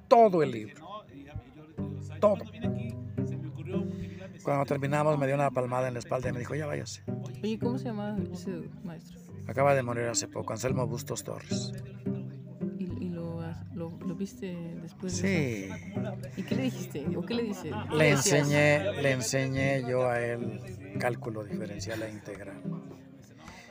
Todo 0.07 0.43
el 0.43 0.51
libro. 0.51 0.85
Todo. 2.19 2.37
Cuando 4.43 4.65
terminamos 4.65 5.17
me 5.17 5.25
dio 5.25 5.35
una 5.35 5.51
palmada 5.51 5.87
en 5.87 5.93
la 5.93 5.99
espalda 5.99 6.29
y 6.29 6.33
me 6.33 6.39
dijo, 6.39 6.55
ya 6.55 6.65
váyase. 6.65 7.03
Oye, 7.41 7.59
¿cómo 7.59 7.77
se 7.77 7.85
llama 7.85 8.17
ese 8.31 8.69
maestro? 8.83 9.19
Acaba 9.47 9.73
de 9.73 9.83
morir 9.83 10.05
hace 10.05 10.27
poco, 10.27 10.53
Anselmo 10.53 10.87
Bustos 10.87 11.23
Torres. 11.23 11.73
¿Y, 12.77 13.05
y 13.05 13.09
lo, 13.09 13.41
lo, 13.73 13.97
lo 13.99 14.15
viste 14.15 14.55
después 14.81 15.21
de? 15.21 15.69
Sí, 15.69 16.09
¿Y 16.37 16.43
qué 16.43 16.55
le 16.55 16.63
dijiste? 16.63 17.05
¿O 17.17 17.21
qué 17.23 17.33
le 17.33 17.43
dice? 17.43 17.71
¿Qué 17.89 17.95
le 17.95 18.09
enseñé, 18.11 18.91
le 19.01 19.11
enseñé 19.11 19.83
yo 19.89 20.07
a 20.07 20.21
él 20.21 20.61
cálculo 20.99 21.43
diferencial 21.43 22.01
e 22.03 22.11
integral. 22.11 22.61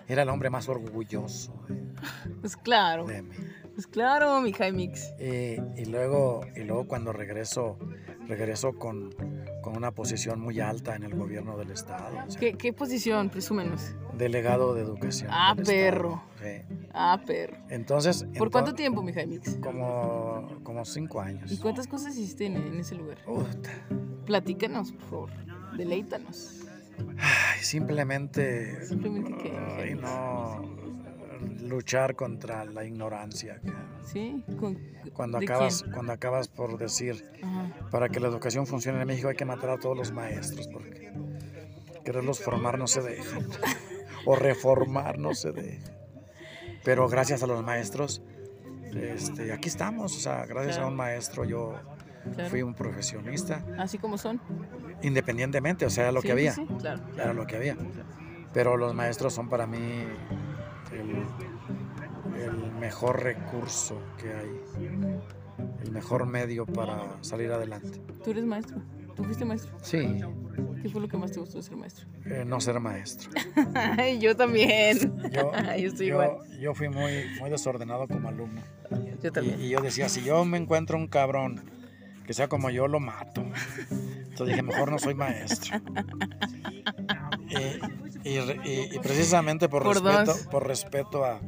Era 0.09 0.23
el 0.23 0.28
hombre 0.31 0.49
más 0.49 0.69
orgulloso 0.69 1.53
Pues 2.40 2.57
claro, 2.57 3.07
de 3.07 3.23
mí. 3.23 3.35
Pues 3.79 3.87
claro, 3.87 4.41
mi 4.41 4.53
Jaimix. 4.53 5.15
Y, 5.21 5.57
y 5.81 5.85
luego, 5.85 6.41
y 6.57 6.65
luego 6.65 6.89
cuando 6.89 7.13
regreso, 7.13 7.79
regreso 8.27 8.73
con, 8.73 9.15
con 9.63 9.77
una 9.77 9.93
posición 9.93 10.41
muy 10.41 10.59
alta 10.59 10.97
en 10.97 11.05
el 11.05 11.15
gobierno 11.15 11.57
del 11.57 11.71
estado. 11.71 12.09
o 12.27 12.29
sea, 12.29 12.41
¿Qué, 12.41 12.55
qué 12.55 12.73
posición? 12.73 13.31
Presúmenos. 13.31 13.95
delegado 14.15 14.75
de 14.75 14.83
educación. 14.83 15.31
Ah, 15.33 15.55
perro. 15.55 16.21
estado. 16.35 16.65
Sí. 16.69 16.87
Ah, 16.93 17.23
perro. 17.25 17.57
Entonces, 17.69 18.27
¿Por 18.37 18.51
cuánto 18.51 18.75
tiempo, 18.75 19.01
mi 19.01 19.13
Jaimix? 19.13 19.59
Como, 19.63 20.59
como 20.65 20.85
cinco 20.85 21.21
años. 21.21 21.53
¿Y 21.53 21.59
cuántas 21.59 21.87
cosas 21.87 22.17
hiciste 22.17 22.47
en, 22.47 22.57
en 22.57 22.81
ese 22.81 22.97
lugar? 22.97 23.19
Platícanos, 24.27 24.91
por 24.91 25.03
favor. 25.09 25.31
Deleítanos. 25.77 26.65
Ay, 27.17 27.61
simplemente, 27.63 28.85
Simplemente 28.87 29.37
que... 29.41 29.57
ay, 29.57 29.95
no 29.95 30.63
luchar 31.62 32.15
contra 32.16 32.65
la 32.65 32.85
ignorancia. 32.85 33.60
¿Sí? 34.05 34.44
¿Con- 34.59 34.78
Cuando 35.12 35.39
acabas, 35.39 35.82
quién? 35.82 35.93
cuando 35.94 36.12
acabas 36.12 36.48
por 36.48 36.78
decir, 36.78 37.24
Ajá. 37.43 37.89
para 37.90 38.09
que 38.09 38.20
la 38.20 38.28
educación 38.28 38.66
funcione 38.66 39.01
en 39.01 39.06
México 39.06 39.28
hay 39.28 39.36
que 39.36 39.44
matar 39.44 39.70
a 39.70 39.78
todos 39.78 39.97
los 39.97 40.12
maestros, 40.12 40.69
porque 40.69 41.12
quererlos 42.05 42.40
formar 42.43 42.78
no 42.78 42.86
se 42.86 43.02
deja, 43.02 43.39
o 44.27 44.36
reformar 44.36 45.19
no 45.19 45.35
se 45.35 45.52
deja. 45.52 45.90
Pero 46.85 47.09
gracias 47.09 47.43
a 47.43 47.47
los 47.47 47.62
maestros, 47.65 48.23
este, 48.94 49.52
aquí 49.52 49.69
estamos, 49.69 50.16
o 50.16 50.20
sea, 50.20 50.47
gracias 50.47 50.78
a 50.78 50.86
un 50.86 50.97
maestro 50.97 51.44
yo 51.44 51.74
Claro. 52.35 52.51
fui 52.51 52.62
un 52.62 52.74
profesionista, 52.74 53.65
Así 53.78 53.97
como 53.97 54.19
son. 54.19 54.40
independientemente, 55.02 55.86
o 55.86 55.90
sea, 55.90 56.05
era 56.05 56.12
lo 56.12 56.20
Sí, 56.20 56.27
que 56.27 56.32
había. 56.32 56.52
Sí, 56.52 56.66
sí, 56.69 56.74
claro. 56.78 57.01
era 57.15 57.32
lo 57.32 57.47
que 57.47 57.56
había. 57.56 57.77
Pero 58.52 58.77
los 58.77 58.93
maestros 58.94 59.32
son 59.32 59.48
para 59.48 59.66
mí 59.66 59.78
el, 60.93 62.40
el 62.43 62.73
mejor 62.73 63.23
recurso 63.23 64.01
que 64.19 64.32
hay, 64.32 64.60
el 65.85 65.90
mejor 65.93 66.27
medio 66.27 66.66
para 66.66 67.23
salir 67.23 67.51
adelante. 67.52 68.01
Tú 68.24 68.31
eres 68.31 68.44
maestro. 68.44 68.78
¿Tú 69.16 69.24
fuiste 69.24 69.44
maestro? 69.44 69.77
Sí, 69.82 70.20
¿Qué 70.81 70.89
fue 70.89 71.01
lo 71.01 71.09
que 71.09 71.16
más 71.16 71.32
te 71.32 71.40
gustó 71.40 71.56
de 71.59 71.65
ser 71.65 71.77
maestro? 71.77 72.06
eh, 72.27 72.44
no 72.47 72.60
ser 72.60 72.78
maestro. 72.78 73.31
Yo 74.20 74.36
también. 74.36 74.97
Yo, 75.32 75.51
Yo 75.77 75.89
estoy 75.89 76.06
yo- 76.06 76.23
igual. 76.23 76.31
yo 76.60 76.73
fui 76.74 76.89
muy, 76.89 77.24
muy 77.40 77.51
desordenado 77.51 78.06
como 78.06 78.28
alumno. 78.28 78.62
Yo 78.90 79.28
Y, 79.28 79.31
también. 79.32 79.60
y 79.60 79.69
yo 79.70 79.81
decía, 79.81 80.09
si 80.09 80.23
yo 80.23 80.44
me 80.44 80.56
encuentro 80.59 80.97
un 80.97 81.09
cabrón 81.09 81.60
que 82.27 82.32
sea 82.32 82.47
como 82.48 82.70
yo, 82.70 82.86
lo 82.86 83.01
mato. 83.01 83.43
Entonces 83.90 84.47
dije, 84.48 84.62
mejor 84.62 84.93
no 84.93 84.98
soy 85.01 85.15
maestro. 85.15 85.81
Y, 87.48 87.81
y 88.29 88.41
re- 88.41 88.61
y- 88.65 88.95
y 88.97 88.99
precisamente 89.01 89.69
por, 89.69 89.83
Por 89.83 89.95
respeto, 90.03 90.25
dos. 90.25 90.47
por 90.51 90.67
respeto 90.67 91.25
a, 91.25 91.41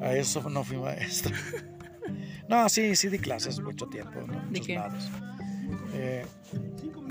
a 0.00 0.12
eso 0.14 0.48
no 0.50 0.64
fui 0.64 0.76
maestro. 0.78 1.34
No, 2.48 2.66
sí, 2.70 2.96
sí 2.96 3.08
di 3.10 3.18
clases 3.18 3.60
mucho 3.60 3.86
tiempo, 3.88 4.22
¿no? 4.26 4.42
qué? 4.64 4.76
lados. 4.76 5.10
Eh, 5.92 6.24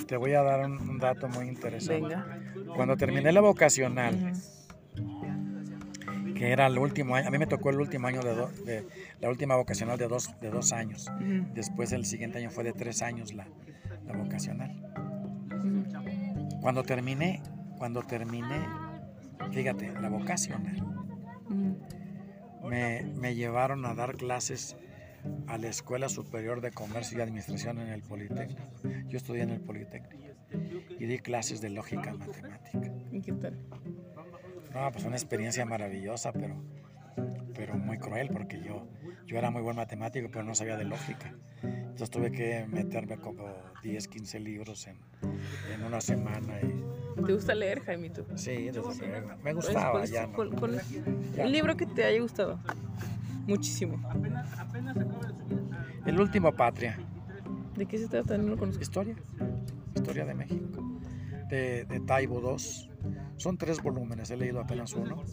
te 0.07 0.17
voy 0.17 0.33
a 0.33 0.41
dar 0.41 0.65
un, 0.65 0.79
un 0.89 0.97
dato 0.97 1.27
muy 1.27 1.47
interesante. 1.47 2.15
Venga. 2.15 2.41
Cuando 2.75 2.97
terminé 2.97 3.31
la 3.31 3.41
vocacional, 3.41 4.33
que 6.35 6.51
era 6.51 6.65
el 6.65 6.79
último 6.79 7.15
año, 7.15 7.27
a 7.27 7.29
mí 7.29 7.37
me 7.37 7.45
tocó 7.45 7.69
el 7.69 7.79
último 7.79 8.07
año 8.07 8.23
de, 8.23 8.33
do- 8.33 8.49
de 8.65 8.87
la 9.21 9.29
última 9.29 9.55
vocacional 9.55 9.99
de 9.99 10.07
dos, 10.07 10.29
de 10.41 10.49
dos 10.49 10.71
años. 10.73 11.05
Después 11.53 11.91
el 11.91 12.05
siguiente 12.05 12.39
año 12.39 12.49
fue 12.49 12.63
de 12.63 12.73
tres 12.73 13.03
años 13.03 13.33
la, 13.35 13.47
la 14.07 14.13
vocacional. 14.17 14.75
Cuando 16.61 16.81
terminé, 16.81 17.43
cuando 17.77 18.01
terminé, 18.03 18.65
fíjate, 19.51 19.91
la 19.93 20.09
vocacional, 20.09 20.81
Ujú. 21.49 22.67
me, 22.67 23.03
me 23.15 23.35
llevaron 23.35 23.85
a 23.85 23.93
dar 23.93 24.15
clases 24.15 24.75
a 25.47 25.57
la 25.57 25.67
Escuela 25.67 26.09
Superior 26.09 26.61
de 26.61 26.71
Comercio 26.71 27.17
y 27.17 27.21
Administración 27.21 27.79
en 27.79 27.89
el 27.89 28.01
Politécnico. 28.01 28.61
Yo 29.07 29.17
estudié 29.17 29.43
en 29.43 29.49
el 29.51 29.59
Politécnico 29.61 30.23
y 30.99 31.05
di 31.05 31.19
clases 31.19 31.61
de 31.61 31.69
lógica 31.69 32.13
matemática. 32.13 32.91
¿Y 33.11 33.21
qué 33.21 33.33
tal? 33.33 33.57
No, 34.73 34.91
pues 34.91 35.05
una 35.05 35.15
experiencia 35.15 35.65
maravillosa, 35.65 36.31
pero, 36.31 36.55
pero 37.57 37.75
muy 37.75 37.97
cruel 37.97 38.29
porque 38.29 38.61
yo, 38.61 38.87
yo 39.25 39.37
era 39.37 39.49
muy 39.49 39.61
buen 39.61 39.75
matemático, 39.75 40.29
pero 40.31 40.43
no 40.45 40.53
sabía 40.55 40.77
de 40.77 40.85
lógica. 40.85 41.33
Entonces 41.63 42.09
tuve 42.11 42.31
que 42.31 42.65
meterme 42.67 43.17
como 43.17 43.47
10, 43.81 44.07
15 44.07 44.39
libros 44.39 44.85
en, 44.87 44.97
en 45.73 45.83
una 45.83 45.99
semana. 45.99 46.59
Y, 46.61 47.23
¿Te 47.25 47.33
gusta 47.33 47.55
leer, 47.55 47.81
Jaimito? 47.81 48.25
sí, 48.37 48.51
desde 48.69 48.81
luego. 48.81 49.27
Me 49.27 49.35
¿Cuál 49.41 49.47
es- 49.47 49.55
gustaba 49.55 49.91
cuál 49.91 50.03
es- 50.03 50.11
ya. 50.11 50.27
¿no? 50.27 50.33
cuál- 50.33 50.55
cuál 50.55 50.75
es 50.75 50.89
Ya. 51.35 51.45
Un 51.45 51.51
libro 51.51 51.75
que 51.75 51.85
te 51.87 52.03
haya 52.03 52.21
gustado. 52.21 52.59
Muchísimo. 53.47 53.97
El 56.05 56.19
último 56.19 56.53
Patria. 56.53 56.97
¿De 57.75 57.85
qué 57.85 57.97
se 57.97 58.07
trata? 58.07 58.37
No 58.37 58.49
lo 58.49 58.57
conozco. 58.57 58.81
Historia. 58.81 59.15
Historia 59.95 60.25
de 60.25 60.33
México. 60.33 60.83
De, 61.49 61.85
de 61.85 61.99
Taibo 62.01 62.39
II. 62.41 62.63
Son 63.37 63.57
tres 63.57 63.81
volúmenes, 63.81 64.29
he 64.31 64.37
leído 64.37 64.59
apenas 64.59 64.93
uno. 64.93 65.15
Ujú. 65.15 65.25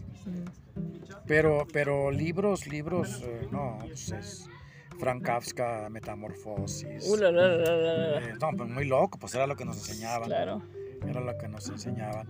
Pero, 1.26 1.66
pero 1.72 2.10
libros, 2.10 2.66
libros, 2.66 3.22
eh, 3.24 3.48
no, 3.50 3.78
pues 3.80 4.12
es 4.12 4.48
Frank 4.98 5.22
Kafka, 5.22 5.88
Metamorfosis. 5.90 7.08
Uh, 7.08 7.16
la, 7.16 7.30
la, 7.30 7.48
la, 7.48 7.76
la, 7.76 7.96
la. 7.96 8.18
Eh, 8.20 8.34
no, 8.40 8.50
pues 8.56 8.68
muy 8.68 8.84
loco, 8.86 9.18
pues 9.18 9.34
era 9.34 9.46
lo 9.46 9.56
que 9.56 9.64
nos 9.64 9.76
enseñaban. 9.76 10.28
Claro. 10.28 10.62
Era 11.06 11.20
lo 11.20 11.36
que 11.36 11.48
nos 11.48 11.68
enseñaban. 11.68 12.26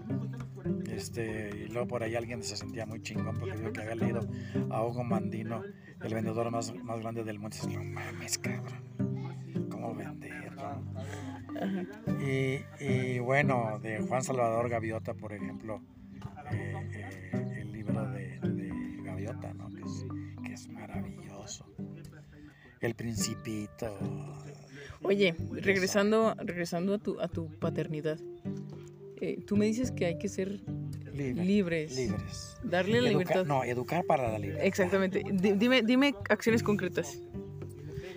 Este, 0.91 1.51
y 1.57 1.69
luego 1.69 1.89
por 1.89 2.03
ahí 2.03 2.15
alguien 2.15 2.43
se 2.43 2.57
sentía 2.57 2.87
muy 2.87 3.03
chingón 3.03 3.37
porque 3.39 3.57
dijo 3.57 3.73
que 3.73 3.83
había 3.83 3.95
leído 3.95 4.27
a 4.71 4.85
Hugo 4.85 5.05
Mandino, 5.05 5.63
el 6.03 6.15
vendedor 6.15 6.51
más, 6.51 6.75
más 6.75 7.01
grande 7.01 7.23
del 7.25 7.39
mundo. 7.39 7.57
Y 7.57 7.67
dices, 7.67 7.77
no 7.77 7.85
mames, 7.85 8.39
cabrón. 8.39 9.69
¿Cómo 9.71 9.95
vender? 9.95 10.53
no?" 10.57 10.95
Ajá. 11.61 11.85
Y, 12.21 12.65
y 12.81 13.19
bueno, 13.21 13.79
de 13.81 14.01
Juan 14.01 14.25
Salvador 14.25 14.69
Gaviota, 14.69 15.15
por 15.15 15.33
ejemplo, 15.33 15.81
eh, 16.51 16.75
eh, 16.93 17.59
el 17.61 17.73
libro 17.73 18.11
de 18.11 18.41
Gaviota, 19.27 19.55
¿no? 19.55 19.69
que, 19.71 19.83
es, 19.83 20.07
que 20.47 20.53
es 20.53 20.69
maravilloso. 20.69 21.67
El 22.81 22.95
Principito. 22.95 23.99
Oye, 25.03 25.35
regresando, 25.53 26.35
regresando 26.39 26.95
a 26.95 26.99
tu, 26.99 27.21
a 27.21 27.29
tu 27.29 27.49
paternidad, 27.59 28.19
eh, 29.21 29.39
tú 29.47 29.57
me 29.57 29.67
dices 29.67 29.91
que 29.91 30.07
hay 30.07 30.19
que 30.19 30.29
ser 30.29 30.61
Libre, 31.15 31.45
libres. 31.45 31.97
Libres. 31.97 32.57
Darle 32.65 33.01
la 33.01 33.09
Educa- 33.11 33.19
libertad. 33.19 33.47
No, 33.47 33.65
educar 33.65 34.05
para 34.05 34.31
la 34.33 34.39
libertad. 34.39 34.65
Exactamente. 34.67 35.23
Di- 35.33 35.53
Dime, 35.53 35.83
dime 35.83 36.15
acciones 36.29 36.63
concretas. 36.63 37.21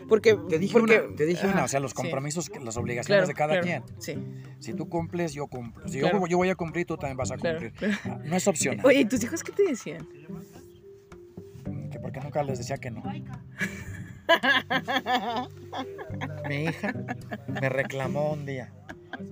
Porque 0.09 0.35
Te 0.49 0.57
dije, 0.57 0.71
porque, 0.73 1.01
una, 1.01 1.15
te 1.17 1.25
dije 1.25 1.45
una, 1.45 1.55
ajá, 1.57 1.63
o 1.65 1.67
sea, 1.67 1.79
los 1.81 1.91
sí, 1.91 1.97
compromisos, 1.97 2.49
que- 2.49 2.59
las 2.61 2.77
obligaciones 2.77 3.25
claro, 3.25 3.27
de 3.27 3.33
cada 3.33 3.61
claro, 3.61 3.85
quien. 3.85 4.01
Sí. 4.01 4.17
Si 4.59 4.73
tú 4.73 4.87
cumples, 4.89 5.33
yo 5.33 5.47
cumplo. 5.47 5.85
Si 5.87 5.99
Claro. 5.99 6.19
yo, 6.21 6.27
yo 6.27 6.37
voy 6.37 6.49
a 6.49 6.55
cumplir, 6.55 6.85
tú 6.85 6.95
también 6.97 7.17
vas 7.17 7.29
a 7.31 7.37
cumplir. 7.37 7.73
No 8.23 8.35
es 8.37 8.47
opcional. 8.47 8.85
Oye, 8.85 9.01
¿y 9.01 9.05
tus 9.05 9.21
hijos 9.23 9.43
qué 9.43 9.51
te 9.51 9.63
decían? 9.63 10.07
Que 12.17 12.23
nunca 12.23 12.41
les 12.41 12.57
decía 12.57 12.79
que 12.79 12.89
no. 12.89 13.03
Mi 16.49 16.63
hija 16.63 16.91
me 17.47 17.69
reclamó 17.69 18.33
un 18.33 18.43
día. 18.43 18.73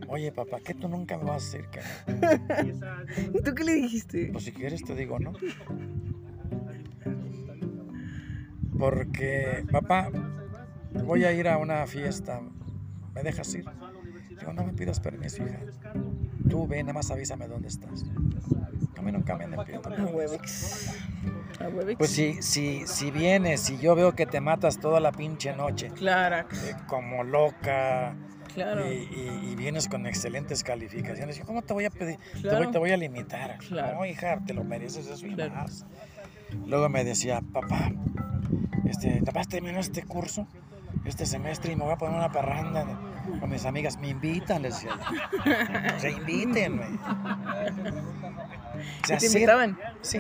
Oye, 0.08 0.32
papá, 0.32 0.60
¿qué 0.64 0.76
tú 0.76 0.88
nunca 0.88 1.18
me 1.18 1.24
vas 1.24 1.42
a 1.42 1.58
decir 1.58 1.68
que 1.72 1.80
no? 1.80 3.40
¿Y 3.40 3.42
tú 3.42 3.56
qué 3.56 3.64
le 3.64 3.74
dijiste? 3.74 4.30
Pues 4.32 4.44
si 4.44 4.52
quieres 4.52 4.84
te 4.84 4.94
digo 4.94 5.18
no. 5.18 5.34
Porque, 8.78 9.66
papá, 9.72 10.12
voy 11.04 11.24
a 11.24 11.34
ir 11.34 11.48
a 11.48 11.58
una 11.58 11.88
fiesta. 11.88 12.40
¿Me 13.16 13.24
dejas 13.24 13.52
ir? 13.56 13.66
Digo, 14.38 14.54
no 14.54 14.64
me 14.64 14.74
pidas 14.74 15.00
permiso, 15.00 15.42
hija. 15.42 15.60
Tú 16.48 16.68
ve, 16.68 16.84
nada 16.84 16.94
más 16.94 17.10
avísame 17.10 17.48
dónde 17.48 17.70
estás. 17.70 18.06
Mí 19.06 19.12
nunca 19.12 19.36
me 19.38 19.44
han 19.46 19.52
pedido 19.52 19.82
A. 19.86 20.02
A 20.02 20.06
Huevex. 21.70 21.98
Pues 21.98 22.10
si, 22.10 22.42
si, 22.42 22.86
si 22.88 23.12
vienes 23.12 23.70
y 23.70 23.78
yo 23.78 23.96
veo 23.96 24.14
que 24.14 24.26
te 24.26 24.42
matas 24.42 24.80
toda 24.80 25.00
la 25.00 25.12
pinche 25.12 25.56
noche, 25.56 25.90
Claro, 25.92 26.48
eh, 26.52 26.76
como 26.88 27.24
loca, 27.24 28.16
claro. 28.54 28.92
y, 28.92 28.96
y- 28.98 29.50
y 29.52 29.56
vienes 29.56 29.88
con 29.88 30.06
excelentes 30.06 30.64
calificaciones, 30.64 31.38
yo, 31.38 31.46
¿cómo 31.46 31.62
te 31.62 31.74
voy 31.74 31.86
a 31.86 31.90
pedir? 31.92 32.18
Te, 32.42 32.50
voy, 32.56 32.72
te 32.72 32.78
voy 32.80 32.92
a 32.92 32.98
limitar. 32.98 33.58
Claro. 33.60 33.96
No, 34.00 34.06
hija, 34.06 34.40
te 34.46 34.54
lo 34.54 34.64
mereces 34.64 35.08
eso 35.08 35.26
y 35.28 35.36
más. 35.36 35.86
Luego 36.66 36.90
me 36.90 37.04
decía, 37.04 37.42
papá, 37.54 37.92
este, 38.90 39.22
vas 39.34 39.48
a 39.48 39.50
terminar 39.50 39.80
este 39.80 40.04
curso, 40.04 40.48
este 41.06 41.26
semestre, 41.26 41.72
y 41.74 41.76
me 41.76 41.84
voy 41.84 41.94
a 41.94 41.98
poner 41.98 42.18
una 42.18 42.32
parranda 42.32 42.86
con 43.40 43.50
mis 43.50 43.66
amigas. 43.66 43.98
Me 43.98 44.10
invitan, 44.10 44.62
les 44.64 44.74
decía. 44.76 44.92
O 45.96 46.00
sea, 46.00 46.10
invítenme. 46.10 46.86
Sea, 49.06 49.18
¿Y 49.18 49.20
te 49.20 49.26
invitaban? 49.28 49.78
Sí, 50.02 50.20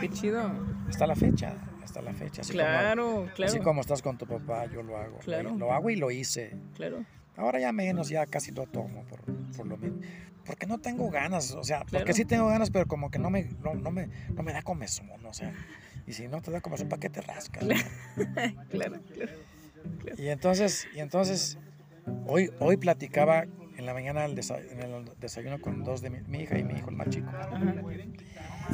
Qué 0.00 0.08
chido. 0.10 0.50
hasta 0.88 1.06
la 1.06 1.14
fecha, 1.14 1.54
hasta 1.82 2.00
la 2.02 2.12
fecha. 2.12 2.42
Así 2.42 2.52
como- 2.52 2.64
Claro, 2.64 3.28
claro. 3.34 3.52
Así 3.52 3.60
como 3.60 3.80
estás 3.80 4.02
con 4.02 4.16
tu 4.18 4.26
papá, 4.26 4.66
yo 4.66 4.82
lo 4.82 4.96
hago. 4.96 5.18
Claro. 5.18 5.50
Lo, 5.50 5.56
lo 5.56 5.72
hago 5.72 5.90
y 5.90 5.96
lo 5.96 6.10
hice. 6.10 6.56
Claro. 6.74 7.04
Ahora 7.36 7.58
ya 7.60 7.72
menos, 7.72 8.08
ya 8.08 8.26
casi 8.26 8.52
lo 8.52 8.66
tomo 8.66 9.04
por, 9.04 9.20
por 9.56 9.66
lo 9.66 9.76
mismo. 9.76 9.98
Porque 10.46 10.66
no 10.66 10.78
tengo 10.78 11.10
ganas, 11.10 11.52
o 11.52 11.64
sea, 11.64 11.78
Claro. 11.84 12.04
porque 12.04 12.12
sí 12.12 12.24
tengo 12.24 12.46
ganas, 12.48 12.70
pero 12.70 12.86
como 12.86 13.10
que 13.10 13.18
no 13.18 13.30
me, 13.30 13.44
no, 13.62 13.74
no 13.74 13.90
me, 13.90 14.08
no 14.34 14.42
me 14.42 14.52
da 14.52 14.62
comezón, 14.62 15.24
o 15.24 15.32
sea. 15.32 15.52
Y 16.06 16.12
si 16.12 16.28
no 16.28 16.42
te 16.42 16.50
da 16.50 16.60
comezón, 16.60 16.88
¿para 16.88 17.00
qué 17.00 17.08
te 17.10 17.22
rascas? 17.22 17.64
Claro, 18.68 19.00
claro. 19.12 19.32
Y 20.16 20.28
entonces, 20.28 20.86
y 20.94 21.00
entonces 21.00 21.58
hoy, 22.26 22.50
hoy 22.60 22.76
platicaba 22.76 23.46
en 23.84 23.86
la 23.86 23.92
mañana 23.94 24.24
el 24.24 24.34
desa- 24.34 24.58
en 24.70 24.80
el 24.80 25.04
desayuno 25.20 25.60
con 25.60 25.84
dos 25.84 26.00
de 26.00 26.08
mi, 26.10 26.18
mi 26.26 26.38
hija 26.44 26.58
y 26.58 26.64
mi 26.64 26.72
hijo, 26.74 26.88
el 26.88 26.96
más 26.96 27.10
chico. 27.10 27.28
Ajá. 27.28 27.74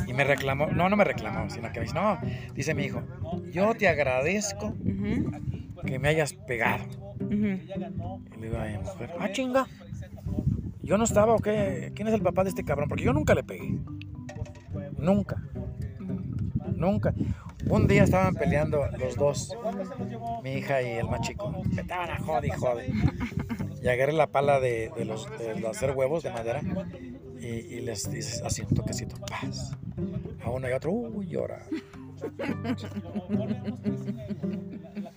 Y 0.06 0.12
me 0.12 0.22
reclamó, 0.22 0.68
no, 0.68 0.88
no 0.88 0.96
me 0.96 1.02
reclamó, 1.02 1.50
sino 1.50 1.70
que 1.72 1.80
me 1.80 1.86
dice, 1.86 1.94
no, 1.96 2.18
dice 2.54 2.74
mi 2.74 2.84
hijo, 2.84 3.02
yo 3.52 3.74
te 3.74 3.88
agradezco 3.88 4.72
que 5.84 5.98
me 5.98 6.08
hayas 6.08 6.32
pegado. 6.32 6.84
Y 8.36 8.40
le 8.40 8.46
digo 8.48 8.58
a 8.58 8.64
mi 8.66 8.78
mujer, 8.78 9.10
ah, 9.18 9.28
chinga. 9.32 9.66
¿Yo 10.82 10.96
no 10.96 11.04
estaba 11.04 11.34
o 11.34 11.38
qué? 11.40 11.92
¿Quién 11.94 12.06
es 12.08 12.14
el 12.14 12.22
papá 12.22 12.42
de 12.44 12.50
este 12.50 12.64
cabrón? 12.64 12.88
Porque 12.88 13.04
yo 13.04 13.12
nunca 13.12 13.34
le 13.34 13.42
pegué. 13.42 13.78
Nunca, 14.98 15.42
nunca. 16.76 17.12
Un 17.68 17.86
día 17.86 18.04
estaban 18.04 18.34
peleando 18.34 18.86
los 18.98 19.16
dos, 19.16 19.56
mi 20.42 20.54
hija 20.54 20.82
y 20.82 20.88
el 20.98 21.08
más 21.08 21.20
chico. 21.20 21.62
Estaban 21.76 22.10
a 22.10 22.18
jode 22.18 22.48
y 22.48 22.50
jode. 22.50 22.92
Y 23.82 23.88
agarré 23.88 24.12
la 24.12 24.26
pala 24.26 24.60
de, 24.60 24.90
los, 25.04 25.28
hacer 25.68 25.92
huevos 25.92 26.22
de 26.22 26.30
madera 26.30 26.60
y, 27.38 27.46
y 27.46 27.80
les 27.80 28.10
dices 28.10 28.42
así 28.42 28.62
un 28.62 28.74
toquecito, 28.74 29.16
paz. 29.26 29.76
A 30.44 30.50
uno 30.50 30.68
y 30.68 30.72
a 30.72 30.76
otro, 30.76 30.92
uy, 30.92 31.28
llora. 31.28 31.62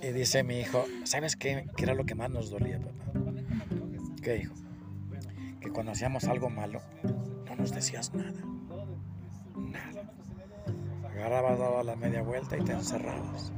Y 0.01 0.11
dice 0.11 0.43
mi 0.43 0.59
hijo, 0.59 0.85
¿sabes 1.03 1.35
qué, 1.35 1.65
qué 1.75 1.83
era 1.83 1.93
lo 1.93 2.05
que 2.05 2.15
más 2.15 2.29
nos 2.29 2.49
dolía, 2.49 2.79
papá? 2.79 3.19
¿Qué 4.21 4.37
hijo? 4.37 4.53
Que 5.61 5.69
cuando 5.69 5.91
hacíamos 5.93 6.25
algo 6.25 6.49
malo, 6.49 6.81
no 7.45 7.55
nos 7.55 7.71
decías 7.71 8.13
nada. 8.13 8.41
Nada. 9.55 9.92
Agarrabas, 11.23 11.57
dabas 11.57 11.85
la 11.85 11.95
media 11.95 12.21
vuelta 12.21 12.57
y 12.57 12.61
te 12.61 12.73
encerrabas. 12.73 13.53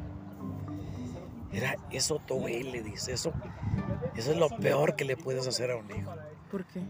Era, 1.51 1.75
eso 1.89 2.21
duele, 2.27 2.83
dice, 2.83 3.13
eso, 3.13 3.33
eso 4.15 4.31
es 4.31 4.37
lo 4.37 4.49
peor 4.49 4.95
que 4.95 5.03
le 5.03 5.17
puedes 5.17 5.47
hacer 5.47 5.71
a 5.71 5.77
un 5.77 5.89
hijo. 5.89 6.13
¿Por 6.51 6.63
qué? 6.65 6.81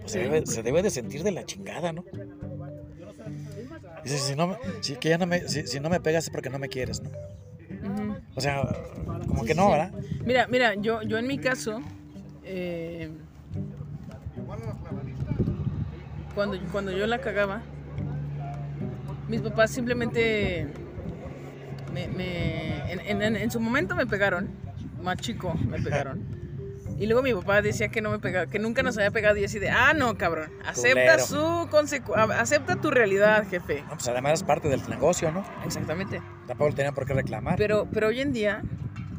Pues 0.00 0.12
se, 0.12 0.20
debe, 0.20 0.46
se 0.46 0.62
debe 0.62 0.82
de 0.82 0.90
sentir 0.90 1.24
de 1.24 1.32
la 1.32 1.44
chingada, 1.44 1.92
¿no? 1.92 2.04
Dice, 4.04 4.18
si 4.18 4.36
no, 4.36 4.46
me- 4.48 4.56
si, 4.82 4.94
que 4.96 5.08
ya 5.08 5.18
no 5.18 5.26
me, 5.26 5.48
si, 5.48 5.66
si 5.66 5.80
no 5.80 5.90
me 5.90 5.98
pegas 5.98 6.24
es 6.24 6.30
porque 6.30 6.48
no 6.50 6.60
me 6.60 6.68
quieres, 6.68 7.02
¿no? 7.02 7.10
Ujú. 7.10 8.16
O 8.36 8.40
sea, 8.40 8.62
como 9.26 9.40
Sí, 9.40 9.46
que 9.48 9.54
no, 9.56 9.64
sí. 9.64 9.70
¿verdad? 9.72 9.92
Mira, 10.24 10.46
mira, 10.46 10.74
yo, 10.76 11.02
yo 11.02 11.18
en 11.18 11.26
mi 11.26 11.38
caso, 11.38 11.80
eh, 12.44 13.10
cuando, 16.36 16.56
cuando 16.70 16.92
yo 16.92 17.06
la 17.08 17.18
cagaba, 17.18 17.62
mis 19.28 19.40
papás 19.40 19.70
simplemente 19.70 20.66
me, 21.92 22.08
me- 22.08 22.92
en, 22.92 23.22
en- 23.36 23.50
su 23.50 23.60
momento 23.60 23.94
me 23.94 24.06
pegaron, 24.06 24.48
más 25.02 25.16
chico 25.18 25.54
me 25.68 25.80
pegaron. 25.80 26.36
Y 26.98 27.04
luego 27.06 27.20
mi 27.22 27.34
papá 27.34 27.60
decía 27.60 27.88
que 27.88 28.00
no 28.00 28.10
me 28.10 28.18
pegaba, 28.18 28.46
que 28.46 28.58
nunca 28.58 28.82
nos 28.82 28.96
había 28.96 29.10
pegado 29.10 29.36
y 29.36 29.44
así 29.44 29.58
de, 29.58 29.68
ah, 29.68 29.92
no, 29.94 30.16
cabrón, 30.16 30.50
acepta 30.64 31.18
su 31.18 31.68
acepta 32.38 32.76
tu 32.76 32.90
realidad, 32.90 33.46
jefe. 33.48 33.82
No, 33.82 33.90
pues 33.94 34.08
además 34.08 34.32
es 34.34 34.42
parte 34.44 34.68
del 34.68 34.80
negocio, 34.88 35.30
¿no? 35.30 35.44
Exactamente. 35.64 36.22
Tampoco 36.46 36.72
tenían 36.74 36.94
por 36.94 37.04
qué 37.06 37.12
reclamar. 37.12 37.56
Pero, 37.58 37.86
pero 37.92 38.08
hoy 38.08 38.20
en 38.22 38.32
día, 38.32 38.62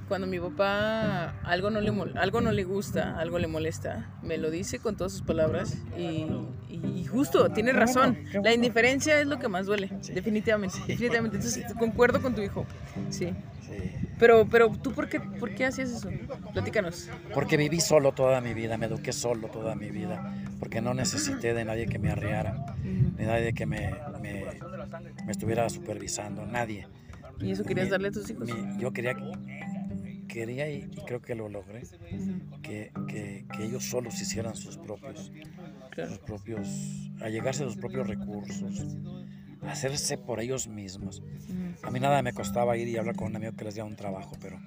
cuando 0.07 0.27
mi 0.27 0.39
papá 0.39 1.31
algo 1.43 1.69
no, 1.69 1.81
le, 1.81 1.91
algo 2.15 2.41
no 2.41 2.51
le 2.51 2.63
gusta, 2.63 3.19
algo 3.19 3.39
le 3.39 3.47
molesta, 3.47 4.09
me 4.23 4.37
lo 4.37 4.49
dice 4.49 4.79
con 4.79 4.95
todas 4.95 5.11
sus 5.13 5.21
palabras 5.21 5.77
y, 5.97 6.25
y- 6.69 7.05
justo, 7.05 7.49
tiene 7.49 7.71
razón. 7.73 8.17
La 8.43 8.53
indiferencia 8.53 9.19
es 9.21 9.27
lo 9.27 9.39
que 9.39 9.47
más 9.47 9.65
duele, 9.65 9.89
definitivamente, 10.13 10.77
definitivamente. 10.87 11.37
Entonces, 11.37 11.65
concuerdo 11.79 12.21
con 12.21 12.35
tu 12.35 12.41
hijo, 12.41 12.65
sí. 13.09 13.33
Pero, 14.19 14.47
pero 14.49 14.69
¿tú 14.71 14.93
por 14.93 15.07
qué, 15.09 15.19
por 15.19 15.53
qué 15.53 15.65
hacías 15.65 15.89
eso? 15.89 16.09
Platícanos. 16.53 17.09
Porque 17.33 17.55
viví 17.55 17.79
solo 17.79 18.11
toda 18.13 18.41
mi 18.41 18.53
vida, 18.53 18.77
me 18.77 18.87
eduqué 18.87 19.13
solo 19.13 19.47
toda 19.47 19.75
mi 19.75 19.89
vida, 19.91 20.33
porque 20.59 20.81
no 20.81 20.93
necesité 20.93 21.53
de 21.53 21.63
nadie 21.65 21.85
que 21.85 21.99
me 21.99 22.09
arreara, 22.11 22.75
de 22.83 23.25
nadie 23.25 23.53
que 23.53 23.65
me, 23.65 23.95
me, 24.21 24.45
me 25.25 25.31
estuviera 25.31 25.69
supervisando, 25.69 26.45
nadie. 26.45 26.87
¿Y 27.39 27.51
eso 27.51 27.63
querías 27.63 27.87
Mi- 27.87 27.91
darle 27.91 28.07
a 28.07 28.11
tus 28.11 28.27
hijos? 28.31 28.49
mi- 28.51 28.77
yo 28.81 28.91
quería, 28.91 29.15
quería 30.27 30.69
y, 30.69 30.81
creo 31.05 31.21
que 31.21 31.35
lo 31.35 31.49
logré, 31.49 31.83
que, 32.61 32.91
que- 33.07 33.45
que 33.55 33.63
ellos 33.65 33.85
solos 33.85 34.21
hicieran 34.21 34.55
sus 34.55 34.77
propios, 34.77 35.31
Claro. 35.91 36.09
sus 36.11 36.19
propios, 36.19 36.67
a 37.21 37.29
llegarse 37.29 37.63
a 37.63 37.67
sus 37.67 37.77
propios 37.77 38.07
recursos, 38.07 38.97
hacerse 39.63 40.17
por 40.17 40.39
ellos 40.39 40.67
mismos. 40.67 41.21
A 41.83 41.91
mí 41.91 41.99
nada 41.99 42.21
me 42.21 42.33
costaba 42.33 42.77
ir 42.77 42.87
y 42.87 42.97
hablar 42.97 43.15
con 43.15 43.27
un 43.27 43.35
amigo 43.37 43.53
que 43.53 43.63
les 43.65 43.73
diera 43.75 43.85
un 43.87 43.95
trabajo, 43.95 44.35
pero, 44.41 44.59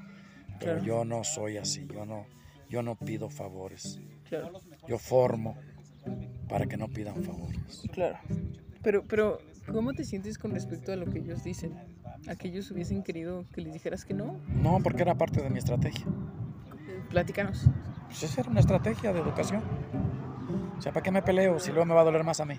pero 0.59 0.73
Claro. 0.73 0.85
yo 0.85 1.05
no 1.05 1.23
soy 1.24 1.57
así, 1.59 1.87
yo 1.93 2.05
no, 2.05 2.27
yo 2.69 2.82
no 2.82 2.97
pido 2.97 3.28
favores. 3.31 4.01
Claro. 4.28 4.61
Yo 4.89 4.99
formo, 4.99 5.57
para 6.49 6.66
que 6.66 6.77
no 6.77 6.89
pidan 6.89 7.23
favores. 7.23 7.82
Claro. 7.93 8.19
Pero, 8.82 9.05
pero, 9.07 9.39
¿cómo 9.70 9.93
te 9.93 10.05
sientes 10.05 10.39
con 10.39 10.51
respecto 10.53 10.93
a 10.93 10.97
lo 10.97 11.07
que 11.07 11.19
ellos 11.19 11.45
dicen? 11.45 11.74
¿A 12.29 12.37
que 12.37 12.49
ellos 12.49 12.71
hubiesen 12.71 13.03
querido 13.03 13.45
que 13.53 13.61
les 13.61 13.73
dijeras 13.73 14.05
que 14.05 14.15
no? 14.15 14.39
No, 14.49 14.79
porque 14.83 15.03
era 15.03 15.15
parte 15.15 15.43
de 15.43 15.51
mi 15.51 15.59
estrategia. 15.59 16.07
Platícanos. 17.09 17.67
Pues 18.07 18.23
esa 18.23 18.43
era 18.43 18.51
una 18.51 18.61
estrategia 18.61 19.13
de 19.13 19.21
educación. 19.21 19.63
O 20.79 20.83
sea, 20.83 20.93
¿para 20.93 21.03
qué 21.03 21.11
me 21.11 21.23
peleo 21.23 21.59
si 21.59 21.71
luego 21.71 21.87
me 21.87 21.95
va 21.95 22.03
a 22.03 22.05
doler 22.05 22.25
más 22.25 22.41
a 22.41 22.45
mí? 22.45 22.55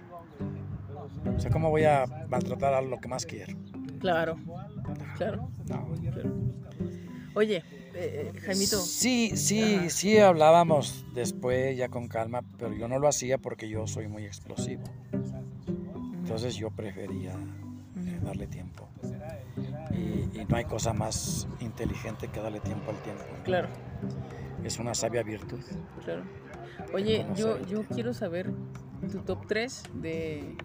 O 1.36 1.40
sea, 1.40 1.52
¿cómo 1.52 1.70
voy 1.70 1.86
a 1.86 2.06
maltratar 2.30 2.74
a 2.74 2.82
lo 2.82 3.00
que 3.00 3.08
más 3.08 3.26
quiero? 3.26 3.56
Claro, 4.00 4.38
claro. 5.18 5.50
No. 5.68 5.88
claro. 6.12 6.32
Oye, 7.34 7.64
eh, 7.94 8.32
eh, 8.36 8.40
Jaimito. 8.40 8.78
Sí, 8.80 9.34
sí, 9.36 9.76
Ajá. 9.76 9.90
sí 9.90 10.18
hablábamos 10.18 11.06
después 11.14 11.78
ya 11.78 11.90
con 11.90 12.08
calma, 12.08 12.42
pero 12.58 12.74
yo 12.74 12.88
no 12.88 13.00
lo 13.00 13.08
hacía 13.08 13.38
porque 13.38 13.70
yo 13.70 13.88
soy 13.88 14.08
muy 14.08 14.26
explosivo. 14.26 14.84
Entonces 16.22 16.56
yo 16.56 16.72
prefería 16.72 17.36
eh, 18.08 18.20
darle 18.24 18.48
tiempo. 18.48 18.88
Y, 19.92 20.40
y 20.40 20.46
no 20.48 20.56
hay 20.56 20.66
cosa 20.66 20.94
más 20.94 21.48
inteligente 21.60 22.28
que 22.30 22.40
darle 22.40 22.60
tiempo 22.60 22.92
al 22.92 22.98
tiempo. 23.04 23.24
Claro, 23.44 23.68
Es 24.64 24.80
una 24.80 24.94
sabia 24.94 25.24
virtud. 25.24 25.60
claro. 26.04 26.24
Oye, 26.94 27.24
¿Cómo 27.24 27.36
yo, 27.36 27.66
yo 27.68 27.84
quiero 27.84 28.14
saber 28.14 28.52
tu 29.12 29.20
top 29.20 29.46
3 29.48 29.84
de 29.96 30.56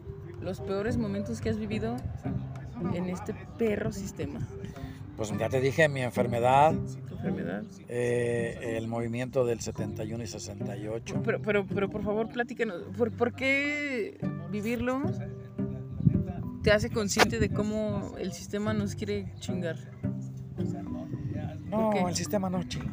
los 0.40 0.60
peores 0.60 0.96
momentos 0.96 1.40
que 1.40 1.50
has 1.50 1.58
vivido 1.58 1.96
en 2.94 3.06
este 3.08 3.34
perro 3.58 3.92
sistema. 3.92 4.40
Pues 5.16 5.32
ya 5.38 5.48
te 5.48 5.60
dije, 5.60 5.88
mi 5.88 6.02
enfermedad, 6.02 6.74
Tu 7.08 7.14
enfermedad. 7.14 7.62
eh, 7.88 8.74
el 8.76 8.86
movimiento 8.86 9.44
del 9.46 9.60
71 9.60 10.22
y 10.22 10.26
68. 10.26 11.22
Pero, 11.24 11.40
pero, 11.40 11.66
pero 11.66 11.88
por 11.88 12.02
favor, 12.02 12.28
platícanos. 12.28 12.82
¿Por, 12.96 13.12
por 13.12 13.32
qué 13.32 14.18
vivirlo 14.50 15.02
te 16.66 16.72
hace 16.72 16.90
consciente 16.90 17.38
de 17.38 17.48
cómo 17.50 18.16
el 18.18 18.32
sistema 18.32 18.72
nos 18.74 18.96
quiere 18.96 19.32
chingar? 19.38 19.76
No, 21.70 22.08
el 22.08 22.16
sistema 22.16 22.50
no 22.50 22.64
chinga. 22.64 22.92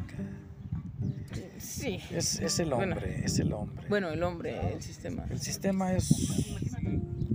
Sí. 1.58 1.98
Es, 2.12 2.38
es 2.38 2.60
el 2.60 2.70
Bueno. 2.70 2.94
hombre, 2.94 3.24
es 3.24 3.36
el 3.40 3.52
hombre. 3.52 3.84
Bueno, 3.88 4.10
el 4.10 4.22
hombre, 4.22 4.74
el 4.74 4.80
sistema. 4.80 5.26
El 5.28 5.40
sistema 5.40 5.92
es... 5.92 6.08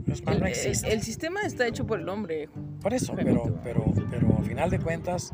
es 0.07 0.23
mal, 0.23 0.35
El, 0.35 0.39
no 0.39 0.45
el- 0.45 0.51
existe. 0.53 0.93
el 0.93 1.01
sistema 1.01 1.41
está 1.41 1.67
hecho 1.67 1.85
por 1.85 1.99
el 1.99 2.07
hombre. 2.07 2.47
Por 2.81 2.93
eso, 2.93 3.13
pero, 3.17 3.59
pero, 3.61 3.83
pero 4.09 4.37
al 4.37 4.45
final 4.45 4.69
de 4.69 4.79
cuentas, 4.79 5.33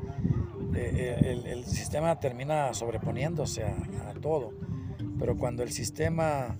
eh, 0.73 0.91
eh, 1.21 1.31
el, 1.33 1.45
el 1.45 1.65
sistema 1.65 2.19
termina 2.19 2.73
sobreponiéndose 2.73 3.63
a, 3.63 4.09
a 4.09 4.13
todo. 4.15 4.53
Pero 5.19 5.37
cuando 5.37 5.61
el 5.61 5.71
sistema 5.71 6.57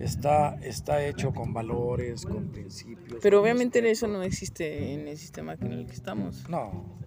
está, 0.00 0.56
está 0.62 1.04
hecho 1.04 1.32
con 1.32 1.52
valores, 1.52 2.24
con 2.26 2.48
principios. 2.50 3.20
Pero 3.22 3.40
obviamente 3.40 3.88
eso 3.90 4.08
no 4.08 4.22
existe 4.22 4.92
en 4.94 5.06
el 5.08 5.16
sistema 5.18 5.54
en 5.60 5.72
el 5.72 5.86
que 5.86 5.92
estamos. 5.92 6.48
No, 6.48 6.98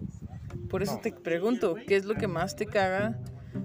Por 0.70 0.82
eso 0.82 0.94
No. 0.94 1.00
te 1.00 1.12
pregunto, 1.12 1.74
¿qué 1.86 1.96
es 1.96 2.04
lo 2.04 2.14
que 2.14 2.26
más 2.26 2.56
te 2.56 2.66
caga? 2.66 3.18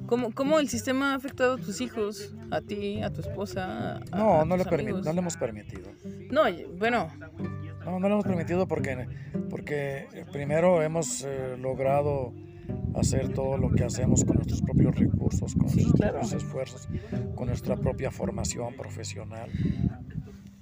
¿Cómo, 0.06 0.32
¿Cómo 0.34 0.60
el 0.60 0.70
sistema 0.70 1.14
ha 1.14 1.16
afectado 1.16 1.54
a 1.54 1.58
tus 1.58 1.82
hijos, 1.82 2.36
a 2.52 2.62
ti, 2.62 3.02
a 3.02 3.10
tu 3.12 3.22
esposa? 3.22 3.98
a- 4.12 4.18
no, 4.18 4.42
a 4.42 4.46
no 4.46 4.58
le, 4.58 4.64
no 4.66 5.14
le 5.14 5.20
hemos 5.20 5.38
permitido. 5.38 5.90
No, 6.30 6.44
bueno, 6.78 7.12
No, 7.86 8.00
no 8.00 8.08
lo 8.10 8.16
hemos 8.16 8.26
permitido 8.26 8.68
porque, 8.68 9.08
porque 9.50 10.08
primero 10.32 10.82
hemos 10.84 11.24
eh, 11.24 11.56
logrado 11.58 12.34
hacer 12.96 13.30
todo 13.34 13.58
lo 13.58 13.70
que 13.72 13.84
hacemos 13.84 14.24
con 14.26 14.36
nuestros 14.38 14.62
propios 14.62 14.96
recursos, 14.96 15.54
con 15.56 15.70
Sí, 15.70 15.76
nuestros 15.84 15.94
claro. 15.96 16.20
propios 16.20 16.34
esfuerzos, 16.44 16.88
con 17.36 17.48
nuestra 17.48 17.76
propia 17.78 18.12
formación 18.12 18.76
profesional. 18.76 19.50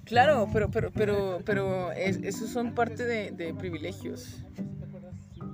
claro, 0.04 0.48
pero, 0.52 0.70
pero, 0.70 0.90
pero, 0.92 1.38
pero 1.44 1.92
es- 1.92 2.18
esos 2.22 2.50
son 2.50 2.74
parte 2.74 3.04
de, 3.04 3.30
de 3.32 3.54
privilegios. 3.54 4.44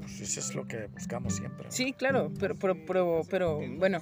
Pues 0.00 0.20
eso 0.20 0.40
es 0.40 0.54
lo 0.54 0.66
que 0.66 0.86
buscamos 0.88 1.34
siempre. 1.36 1.66
Sí, 1.70 1.92
claro, 1.92 2.30
pero, 2.38 2.54
pero, 2.56 2.76
pero, 2.86 3.22
pero 3.28 3.60
bueno, 3.78 3.98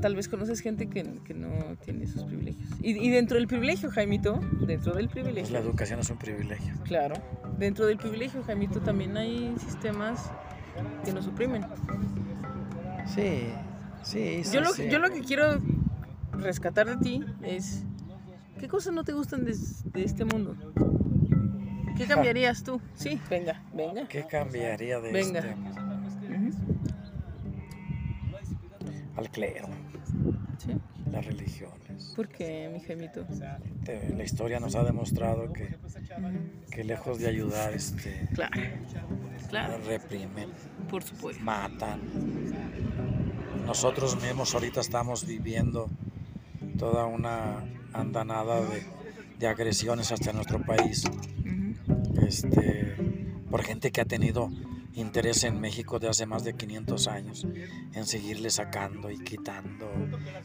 tal 0.00 0.14
vez 0.16 0.28
conoces 0.28 0.60
gente 0.60 0.88
que, 0.88 1.04
que 1.24 1.34
no 1.34 1.50
tiene 1.84 2.04
esos 2.04 2.24
privilegios. 2.24 2.68
Y, 2.80 2.90
y 3.06 3.10
dentro 3.10 3.36
del 3.36 3.46
privilegio, 3.46 3.90
Jaimito, 3.90 4.40
dentro 4.66 4.94
del 4.94 5.06
Pues 5.08 5.16
la 5.16 5.22
privilegio, 5.22 5.58
educación 5.58 6.00
es 6.00 6.10
un 6.10 6.18
privilegio. 6.18 6.74
claro, 6.84 7.14
dentro 7.58 7.86
del 7.86 7.96
privilegio, 7.98 8.42
Jaimito, 8.44 8.80
también 8.80 9.16
hay 9.16 9.54
sistemas 9.58 10.30
que 11.04 11.12
nos 11.12 11.26
oprimen. 11.26 11.64
Sí, 13.14 13.48
sí. 14.02 14.42
Yo 14.52 14.60
lo, 14.60 14.74
yo 14.74 14.98
lo 14.98 15.10
que 15.10 15.20
quiero 15.20 15.58
rescatar 16.32 16.86
de 16.86 16.96
ti 16.98 17.24
es, 17.42 17.84
¿qué 18.58 18.68
cosas 18.68 18.92
no 18.94 19.04
te 19.04 19.12
gustan 19.12 19.44
de, 19.44 19.56
de 19.84 20.04
este 20.04 20.24
mundo? 20.24 20.56
¿Qué 21.96 22.06
cambiarías 22.06 22.62
tú? 22.62 22.80
Sí, 22.94 23.20
venga, 23.28 23.60
venga. 23.72 24.06
¿Qué 24.06 24.24
cambiaría 24.24 25.00
de 25.00 25.12
Venga. 25.12 25.40
este 25.40 25.54
Ujú, 26.28 26.50
al 29.16 29.30
clero, 29.30 29.66
Sí. 30.58 30.72
las 31.10 31.24
religiones? 31.24 32.12
¿Por 32.16 32.28
qué, 32.28 32.68
mi? 32.72 32.80
Te- 33.84 34.14
la 34.16 34.24
historia 34.24 34.58
nos 34.60 34.74
ha 34.74 34.82
demostrado 34.84 35.52
que, 35.52 35.76
que 36.70 36.84
lejos 36.84 37.18
de 37.18 37.28
ayudar, 37.28 37.72
este, 37.72 38.28
Claro, 38.34 38.52
claro, 39.48 39.78
reprimen, 39.86 40.50
por 40.90 41.02
supuesto. 41.02 41.42
matan. 41.42 42.00
Nosotros 43.66 44.20
mismos 44.22 44.54
ahorita 44.54 44.80
estamos 44.80 45.26
viviendo 45.26 45.88
toda 46.78 47.06
una 47.06 47.64
andanada 47.92 48.60
de, 48.62 48.82
de 49.38 49.46
agresiones 49.46 50.10
hacia 50.12 50.32
nuestro 50.32 50.62
país. 50.64 51.04
Este, 52.26 52.94
por 53.50 53.62
gente 53.62 53.90
que 53.90 54.00
ha 54.00 54.04
tenido 54.04 54.50
interés 55.00 55.44
en 55.44 55.60
México 55.60 55.98
de 55.98 56.08
hace 56.08 56.26
más 56.26 56.44
de 56.44 56.54
500 56.54 57.08
años, 57.08 57.46
en 57.94 58.06
seguirle 58.06 58.50
sacando 58.50 59.10
y 59.10 59.18
quitando 59.22 59.90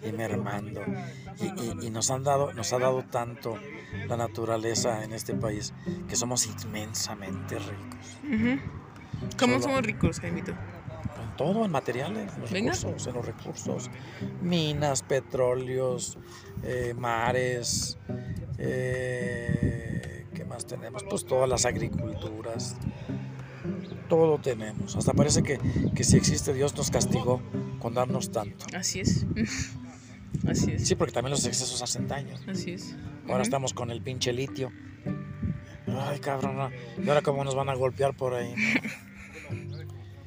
y 0.06 0.12
mermando. 0.12 0.82
Y, 1.40 1.46
y- 1.46 1.88
y 1.88 1.90
nos, 1.90 2.10
han 2.12 2.24
dado, 2.24 2.54
nos 2.54 2.72
ha 2.74 2.80
dado 2.80 3.04
tanto 3.04 3.58
la 4.08 4.18
naturaleza 4.18 5.04
en 5.04 5.14
este 5.14 5.34
país 5.34 5.74
que 6.08 6.16
somos 6.16 6.46
inmensamente 6.48 7.58
ricos. 7.60 8.60
¿Cómo 9.40 9.54
Solo- 9.54 9.64
somos 9.64 9.82
ricos, 9.86 10.20
Jaimito? 10.20 10.52
En 10.52 11.38
todo, 11.38 11.66
en 11.66 11.72
materiales, 11.72 12.34
en 12.36 12.42
los 12.42 12.52
Venga. 12.52 12.74
recursos, 12.74 13.08
en 13.08 13.14
los 13.14 13.26
recursos. 13.26 13.90
Minas, 14.42 15.02
petróleos, 15.04 16.18
eh, 16.64 16.94
mares, 16.98 17.98
eh, 18.58 20.26
¿qué 20.34 20.46
más 20.46 20.66
tenemos? 20.66 21.04
Pues 21.10 21.26
todas 21.26 21.50
las 21.50 21.66
agriculturas. 21.66 22.76
Todo 24.10 24.38
tenemos. 24.40 24.96
Hasta 24.96 25.14
parece 25.14 25.44
que, 25.44 25.60
que 25.96 26.04
si 26.04 26.18
existe 26.18 26.54
Dios 26.54 26.76
nos 26.76 26.92
castigó 26.92 27.42
con 27.80 27.94
darnos 27.94 28.32
tanto. 28.32 28.66
Así 28.76 29.00
es. 29.00 29.26
Así 30.48 30.72
es. 30.72 30.88
Sí, 30.88 30.96
porque 30.96 31.14
también 31.14 31.32
los 31.32 31.46
excesos 31.46 31.82
hacen 31.82 32.08
daño. 32.08 32.36
Así 32.48 32.72
es. 32.72 32.96
Ahora 33.28 33.44
estamos 33.44 33.74
con 33.74 33.92
el 33.92 34.02
pinche 34.02 34.34
litio. 34.34 34.72
Ay, 35.88 36.20
cabrón, 36.20 36.58
no. 36.58 36.70
¿y 37.04 37.08
ahora 37.08 37.22
cómo 37.22 37.44
nos 37.44 37.56
van 37.56 37.70
a 37.70 37.76
golpear 37.76 38.16
por 38.16 38.34
ahí? 38.34 38.54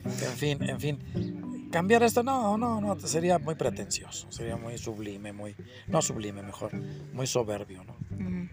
En 0.07 0.37
fin, 0.37 0.63
en 0.63 0.81
fin. 0.81 1.69
Cambiar 1.71 2.03
esto, 2.05 2.23
no, 2.23 2.57
no, 2.57 2.81
no, 2.81 2.99
sería 3.01 3.39
muy 3.39 3.57
pretencioso, 3.57 4.31
sería 4.31 4.57
muy 4.57 4.79
sublime, 4.79 5.33
muy, 5.33 5.57
no 5.89 6.01
sublime 6.01 6.43
mejor, 6.43 6.73
muy 7.13 7.27
soberbio, 7.27 7.83
¿no? 7.85 7.97
Ujú. 8.13 8.49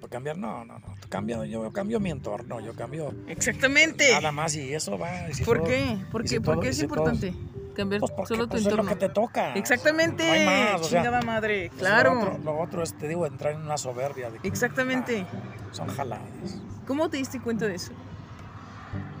Para 0.00 0.10
cambiar, 0.10 0.36
no, 0.38 0.64
no, 0.64 0.78
no, 0.78 0.86
cambio, 1.08 1.44
yo 1.44 1.70
cambio 1.72 2.00
mi 2.00 2.10
entorno, 2.10 2.60
yo 2.60 2.74
cambio 2.74 3.12
Exactamente. 3.26 4.12
nada 4.12 4.32
más 4.32 4.54
y 4.56 4.72
eso 4.74 4.98
va. 4.98 5.28
y 5.30 5.34
si 5.34 5.44
¿Por 5.44 5.58
todo- 5.58 5.66
qué? 5.68 5.98
¿Por 6.10 6.22
y 6.22 6.24
qué, 6.24 6.28
si 6.28 6.40
¿Por 6.40 6.54
todo- 6.54 6.62
qué 6.62 6.68
es 6.68 6.76
si 6.76 6.86
todo- 6.86 7.10
importante 7.10 7.34
cambiar 7.74 8.00
Pues 8.00 8.10
porque 8.12 8.28
solo 8.34 8.44
tu 8.44 8.50
pues, 8.50 8.60
es 8.62 8.66
lo 8.66 8.70
entorno? 8.72 8.90
que 8.90 8.96
te 8.96 9.08
toca. 9.08 9.54
Exactamente. 9.54 10.26
No 10.26 10.32
hay 10.32 10.44
más, 10.46 10.80
o 10.80 10.84
sea, 10.84 11.02
Chingada 11.02 11.22
madre. 11.22 11.70
Claro. 11.78 12.14
Lo 12.14 12.20
otro, 12.22 12.38
lo 12.44 12.58
otro 12.60 12.82
es, 12.82 12.94
te 12.98 13.06
digo, 13.06 13.24
entrar 13.26 13.54
en 13.54 13.60
una 13.60 13.78
soberbia 13.78 14.30
de 14.30 14.38
que 14.40 14.48
Exactamente. 14.48 15.24
ah, 15.32 15.68
son 15.72 15.88
jaladas. 15.88 16.60
¿Cómo 16.86 17.08
te 17.08 17.18
diste 17.18 17.40
cuenta 17.40 17.66
de 17.66 17.76
eso? 17.76 17.92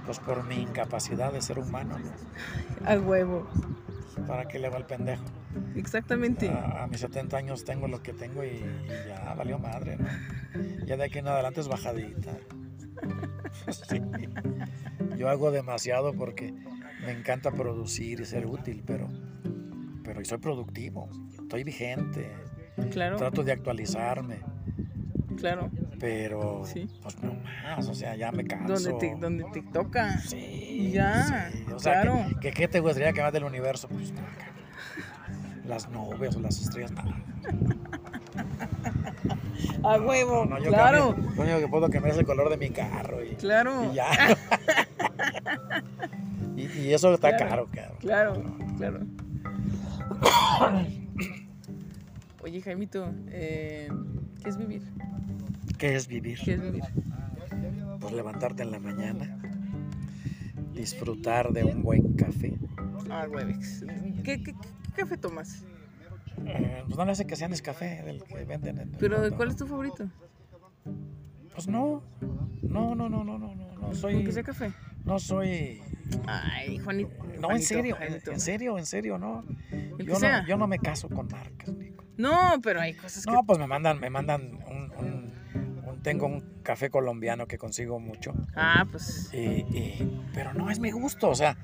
Pues 0.06 0.18
por 0.20 0.42
mi 0.44 0.56
incapacidad 0.62 1.32
de 1.32 1.40
ser 1.42 1.58
humano, 1.58 1.98
¿no? 1.98 2.88
A 2.88 2.94
huevo. 2.98 3.46
¿Para 4.26 4.46
qué 4.46 4.58
le 4.58 4.68
va 4.68 4.78
el 4.78 4.84
pendejo? 4.84 5.24
Exactamente. 5.76 6.48
A, 6.48 6.84
a 6.84 6.86
mis 6.86 7.00
70 7.00 7.36
años 7.36 7.64
tengo 7.64 7.88
lo 7.88 8.02
que 8.02 8.12
tengo 8.12 8.44
y, 8.44 8.48
y 8.48 9.08
ya 9.08 9.34
valió 9.34 9.58
madre, 9.58 9.96
¿no? 9.96 10.06
Ya 10.84 10.96
de 10.96 11.04
aquí 11.04 11.18
en 11.18 11.28
adelante 11.28 11.60
es 11.60 11.68
bajadita. 11.68 12.32
Sí. 13.88 14.00
Yo 15.16 15.28
hago 15.28 15.50
demasiado 15.50 16.12
porque 16.14 16.52
me 17.04 17.10
encanta 17.12 17.50
producir 17.50 18.20
y 18.20 18.24
ser 18.24 18.46
útil, 18.46 18.82
pero, 18.86 19.08
pero 20.04 20.24
soy 20.24 20.38
productivo, 20.38 21.08
estoy 21.40 21.64
vigente, 21.64 22.30
Claro, 22.90 23.16
trato 23.16 23.42
de 23.42 23.52
actualizarme, 23.52 24.38
claro. 25.36 25.70
Pero 26.00 26.62
Sí. 26.64 26.88
pues 27.02 27.20
no 27.22 27.34
más, 27.62 27.86
o 27.88 27.94
sea, 27.94 28.14
ya 28.16 28.32
me 28.32 28.44
canso. 28.44 28.74
Donde 28.74 28.92
te, 28.94 29.14
donde 29.16 29.44
te 29.52 29.62
toca. 29.62 30.18
Sí, 30.20 30.90
Ya, 30.92 31.50
sí, 31.52 31.64
O 31.74 31.78
sea, 31.78 32.02
claro. 32.02 32.24
que 32.40 32.50
¿qué 32.52 32.68
te 32.68 32.80
gustaría 32.80 33.12
que 33.12 33.22
más 33.22 33.32
del 33.32 33.44
universo? 33.44 33.88
Pues, 33.88 34.12
no, 34.12 34.20
las 35.66 35.88
nubes 35.90 36.34
o 36.36 36.40
las 36.40 36.60
estrellas, 36.60 36.92
nada. 36.92 37.14
A 39.82 39.98
huevo, 40.00 40.44
No, 40.46 40.58
yo 40.58 40.70
claro. 40.70 41.14
cambio- 41.14 41.32
lo 41.36 41.42
único 41.42 41.58
que 41.58 41.68
puedo 41.68 41.90
cambiar 41.90 42.14
es 42.14 42.18
el 42.20 42.26
color 42.26 42.48
de 42.50 42.56
mi 42.56 42.70
carro 42.70 43.22
y, 43.24 43.34
Claro. 43.36 43.90
y 43.92 43.96
ya. 43.96 44.06
y, 46.56 46.62
y 46.80 46.94
eso 46.94 47.12
está 47.14 47.36
Claro. 47.36 47.50
caro, 47.50 47.66
cabrón. 47.72 47.96
Claro, 48.00 48.42
claro. 48.76 49.00
Oye, 52.42 52.60
Jaimito, 52.62 53.12
eh, 53.28 53.88
¿qué 54.42 54.48
es 54.50 54.56
vivir? 54.56 54.82
¿Qué 55.78 55.94
es 55.94 56.08
vivir? 56.08 56.38
¿Qué 56.44 56.54
es 56.54 56.60
vivir? 56.62 56.82
Pues 58.00 58.12
levantarte 58.12 58.62
en 58.62 58.70
la 58.70 58.78
mañana, 58.78 59.38
disfrutar 60.74 61.52
de 61.52 61.64
un 61.64 61.82
buen 61.82 62.14
café. 62.14 62.56
Ah, 63.10 63.26
Webex. 63.30 63.84
¿Qué, 64.24 64.42
qué, 64.42 64.52
qué 64.54 64.54
café 64.96 65.16
tomas? 65.16 65.64
Eh, 66.46 66.82
pues 66.86 66.96
no 66.96 67.04
le 67.04 67.12
hace 67.12 67.26
que 67.26 67.36
sea 67.36 67.48
café 67.62 68.02
del 68.02 68.22
que 68.22 68.44
venden 68.44 68.78
en 68.78 68.88
el 68.90 68.96
¿Pero 68.98 69.18
mundo. 69.20 69.36
cuál 69.36 69.48
es 69.50 69.56
tu 69.56 69.66
favorito? 69.66 70.08
Pues 71.54 71.66
no. 71.68 72.02
No, 72.62 72.94
no, 72.94 73.08
no, 73.08 73.24
no, 73.24 73.38
no, 73.38 73.54
no, 73.54 73.72
no 73.74 73.80
¿Con 73.80 73.94
soy. 73.94 74.24
que 74.24 74.32
sea 74.32 74.42
café? 74.42 74.72
No 75.04 75.18
soy. 75.18 75.80
Ay, 76.26 76.78
Juanito. 76.78 77.10
No, 77.40 77.50
en 77.52 77.62
serio, 77.62 77.96
en, 78.00 78.20
en 78.32 78.40
serio, 78.40 78.78
en 78.78 78.86
serio, 78.86 79.18
no. 79.18 79.44
Yo 79.98 80.16
sea. 80.16 80.42
no, 80.42 80.48
yo 80.48 80.56
no 80.56 80.66
me 80.66 80.78
caso 80.78 81.08
con 81.08 81.28
marcas, 81.28 81.68
Nico. 81.74 82.04
No, 82.16 82.60
pero 82.62 82.80
hay 82.80 82.94
cosas 82.94 83.24
que... 83.24 83.32
No, 83.32 83.44
pues 83.44 83.58
me 83.60 83.66
mandan, 83.68 84.00
me 84.00 84.10
mandan 84.10 84.58
un- 84.68 85.32
tengo 86.02 86.26
un 86.26 86.42
café 86.62 86.90
colombiano 86.90 87.46
que 87.46 87.58
consigo 87.58 87.98
mucho. 88.00 88.32
Ah, 88.54 88.86
pues 88.90 89.30
y- 89.32 89.38
y- 89.76 90.22
pero 90.34 90.52
no 90.54 90.70
es 90.70 90.78
mi 90.78 90.90
gusto, 90.90 91.30
o 91.30 91.34
sea, 91.34 91.56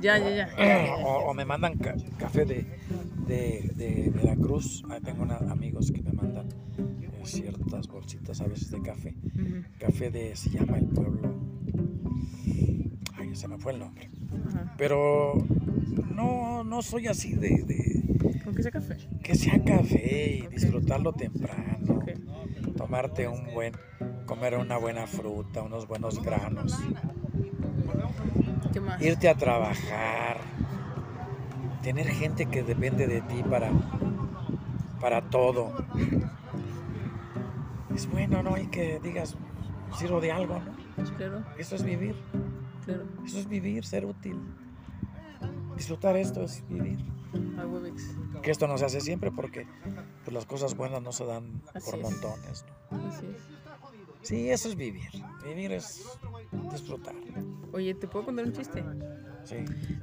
ya, 0.00 0.18
ya, 0.18 0.30
ya. 0.30 0.96
o, 1.04 1.30
o 1.30 1.34
me 1.34 1.44
mandan 1.44 1.76
ca- 1.78 1.96
café 2.18 2.44
de, 2.44 2.66
de, 3.26 3.70
de 3.74 4.10
Veracruz. 4.14 4.82
Ahí 4.90 5.00
tengo 5.00 5.22
una- 5.22 5.36
amigos 5.50 5.90
que 5.90 6.02
me 6.02 6.12
mandan 6.12 6.46
eh, 6.78 7.08
ciertas 7.24 7.88
bolsitas 7.88 8.40
a 8.40 8.46
veces 8.46 8.70
de 8.70 8.80
café. 8.82 9.14
Café 9.78 10.10
de, 10.10 10.36
se 10.36 10.50
llama 10.50 10.78
el 10.78 10.86
pueblo. 10.86 11.34
Ay, 13.16 13.34
se 13.34 13.48
me 13.48 13.58
fue 13.58 13.72
el 13.72 13.80
nombre. 13.80 14.08
Pero 14.76 15.34
no, 16.14 16.62
no 16.64 16.82
soy 16.82 17.06
así 17.08 17.32
de, 17.34 17.62
de 17.64 18.40
¿Con 18.44 18.54
que 18.54 18.62
sea 18.62 18.70
café? 18.70 18.96
que 19.22 19.34
sea 19.34 19.62
café 19.64 20.36
y 20.44 20.46
disfrutarlo 20.48 21.12
temprano. 21.12 21.78
Ok. 21.96 22.10
Tomarte 22.78 23.26
un 23.26 23.52
buen, 23.52 23.74
comer 24.24 24.56
una 24.56 24.78
buena 24.78 25.06
fruta, 25.06 25.62
unos 25.62 25.86
buenos 25.88 26.22
granos, 26.22 26.78
¿Qué 28.72 28.80
más? 28.80 29.02
irte 29.02 29.28
a 29.28 29.34
trabajar, 29.34 30.38
tener 31.82 32.06
gente 32.06 32.46
que 32.46 32.62
depende 32.62 33.08
de 33.08 33.20
ti 33.22 33.42
para, 33.42 33.70
para 35.00 35.22
todo. 35.22 35.72
Es 37.94 38.08
bueno, 38.08 38.42
¿no? 38.44 38.56
Y 38.56 38.68
que 38.68 39.00
digas, 39.02 39.36
sirvo 39.96 40.20
de 40.20 40.30
algo, 40.30 40.60
¿no? 40.60 40.78
Claro, 41.16 41.44
Eso 41.58 41.74
es 41.74 41.82
vivir, 41.82 42.14
claro. 42.84 43.04
eso 43.24 43.38
es 43.40 43.48
vivir, 43.48 43.84
ser 43.84 44.04
útil. 44.04 44.40
Disfrutar 45.76 46.16
esto 46.16 46.42
es 46.42 46.64
vivir. 46.68 46.98
Ah. 47.34 48.40
Que 48.42 48.50
esto 48.50 48.66
no 48.66 48.78
se 48.78 48.84
hace 48.86 49.00
siempre 49.00 49.30
porque 49.30 49.66
pues, 50.24 50.34
las 50.34 50.46
cosas 50.46 50.74
buenas 50.76 51.02
no 51.02 51.12
se 51.12 51.24
dan 51.26 51.60
Así 51.74 51.90
por 51.90 51.98
es. 51.98 52.02
montones. 52.02 52.64
¿no? 52.90 53.08
Así 53.08 53.26
es. 53.26 53.42
Sí, 54.22 54.50
eso 54.50 54.68
es 54.68 54.76
vivir. 54.76 55.08
Vivir 55.44 55.72
es 55.72 56.04
disfrutar. 56.72 57.14
Oye, 57.72 57.94
¿te 57.94 58.08
puedo 58.08 58.26
contar 58.26 58.46
un 58.46 58.52
chiste? 58.52 58.84
Sí. 59.44 59.56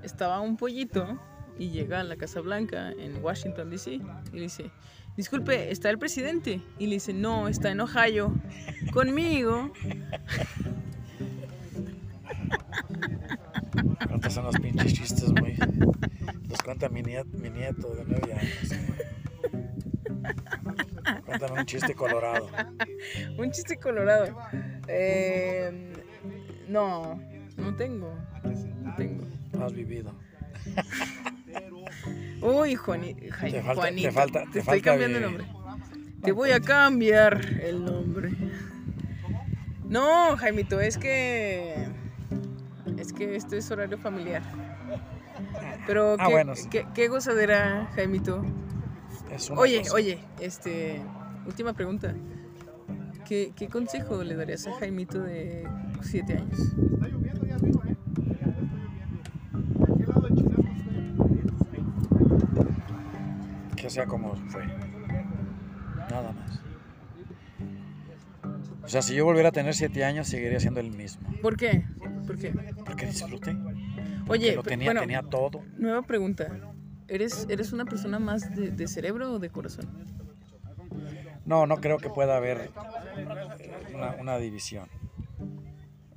Estaba 0.03 0.39
un 0.39 0.57
pollito 0.57 1.19
y 1.57 1.69
llega 1.69 1.99
a 1.99 2.03
la 2.03 2.15
Casa 2.15 2.39
Blanca 2.41 2.91
en 2.91 3.23
Washington, 3.23 3.69
D.C. 3.69 3.93
y 3.93 4.02
le 4.34 4.41
dice, 4.41 4.72
disculpe, 5.18 5.72
¿está 5.72 5.89
el 5.89 5.99
presidente? 5.99 6.61
Y 6.80 6.88
le 6.88 6.95
dice, 6.95 7.14
no, 7.14 7.47
está 7.47 7.72
en 7.72 7.81
Ohio. 7.81 8.34
Conmigo. 8.93 9.72
Cuentas 14.07 14.38
unos 14.38 14.56
pinches 14.60 14.93
chistes 14.93 15.31
muy. 15.34 15.56
Los 16.56 16.64
cuenta 16.64 16.88
mi, 16.88 17.02
niet- 17.03 17.26
mi 17.34 17.49
nieto 17.49 17.94
de 17.95 18.06
nueve 18.07 18.32
años. 18.34 18.72
Cuéntame 21.26 21.60
un 21.60 21.65
chiste 21.65 21.94
colorado. 21.94 22.48
Un 23.38 23.52
chiste 23.52 23.76
colorado. 23.76 24.38
Eh, 24.88 25.91
no, 26.69 27.19
no 27.57 27.76
tengo. 27.76 28.18
No 28.82 28.95
tengo. 28.95 29.26
No 29.52 29.65
has 29.65 29.73
vivido. 29.73 30.14
Uy, 32.41 32.76
Juani- 32.77 33.15
Jai- 33.32 33.52
Te 33.52 33.61
falta- 33.61 33.64
te 33.64 33.76
Juanito. 33.76 34.11
falta- 34.14 34.40
te 34.40 34.45
estoy 34.45 34.61
falta 34.61 34.84
cambiando 34.91 35.18
el 35.18 35.23
nombre. 35.23 35.45
Te 36.23 36.32
voy 36.32 36.52
a 36.52 36.61
cambiar 36.61 37.45
el 37.61 37.84
nombre. 37.84 38.32
No, 39.84 40.38
Jaimito, 40.38 40.80
es 40.80 40.98
que. 40.98 41.86
Es 42.98 43.11
que 43.11 43.36
esto 43.36 43.57
es 43.57 43.69
horario 43.72 43.98
familiar. 43.98 44.41
Pero, 45.88 46.16
Ah, 46.20 46.26
¿qué, 46.28 46.32
bueno, 46.34 46.56
sí. 46.56 46.68
qué- 46.70 46.88
qué 46.94 47.07
gozadera, 47.07 47.90
Jaimito? 47.95 48.44
Es 49.32 49.49
una 49.49 49.62
Oye, 49.62 49.80
cosa. 49.80 49.94
oye, 49.95 50.20
este. 50.40 51.02
Última 51.45 51.74
pregunta. 51.74 52.14
¿Qué, 53.28 53.53
qué 53.56 53.68
consejo 53.68 54.24
le 54.24 54.36
darías 54.36 54.66
a 54.68 54.74
Jaimito 54.74 55.22
de 55.22 55.68
7 56.02 56.34
años? 56.38 56.60
Que 63.76 63.90
sea 63.90 64.06
como 64.06 64.36
fue. 64.49 64.66
Nada 66.10 66.32
más. 66.34 66.62
O 68.84 68.88
sea, 68.88 69.02
si 69.02 69.16
yo 69.16 69.26
volviera 69.26 69.49
a 69.49 69.52
tener 69.52 69.74
siete 69.74 70.06
años, 70.06 70.28
seguiría 70.28 70.60
siendo 70.60 70.80
el 70.80 70.91
mismo. 70.91 71.28
¿Por 71.41 71.57
qué? 71.57 71.86
¿Por 72.28 72.38
qué? 72.38 72.53
Porque 72.86 73.07
disfruté. 73.07 73.56
Oye, 74.28 74.52
Que 74.52 74.56
lo 74.56 74.64
tenía, 74.64 74.88
bueno, 74.88 75.02
tenía 75.02 75.22
todo. 75.24 75.62
Nueva 75.86 76.02
pregunta. 76.02 76.48
¿Eres, 77.07 77.45
¿Eres 77.49 77.72
una 77.72 77.86
persona 77.86 78.20
más 78.20 78.56
de, 78.56 78.72
de 78.72 78.88
cerebro 78.88 79.34
o 79.34 79.40
de 79.40 79.49
corazón? 79.49 79.88
No, 81.45 81.68
no 81.68 81.78
creo 81.78 81.98
que 81.99 82.10
pueda 82.10 82.36
haber 82.38 82.72
una, 83.94 84.16
una 84.20 84.38
división. 84.38 84.88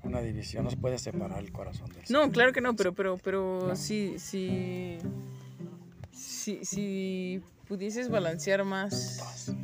Una 0.03 0.20
división. 0.23 0.65
No 0.65 0.70
se 0.70 0.78
puede 0.78 0.99
separar 0.99 1.39
el 1.40 1.53
corazón 1.53 1.90
del 1.93 2.03
No, 2.09 2.31
claro 2.31 2.53
que 2.53 2.62
no, 2.62 2.74
pero, 2.74 2.95
pero, 2.95 3.19
pero 3.19 3.69
No. 3.69 3.77
si, 3.77 4.19
si, 4.19 4.97
si, 6.11 6.65
si 6.65 7.43
pudieses 7.66 8.09
balancear 8.09 8.65
más, 8.65 9.55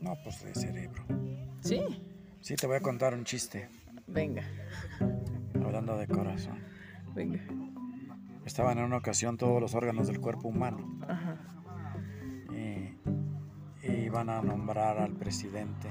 No, 0.00 0.14
pues 0.22 0.44
de 0.44 0.54
cerebro. 0.54 1.04
¿sí? 1.62 1.80
Sí, 2.40 2.54
te 2.54 2.68
voy 2.68 2.76
a 2.76 2.80
contar 2.80 3.12
un 3.12 3.24
chiste, 3.24 3.68
Venga, 4.06 4.44
hablando 5.64 5.98
de 5.98 6.06
corazón. 6.06 6.60
Venga. 7.16 7.40
Estaban 8.44 8.78
en 8.78 8.84
una 8.84 8.98
ocasión 8.98 9.36
todos 9.36 9.60
los 9.60 9.74
órganos 9.74 10.06
del 10.06 10.20
cuerpo 10.20 10.46
humano 10.48 10.78
Ajá. 11.08 11.36
y, 12.52 12.94
y 13.84 13.92
iban 14.04 14.28
a 14.30 14.40
nombrar 14.42 14.98
al 14.98 15.12
presidente 15.14 15.88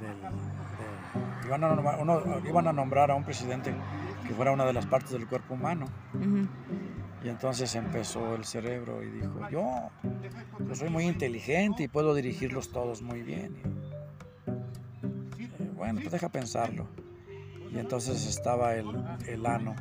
del, 0.00 0.20
de- 0.22 1.46
iban, 1.46 1.64
a 1.64 1.74
nombrar, 1.74 2.00
uno- 2.00 2.22
iban 2.48 2.66
a 2.68 2.72
nombrar 2.72 3.10
a 3.10 3.14
un 3.14 3.24
presidente 3.24 3.74
que 4.26 4.32
fuera 4.32 4.52
una 4.52 4.64
de 4.64 4.72
las 4.72 4.86
partes 4.86 5.10
del 5.10 5.26
cuerpo 5.26 5.52
humano. 5.54 5.86
Y 7.22 7.28
entonces 7.28 7.74
empezó 7.74 8.34
el 8.36 8.44
cerebro 8.44 9.02
y 9.02 9.10
dijo, 9.10 9.50
yo, 9.50 9.90
yo 10.66 10.74
soy 10.74 10.88
muy 10.88 11.04
inteligente 11.04 11.82
y 11.82 11.88
puedo 11.88 12.14
dirigirlos 12.14 12.70
todos 12.70 13.02
muy 13.02 13.22
bien. 13.22 13.56
Y, 15.36 15.44
eh, 15.44 15.50
bueno, 15.76 15.98
pues 16.00 16.12
deja 16.12 16.28
pensarlo. 16.30 16.86
Y 17.72 17.78
entonces 17.78 18.26
estaba 18.26 18.74
el, 18.74 18.86
el 19.26 19.46
ano. 19.46 19.74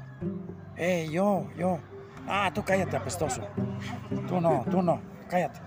¡Ey, 0.75 1.09
yo, 1.09 1.47
yo! 1.57 1.79
Ah, 2.27 2.51
tú 2.53 2.63
cállate, 2.63 2.97
apestoso. 2.97 3.41
Tú 4.27 4.41
no, 4.41 4.65
tú 4.69 4.81
no, 4.81 5.01
cállate. 5.29 5.61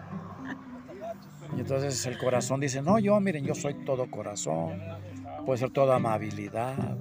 Y 1.56 1.60
entonces 1.60 2.04
el 2.06 2.18
corazón 2.18 2.60
dice, 2.60 2.82
no, 2.82 2.98
yo, 2.98 3.18
miren, 3.18 3.44
yo 3.44 3.54
soy 3.54 3.74
todo 3.84 4.10
corazón. 4.10 4.80
Puede 5.46 5.58
ser 5.58 5.70
toda 5.70 5.96
amabilidad. 5.96 6.96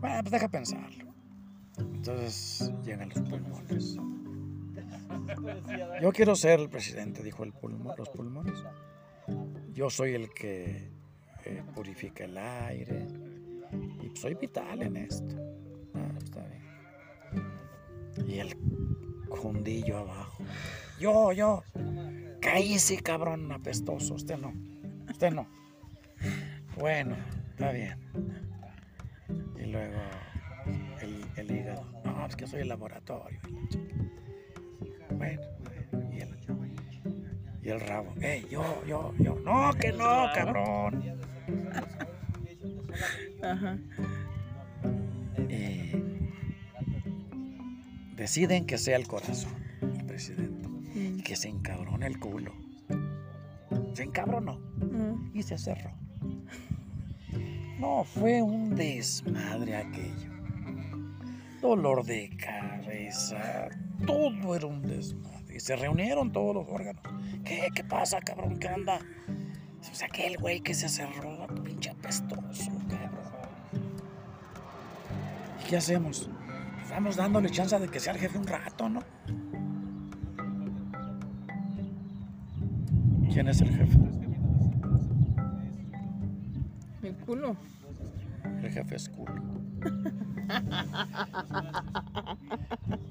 Bueno, 0.00 0.20
pues 0.22 0.30
deja 0.30 0.48
pensarlo. 0.48 1.12
Entonces 1.78 2.72
llegan 2.84 3.08
los 3.08 3.20
pulmones. 3.28 3.98
Yo 6.00 6.12
quiero 6.12 6.34
ser 6.36 6.60
el 6.60 6.70
presidente, 6.70 7.22
dijo 7.22 7.42
el 7.44 7.52
pulmón, 7.52 7.94
los 7.98 8.08
pulmones. 8.08 8.64
Yo 9.72 9.90
soy 9.90 10.14
el 10.14 10.32
que 10.32 10.90
eh, 11.44 11.62
purifica 11.74 12.24
el 12.24 12.38
aire 12.38 13.06
y 14.02 14.16
soy 14.16 14.34
vital 14.34 14.82
en 14.82 14.96
esto. 14.96 15.36
Ah, 15.94 16.10
está 16.18 16.46
bien. 16.46 18.28
Y 18.28 18.38
el 18.38 18.56
jundillo 19.28 19.98
abajo. 19.98 20.42
Yo, 21.00 21.32
yo. 21.32 21.62
Cállese, 22.40 22.98
cabrón 22.98 23.50
apestoso. 23.52 24.14
Usted 24.14 24.38
no. 24.38 24.52
Usted 25.10 25.32
no. 25.32 25.46
Bueno, 26.78 27.16
está 27.50 27.72
bien. 27.72 27.98
Y 29.58 29.66
luego 29.66 29.98
el, 31.00 31.24
el 31.36 31.50
hígado. 31.50 31.84
No, 32.04 32.26
es 32.26 32.36
que 32.36 32.46
soy 32.46 32.60
el 32.60 32.68
laboratorio. 32.68 33.40
Bueno, 35.10 35.42
y 36.12 36.20
el, 36.20 36.36
Y 37.62 37.68
el 37.70 37.80
rabo, 37.80 38.14
hey, 38.20 38.46
yo, 38.50 38.62
yo, 38.86 39.12
yo, 39.18 39.34
no, 39.44 39.72
que 39.74 39.92
no, 39.92 40.26
cabrón. 40.34 41.18
Ajá. 43.42 43.78
Eh, 45.48 46.30
deciden 48.16 48.66
que 48.66 48.78
sea 48.78 48.96
el 48.96 49.06
corazón, 49.06 49.52
el 49.82 50.04
presidente, 50.04 50.68
y 50.94 51.22
que 51.22 51.36
se 51.36 51.48
encabrone 51.48 52.06
el 52.06 52.18
culo. 52.18 52.52
Se 53.94 54.02
encabronó 54.04 54.58
Mm. 54.78 55.30
y 55.36 55.42
se 55.42 55.58
cerró. 55.58 55.90
No, 57.78 58.04
fue 58.04 58.42
un 58.42 58.74
desmadre 58.74 59.76
aquello. 59.76 60.32
Dolor 61.60 62.04
de 62.04 62.30
cabeza, 62.36 63.68
todo 64.06 64.54
era 64.56 64.66
un 64.66 64.82
desmadre. 64.82 65.56
Y 65.56 65.60
se 65.60 65.74
reunieron 65.76 66.30
todos 66.32 66.54
los 66.54 66.68
órganos. 66.68 67.02
¿Qué? 67.44 67.68
¿Qué 67.74 67.82
pasa, 67.84 68.20
cabrón? 68.20 68.58
¿Qué 68.58 68.68
onda? 68.68 69.00
O 69.90 69.94
sea, 69.94 70.06
aquel 70.06 70.36
güey 70.38 70.60
que 70.60 70.74
se 70.74 70.88
cerró, 70.88 71.46
pinche 71.64 71.90
apestoso, 71.90 72.70
cabrón. 72.70 72.77
¿Y 72.77 72.77
qué 75.68 75.76
hacemos? 75.76 76.28
Vamos 76.90 77.16
dándole 77.16 77.50
chance 77.50 77.78
de 77.78 77.88
que 77.88 78.00
sea 78.00 78.14
el 78.14 78.18
jefe 78.18 78.38
un 78.38 78.46
rato, 78.46 78.88
¿no? 78.88 79.02
¿Quién 83.30 83.48
es 83.48 83.60
el 83.60 83.68
jefe? 83.76 83.98
El 87.02 87.14
culo. 87.16 87.54
El 88.62 88.70
jefe 88.70 88.96
es 88.96 89.10
culo. 89.10 89.34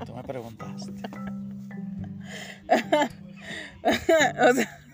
Tú 0.06 0.16
me 0.16 0.24
preguntaste. 0.24 0.92
o 4.50 4.54
sea, 4.54 4.87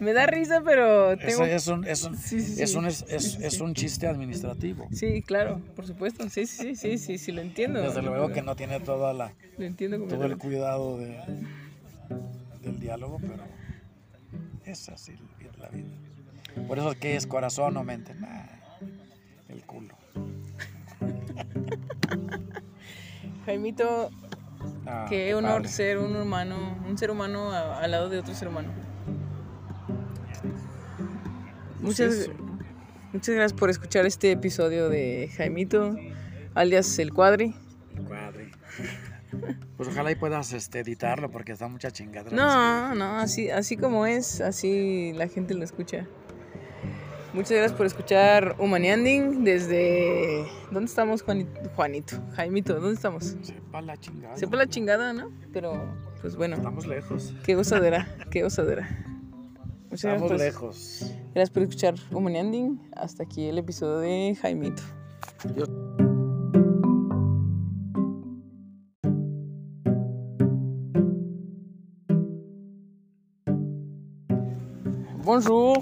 me 0.00 0.12
da 0.12 0.26
risa, 0.26 0.62
pero 0.64 1.16
tengo... 1.16 1.44
Es 1.44 1.66
un, 1.68 1.84
es 1.84 2.04
un, 2.04 2.16
Sí, 2.16 2.40
sí, 2.40 2.62
es 2.62 2.74
un, 2.74 2.86
es, 2.86 3.60
un 3.60 3.74
chiste 3.74 4.06
administrativo. 4.06 4.88
Sí, 4.92 5.22
claro, 5.22 5.60
por 5.76 5.86
supuesto. 5.86 6.28
Sí, 6.28 6.46
sí, 6.46 6.74
sí, 6.74 6.98
sí, 6.98 7.18
sí, 7.18 7.32
lo 7.32 7.40
entiendo. 7.40 7.80
Desde 7.80 8.02
luego 8.02 8.30
que 8.30 8.42
no 8.42 8.56
tiene 8.56 8.80
toda 8.80 9.12
la, 9.12 9.32
Lo 9.58 9.64
entiendo 9.64 9.98
todo 10.06 10.24
el 10.24 10.38
cuidado 10.38 10.98
de, 10.98 11.18
del 12.62 12.80
diálogo, 12.80 13.18
pero 13.20 13.44
es 14.64 14.88
así 14.88 15.14
la 15.58 15.68
vida. 15.68 15.88
Por 16.66 16.78
eso 16.78 16.92
es 16.92 16.98
que 16.98 17.16
es 17.16 17.26
corazón 17.26 17.76
o 17.76 17.84
mente. 17.84 18.14
Nah, 18.14 18.46
el 19.48 19.62
culo. 19.62 19.94
Jaimito, 23.46 24.10
Ah, 24.86 25.06
qué 25.08 25.34
honor 25.34 25.62
padre. 25.62 25.68
ser 25.68 25.98
un 25.98 26.16
humano, 26.16 26.76
un 26.86 26.98
ser 26.98 27.10
humano 27.10 27.52
al 27.52 27.90
lado 27.90 28.08
de 28.08 28.18
otro 28.18 28.34
ser 28.34 28.48
humano. 28.48 28.68
Muchas, 31.80 32.28
muchas 33.12 33.34
gracias 33.34 33.52
por 33.58 33.70
escuchar 33.70 34.06
este 34.06 34.32
episodio 34.32 34.88
de 34.88 35.30
Jaimito, 35.36 35.96
alias 36.54 36.98
El 36.98 37.12
Cuadri. 37.12 37.54
Cuadri. 38.06 38.50
Pues 39.76 39.88
ojalá 39.88 40.10
y 40.10 40.16
puedas 40.16 40.52
este, 40.52 40.80
editarlo 40.80 41.30
porque 41.30 41.52
está 41.52 41.68
mucha 41.68 41.90
chingadera. 41.92 42.36
No, 42.36 42.94
no, 42.96 43.16
así, 43.18 43.48
así 43.48 43.76
como 43.76 44.04
es, 44.04 44.40
así 44.40 45.12
la 45.14 45.28
gente 45.28 45.54
lo 45.54 45.62
escucha. 45.62 46.06
Muchas 47.32 47.52
gracias 47.52 47.72
por 47.72 47.86
escuchar 47.86 48.56
Humanianding 48.58 49.44
desde... 49.44 50.44
¿Dónde 50.72 50.86
estamos, 50.86 51.22
Juanito? 51.22 51.70
Juanito, 51.76 52.16
Jaimito, 52.34 52.74
¿dónde 52.74 52.94
estamos? 52.94 53.36
Sepa 53.40 53.80
la 53.80 53.96
chingada. 53.96 54.36
Sepa 54.36 54.56
la 54.56 54.66
chingada, 54.66 55.12
¿no? 55.12 55.30
Pero, 55.52 55.80
pues 56.20 56.34
bueno, 56.34 56.56
Estamos 56.56 56.86
lejos. 56.86 57.32
qué 57.44 57.54
gozadera, 57.54 58.08
qué 58.32 58.42
gozadera. 58.42 58.88
Muchas 59.90 60.14
Estamos 60.14 60.38
lejos. 60.38 61.14
gracias 61.34 61.50
por 61.50 61.62
escuchar 61.64 61.94
Humanianding. 62.12 62.80
Hasta 62.94 63.24
aquí 63.24 63.46
el 63.46 63.58
episodio 63.58 63.98
de 63.98 64.36
Jaimito. 64.40 64.84
Bonjour. 75.24 75.78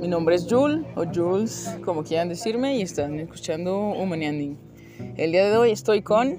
Mi 0.00 0.08
nombre 0.08 0.34
es 0.34 0.46
Jules, 0.50 0.84
o 0.96 1.04
Jules, 1.04 1.70
como 1.84 2.02
quieran 2.02 2.28
decirme, 2.28 2.78
y 2.78 2.82
están 2.82 3.20
escuchando 3.20 3.90
Humanianding. 3.90 4.58
El 5.16 5.30
día 5.30 5.48
de 5.48 5.56
hoy 5.56 5.70
estoy 5.70 6.02
con 6.02 6.38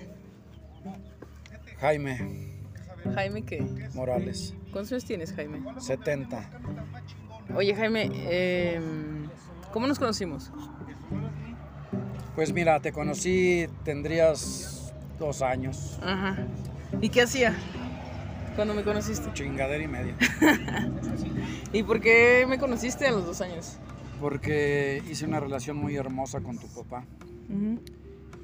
Jaime 1.80 2.41
Jaime, 3.14 3.44
¿qué? 3.44 3.62
Morales, 3.94 4.54
¿Cuántos 4.72 4.92
años 4.94 5.06
tienes, 5.06 5.34
Jaime? 5.34 5.62
70. 5.80 6.50
Oye, 7.56 7.76
Jaime, 7.76 8.10
eh, 8.14 8.80
¿cómo 9.74 9.88
nos 9.88 10.00
conocimos? 10.00 10.52
Pues 12.36 12.54
mira, 12.54 12.80
te 12.80 12.92
conocí, 12.94 13.68
tendrías 13.84 14.94
dos 15.20 15.42
años, 15.42 16.00
Ajá. 16.02 16.38
¿Y 17.02 17.10
qué 17.10 17.22
hacía 17.24 17.54
cuando 18.56 18.74
me 18.74 18.84
conociste? 18.84 19.32
chingadera 19.34 19.84
y 19.84 19.88
media. 19.88 20.16
¿Y 21.74 21.84
por 21.84 22.00
qué 22.02 22.46
me 22.48 22.58
conociste 22.58 23.08
a 23.08 23.12
los 23.12 23.26
dos 23.26 23.42
años? 23.42 23.78
Porque 24.20 25.02
hice 25.10 25.26
una 25.26 25.40
relación 25.40 25.78
muy 25.78 25.96
hermosa 25.96 26.42
con 26.42 26.58
tu 26.58 26.68
papá 26.68 27.06
Ujú, 27.50 27.80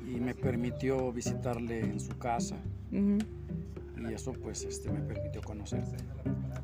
y 0.07 0.19
me 0.19 0.33
permitió 0.33 1.11
visitarle 1.11 1.81
en 1.81 1.99
su 1.99 2.17
casa 2.17 2.55
ujú. 2.91 3.19
Y 3.99 4.13
eso 4.13 4.33
pues 4.33 4.63
este, 4.63 4.89
me 4.91 5.01
permitió 5.01 5.41
conocerte. 5.41 5.97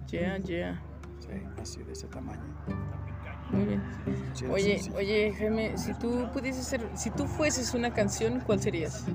Yeah, 0.09 0.37
yeah. 0.39 0.81
Sí, 1.19 1.29
así 1.61 1.83
de 1.83 1.93
ese 1.93 2.07
tamaño. 2.07 2.43
Muy 3.51 3.65
bien. 3.65 3.83
Sí, 4.33 4.45
Oye, 4.45 4.75
sencillo. 4.75 4.97
oye, 4.97 5.33
Jaime, 5.37 5.77
si 5.77 5.93
tú 5.95 6.29
pudieses 6.33 6.65
ser, 6.65 6.89
si 6.95 7.09
tú 7.11 7.25
fueses 7.25 7.73
una 7.73 7.93
canción, 7.93 8.41
¿cuál 8.45 8.59
serías? 8.59 9.05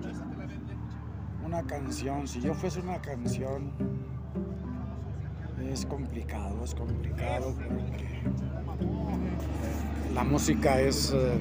Una 1.44 1.62
canción, 1.64 2.26
si 2.26 2.40
yo 2.40 2.54
fuese 2.54 2.80
una 2.80 3.00
canción, 3.00 3.72
es 5.66 5.84
complicado, 5.86 6.64
es 6.64 6.74
complicado 6.74 7.54
porque 7.54 8.22
la 10.14 10.24
música 10.24 10.80
es 10.80 11.12
eh, 11.14 11.38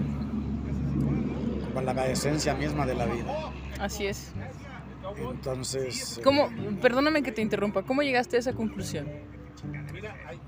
la 1.84 2.08
esencia 2.08 2.54
misma 2.56 2.86
de 2.86 2.96
la 2.96 3.06
vida. 3.06 3.52
Así 3.80 4.08
es. 4.08 4.32
Entonces, 5.20 6.18
eh, 6.18 6.22
¿Cómo, 6.24 6.50
perdóname 6.82 7.24
que 7.24 7.32
te 7.32 7.42
interrumpa, 7.42 7.84
¿cómo 7.84 8.02
llegaste 8.04 8.38
a 8.38 8.40
esa 8.40 8.54
conclusión? 8.54 9.08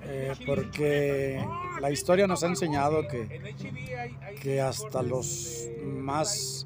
eh, 0.03 0.33
porque 0.45 1.43
la 1.81 1.91
historia 1.91 2.27
nos 2.27 2.43
ha 2.43 2.47
enseñado 2.47 3.07
que, 3.07 3.53
que 4.41 4.61
hasta 4.61 5.01
los 5.01 5.67
más, 5.85 6.65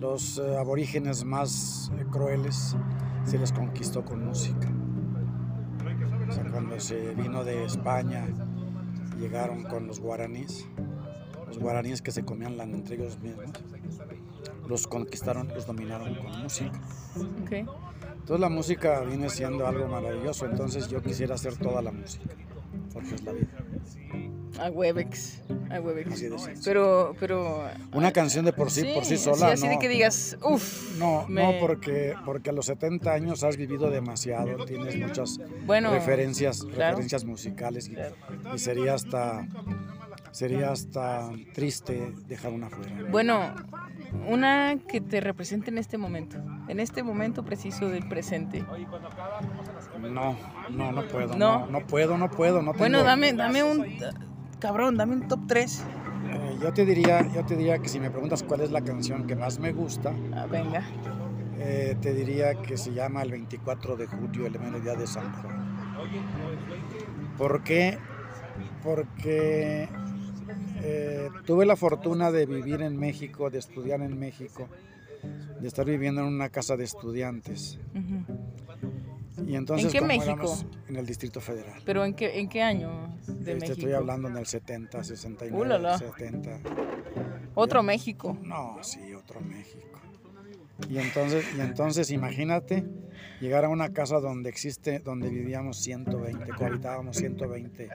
los 0.00 0.38
eh, 0.38 0.56
aborígenes 0.56 1.24
más 1.24 1.90
eh, 1.98 2.04
crueles 2.10 2.76
se 3.24 3.38
les 3.38 3.52
conquistó 3.52 4.04
con 4.04 4.24
música. 4.24 4.68
O 6.28 6.32
sea, 6.32 6.44
cuando 6.50 6.78
se 6.80 7.14
vino 7.14 7.44
de 7.44 7.64
España, 7.64 8.26
llegaron 9.18 9.62
con 9.64 9.86
los 9.86 10.00
guaraníes, 10.00 10.66
los 11.46 11.58
guaraníes 11.58 12.02
que 12.02 12.10
se 12.10 12.24
comían 12.24 12.58
entre 12.60 12.96
ellos 12.96 13.18
mismos, 13.20 13.50
los 14.68 14.86
conquistaron, 14.86 15.48
los 15.48 15.66
dominaron 15.66 16.14
con 16.16 16.42
música. 16.42 16.80
Entonces 17.50 18.40
la 18.40 18.48
música 18.48 19.00
viene 19.00 19.30
siendo 19.30 19.66
algo 19.66 19.86
maravilloso, 19.86 20.46
entonces 20.46 20.88
yo 20.88 21.02
quisiera 21.02 21.34
hacer 21.36 21.56
toda 21.56 21.80
la 21.82 21.92
música, 21.92 22.24
porque 22.92 23.14
es 23.14 23.22
la 23.24 23.32
vida. 23.32 23.48
A 24.58 24.70
Webex. 24.70 25.42
A 25.70 25.80
Webex. 25.80 26.12
Así 26.12 26.28
de. 26.28 26.36
Pero, 26.64 27.14
pero. 27.20 27.62
Una 27.92 28.10
canción 28.10 28.44
de 28.46 28.54
por 28.54 28.70
sí, 28.70 28.84
por 28.94 29.04
sí 29.04 29.18
sola, 29.18 29.48
así 29.52 29.64
no. 29.64 29.70
de 29.72 29.78
que 29.78 29.88
digas, 29.88 30.38
uff. 30.42 30.98
No, 30.98 31.26
me- 31.28 31.42
no, 31.42 31.60
porque, 31.60 32.14
porque 32.24 32.48
a 32.50 32.52
los 32.54 32.64
70 32.66 33.12
años 33.12 33.44
has 33.44 33.58
vivido 33.58 33.90
demasiado, 33.90 34.64
tienes 34.64 34.96
muchas 34.98 35.38
Bueno, 35.66 35.90
referencias, 35.92 36.62
claro. 36.64 36.92
referencias 36.96 37.24
musicales 37.26 37.88
y, 37.88 37.94
Claro. 37.94 38.14
y 38.54 38.58
sería 38.58 38.94
hasta 38.94 39.46
sería 40.36 40.70
hasta 40.70 41.30
triste 41.54 42.12
dejar 42.28 42.52
una 42.52 42.68
fuera. 42.68 42.92
Bueno, 43.10 43.54
una 44.28 44.76
que 44.86 45.00
te 45.00 45.20
represente 45.22 45.70
en 45.70 45.78
este 45.78 45.96
momento. 45.96 46.36
En 46.68 46.78
este 46.78 47.02
momento 47.02 47.42
preciso 47.42 47.88
del 47.88 48.06
presente. 48.06 48.62
No, 50.00 50.36
no, 50.70 50.92
no 50.92 51.08
puedo, 51.08 51.36
No. 51.38 51.60
no, 51.60 51.66
no, 51.68 51.86
puedo, 51.86 52.18
no 52.18 52.30
puedo, 52.30 52.58
no 52.60 52.72
tengo. 52.72 52.78
Bueno, 52.80 53.02
dame, 53.02 53.32
dame 53.32 53.62
un. 53.64 53.86
Cabrón, 54.58 54.96
dame 54.96 55.14
un 55.14 55.28
top 55.28 55.40
3. 55.48 55.84
Eh, 56.32 56.56
yo 56.62 56.72
te 56.72 56.84
diría, 56.84 57.26
yo 57.32 57.44
te 57.46 57.56
diría 57.56 57.78
que 57.78 57.88
si 57.88 57.98
me 57.98 58.10
preguntas 58.10 58.42
cuál 58.42 58.60
es 58.60 58.70
la 58.70 58.82
canción 58.82 59.26
que 59.26 59.36
más 59.36 59.58
me 59.58 59.72
gusta, 59.72 60.12
Ah, 60.34 60.46
venga. 60.50 60.82
eh, 61.58 61.96
te 62.00 62.12
diría 62.12 62.54
que 62.62 62.76
se 62.76 62.92
llama 62.92 63.22
el 63.22 63.30
24 63.30 63.96
de 63.96 64.06
julio, 64.06 64.46
el 64.46 64.82
día 64.82 64.94
de 64.96 65.06
San 65.06 65.32
Juan. 65.40 65.96
¿Por 67.38 67.62
qué? 67.62 67.98
Porque 68.82 69.88
eh, 70.82 71.28
tuve 71.44 71.66
la 71.66 71.76
fortuna 71.76 72.30
de 72.30 72.46
vivir 72.46 72.82
en 72.82 72.96
México, 72.96 73.50
de 73.50 73.58
estudiar 73.58 74.00
en 74.02 74.18
México, 74.18 74.68
de 75.60 75.68
estar 75.68 75.84
viviendo 75.86 76.20
en 76.22 76.28
una 76.28 76.48
casa 76.50 76.76
de 76.76 76.84
estudiantes. 76.84 77.78
Y 79.46 79.54
entonces, 79.54 79.92
¿En 79.94 80.00
qué 80.00 80.06
México? 80.06 80.56
En 80.88 80.96
el 80.96 81.06
Distrito 81.06 81.40
Federal. 81.40 81.82
¿Pero 81.84 82.04
en 82.04 82.14
qué, 82.14 82.38
en 82.40 82.48
qué 82.48 82.62
año 82.62 83.14
de 83.26 83.32
Este, 83.32 83.54
México? 83.54 83.72
estoy 83.72 83.92
hablando 83.92 84.28
en 84.28 84.36
el 84.38 84.46
70, 84.46 85.04
69, 85.04 85.56
Ulala. 85.62 85.98
70. 85.98 86.60
Otro 87.54 87.82
México. 87.82 88.36
No, 88.42 88.78
sí, 88.82 89.12
otro 89.14 89.40
México. 89.40 90.00
Y 90.88 90.98
entonces, 90.98 91.44
y 91.56 91.60
entonces 91.60 92.10
imagínate 92.10 92.84
llegar 93.40 93.64
a 93.64 93.68
una 93.68 93.92
casa 93.92 94.20
donde 94.20 94.50
existe, 94.50 94.98
donde 94.98 95.28
vivíamos 95.28 95.78
120, 95.78 96.52
cohabitábamos 96.52 97.16
120 97.16 97.88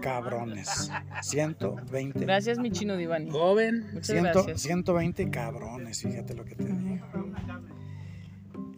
cabrones. 0.00 0.90
120. 1.22 2.20
Gracias, 2.20 2.58
mi 2.58 2.70
chino 2.70 2.96
Divani. 2.96 3.30
Joven. 3.30 3.86
Muchas 3.92 4.22
gracias. 4.22 4.62
120 4.62 5.30
cabrones, 5.30 6.02
fíjate 6.02 6.34
lo 6.34 6.44
que 6.44 6.54
te 6.54 6.64
digo. 6.64 6.98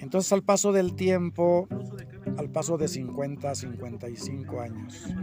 Entonces 0.00 0.32
al 0.32 0.42
paso 0.42 0.72
del 0.72 0.94
tiempo, 0.94 1.68
al 2.38 2.50
paso 2.50 2.78
de 2.78 2.88
50, 2.88 3.54
55 3.54 4.60
años, 4.60 5.14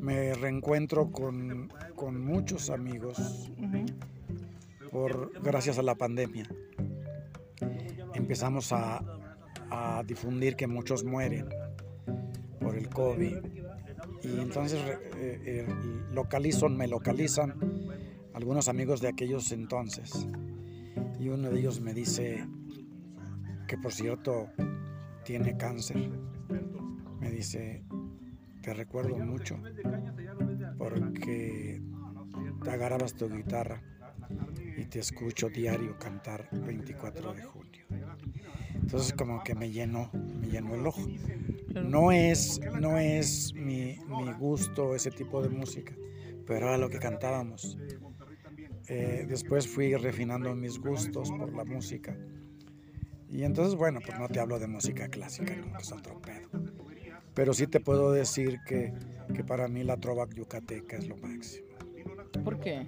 me 0.00 0.34
reencuentro 0.34 1.10
con, 1.10 1.72
con 1.94 2.24
muchos 2.24 2.70
amigos 2.70 3.50
por, 4.90 5.32
gracias 5.42 5.78
a 5.78 5.82
la 5.82 5.94
pandemia. 5.94 6.48
Empezamos 8.14 8.72
a, 8.72 9.02
difundir 10.06 10.54
que 10.54 10.66
muchos 10.66 11.04
mueren 11.04 11.48
por 12.60 12.76
el 12.76 12.88
COVID. 12.88 13.36
Y 14.22 14.40
entonces 14.40 14.80
eh, 15.16 15.40
eh, 15.44 15.66
localizo, 16.12 16.68
me 16.68 16.86
localizan 16.86 17.54
algunos 18.32 18.68
amigos 18.68 19.00
de 19.00 19.08
aquellos 19.08 19.50
entonces. 19.52 20.28
Y 21.18 21.28
uno 21.28 21.50
de 21.50 21.58
ellos 21.58 21.80
me 21.80 21.94
dice 21.94 22.46
que 23.66 23.76
por 23.76 23.92
cierto 23.92 24.48
tiene 25.24 25.56
cáncer. 25.56 26.10
Me 27.20 27.30
dice, 27.30 27.82
te 28.62 28.72
recuerdo 28.72 29.18
mucho 29.18 29.58
porque 30.78 31.82
te 32.62 32.70
agarrabas 32.70 33.14
tu 33.14 33.28
guitarra 33.28 33.82
y 34.76 34.84
te 34.84 35.00
escucho 35.00 35.48
diario 35.48 35.98
cantar 35.98 36.48
24 36.52 37.34
de 37.34 37.42
junio. 37.42 37.84
Entonces 38.74 39.12
como 39.12 39.42
que 39.42 39.54
me 39.54 39.70
llenó, 39.70 40.10
me 40.12 40.48
llenó 40.48 40.74
el 40.74 40.86
ojo. 40.86 41.02
No 41.74 42.12
es, 42.12 42.60
no 42.80 42.98
es 42.98 43.52
mi, 43.54 43.98
mi 44.06 44.32
gusto 44.38 44.94
ese 44.94 45.10
tipo 45.10 45.42
de 45.42 45.48
música, 45.48 45.94
pero 46.46 46.68
era 46.68 46.78
lo 46.78 46.88
que 46.88 46.98
cantábamos. 46.98 47.78
Eh, 48.88 49.26
después 49.28 49.66
fui 49.66 49.94
refinando 49.96 50.54
mis 50.54 50.78
gustos 50.78 51.30
por 51.30 51.52
la 51.52 51.64
música. 51.64 52.16
Y 53.28 53.42
entonces, 53.42 53.74
bueno, 53.74 54.00
pues 54.04 54.18
no 54.18 54.28
te 54.28 54.38
hablo 54.38 54.58
de 54.58 54.68
música 54.68 55.08
clásica, 55.08 55.56
¿no? 55.56 55.76
que 55.76 55.82
es 55.82 55.92
otro 55.92 56.20
pedo. 56.20 56.48
Pero 57.34 57.52
sí 57.52 57.66
te 57.66 57.80
puedo 57.80 58.12
decir 58.12 58.60
que, 58.66 58.94
que 59.34 59.42
para 59.42 59.68
mí 59.68 59.82
la 59.82 59.96
trova 59.96 60.28
yucateca 60.32 60.96
es 60.96 61.08
lo 61.08 61.16
máximo. 61.16 61.66
¿Por 62.44 62.60
qué? 62.60 62.86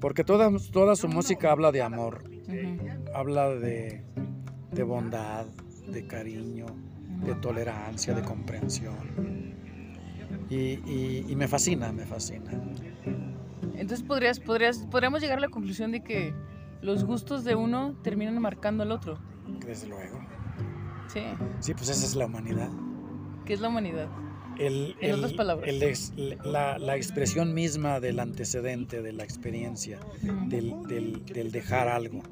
Porque 0.00 0.24
toda, 0.24 0.50
toda 0.72 0.94
su 0.96 1.08
música 1.08 1.50
habla 1.52 1.72
de 1.72 1.82
amor, 1.82 2.24
habla 3.14 3.48
de, 3.50 4.04
de 4.72 4.82
bondad, 4.82 5.46
de 5.88 6.06
cariño, 6.06 6.66
de 7.24 7.34
tolerancia, 7.36 8.14
de 8.14 8.22
comprensión. 8.22 9.54
Y, 10.48 10.56
y- 10.56 11.24
y 11.28 11.36
me 11.36 11.48
fascina, 11.48 11.92
me 11.92 12.04
fascina. 12.06 12.50
Entonces 13.74 14.02
podrías, 14.02 14.38
podrías, 14.40 14.86
podríamos 14.90 15.20
llegar 15.20 15.38
a 15.38 15.40
la 15.40 15.48
conclusión 15.48 15.92
de 15.92 16.02
que 16.02 16.32
los 16.82 17.04
gustos 17.04 17.42
de 17.44 17.54
uno 17.54 17.94
terminan 18.02 18.38
marcando 18.40 18.82
al 18.82 18.92
otro. 18.92 19.18
Desde 19.66 19.88
luego. 19.88 20.18
Sí. 21.08 21.22
Sí, 21.60 21.72
pues 21.74 21.88
esa 21.88 22.04
es 22.04 22.14
la 22.16 22.26
humanidad. 22.26 22.70
¿Qué 23.44 23.54
es 23.54 23.60
la 23.60 23.68
humanidad? 23.68 24.08
El, 24.58 24.96
En 25.00 25.14
otras 25.16 25.32
palabras. 25.34 25.68
el 25.68 25.82
ex- 25.82 26.12
la, 26.44 26.78
la 26.78 26.96
expresión 26.96 27.52
misma 27.54 28.00
del 28.00 28.18
antecedente, 28.20 29.02
de 29.02 29.12
la 29.12 29.24
experiencia, 29.24 29.98
del- 30.48 31.24
del 31.26 31.52
dejar 31.52 31.88
algo. 31.88 32.22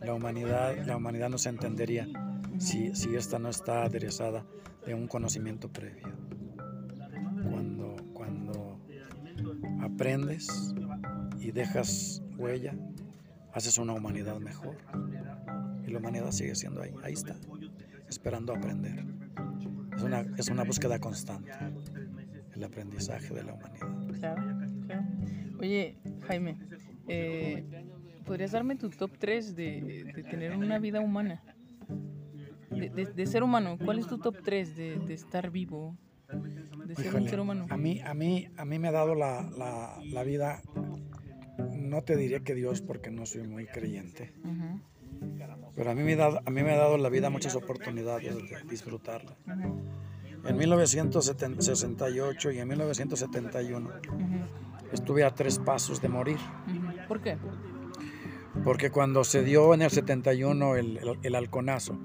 La 0.00 0.14
humanidad, 0.14 0.84
la 0.86 0.96
humanidad 0.96 1.28
no 1.30 1.38
se 1.38 1.48
entendería 1.48 2.08
si, 2.58 2.94
si 2.94 3.14
esta 3.14 3.38
no 3.38 3.48
está 3.48 3.84
aderezada 3.84 4.44
de 4.86 4.94
un 4.94 5.06
conocimiento 5.08 5.68
previo. 5.68 6.08
Cuando, 7.48 7.96
cuando 8.12 8.80
aprendes 9.80 10.74
y 11.40 11.50
dejas 11.50 12.22
huella, 12.36 12.74
haces 13.52 13.78
una 13.78 13.92
humanidad 13.92 14.38
mejor. 14.38 14.76
Y 15.86 15.90
la 15.90 15.98
humanidad 15.98 16.30
sigue 16.30 16.54
siendo 16.54 16.82
ahí, 16.82 16.92
ahí 17.02 17.12
está, 17.14 17.36
esperando 18.08 18.54
aprender. 18.54 19.04
Es 19.96 20.02
una, 20.02 20.24
es 20.36 20.48
una 20.48 20.64
búsqueda 20.64 20.98
constante, 20.98 21.52
el 22.54 22.64
aprendizaje 22.64 23.34
de 23.34 23.42
la 23.44 23.52
humanidad. 23.54 23.88
Claro, 24.18 24.42
claro. 24.86 25.02
Oye, 25.60 25.96
Jaime, 26.26 26.56
eh, 27.08 27.64
¿podrías 28.24 28.52
darme 28.52 28.76
tu 28.76 28.90
top 28.90 29.12
3 29.18 29.54
de, 29.54 30.12
de 30.14 30.22
tener 30.24 30.56
una 30.56 30.78
vida 30.78 31.00
humana? 31.00 31.42
De, 32.70 32.88
de- 32.88 33.06
de 33.06 33.26
ser 33.26 33.42
humano, 33.42 33.78
¿cuál 33.84 33.98
es 33.98 34.06
tu 34.06 34.18
top 34.18 34.36
3 34.42 34.74
de, 34.76 34.98
de 34.98 35.14
estar 35.14 35.50
vivo? 35.50 35.96
De 36.86 36.94
ser 36.96 37.06
un 37.06 37.10
Híjole, 37.12 37.28
ser 37.28 37.40
humano. 37.40 37.66
A 37.68 37.76
mí, 37.76 38.00
a 38.00 38.14
mí, 38.14 38.48
a 38.56 38.64
mí 38.64 38.78
me 38.78 38.88
ha 38.88 38.92
dado 38.92 39.14
la, 39.14 39.48
la- 39.56 40.02
la 40.04 40.24
vida, 40.24 40.62
no 41.76 42.02
te 42.02 42.16
diré 42.16 42.42
que 42.42 42.54
Dios 42.54 42.80
porque 42.80 43.10
no 43.10 43.26
soy 43.26 43.42
muy 43.46 43.66
creyente, 43.66 44.32
Ujú, 44.42 44.80
pero 45.74 45.90
a 45.90 45.94
mí 45.94 46.02
me 46.02 46.12
ha 46.14 46.16
dado, 46.16 46.40
a 46.44 46.50
mí 46.50 46.62
me 46.62 46.72
ha 46.72 46.76
dado 46.76 46.96
la 46.98 47.08
vida 47.08 47.30
muchas 47.30 47.54
oportunidades 47.56 48.34
de 48.34 48.56
disfrutarla. 48.68 49.34
En 50.44 50.56
1968 50.56 52.50
y 52.50 52.58
en 52.58 52.68
1971 52.68 53.88
ujú, 53.88 54.24
estuve 54.92 55.24
a 55.24 55.30
tres 55.34 55.58
pasos 55.58 56.00
de 56.02 56.08
morir. 56.08 56.38
¿Por 57.08 57.20
qué? 57.20 57.36
porque 58.64 58.90
cuando 58.90 59.24
se 59.24 59.42
dio 59.42 59.72
en 59.72 59.80
el 59.80 59.90
71 59.90 60.76
el, 60.76 60.98
el, 60.98 61.18
el 61.22 61.34
halconazo, 61.34 61.98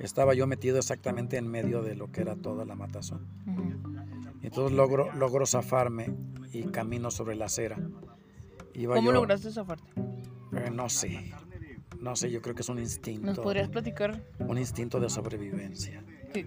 estaba 0.00 0.34
yo 0.34 0.46
metido 0.48 0.76
exactamente 0.78 1.36
en 1.36 1.46
medio 1.48 1.82
de 1.82 1.94
lo 1.94 2.10
que 2.10 2.20
era 2.22 2.34
toda 2.34 2.64
la 2.64 2.74
matazón. 2.74 3.26
entonces 4.42 4.76
logro, 4.76 5.12
logro 5.12 5.46
zafarme 5.46 6.12
y 6.52 6.64
camino 6.64 7.10
sobre 7.12 7.36
la 7.36 7.44
acera. 7.44 7.78
Iba 8.74 8.96
¿Cómo 8.96 9.08
yo- 9.08 9.12
lograste 9.12 9.52
zafarte? 9.52 9.88
Eh, 10.52 10.70
no 10.72 10.88
sé, 10.88 11.32
no 12.00 12.14
sé, 12.16 12.30
yo 12.30 12.40
creo 12.42 12.54
que 12.54 12.62
es 12.62 12.68
un 12.68 12.78
instinto, 12.78 13.26
¿Nos 13.26 13.38
podrías 13.38 13.68
platicar? 13.68 14.22
un 14.38 14.58
instinto 14.58 15.00
de 15.00 15.08
sobrevivencia. 15.10 16.02
Que, 16.32 16.46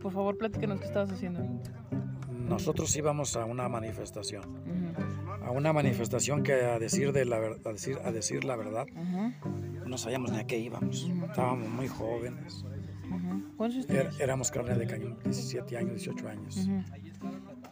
por 0.00 0.12
favor, 0.12 0.36
platícanos 0.38 0.80
qué 0.80 0.86
estabas 0.86 1.10
haciendo. 1.12 1.40
Nosotros 2.30 2.94
íbamos 2.96 3.36
a 3.36 3.44
una 3.44 3.68
manifestación, 3.68 4.42
a 5.44 5.50
una 5.52 5.72
manifestación 5.72 6.42
que 6.42 6.54
a 6.54 6.78
decir, 6.80 7.12
de 7.12 7.24
la, 7.24 7.36
a 7.36 7.72
decir, 7.72 7.98
a 8.04 8.10
decir 8.10 8.44
la 8.44 8.56
verdad, 8.56 8.86
no 9.86 9.96
sabíamos 9.98 10.32
ni 10.32 10.38
a 10.38 10.46
qué 10.46 10.58
íbamos. 10.58 11.08
Estábamos 11.28 11.68
muy 11.68 11.86
jóvenes, 11.86 12.64
ujú. 13.08 13.44
¿Cuántos 13.56 13.88
años 13.88 14.16
Er- 14.16 14.22
éramos 14.22 14.50
carne 14.50 14.74
de 14.74 14.86
cañón, 14.86 15.16
17 15.22 15.76
años, 15.76 15.92
18 15.92 16.28
años. 16.28 16.68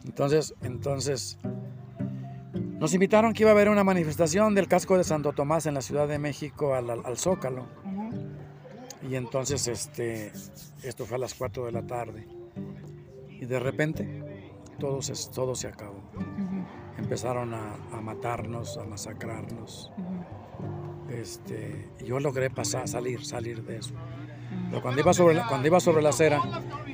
Entonces, 0.05 0.53
entonces 0.61 1.37
nos 2.79 2.93
invitaron 2.93 3.33
que 3.33 3.43
iba 3.43 3.51
a 3.51 3.53
haber 3.53 3.69
una 3.69 3.83
manifestación 3.83 4.55
del 4.55 4.67
casco 4.67 4.97
de 4.97 5.03
Santo 5.03 5.33
Tomás 5.33 5.65
en 5.65 5.73
la 5.73 5.81
Ciudad 5.81 6.07
de 6.07 6.17
México 6.19 6.73
al, 6.75 6.89
al- 6.89 7.05
al 7.05 7.17
Zócalo. 7.17 7.65
Y 9.09 9.15
entonces 9.15 9.67
este, 9.67 10.31
esto 10.83 11.05
fue 11.05 11.15
a 11.15 11.19
las 11.19 11.33
4 11.33 11.65
de 11.65 11.71
la 11.71 11.85
tarde. 11.85 12.27
Y 13.29 13.45
de 13.45 13.59
repente 13.59 14.23
todo 14.79 15.01
se, 15.01 15.13
todo 15.33 15.55
se 15.55 15.67
acabó. 15.67 16.01
Empezaron 16.97 17.53
a, 17.53 17.75
matarnos, 18.01 18.77
a 18.77 18.83
masacrarnos. 18.85 19.91
Este, 21.09 21.89
yo 22.05 22.19
logré 22.19 22.49
pasar, 22.49 22.87
salir, 22.87 23.25
salir 23.25 23.63
de 23.63 23.77
eso. 23.77 23.93
Pero 24.69 24.81
cuando 24.81 25.01
iba, 25.01 25.13
sobre 25.13 25.41
cuando 25.47 25.67
iba 25.67 25.79
sobre 25.79 26.01
la 26.01 26.09
acera, 26.09 26.41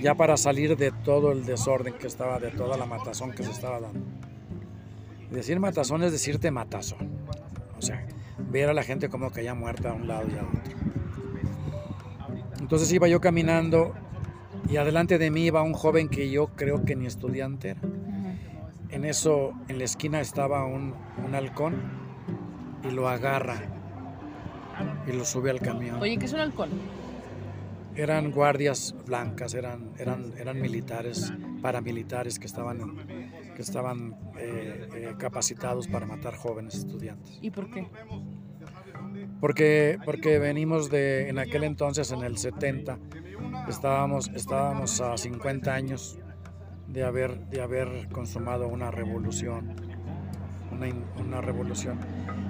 ya 0.01 0.15
para 0.15 0.37
salir 0.37 0.77
de 0.77 0.91
todo 0.91 1.31
el 1.31 1.45
desorden 1.45 1.93
que 1.95 2.07
estaba, 2.07 2.39
de 2.39 2.51
toda 2.51 2.77
la 2.77 2.85
matazón 2.85 3.31
que 3.31 3.43
se 3.43 3.51
estaba 3.51 3.79
dando. 3.79 3.99
Decir 5.35 5.59
matazón 5.59 6.01
es 6.03 6.11
decirte 6.13 6.49
matazón. 6.49 7.09
O 7.77 7.81
sea, 7.81 8.05
ver 8.49 8.69
a 8.69 8.73
la 8.73 8.83
gente 8.83 9.09
como 9.09 9.31
que 9.31 9.43
ya 9.43 9.53
muerta 9.53 9.89
a 9.91 9.93
un 9.93 10.07
lado 10.07 10.27
y 10.29 10.37
a 10.37 10.43
otro. 10.43 10.61
Entonces 12.59 12.91
iba 12.93 13.07
yo 13.07 13.19
caminando 13.21 13.93
y 14.69 14.77
adelante 14.77 15.17
de 15.17 15.29
mí 15.29 15.45
iba 15.45 15.61
un 15.61 15.73
joven 15.73 16.07
que 16.09 16.29
yo 16.31 16.47
creo 16.55 16.85
que 16.85 16.95
ni 16.95 17.05
estudiante 17.05 17.71
era. 17.71 17.81
En 18.89 19.03
eso, 19.03 19.51
en 19.67 19.77
la 19.77 19.83
esquina 19.83 20.21
estaba 20.21 20.65
un, 20.65 20.95
un 21.25 21.35
halcón 21.35 21.75
y 22.83 22.91
lo 22.91 23.09
agarra 23.09 23.57
y 25.05 25.11
lo 25.11 25.25
sube 25.25 25.51
al 25.51 25.59
camión. 25.59 26.01
Oye, 26.01 26.17
¿qué 26.17 26.25
es 26.25 26.33
un 26.33 26.39
halcón? 26.39 26.69
Eran 27.95 28.31
guardias 28.31 28.95
blancas, 29.05 29.53
eran, 29.53 29.91
eran, 29.99 30.33
eran 30.37 30.59
militares, 30.61 31.31
paramilitares 31.61 32.39
que 32.39 32.45
estaban, 32.47 32.79
en- 32.81 33.34
que 33.55 33.63
estaban 33.63 34.15
eh, 34.37 34.87
eh, 34.93 35.15
capacitados 35.17 35.87
para 35.87 36.05
matar 36.05 36.35
jóvenes 36.35 36.75
estudiantes. 36.75 37.39
¿Y 37.41 37.49
por 37.49 37.71
qué? 37.71 37.87
Porque, 39.39 39.97
porque 40.05 40.37
venimos 40.39 40.89
de, 40.89 41.29
en 41.29 41.39
aquel 41.39 41.63
entonces, 41.63 42.11
en 42.11 42.23
el 42.23 42.37
70, 42.37 42.99
estábamos, 43.67 44.29
estábamos 44.35 45.01
a 45.01 45.17
50 45.17 45.73
años 45.73 46.19
de 46.87 47.03
haber, 47.03 47.39
de 47.47 47.61
haber 47.61 48.09
consumado 48.09 48.67
una 48.67 48.91
revolución, 48.91 49.75
una, 50.71 50.87
una 51.19 51.41
revolución. 51.41 51.99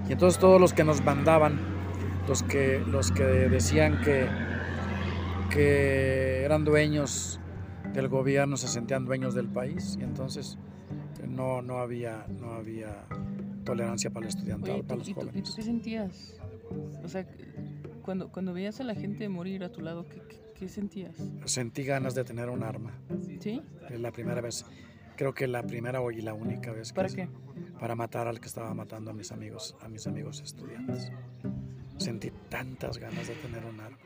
Y 0.10 0.14
entonces 0.14 0.40
todos 0.40 0.60
los 0.60 0.74
que 0.74 0.84
nos 0.84 1.04
mandaban, 1.04 1.60
los 2.28 2.44
que, 2.44 2.80
los 2.88 3.12
que 3.12 3.24
decían 3.24 4.02
que, 4.02 4.28
que 5.52 6.44
eran 6.44 6.66
dueños 6.66 7.40
del 7.94 8.08
gobierno, 8.08 8.58
se 8.58 8.68
sentían 8.68 9.06
dueños 9.06 9.36
del 9.36 9.48
país. 9.48 9.98
Y 10.00 10.04
entonces 10.04 10.58
no, 11.36 11.62
no, 11.62 11.80
había, 11.80 12.26
no 12.40 12.52
había 12.54 13.06
tolerancia 13.64 14.10
para 14.10 14.26
el 14.26 14.30
estudiante, 14.30 14.72
Oye, 14.72 14.84
para 14.84 15.00
los 15.00 15.10
¿y, 15.10 15.14
tú, 15.14 15.20
¿y 15.20 15.24
jóvenes. 15.24 15.44
tú 15.44 15.56
qué 15.56 15.62
sentías? 15.62 16.40
O 17.04 17.08
sea, 17.08 17.26
cuando, 18.04 18.30
cuando 18.32 18.54
veías 18.54 18.80
a 18.80 18.84
la 18.84 18.96
gente 18.96 19.28
morir 19.30 19.64
a 19.64 19.72
tu 19.72 19.82
lado, 19.82 20.08
¿qué, 20.08 20.22
qué, 20.28 20.40
qué 20.58 20.70
sentías? 20.70 21.16
Sentí 21.46 21.84
ganas 21.84 22.16
de 22.16 22.24
tener 22.24 22.50
un 22.50 22.64
arma. 22.64 22.94
¿Sí? 23.40 23.62
Es 23.90 24.00
la 24.00 24.12
primera 24.12 24.42
vez, 24.42 24.66
creo 25.16 25.34
que 25.34 25.48
la 25.48 25.64
primera 25.64 26.00
y 26.12 26.22
la 26.22 26.34
única 26.34 26.72
vez 26.72 26.90
que 26.92 26.96
¿Para 26.96 27.10
qué? 27.10 27.28
para 27.80 27.96
matar 27.96 28.28
al 28.28 28.40
que 28.40 28.48
estaba 28.48 28.74
matando 28.74 29.12
a 29.12 29.14
mis 29.14 29.32
amigos, 29.32 29.76
a 29.82 29.88
mis 29.88 30.08
amigos 30.08 30.42
estudiantes. 30.42 31.12
Sentí 31.98 32.32
tantas 32.50 32.98
ganas 32.98 33.28
de 33.28 33.36
tener 33.36 33.64
un 33.66 33.80
arma. 33.80 33.98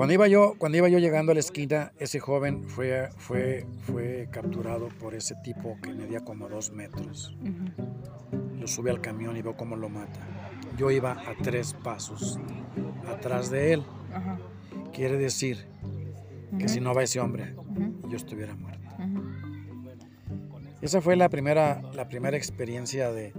Cuando 0.00 0.14
iba 0.14 0.28
yo, 0.28 0.54
cuando 0.56 0.78
iba 0.78 0.88
yo 0.88 0.98
llegando 0.98 1.32
a 1.32 1.34
la 1.34 1.40
esquina, 1.40 1.92
ese 1.98 2.20
joven 2.20 2.64
fue, 2.64 3.10
fue, 3.18 3.66
fue 3.82 4.28
capturado 4.30 4.88
por 4.98 5.14
ese 5.14 5.34
tipo 5.44 5.76
que 5.82 5.92
medía 5.92 6.20
como 6.24 6.48
dos 6.48 6.72
metros. 6.72 7.36
Lo 8.58 8.66
sube 8.66 8.90
al 8.90 9.02
camión 9.02 9.36
y 9.36 9.42
veo 9.42 9.58
cómo 9.58 9.76
lo 9.76 9.90
mata. 9.90 10.18
Yo 10.78 10.90
iba 10.90 11.12
a 11.12 11.34
tres 11.42 11.74
pasos 11.74 12.40
atrás 13.06 13.50
de 13.50 13.74
él. 13.74 13.82
Quiere 14.94 15.18
decir 15.18 15.66
que 16.58 16.66
si 16.66 16.80
no 16.80 16.94
va 16.94 17.02
ese 17.02 17.20
hombre, 17.20 17.54
yo 18.08 18.16
estuviera 18.16 18.56
muerto. 18.56 18.80
Esa 20.80 21.02
fue 21.02 21.14
la 21.14 21.28
primera, 21.28 21.82
la 21.92 22.08
primera 22.08 22.38
experiencia 22.38 23.12
de 23.12 23.34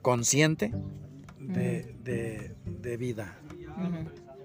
consciente 0.00 0.72
de, 1.38 1.94
de- 2.02 2.54
de 2.64 2.96
vida. 2.96 3.36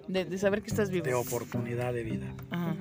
De, 0.08 0.26
de 0.26 0.38
saber 0.38 0.62
que 0.62 0.70
estás 0.70 0.90
vivo. 0.90 1.06
de 1.06 1.14
oportunidad 1.14 1.94
de 1.94 2.04
vida. 2.04 2.28
Ajá. 2.50 2.76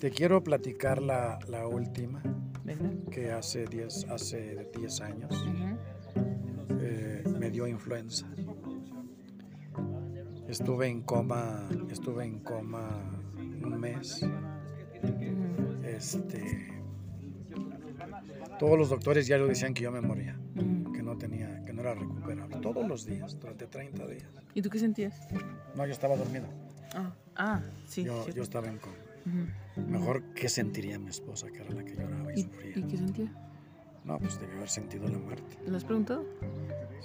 Te 0.00 0.10
quiero 0.10 0.42
platicar 0.42 1.00
la, 1.00 1.38
la 1.48 1.66
última, 1.66 2.22
Venga. 2.64 2.90
que 3.10 3.30
hace 3.32 3.64
10 3.66 4.10
hace 4.10 4.68
10 4.78 5.00
años 5.00 5.46
eh, 6.80 7.24
me 7.38 7.50
dio 7.50 7.66
influenza. 7.66 8.26
Estuve 10.48 10.88
en 10.88 11.02
coma, 11.02 11.68
estuve 11.90 12.24
en 12.24 12.38
coma 12.40 12.88
un 13.36 13.80
mes. 13.80 14.24
Este, 15.84 16.68
todos 18.58 18.78
los 18.78 18.90
doctores 18.90 19.26
ya 19.26 19.38
lo 19.38 19.46
decían 19.46 19.72
que 19.74 19.82
yo 19.84 19.90
me 19.92 20.00
moría, 20.00 20.38
que 20.94 21.02
no 21.02 21.16
tenía, 21.16 21.55
no 21.76 21.82
era 21.82 21.94
recuperable. 21.94 22.56
Todos 22.56 22.88
los 22.88 23.04
días, 23.04 23.38
durante 23.38 23.66
30 23.66 24.06
días. 24.06 24.24
¿Y 24.54 24.62
tú 24.62 24.70
qué 24.70 24.78
sentías? 24.78 25.28
No, 25.76 25.84
yo 25.84 25.92
estaba 25.92 26.16
dormido. 26.16 26.46
Ah, 26.94 27.14
ah 27.36 27.62
sí. 27.86 28.04
Yo, 28.04 28.26
yo 28.30 28.42
estaba 28.42 28.66
en 28.68 28.78
coma. 28.78 28.96
Ujú. 29.26 29.90
Mejor, 29.90 30.22
¿qué 30.34 30.48
sentiría 30.48 30.98
mi 30.98 31.10
esposa, 31.10 31.48
que 31.50 31.60
era 31.60 31.70
la 31.70 31.84
que 31.84 31.94
lloraba 31.94 32.32
y 32.32 32.40
¿Y, 32.40 32.42
sufría? 32.44 32.78
¿Y 32.78 32.82
qué 32.84 32.96
sentía? 32.96 33.32
No, 34.04 34.18
pues 34.18 34.40
debió 34.40 34.56
haber 34.56 34.68
sentido 34.68 35.08
la 35.08 35.18
muerte. 35.18 35.58
¿Le 35.66 35.76
has 35.76 35.84
preguntado? 35.84 36.24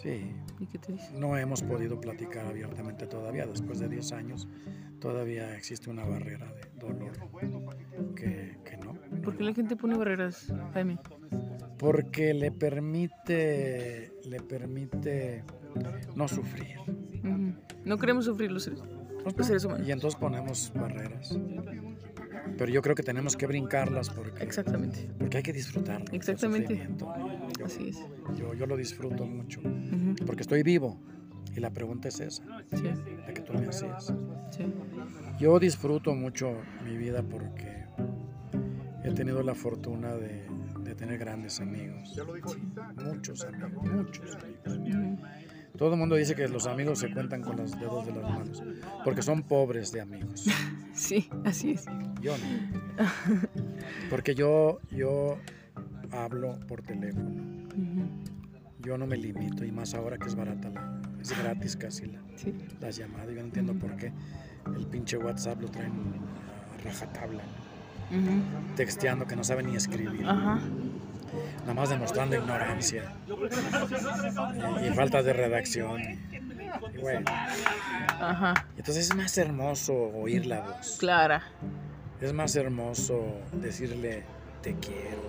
Sí, 0.01 0.31
¿Y 0.59 0.67
qué 0.67 0.77
te 0.77 0.93
dice? 0.93 1.11
no 1.13 1.35
hemos 1.35 1.63
podido 1.63 1.99
platicar 1.99 2.45
abiertamente 2.45 3.07
todavía. 3.07 3.45
Después 3.45 3.79
de 3.79 3.89
10 3.89 4.11
años, 4.13 4.47
todavía 4.99 5.57
existe 5.57 5.89
una 5.89 6.05
barrera 6.05 6.53
de 6.53 6.69
dolor 6.79 7.11
que, 8.15 8.57
que 8.63 8.77
no. 8.77 8.93
¿Por 9.23 9.35
qué 9.35 9.43
la 9.43 9.53
gente 9.53 9.75
pone 9.75 9.97
barreras, 9.97 10.53
Jaime? 10.73 10.97
Porque 11.77 12.35
le 12.35 12.51
permite, 12.51 14.10
le 14.31 14.39
permite 14.39 15.43
no 16.15 16.25
sufrir. 16.27 16.77
No 17.83 17.97
queremos 17.97 18.23
sufrir 18.25 18.49
los 18.49 18.63
seres, 18.63 18.79
los 19.35 19.45
seres 19.45 19.65
humanos. 19.65 19.85
Y 19.85 19.91
entonces 19.91 20.17
ponemos 20.19 20.71
barreras. 20.73 21.37
Pero 22.57 22.71
yo 22.71 22.81
creo 22.81 22.95
que 22.95 23.03
tenemos 23.03 23.35
que 23.35 23.45
brincarlas 23.45 24.09
porque, 24.09 24.41
Exactamente. 24.43 25.09
porque 25.19 25.37
hay 25.37 25.43
que 25.43 25.51
disfrutarlo. 25.53 26.05
el 26.09 26.15
Exactamente. 26.15 26.87
Yo, 26.97 27.65
Así 27.65 27.89
es. 27.89 27.97
yo, 28.37 28.53
yo 28.53 28.65
lo 28.65 28.77
disfruto 28.77 29.25
mucho 29.25 29.61
porque 30.25 30.41
estoy 30.43 30.63
vivo. 30.63 30.97
Y 31.55 31.59
la 31.59 31.71
pregunta 31.71 32.07
es 32.07 32.21
esa, 32.21 32.43
Sí, 32.73 32.83
la 33.27 33.33
que 33.33 33.41
tú 33.41 33.51
me 33.53 33.67
hacías. 33.67 34.13
sí. 34.51 34.63
Yo 35.39 35.59
disfruto 35.59 36.15
mucho 36.15 36.53
mi 36.85 36.95
vida 36.95 37.21
porque 37.23 37.83
he 39.03 39.11
tenido 39.11 39.43
la 39.43 39.55
fortuna 39.55 40.15
de 40.15 40.45
tener 41.01 41.17
grandes 41.17 41.59
amigos. 41.59 42.15
Muchos 43.03 43.43
amigos, 43.43 43.71
muchos 43.83 44.35
amigos. 44.35 45.19
Todo 45.77 45.93
el 45.93 45.99
mundo 45.99 46.15
dice 46.15 46.35
que 46.35 46.47
los 46.47 46.67
amigos 46.67 46.99
se 46.99 47.11
cuentan 47.11 47.41
con 47.41 47.57
los 47.57 47.71
dedos 47.79 48.05
de 48.05 48.11
las 48.13 48.29
manos, 48.29 48.61
porque 49.03 49.21
son 49.23 49.41
pobres 49.43 49.91
de 49.91 50.01
amigos. 50.01 50.45
Sí, 50.93 51.29
así 51.45 51.71
es. 51.71 51.85
Yo 52.21 52.35
no. 52.37 53.05
Porque 54.09 54.35
yo, 54.35 54.79
yo 54.91 55.37
hablo 56.11 56.59
por 56.67 56.81
teléfono. 56.81 57.69
Yo 58.79 58.97
no 58.97 59.07
me 59.07 59.15
limito, 59.15 59.63
y 59.63 59.71
más 59.71 59.93
ahora 59.93 60.17
que 60.17 60.27
es 60.27 60.35
barata, 60.35 60.69
la, 60.69 61.01
es 61.21 61.31
gratis 61.41 61.77
casi 61.77 62.07
la, 62.07 62.19
Sí. 62.35 62.53
las 62.81 62.97
llamadas. 62.97 63.29
Yo 63.29 63.35
no 63.35 63.39
entiendo 63.45 63.73
por 63.73 63.95
qué 63.95 64.11
el 64.75 64.85
pinche 64.87 65.15
WhatsApp 65.17 65.61
lo 65.61 65.69
traen 65.69 65.93
a 66.77 66.83
rajatabla, 66.83 67.41
texteando 68.75 69.25
que 69.25 69.37
no 69.37 69.43
saben 69.45 69.67
ni 69.67 69.77
escribir, 69.77 70.25
Ajá. 70.25 70.59
Nada 71.61 71.73
más 71.73 71.89
demostrando 71.89 72.35
ignorancia 72.35 73.13
y, 74.81 74.87
y 74.87 74.89
falta 74.91 75.21
de 75.23 75.33
redacción. 75.33 76.01
Y 76.01 76.97
bueno, 76.99 77.25
Ajá. 78.19 78.65
entonces 78.77 79.09
es 79.09 79.15
más 79.15 79.37
hermoso 79.37 79.93
oír 79.93 80.45
la 80.45 80.61
voz. 80.61 80.97
Clara. 80.99 81.43
Es 82.19 82.33
más 82.33 82.55
hermoso 82.55 83.39
decirle 83.51 84.23
te 84.61 84.75
quiero, 84.75 85.21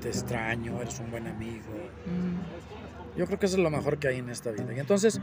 te 0.00 0.08
extraño, 0.08 0.80
eres 0.80 1.00
un 1.00 1.10
buen 1.10 1.26
amigo. 1.26 1.72
Ujú. 2.06 3.16
Yo 3.18 3.26
creo 3.26 3.38
que 3.38 3.46
eso 3.46 3.56
es 3.56 3.62
lo 3.62 3.70
mejor 3.70 3.98
que 3.98 4.08
hay 4.08 4.18
en 4.18 4.30
esta 4.30 4.50
vida. 4.52 4.72
Y 4.74 4.78
entonces 4.78 5.20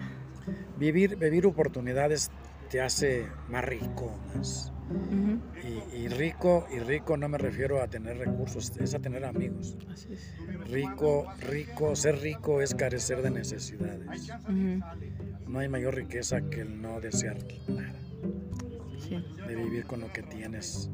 vivir, 0.78 1.16
vivir 1.16 1.45
oportunidades 1.45 2.30
te 2.70 2.82
hace 2.82 3.28
más 3.50 3.64
rico, 3.66 4.12
más. 4.36 4.72
Y, 5.64 5.98
y 6.04 6.08
rico, 6.10 6.68
y 6.72 6.80
rico 6.80 7.18
no 7.18 7.28
me 7.28 7.38
refiero 7.40 7.82
a 7.82 7.88
tener 7.88 8.18
recursos, 8.18 8.72
es 8.80 8.94
a 8.94 9.00
tener 9.00 9.26
amigos. 9.26 9.76
Así 9.92 10.14
es. 10.14 10.36
Rico, 10.70 11.26
rico, 11.42 11.96
ser 11.96 12.20
rico 12.22 12.62
es 12.62 12.76
carecer 12.76 13.22
de 13.24 13.32
necesidades. 13.32 14.32
No 15.48 15.60
hay 15.60 15.70
mayor 15.70 15.96
riqueza 15.96 16.42
que 16.50 16.62
el 16.62 16.82
no 16.82 17.00
desear 17.02 17.38
nada, 17.68 17.96
Sí, 19.00 19.24
de 19.48 19.56
vivir 19.56 19.86
con 19.86 20.02
lo 20.02 20.12
que 20.12 20.24
tienes. 20.24 20.90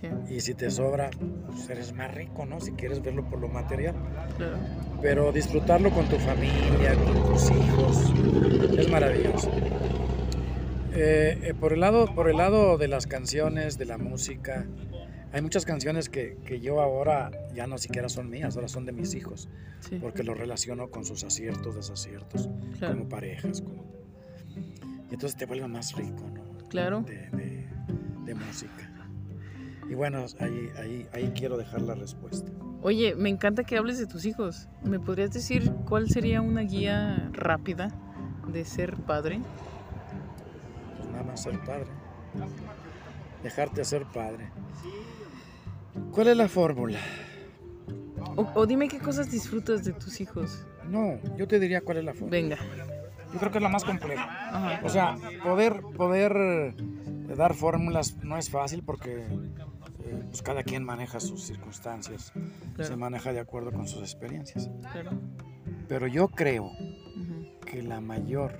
sí, 0.00 0.08
Y 0.34 0.40
si 0.40 0.54
te 0.54 0.70
sobra, 0.70 1.10
pues 1.46 1.68
eres 1.70 1.92
más 1.92 2.12
rico, 2.14 2.44
¿no? 2.46 2.60
Si 2.60 2.72
quieres 2.72 3.02
verlo 3.02 3.24
por 3.28 3.40
lo 3.40 3.48
material. 3.48 3.94
claro. 4.36 4.56
Pero 5.00 5.30
disfrutarlo 5.32 5.90
con 5.90 6.06
tu 6.08 6.16
familia, 6.18 6.94
con 7.04 7.32
tus 7.32 7.50
hijos, 7.50 8.12
es 8.78 8.90
maravilloso. 8.90 9.48
Eh, 10.94 11.38
eh, 11.42 11.54
por, 11.54 11.72
el 11.72 11.80
lado, 11.80 12.14
por 12.14 12.28
el 12.30 12.36
lado 12.36 12.78
de 12.78 12.88
las 12.88 13.06
canciones, 13.06 13.78
de 13.78 13.84
la 13.84 13.98
música, 13.98 14.66
hay 15.32 15.42
muchas 15.42 15.64
canciones 15.64 16.08
que, 16.08 16.38
que 16.46 16.60
yo 16.60 16.80
ahora 16.80 17.30
ya 17.54 17.66
no 17.66 17.76
siquiera 17.78 18.08
son 18.08 18.30
mías, 18.30 18.56
ahora 18.56 18.68
son 18.68 18.86
de 18.86 18.92
mis 18.92 19.14
hijos, 19.14 19.48
Sí, 19.80 19.98
porque 20.00 20.22
los 20.24 20.36
relaciono 20.36 20.88
con 20.90 21.04
sus 21.04 21.22
aciertos, 21.24 21.76
desaciertos, 21.76 22.48
claro. 22.78 22.94
como 22.96 23.08
parejas. 23.08 23.60
Como... 23.62 23.84
Y 25.10 25.14
entonces 25.14 25.36
te 25.36 25.46
vuelve 25.46 25.68
más 25.68 25.94
rico, 25.94 26.24
¿no? 26.34 26.68
Claro. 26.68 27.02
De, 27.02 27.28
de- 27.36 27.68
de 28.24 28.34
música. 28.34 28.90
Y 29.88 29.94
bueno, 29.94 30.24
ahí, 30.40 30.68
ahí, 30.78 31.06
ahí 31.14 31.32
quiero 31.34 31.56
dejar 31.56 31.80
la 31.80 31.94
respuesta. 31.94 32.50
Oye, 32.82 33.14
me 33.14 33.30
encanta 33.30 33.64
que 33.64 33.78
hables 33.78 33.98
de 33.98 34.06
tus 34.06 34.26
hijos. 34.26 34.68
¿Me 34.84 35.00
podrías 35.00 35.32
decir 35.32 35.72
cuál 35.88 36.10
sería 36.10 36.42
una 36.42 36.60
guía 36.60 37.30
rápida 37.32 37.88
de 38.52 38.66
ser 38.66 38.96
padre? 38.96 39.40
Ser 41.34 41.58
padre. 41.60 41.86
Dejarte 43.42 43.84
ser 43.84 44.04
padre. 44.06 44.50
¿Cuál 46.12 46.28
es 46.28 46.36
la 46.36 46.48
fórmula? 46.48 46.98
O, 48.36 48.46
o 48.54 48.66
dime 48.66 48.88
qué 48.88 48.98
cosas 48.98 49.30
disfrutas 49.30 49.84
de 49.84 49.92
tus 49.92 50.20
hijos. 50.20 50.66
No, 50.88 51.18
yo 51.36 51.46
te 51.46 51.60
diría 51.60 51.80
cuál 51.80 51.98
es 51.98 52.04
la 52.04 52.12
fórmula. 52.12 52.30
Venga. 52.30 52.56
Yo 53.32 53.38
creo 53.38 53.52
que 53.52 53.58
es 53.58 53.62
la 53.62 53.68
más 53.68 53.84
compleja. 53.84 54.24
Ajá. 54.24 54.80
O 54.84 54.88
sea, 54.88 55.16
poder, 55.42 55.82
poder 55.96 56.36
eh, 56.36 56.74
dar 57.36 57.54
fórmulas 57.54 58.16
no 58.22 58.36
es 58.36 58.50
fácil 58.50 58.82
porque 58.82 59.26
eh, 60.04 60.22
pues 60.28 60.42
cada 60.42 60.62
quien 60.62 60.82
maneja 60.84 61.20
sus 61.20 61.44
circunstancias, 61.44 62.32
se 62.80 62.96
maneja 62.96 63.32
de 63.32 63.40
acuerdo 63.40 63.70
con 63.70 63.86
sus 63.86 64.00
experiencias. 64.00 64.70
claro. 64.92 65.10
Pero 65.88 66.06
yo 66.06 66.28
creo 66.28 66.70
que 67.64 67.82
la 67.82 68.00
mayor, 68.00 68.58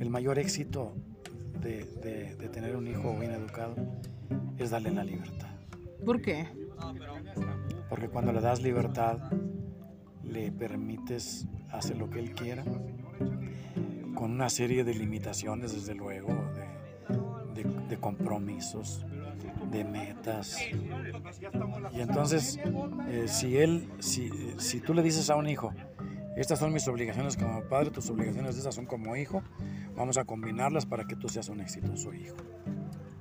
el 0.00 0.10
mayor 0.10 0.38
éxito 0.38 0.94
de, 1.60 1.84
de- 2.02 2.34
de 2.36 2.48
tener 2.48 2.76
un 2.76 2.86
hijo 2.86 3.16
bien 3.18 3.32
educado 3.32 3.74
es 4.58 4.70
darle 4.70 4.90
la 4.90 5.04
libertad. 5.04 5.48
¿Por 6.04 6.20
qué? 6.20 6.46
Porque 7.88 8.08
cuando 8.08 8.32
le 8.32 8.40
das 8.40 8.62
libertad, 8.62 9.18
le 10.24 10.50
permites 10.52 11.46
hacer 11.70 11.96
lo 11.98 12.08
que 12.08 12.20
él 12.20 12.34
quiera, 12.34 12.64
con 14.14 14.30
una 14.32 14.48
serie 14.48 14.84
de 14.84 14.94
limitaciones, 14.94 15.72
desde 15.74 15.94
luego, 15.94 16.28
de, 17.54 17.62
de- 17.62 17.86
de 17.88 17.96
compromisos, 17.98 19.04
de 19.70 19.84
metas. 19.84 20.56
Y 21.92 22.00
entonces, 22.00 22.58
eh, 23.08 23.24
si 23.26 23.56
él, 23.58 23.88
si, 23.98 24.30
si 24.58 24.80
tú 24.80 24.94
le 24.94 25.02
dices 25.02 25.28
a 25.30 25.36
un 25.36 25.48
hijo, 25.48 25.72
estas 26.36 26.58
son 26.58 26.72
mis 26.72 26.86
obligaciones 26.88 27.36
como 27.36 27.62
padre, 27.64 27.90
tus 27.90 28.08
obligaciones 28.10 28.56
esas 28.56 28.74
son 28.74 28.86
como 28.86 29.16
hijo, 29.16 29.42
vamos 29.96 30.16
a 30.16 30.24
combinarlas 30.24 30.86
para 30.86 31.04
que 31.04 31.16
tú 31.16 31.28
seas 31.28 31.48
un 31.48 31.60
exitoso 31.60 32.12
hijo, 32.14 32.36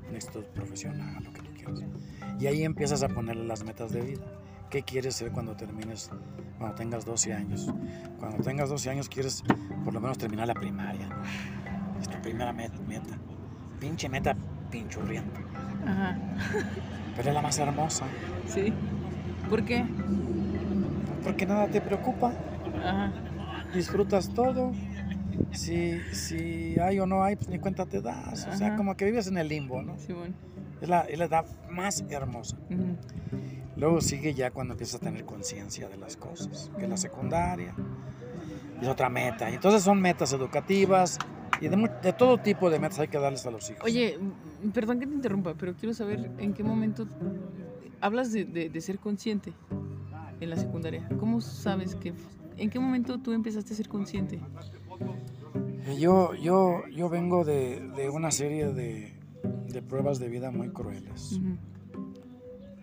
un 0.09 0.15
exitoso 0.15 0.47
profesional, 0.53 1.23
lo 1.23 1.33
que 1.33 1.41
tú 1.41 1.51
quieras. 1.53 1.81
Y 2.39 2.47
ahí 2.47 2.63
empiezas 2.63 3.03
a 3.03 3.09
ponerle 3.09 3.45
las 3.45 3.63
metas 3.63 3.91
de 3.91 4.01
vida. 4.01 4.21
¿Qué 4.69 4.83
quieres 4.83 5.15
ser 5.15 5.31
cuando 5.31 5.55
termines, 5.55 6.11
cuando 6.59 6.75
tengas 6.75 7.03
12 7.03 7.33
años? 7.33 7.73
Cuando 8.19 8.43
tengas 8.43 8.69
12 8.69 8.89
años 8.91 9.09
quieres 9.09 9.43
por 9.83 9.93
lo 9.93 9.99
menos 9.99 10.17
terminar 10.17 10.47
la 10.47 10.53
primaria. 10.53 11.09
¿no? 11.09 11.99
Es 11.99 12.07
tu 12.07 12.21
primera 12.21 12.53
met- 12.53 12.79
meta. 12.87 13.17
Pinche 13.79 14.07
meta 14.07 14.35
pinchurrienta. 14.69 15.39
Ajá. 15.85 16.17
Pero 17.15 17.29
es 17.29 17.33
la 17.33 17.41
más 17.41 17.57
hermosa. 17.57 18.05
Sí. 18.47 18.71
¿Por 19.49 19.65
qué? 19.65 19.83
Porque 21.23 21.45
nada 21.47 21.67
te 21.67 21.81
preocupa. 21.81 22.31
Ajá. 22.83 23.11
Disfrutas 23.73 24.33
todo. 24.33 24.71
Si, 25.51 25.99
si 26.13 26.79
hay 26.79 26.99
o 26.99 27.05
no 27.05 27.23
hay, 27.23 27.35
pues 27.35 27.47
ni 27.49 27.59
cuenta 27.59 27.85
te 27.85 28.01
das. 28.01 28.47
O 28.47 28.55
sea, 28.55 28.67
Ajá. 28.67 28.75
como 28.77 28.95
que 28.95 29.05
vives 29.05 29.27
en 29.27 29.37
el 29.37 29.47
limbo, 29.47 29.81
¿no? 29.81 29.97
Simón. 29.97 30.35
Es 30.81 30.89
la, 30.89 31.01
es 31.01 31.17
la 31.19 31.25
edad 31.25 31.45
más 31.69 32.03
hermosa. 32.09 32.57
Luego 33.75 34.01
sigue 34.01 34.33
ya 34.33 34.51
cuando 34.51 34.73
empiezas 34.73 34.95
a 35.01 35.05
tener 35.05 35.23
conciencia 35.25 35.87
de 35.87 35.97
las 35.97 36.17
cosas, 36.17 36.69
que 36.77 36.83
es 36.83 36.89
la 36.89 36.97
secundaria, 36.97 37.73
y 38.79 38.83
es 38.83 38.89
otra 38.89 39.09
meta. 39.09 39.49
Entonces 39.49 39.83
son 39.83 40.01
metas 40.01 40.33
educativas 40.33 41.17
y 41.61 41.67
de, 41.69 42.13
todo 42.17 42.37
tipo 42.39 42.69
de 42.69 42.79
metas 42.79 42.99
hay 42.99 43.07
que 43.07 43.17
darles 43.19 43.45
a 43.45 43.51
los 43.51 43.69
hijos. 43.69 43.83
Oye, 43.83 44.19
perdón 44.73 44.99
que 44.99 45.07
te 45.07 45.13
interrumpa, 45.13 45.53
pero 45.55 45.73
quiero 45.75 45.93
saber 45.93 46.29
en 46.37 46.53
qué 46.53 46.63
momento 46.63 47.07
hablas 48.01 48.31
de, 48.33 48.45
de- 48.45 48.69
de 48.69 48.81
ser 48.81 48.99
consciente 48.99 49.53
en 50.41 50.49
la 50.49 50.55
secundaria. 50.57 51.07
¿Cómo 51.19 51.39
sabes 51.41 51.95
que... 51.95 52.13
¿En 52.59 52.69
qué 52.69 52.79
momento 52.79 53.17
tú 53.19 53.31
empezaste 53.31 53.73
a 53.73 53.77
ser 53.77 53.87
consciente? 53.87 54.39
Eh, 55.85 55.97
Yo, 55.99 56.33
yo, 56.35 56.83
yo 56.89 57.09
vengo 57.09 57.43
de, 57.45 57.79
de 57.95 58.09
una 58.09 58.31
serie 58.31 58.73
de, 58.73 59.13
de 59.67 59.81
pruebas 59.81 60.19
de 60.19 60.27
vida 60.29 60.51
muy 60.51 60.69
crueles. 60.69 61.39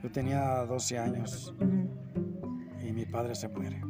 Yo 0.03 0.11
tenía 0.11 0.65
12 0.65 0.99
años 0.99 1.55
y 2.87 2.93
mi 2.93 3.05
padre 3.07 3.35
se 3.35 3.49
muere. 3.49 3.81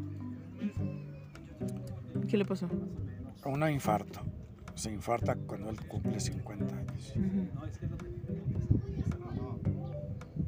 ¿Qué 2.28 2.36
le 2.36 2.44
pasó? 2.44 2.68
Un 3.44 3.68
infarto. 3.70 4.20
Se 4.74 4.92
infarta 4.92 5.36
cuando 5.36 5.70
él 5.70 5.80
cumple 5.86 6.18
50 6.20 6.76
años. 6.76 7.12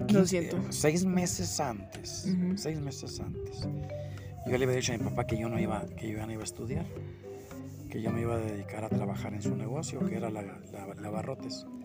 Lo 0.00 0.06
Quince- 0.06 0.26
siento. 0.26 0.56
eh, 0.56 0.60
Seis 0.70 1.04
meses 1.04 1.60
antes. 1.60 2.34
Seis 2.56 2.80
meses 2.80 3.20
antes. 3.20 3.68
Yo 4.46 4.56
le 4.56 4.64
había 4.64 4.76
dicho 4.76 4.92
a 4.92 4.98
mi 4.98 5.04
papá 5.04 5.26
que 5.26 5.36
yo 5.36 5.48
no 5.48 5.58
iba, 5.58 5.84
que 5.96 6.10
yo 6.10 6.18
ya 6.18 6.26
no 6.26 6.32
iba 6.32 6.42
a 6.42 6.44
estudiar, 6.44 6.86
que 7.90 8.00
yo 8.00 8.10
me 8.10 8.22
iba 8.22 8.34
a 8.34 8.38
dedicar 8.38 8.84
a 8.84 8.88
trabajar 8.88 9.34
en 9.34 9.42
su 9.42 9.54
negocio, 9.56 10.00
que 10.06 10.16
era 10.16 10.30
la. 10.30 10.42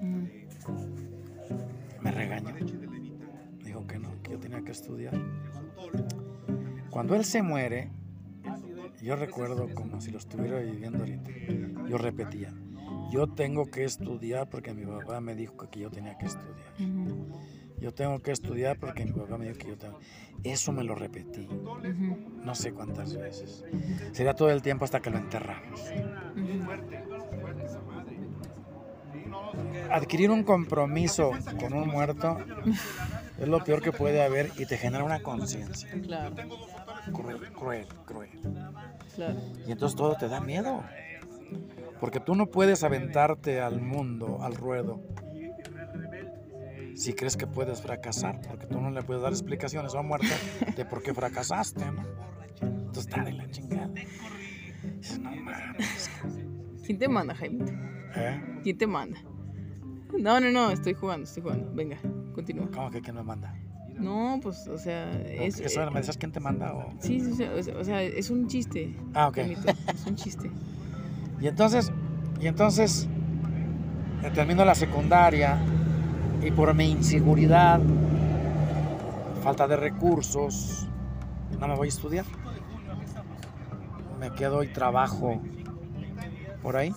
Ujú. 0.01 0.27
Me 2.01 2.11
regañó. 2.11 2.49
Dijo 3.63 3.87
que 3.87 3.99
no, 3.99 4.09
que 4.21 4.31
yo 4.31 4.39
tenía 4.39 4.61
que 4.61 4.71
estudiar. 4.71 5.13
Cuando 6.89 7.15
él 7.15 7.25
se 7.25 7.41
muere, 7.41 7.89
yo 9.01 9.15
recuerdo 9.15 9.67
como 9.73 9.99
si 9.99 10.11
lo 10.11 10.17
estuviera 10.19 10.59
viviendo 10.59 10.99
ahorita. 10.99 11.31
Yo 11.89 11.97
repetía, 11.97 12.53
yo 13.11 13.27
tengo 13.27 13.65
que 13.65 13.83
estudiar 13.83 14.49
porque 14.49 14.73
mi 14.73 14.85
papá 14.85 15.19
me 15.19 15.35
dijo 15.35 15.69
que 15.69 15.79
yo 15.79 15.89
tenía 15.89 16.17
que 16.17 16.27
estudiar. 16.27 16.73
Yo 17.83 17.93
tengo 17.93 18.17
que 18.21 18.31
estudiar 18.31 18.79
porque 18.79 19.03
mi 19.03 19.11
papá 19.11 19.37
me 19.37 19.45
dijo 19.45 19.57
que 19.57 19.67
yo 19.67 19.77
tengo. 19.77 19.99
Eso 20.41 20.71
me 20.71 20.85
lo 20.85 20.95
repetí, 20.95 21.49
no 22.41 22.55
sé 22.55 22.71
cuántas 22.71 23.13
veces. 23.13 23.65
Sería 24.13 24.33
todo 24.33 24.49
el 24.51 24.61
tiempo 24.61 24.85
hasta 24.85 25.01
que 25.01 25.09
lo 25.09 25.17
enterramos. 25.17 25.81
Adquirir 29.91 30.31
un 30.31 30.43
compromiso 30.43 31.31
con 31.59 31.73
un 31.73 31.89
muerto 31.89 32.37
es 33.37 33.49
lo 33.49 33.61
peor 33.65 33.81
que 33.81 33.91
puede 33.91 34.23
haber 34.23 34.51
y 34.57 34.65
te 34.65 34.77
genera 34.77 35.03
una 35.03 35.21
conciencia. 35.21 35.89
Claro, 36.03 36.33
Cruel, 37.11 37.51
cruel, 37.51 37.85
cruel. 38.05 38.29
claro. 39.13 39.41
Y 39.67 39.73
entonces 39.73 39.97
todo 39.97 40.15
te 40.15 40.29
da 40.29 40.39
miedo. 40.39 40.85
Porque 41.99 42.21
tú 42.21 42.33
no 42.35 42.45
puedes 42.45 42.81
aventarte 42.85 43.59
al 43.59 43.81
mundo, 43.81 44.39
al 44.41 44.55
ruedo, 44.55 45.01
si 46.95 47.13
crees 47.13 47.37
que 47.37 47.47
puedes 47.47 47.81
fracasar. 47.81 48.41
Porque 48.47 48.65
tú 48.67 48.79
no 48.79 48.91
le 48.91 49.03
puedes 49.03 49.23
dar 49.23 49.31
explicaciones 49.31 49.93
a 49.95 49.99
un 49.99 50.07
muerto 50.07 50.27
de 50.75 50.85
por 50.85 51.01
qué 51.01 51.13
fracasaste, 51.13 51.85
¿no? 51.85 52.03
Entonces 52.61 53.07
está 53.07 53.23
de 53.23 53.33
la 53.33 53.49
chingada. 53.49 53.89
Dices, 54.97 55.19
no 55.19 55.31
mames. 55.35 56.09
¿Quién 56.85 56.97
te 56.97 57.07
manda, 57.07 57.33
Jaime? 57.35 57.65
¿Eh? 58.15 58.59
¿Quién 58.63 58.77
te 58.77 58.87
manda? 58.87 59.19
No, 60.17 60.39
no, 60.39 60.51
no, 60.51 60.71
estoy 60.71 60.93
jugando, 60.93 61.23
estoy 61.23 61.43
jugando. 61.43 61.71
Venga, 61.73 61.97
continúa. 62.33 62.69
¿Cómo 62.71 62.91
que 62.91 63.01
quién 63.01 63.15
me 63.15 63.23
manda? 63.23 63.55
No, 63.97 64.39
pues, 64.41 64.67
o 64.67 64.77
sea, 64.77 65.11
es... 65.21 65.59
¿Eso 65.59 65.81
eh, 65.81 65.91
me 65.91 66.01
dices 66.01 66.17
quién 66.17 66.31
te 66.31 66.39
manda? 66.39 66.73
O... 66.73 66.93
Sí, 66.99 67.19
sí, 67.19 67.33
sí, 67.33 67.43
o 67.43 67.63
sea, 67.63 67.77
o 67.77 67.83
sea, 67.83 68.01
es 68.03 68.29
un 68.29 68.47
chiste. 68.47 68.95
Ah, 69.13 69.27
ok. 69.27 69.37
Es 69.37 70.05
un 70.05 70.15
chiste. 70.15 70.51
Y 71.41 71.47
entonces, 71.47 71.91
y 72.39 72.47
entonces 72.47 73.05
termino 74.33 74.63
la 74.63 74.75
secundaria 74.75 75.59
y 76.45 76.51
por 76.51 76.73
mi 76.73 76.91
inseguridad, 76.91 77.79
falta 79.43 79.67
de 79.67 79.77
recursos, 79.77 80.87
no 81.59 81.67
me 81.67 81.75
voy 81.75 81.87
a 81.87 81.89
estudiar. 81.89 82.25
Me 84.19 84.31
quedo 84.31 84.63
y 84.63 84.67
trabajo 84.67 85.41
por 86.61 86.75
ahí. 86.75 86.93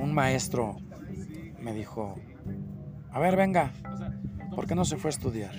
Un 0.00 0.14
maestro 0.14 0.76
me 1.60 1.74
dijo, 1.74 2.16
a 3.10 3.18
ver, 3.18 3.36
venga, 3.36 3.72
¿por 4.54 4.66
qué 4.66 4.74
no 4.74 4.84
se 4.84 4.96
fue 4.96 5.08
a 5.08 5.12
estudiar? 5.12 5.54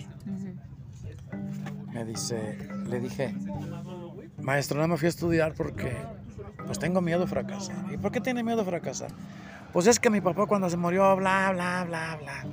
Me 1.91 2.03
dice, 2.05 2.57
le 2.87 2.99
dije, 2.99 3.33
maestro, 4.41 4.81
no 4.81 4.87
me 4.87 4.97
fui 4.97 5.05
a 5.05 5.09
estudiar 5.09 5.53
porque 5.53 5.95
pues 6.65 6.79
tengo 6.79 7.01
miedo 7.01 7.21
de 7.21 7.27
fracasar. 7.27 7.91
¿Y 7.93 7.97
por 7.97 8.11
qué 8.11 8.21
tiene 8.21 8.43
miedo 8.43 8.57
de 8.57 8.65
fracasar? 8.65 9.11
Pues 9.73 9.87
es 9.87 9.99
que 9.99 10.09
mi 10.09 10.21
papá 10.21 10.45
cuando 10.45 10.69
se 10.69 10.77
murió, 10.77 11.15
bla, 11.15 11.51
bla, 11.51 11.83
bla, 11.87 12.17
bla. 12.21 12.45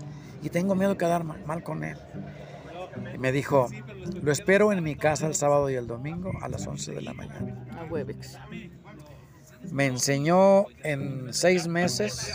Y 0.42 0.48
tengo 0.48 0.74
miedo 0.74 0.92
de 0.92 0.97
quedar 0.98 1.22
ma- 1.22 1.36
mal 1.47 1.62
con 1.62 1.84
él. 1.84 1.98
Y 3.14 3.18
me 3.18 3.30
dijo, 3.30 3.68
lo 4.22 4.32
espero 4.32 4.72
en 4.72 4.82
mi 4.82 4.97
casa 4.97 5.26
el 5.26 5.34
sábado 5.34 5.68
y 5.70 5.74
el 5.74 5.86
domingo 5.86 6.32
a 6.40 6.48
las 6.48 6.66
11 6.66 6.92
de 6.92 7.02
la 7.02 7.12
mañana. 7.12 7.66
A 7.78 7.84
Webex. 7.84 8.38
Me 9.70 9.86
enseñó 9.86 10.64
en 10.82 11.32
seis 11.34 11.68
meses 11.68 12.32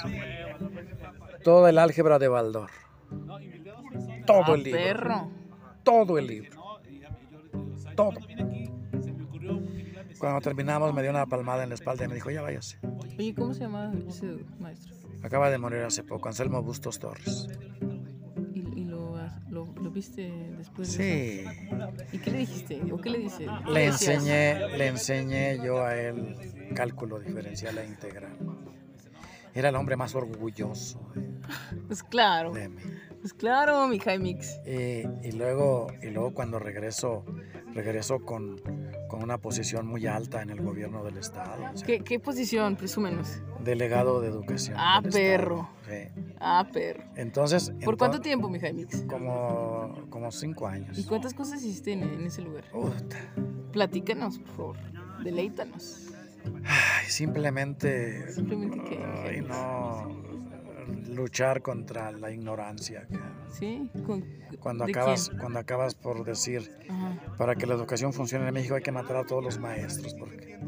todo 1.43 1.67
el 1.67 1.79
álgebra 1.79 2.19
de 2.19 2.27
Baldor. 2.27 2.69
Todo 4.27 4.43
Ah, 4.47 4.53
el 4.55 4.63
libro. 4.63 4.79
perro. 4.81 5.31
Todo 5.83 6.17
el 6.19 6.27
libro. 6.27 6.51
Todo. 7.95 8.13
Cuando 10.25 10.41
terminamos 10.41 10.91
me 10.91 11.03
dio 11.03 11.11
una 11.11 11.27
palmada 11.27 11.61
en 11.61 11.69
la 11.69 11.75
espalda 11.75 12.05
y 12.05 12.07
me 12.07 12.15
dijo, 12.15 12.31
ya 12.31 12.41
váyase. 12.41 12.79
Oye, 13.15 13.35
¿cómo 13.35 13.53
se 13.53 13.59
llama 13.59 13.93
ese 14.07 14.43
maestro? 14.59 14.95
Acaba 15.21 15.51
de 15.51 15.59
morir 15.59 15.81
hace 15.81 16.01
poco, 16.01 16.27
Anselmo 16.27 16.63
Bustos 16.63 16.97
Torres. 16.97 17.47
¿Y, 18.55 18.81
y 18.81 18.85
lo, 18.85 19.15
lo, 19.51 19.67
lo 19.79 19.91
viste 19.91 20.33
después 20.57 20.97
de? 20.97 21.45
Sí, 21.45 21.95
¿Y 22.11 22.17
qué 22.17 22.31
le 22.31 22.39
dijiste? 22.39 22.81
¿O 22.91 22.97
qué 22.97 23.11
le 23.11 23.19
dice? 23.19 23.45
¿Qué 23.65 23.71
le 23.71 23.85
enseñé, 23.85 24.67
le 24.75 24.87
enseñé 24.87 25.63
yo 25.63 25.85
a 25.85 25.95
él 25.95 26.35
cálculo 26.73 27.19
diferencial 27.19 27.77
e 27.77 27.85
integral. 27.85 28.35
Era 29.53 29.69
el 29.69 29.75
hombre 29.75 29.95
más 29.95 30.15
orgulloso 30.15 31.07
Pues 31.87 32.01
claro, 32.01 32.51
de 32.51 32.69
mí. 32.69 32.81
Pues 33.25 33.33
claro, 33.33 33.87
mi 33.87 33.97
Jaimix. 33.97 34.59
Y, 34.67 35.01
y 35.27 35.31
luego, 35.31 35.87
y 36.03 36.11
luego 36.11 36.31
cuando 36.35 36.59
regreso, 36.59 37.25
regreso 37.73 38.19
con, 38.19 38.61
con 39.07 39.23
una 39.23 39.39
posición 39.39 39.87
muy 39.87 40.05
alta 40.05 40.43
en 40.43 40.51
el 40.51 40.61
gobierno 40.61 41.03
del 41.03 41.17
estado. 41.17 41.55
o 41.73 41.75
sea, 41.75 41.87
¿Qué, 41.87 42.01
¿Qué 42.01 42.19
posición? 42.19 42.75
Presúmenos. 42.75 43.41
delegado 43.61 44.21
de 44.21 44.27
educación. 44.27 44.77
Ah, 44.79 45.01
perro. 45.01 45.67
estado. 45.81 46.03
Sí. 46.13 46.21
Ah, 46.39 46.67
perro. 46.71 47.03
Entonces, 47.15 47.73
¿Por 47.83 47.97
cuánto 47.97 48.21
tiempo, 48.21 48.47
mi 48.47 48.59
Jaimix? 48.59 49.01
Como, 49.09 50.05
como 50.11 50.31
cinco 50.31 50.67
años. 50.67 50.95
¿Y 50.95 51.03
cuántas 51.05 51.33
cosas 51.33 51.63
hiciste 51.63 51.93
en, 51.93 52.03
en 52.03 52.27
ese 52.27 52.43
lugar? 52.43 52.65
Platícanos, 53.71 54.37
por 54.37 54.55
favor. 54.55 54.77
Deleítanos. 55.23 56.11
Ay, 56.63 57.07
simplemente, 57.07 58.31
Simplemente 58.31 58.79
que. 58.83 59.03
ay, 59.03 59.41
no, 59.41 60.07
luchar 61.09 61.61
contra 61.61 62.11
la 62.11 62.31
ignorancia. 62.31 63.07
Sí, 63.49 63.89
Cuando 64.59 64.85
¿de 64.85 64.91
acabas, 64.91 65.29
quién? 65.29 65.39
cuando 65.41 65.59
acabas 65.59 65.95
por 65.95 66.23
decir, 66.23 66.71
Ajá. 66.89 67.35
para 67.37 67.55
que 67.55 67.65
la 67.65 67.73
educación 67.75 68.13
funcione 68.13 68.47
en 68.47 68.53
México 68.53 68.75
hay 68.75 68.81
que 68.83 68.91
matar 68.91 69.17
a 69.17 69.23
todos 69.25 69.43
los 69.43 69.59
maestros, 69.59 70.13
porque 70.15 70.59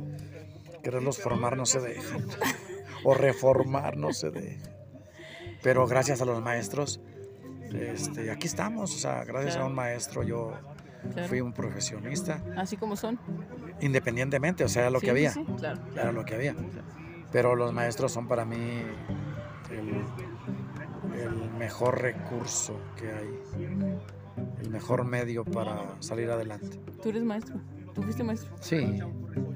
quererlos 0.84 1.20
formar 1.22 1.58
no 1.58 1.66
se 1.66 1.80
deja, 1.82 2.18
o 3.04 3.14
reformar 3.14 3.98
no 3.98 4.14
se 4.14 4.30
deja. 4.32 4.70
Pero 5.64 5.86
gracias 5.88 6.22
a 6.22 6.26
los 6.26 6.42
maestros, 6.42 7.02
este, 7.74 8.32
aquí 8.32 8.48
estamos, 8.48 8.96
o 8.96 8.98
sea, 9.00 9.24
gracias 9.26 9.58
a 9.58 9.66
un 9.66 9.76
maestro 9.76 10.24
yo 10.24 10.54
Claro. 11.14 11.28
fui 11.30 11.40
un 11.42 11.54
profesionista, 11.54 12.44
Así 12.58 12.76
como 12.76 12.96
son. 12.96 13.20
independientemente, 13.82 14.64
o 14.64 14.68
sea, 14.68 14.82
era 14.84 14.90
lo 14.92 15.00
Sí, 15.00 15.06
que 15.06 15.12
sí, 15.12 15.18
había, 15.18 15.32
sí, 15.32 15.46
claro, 15.58 15.80
era 15.94 16.12
lo 16.12 16.26
que 16.26 16.36
había. 16.36 16.56
Pero 17.32 17.56
los 17.56 17.72
maestros 17.72 18.12
son 18.12 18.28
para 18.28 18.46
mí 18.46 18.58
el, 19.72 21.20
el 21.20 21.52
mejor 21.58 22.02
recurso 22.02 22.80
que 22.98 23.12
hay, 23.12 23.40
el 24.62 24.70
mejor 24.70 25.04
medio 25.06 25.44
para 25.46 25.96
salir 26.02 26.30
adelante. 26.30 26.80
Tú 27.02 27.10
eres 27.10 27.24
maestro. 27.24 27.56
¿Tú 27.94 28.04
fuiste 28.04 28.24
maestro? 28.24 28.56
Sí, 28.62 29.00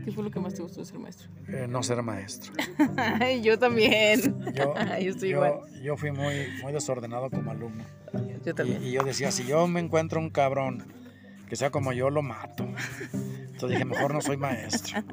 ¿Qué 0.04 0.12
fue 0.12 0.24
lo 0.24 0.32
que 0.32 0.40
más 0.40 0.56
te 0.56 0.64
gustó 0.64 0.80
de 0.80 0.86
ser 0.88 0.98
maestro? 0.98 1.30
eh, 1.48 1.68
no 1.70 1.84
ser 1.84 2.02
maestro. 2.02 2.52
Yo 3.44 3.60
también. 3.60 4.20
Yo, 4.56 4.74
Yo 5.00 5.12
estoy 5.12 5.30
yo- 5.30 5.46
igual. 5.46 5.54
yo 5.84 5.96
fui 5.98 6.12
muy, 6.12 6.48
muy 6.64 6.74
desordenado 6.74 7.30
como 7.30 7.52
alumno. 7.52 7.84
Yo 8.44 8.56
también. 8.56 8.84
y 8.84 8.92
yo 8.92 9.04
decía, 9.04 9.32
si 9.32 9.46
yo 9.46 9.68
me 9.68 9.80
encuentro 9.80 10.20
un 10.20 10.32
cabrón 10.32 10.84
que 11.48 11.56
sea 11.56 11.70
como 11.70 11.94
yo, 11.94 12.10
lo 12.10 12.24
mato. 12.24 12.66
Entonces 13.14 13.70
dije, 13.70 13.86
mejor 13.86 14.14
no 14.14 14.22
soy 14.22 14.38
maestro. 14.38 15.04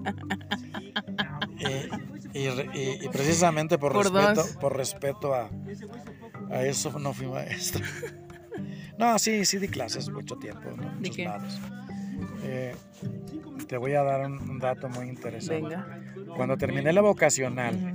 Y, 1.59 2.18
y 2.35 2.41
y- 2.47 2.99
y 3.03 3.09
precisamente 3.09 3.79
por, 3.79 3.93
Por 3.93 4.05
respeto, 4.13 4.35
dos. 4.35 4.57
por 4.57 4.77
respeto 4.77 5.35
a, 5.35 5.49
a 6.51 6.63
eso 6.65 6.99
no 6.99 7.13
fui 7.13 7.27
maestro. 7.27 7.85
No, 8.99 9.17
sí, 9.21 9.45
sí 9.45 9.59
di 9.59 9.69
clases 9.69 10.09
mucho 10.11 10.35
tiempo, 10.39 10.71
¿no? 10.77 10.91
muchos 10.95 11.15
qué? 11.15 11.25
lados. 11.25 11.57
Eh, 12.43 12.75
te 13.69 13.77
voy 13.77 13.95
a 13.95 14.03
dar 14.03 14.27
un, 14.27 14.51
un 14.51 14.59
dato 14.59 14.89
muy 14.89 15.09
interesante. 15.09 15.77
Venga. 15.77 16.03
Cuando 16.35 16.57
terminé 16.57 16.93
la 16.93 17.01
vocacional, 17.01 17.93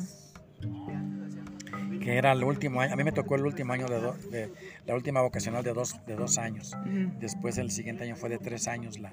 que 2.02 2.16
era 2.18 2.32
el 2.32 2.42
último 2.46 2.80
año, 2.80 2.94
a 2.94 2.96
mí 2.96 3.04
me 3.04 3.12
tocó 3.12 3.36
el 3.36 3.46
último 3.46 3.74
año 3.74 3.88
de, 3.88 4.00
do- 4.00 4.16
de 4.32 4.54
la 4.86 4.96
última 4.96 5.20
vocacional 5.22 5.62
de 5.62 5.74
dos, 5.74 6.00
de 6.06 6.16
dos 6.16 6.38
años. 6.38 6.72
Después 7.20 7.58
el 7.58 7.70
siguiente 7.72 8.06
año 8.06 8.16
fue 8.16 8.30
de 8.30 8.38
tres 8.38 8.70
años 8.70 8.98
la, 9.00 9.12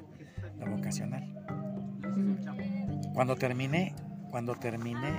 la 0.61 0.67
vocacional. 0.69 1.25
Cuando 3.15 3.35
terminé, 3.35 3.97
cuando 4.31 4.55
terminé, 4.55 5.19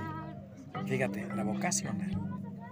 fíjate, 0.86 1.26
la 1.34 1.44
vocacional, 1.44 2.16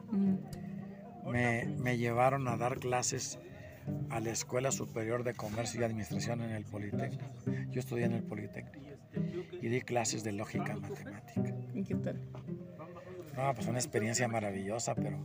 Ujú. 0.09 1.31
me, 1.31 1.67
me 1.79 1.97
llevaron 1.99 2.49
a 2.49 2.57
dar 2.57 2.79
clases 2.79 3.39
a 4.11 4.21
la 4.21 4.31
Escuela 4.31 4.71
Superior 4.71 5.25
de 5.25 5.35
Comercio 5.35 5.81
y 5.81 5.85
Administración 5.85 6.43
en 6.43 6.51
el 6.51 6.65
Politécnico. 6.65 7.25
Yo 7.71 7.81
estudié 7.81 8.05
en 8.07 8.13
el 8.13 8.23
Politécnico 8.23 8.87
y 9.61 9.69
di 9.69 9.81
clases 9.81 10.23
de 10.25 10.33
lógica 10.33 10.77
matemática. 10.77 11.43
¿Y 11.75 11.85
qué 11.85 11.95
tal? 11.97 12.21
No, 13.37 13.55
pues 13.55 13.67
una 13.69 13.79
experiencia 13.79 14.29
maravillosa, 14.29 14.95
pero, 14.95 15.19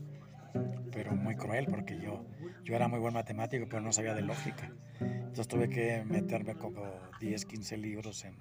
pero 0.92 1.14
muy 1.14 1.36
cruel 1.36 1.68
porque 1.68 2.00
yo, 2.00 2.26
yo 2.64 2.76
era 2.76 2.88
muy 2.88 3.00
buen 3.00 3.14
matemático, 3.14 3.66
pero 3.70 3.82
no 3.82 3.92
sabía 3.92 4.14
de 4.14 4.22
lógica. 4.22 4.72
Entonces 5.00 5.48
tuve 5.48 5.70
que 5.70 6.04
meterme 6.06 6.56
como 6.56 6.82
10, 7.20 7.46
15 7.46 7.78
libros 7.78 8.24
en, 8.26 8.36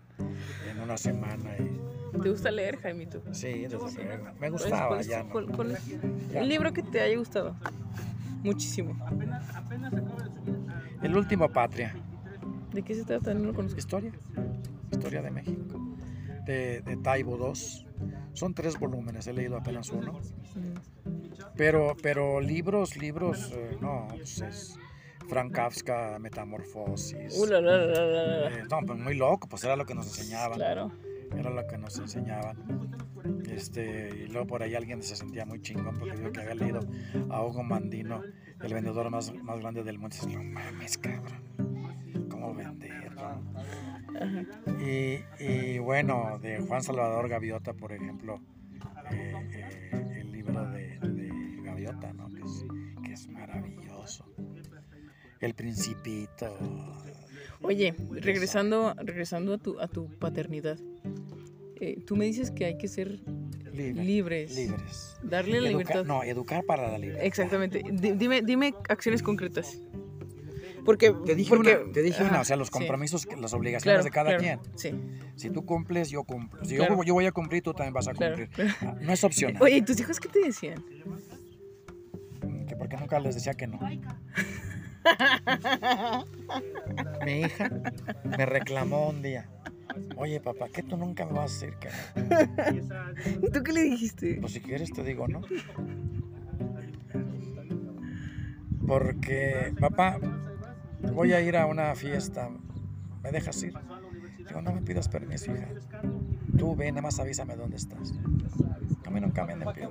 en 0.71 0.81
una 0.81 0.97
semana. 0.97 1.51
Y, 1.59 2.19
¿Te 2.21 2.31
gusta 2.31 2.51
leer, 2.51 2.77
Jaimito? 2.79 3.23
sí, 3.33 3.49
desde 3.67 3.77
luego. 3.79 3.89
Me 3.89 4.33
¿Cuál 4.33 4.45
es- 4.45 4.51
gustaba 4.53 4.89
cuál 4.89 5.01
es- 5.01 5.07
ya. 5.09 5.23
¿no? 5.25 5.31
cuál- 5.31 5.47
cuál 5.51 5.71
es 5.73 5.87
Ya. 6.33 6.41
Un 6.43 6.49
libro 6.49 6.73
que 6.73 6.83
te 6.83 7.01
haya 7.01 7.17
gustado. 7.19 7.57
Muchísimo. 8.45 8.95
El 11.03 11.17
último 11.17 11.49
Patria. 11.51 11.95
¿De 12.73 12.83
qué 12.83 12.95
se 12.95 13.05
trata? 13.05 13.35
No 13.35 13.47
lo 13.47 13.55
conozco. 13.55 13.79
Historia. 13.79 14.13
Historia 14.91 15.23
de 15.23 15.31
México. 15.31 15.81
De, 16.47 16.81
de 16.83 16.97
Taibo 16.99 17.37
II. 17.37 17.84
Son 18.35 18.53
tres 18.53 18.79
volúmenes, 18.79 19.27
he 19.27 19.33
leído 19.33 19.57
apenas 19.57 19.91
uno. 19.91 20.21
Pero, 21.57 21.97
pero 22.03 22.41
libros, 22.41 22.97
libros, 22.97 23.53
eh, 23.55 23.79
no, 23.81 24.09
pues 24.11 24.41
es 24.41 24.79
Frank 25.29 25.53
Kafka, 25.53 26.19
Metamorfosis. 26.19 27.39
Uh, 27.39 27.47
la, 27.47 27.61
la, 27.61 27.77
la, 27.79 28.07
la, 28.07 28.27
la. 28.27 28.49
Eh, 28.49 28.65
no, 28.71 28.81
pues 28.85 28.99
muy 28.99 29.15
loco, 29.15 29.49
pues 29.49 29.65
era 29.65 29.77
lo 29.77 29.87
que 29.87 29.95
nos 29.95 30.07
enseñaban. 30.07 30.59
Claro. 30.59 30.93
Era 31.37 31.51
lo 31.51 31.67
que 31.67 31.79
nos 31.79 31.99
enseñaban. 31.99 32.57
Este, 33.49 34.11
y 34.25 34.27
luego 34.29 34.47
por 34.47 34.63
ahí 34.63 34.75
alguien 34.75 35.03
se 35.03 35.17
sentía 35.17 35.45
muy 35.47 35.61
chingón 35.63 35.97
porque 35.99 36.17
dijo 36.17 36.31
que 36.33 36.41
había 36.41 36.55
leído 36.55 36.81
a 37.31 37.43
Hugo 37.43 37.63
Mandino, 37.63 38.23
el 38.61 38.75
vendedor 38.75 39.11
más, 39.11 39.33
más 39.33 39.61
grande 39.61 39.83
del 39.83 39.99
mundo. 39.99 40.15
Y 40.15 40.27
dices, 40.27 40.37
no 40.37 40.45
mames, 40.45 40.99
cabrón. 40.99 42.29
¿Cómo 42.29 42.55
vender? 42.55 43.13
no?". 43.15 43.43
Ajá. 44.21 44.45
Y, 44.81 45.19
y 45.43 45.79
bueno, 45.79 46.39
de 46.41 46.59
Juan 46.61 46.83
Salvador 46.83 47.29
Gaviota, 47.29 47.73
por 47.75 47.93
ejemplo, 47.93 48.41
eh, 49.11 49.33
eh, 49.53 50.19
el 50.21 50.33
libro 50.33 50.65
de, 50.71 50.99
de 51.01 51.63
Gaviota, 51.63 52.13
¿no? 52.13 52.29
que, 52.29 52.41
es, 52.43 52.65
que 53.05 53.13
es 53.13 53.29
maravilloso. 53.29 54.25
El 55.41 55.55
Principito. 55.55 56.57
Oye, 57.61 57.95
regresando, 58.13 58.95
regresando 58.99 59.55
a 59.55 59.59
tu, 59.59 59.79
a 59.81 59.89
tu 59.89 60.09
paternidad. 60.19 60.79
eh, 61.81 62.01
tú 62.07 62.17
me 62.17 62.25
dices 62.27 62.51
que 62.51 62.65
hay 62.67 62.79
que 62.79 62.89
ser 62.89 63.21
Libre- 63.73 64.05
libres. 64.05 64.57
Libres. 64.57 65.17
Darle 65.23 65.61
la 65.61 65.69
Educa- 65.69 65.79
libertad. 65.79 66.05
no, 66.07 66.23
educar 66.23 66.63
para 66.65 66.91
la 66.91 66.99
libertad. 66.99 67.25
Exactamente. 67.27 67.83
Di- 67.91 68.13
Dime, 68.13 68.43
dime 68.43 68.75
acciones 68.89 69.23
concretas. 69.23 69.79
Porque. 70.85 71.13
Te 71.25 71.35
dije, 71.35 71.49
porque, 71.51 71.77
una, 71.77 71.93
te 71.93 72.03
dije 72.03 72.23
una, 72.23 72.33
ajá, 72.33 72.41
o 72.41 72.45
sea, 72.45 72.57
los 72.57 72.71
compromisos, 72.71 73.27
las 73.41 73.55
obligaciones 73.55 73.83
Claro, 73.83 74.05
de 74.05 74.11
cada 74.11 74.37
claro, 74.37 74.43
quien. 74.43 74.61
Sí. 74.77 74.95
Si 75.37 75.51
tú 75.51 75.65
cumples, 75.65 76.11
yo 76.11 76.25
cumplo. 76.25 76.65
Si 76.65 76.77
Claro. 76.77 76.97
yo, 76.97 77.03
yo 77.05 77.15
voy 77.15 77.27
a 77.27 77.33
cumplir, 77.33 77.63
tú 77.63 77.73
también 77.73 77.95
vas 77.95 78.09
a 78.09 78.15
cumplir. 78.15 78.49
Ah, 78.83 78.95
No 79.01 79.13
es 79.13 79.25
opcional. 79.25 79.63
Oye, 79.63 79.77
¿y 79.79 79.83
tus 79.83 79.99
hijos 80.01 80.21
qué 80.21 80.29
te 80.29 80.41
decían? 80.41 80.85
Que 82.69 82.77
porque 82.77 82.97
nunca 82.97 83.19
les 83.21 83.35
decía 83.35 83.55
que 83.55 83.67
no. 83.67 83.79
Mi 87.25 87.41
hija 87.41 87.71
me 88.25 88.47
reclamó 88.47 89.09
un 89.11 89.21
día. 89.23 89.49
Oye, 90.17 90.41
papá, 90.41 90.67
¿qué 90.73 90.83
tú 90.83 90.97
nunca 90.97 91.25
me 91.27 91.33
vas 91.35 91.63
a 91.63 91.67
decir 91.67 91.79
que 91.79 91.89
no? 91.89 91.95
¿Y 93.47 93.51
tú 93.51 93.63
qué 93.63 93.73
le 93.73 93.83
dijiste? 93.83 94.39
Pues 94.41 94.53
si 94.55 94.61
quieres 94.61 94.91
te 94.93 95.03
digo 95.05 95.29
no. 95.29 95.43
Porque, 98.87 99.73
papá, 99.81 100.19
voy 101.13 101.33
a 101.33 101.41
ir 101.41 101.57
a 101.57 101.67
una 101.67 101.95
fiesta. 101.95 102.51
¿Me 103.23 103.31
dejas 103.33 103.63
ir? 103.63 103.75
Digo, 104.47 104.61
no 104.63 104.73
me 104.73 104.83
pidas 104.83 105.09
permiso, 105.09 105.53
hija. 105.53 105.69
Tú 106.59 106.77
ve, 106.77 106.91
nada 106.93 107.03
más 107.03 107.19
avísame 107.19 107.57
dónde 107.57 107.77
estás. 107.77 108.13
A 109.07 109.11
mí 109.11 109.21
nunca 109.21 109.45
me 109.45 109.55
han 109.55 109.61
pedido. 109.61 109.91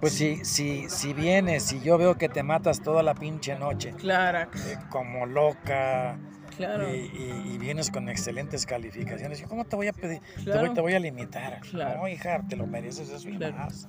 Pues 0.00 0.12
si, 0.12 0.44
si, 0.44 0.88
si 0.88 1.12
vienes 1.12 1.72
y 1.72 1.80
yo 1.80 1.98
veo 1.98 2.16
que 2.16 2.28
te 2.28 2.42
matas 2.42 2.80
toda 2.80 3.02
la 3.02 3.14
pinche 3.14 3.58
noche, 3.58 3.92
Claro, 3.94 4.48
eh, 4.54 4.76
como 4.88 5.26
loca, 5.26 6.16
claro. 6.56 6.88
y, 6.94 6.98
y- 6.98 7.52
y 7.54 7.58
vienes 7.58 7.90
con 7.90 8.08
excelentes 8.08 8.64
calificaciones, 8.66 9.42
¿cómo 9.48 9.64
te 9.64 9.74
voy 9.74 9.88
a 9.88 9.92
pedir? 9.92 10.20
Te, 10.44 10.56
voy, 10.58 10.72
te 10.74 10.80
voy 10.80 10.94
a 10.94 11.00
limitar. 11.00 11.60
Claro. 11.60 12.00
No, 12.00 12.08
hija, 12.08 12.40
te 12.48 12.54
lo 12.56 12.66
mereces 12.68 13.10
eso 13.10 13.28
y 13.28 13.36
más. 13.38 13.88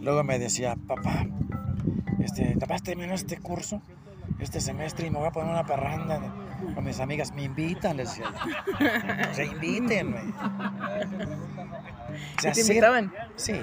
Luego 0.00 0.24
me 0.24 0.38
decía, 0.40 0.76
papá, 0.88 1.26
este, 2.22 2.56
papá, 2.58 2.78
terminó 2.80 3.14
este 3.14 3.38
curso, 3.38 3.80
este 4.38 4.60
semestre, 4.60 5.06
y 5.06 5.10
me 5.10 5.18
voy 5.18 5.28
a 5.28 5.30
poner 5.32 5.50
una 5.50 5.66
parranda 5.66 6.20
con 6.74 6.84
mis 6.84 7.00
amigas. 7.00 7.32
Me 7.34 7.42
invitan, 7.44 7.96
les 7.96 8.08
decía. 8.10 8.32
O 9.30 9.34
sea, 9.34 9.44
invítenme. 9.44 10.20
O 12.36 12.40
sea, 12.40 12.50
¿Y 12.50 12.54
te 12.54 12.60
invitaban? 12.62 13.12
Sí, 13.36 13.54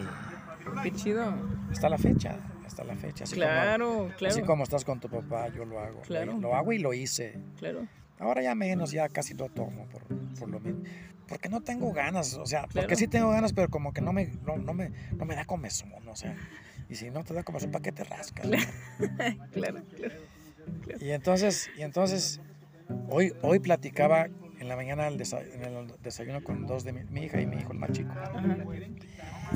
Qué 0.83 0.91
chido. 0.91 1.33
hasta 1.71 1.89
la 1.89 1.97
fecha, 1.97 2.37
hasta 2.65 2.83
la 2.83 2.95
fecha. 2.95 3.23
Así 3.23 3.35
como- 3.35 3.45
Claro, 3.47 4.11
claro. 4.17 4.33
Así 4.33 4.41
como 4.43 4.63
estás 4.63 4.85
con 4.85 4.99
tu 4.99 5.09
papá, 5.09 5.47
yo 5.49 5.65
lo 5.65 5.79
hago. 5.79 6.01
Claro. 6.01 6.33
Lo, 6.33 6.39
lo 6.39 6.55
hago 6.55 6.71
y 6.73 6.79
lo 6.79 6.93
hice. 6.93 7.39
Claro. 7.57 7.87
Ahora 8.19 8.41
ya 8.41 8.55
menos, 8.55 8.91
ya 8.91 9.09
casi 9.09 9.33
lo 9.35 9.47
tomo 9.49 9.85
por, 9.87 10.03
por 10.39 10.49
lo 10.49 10.59
mismo. 10.59 10.81
Porque 11.27 11.49
no 11.49 11.61
tengo 11.61 11.91
ganas, 11.91 12.33
o 12.35 12.45
sea, 12.45 12.61
Claro. 12.61 12.87
porque 12.87 12.95
sí 12.95 13.07
tengo 13.07 13.29
ganas, 13.29 13.53
pero 13.53 13.69
como 13.69 13.93
que 13.93 14.01
no 14.01 14.13
me, 14.13 14.27
no, 14.45 14.57
no 14.57 14.73
me, 14.73 14.91
no 15.15 15.25
me 15.25 15.35
da 15.35 15.45
comezón, 15.45 16.07
o 16.07 16.15
sea. 16.15 16.35
Y 16.89 16.95
si 16.95 17.09
no 17.11 17.23
te 17.25 17.33
da 17.33 17.43
comezón, 17.43 17.69
¿para 17.71 17.83
qué 17.83 17.91
te 17.91 18.03
rascas? 18.05 18.47
Claro, 19.51 19.81
claro. 19.95 20.15
Y 20.99 21.11
entonces, 21.11 21.69
y 21.77 21.81
entonces 21.81 22.41
hoy, 23.09 23.33
hoy 23.41 23.59
platicaba 23.59 24.27
en 24.59 24.67
la 24.67 24.75
mañana 24.75 25.07
el 25.07 25.21
en 25.21 25.63
el 25.63 25.87
desayuno 26.03 26.43
con 26.43 26.65
dos 26.65 26.83
de 26.83 26.93
mi, 26.93 27.03
mi 27.05 27.25
hija 27.25 27.39
y 27.41 27.45
mi 27.45 27.57
hijo, 27.57 27.73
el 27.73 27.79
más 27.79 27.91
chico. 27.91 28.11
Ajá. 28.11 28.57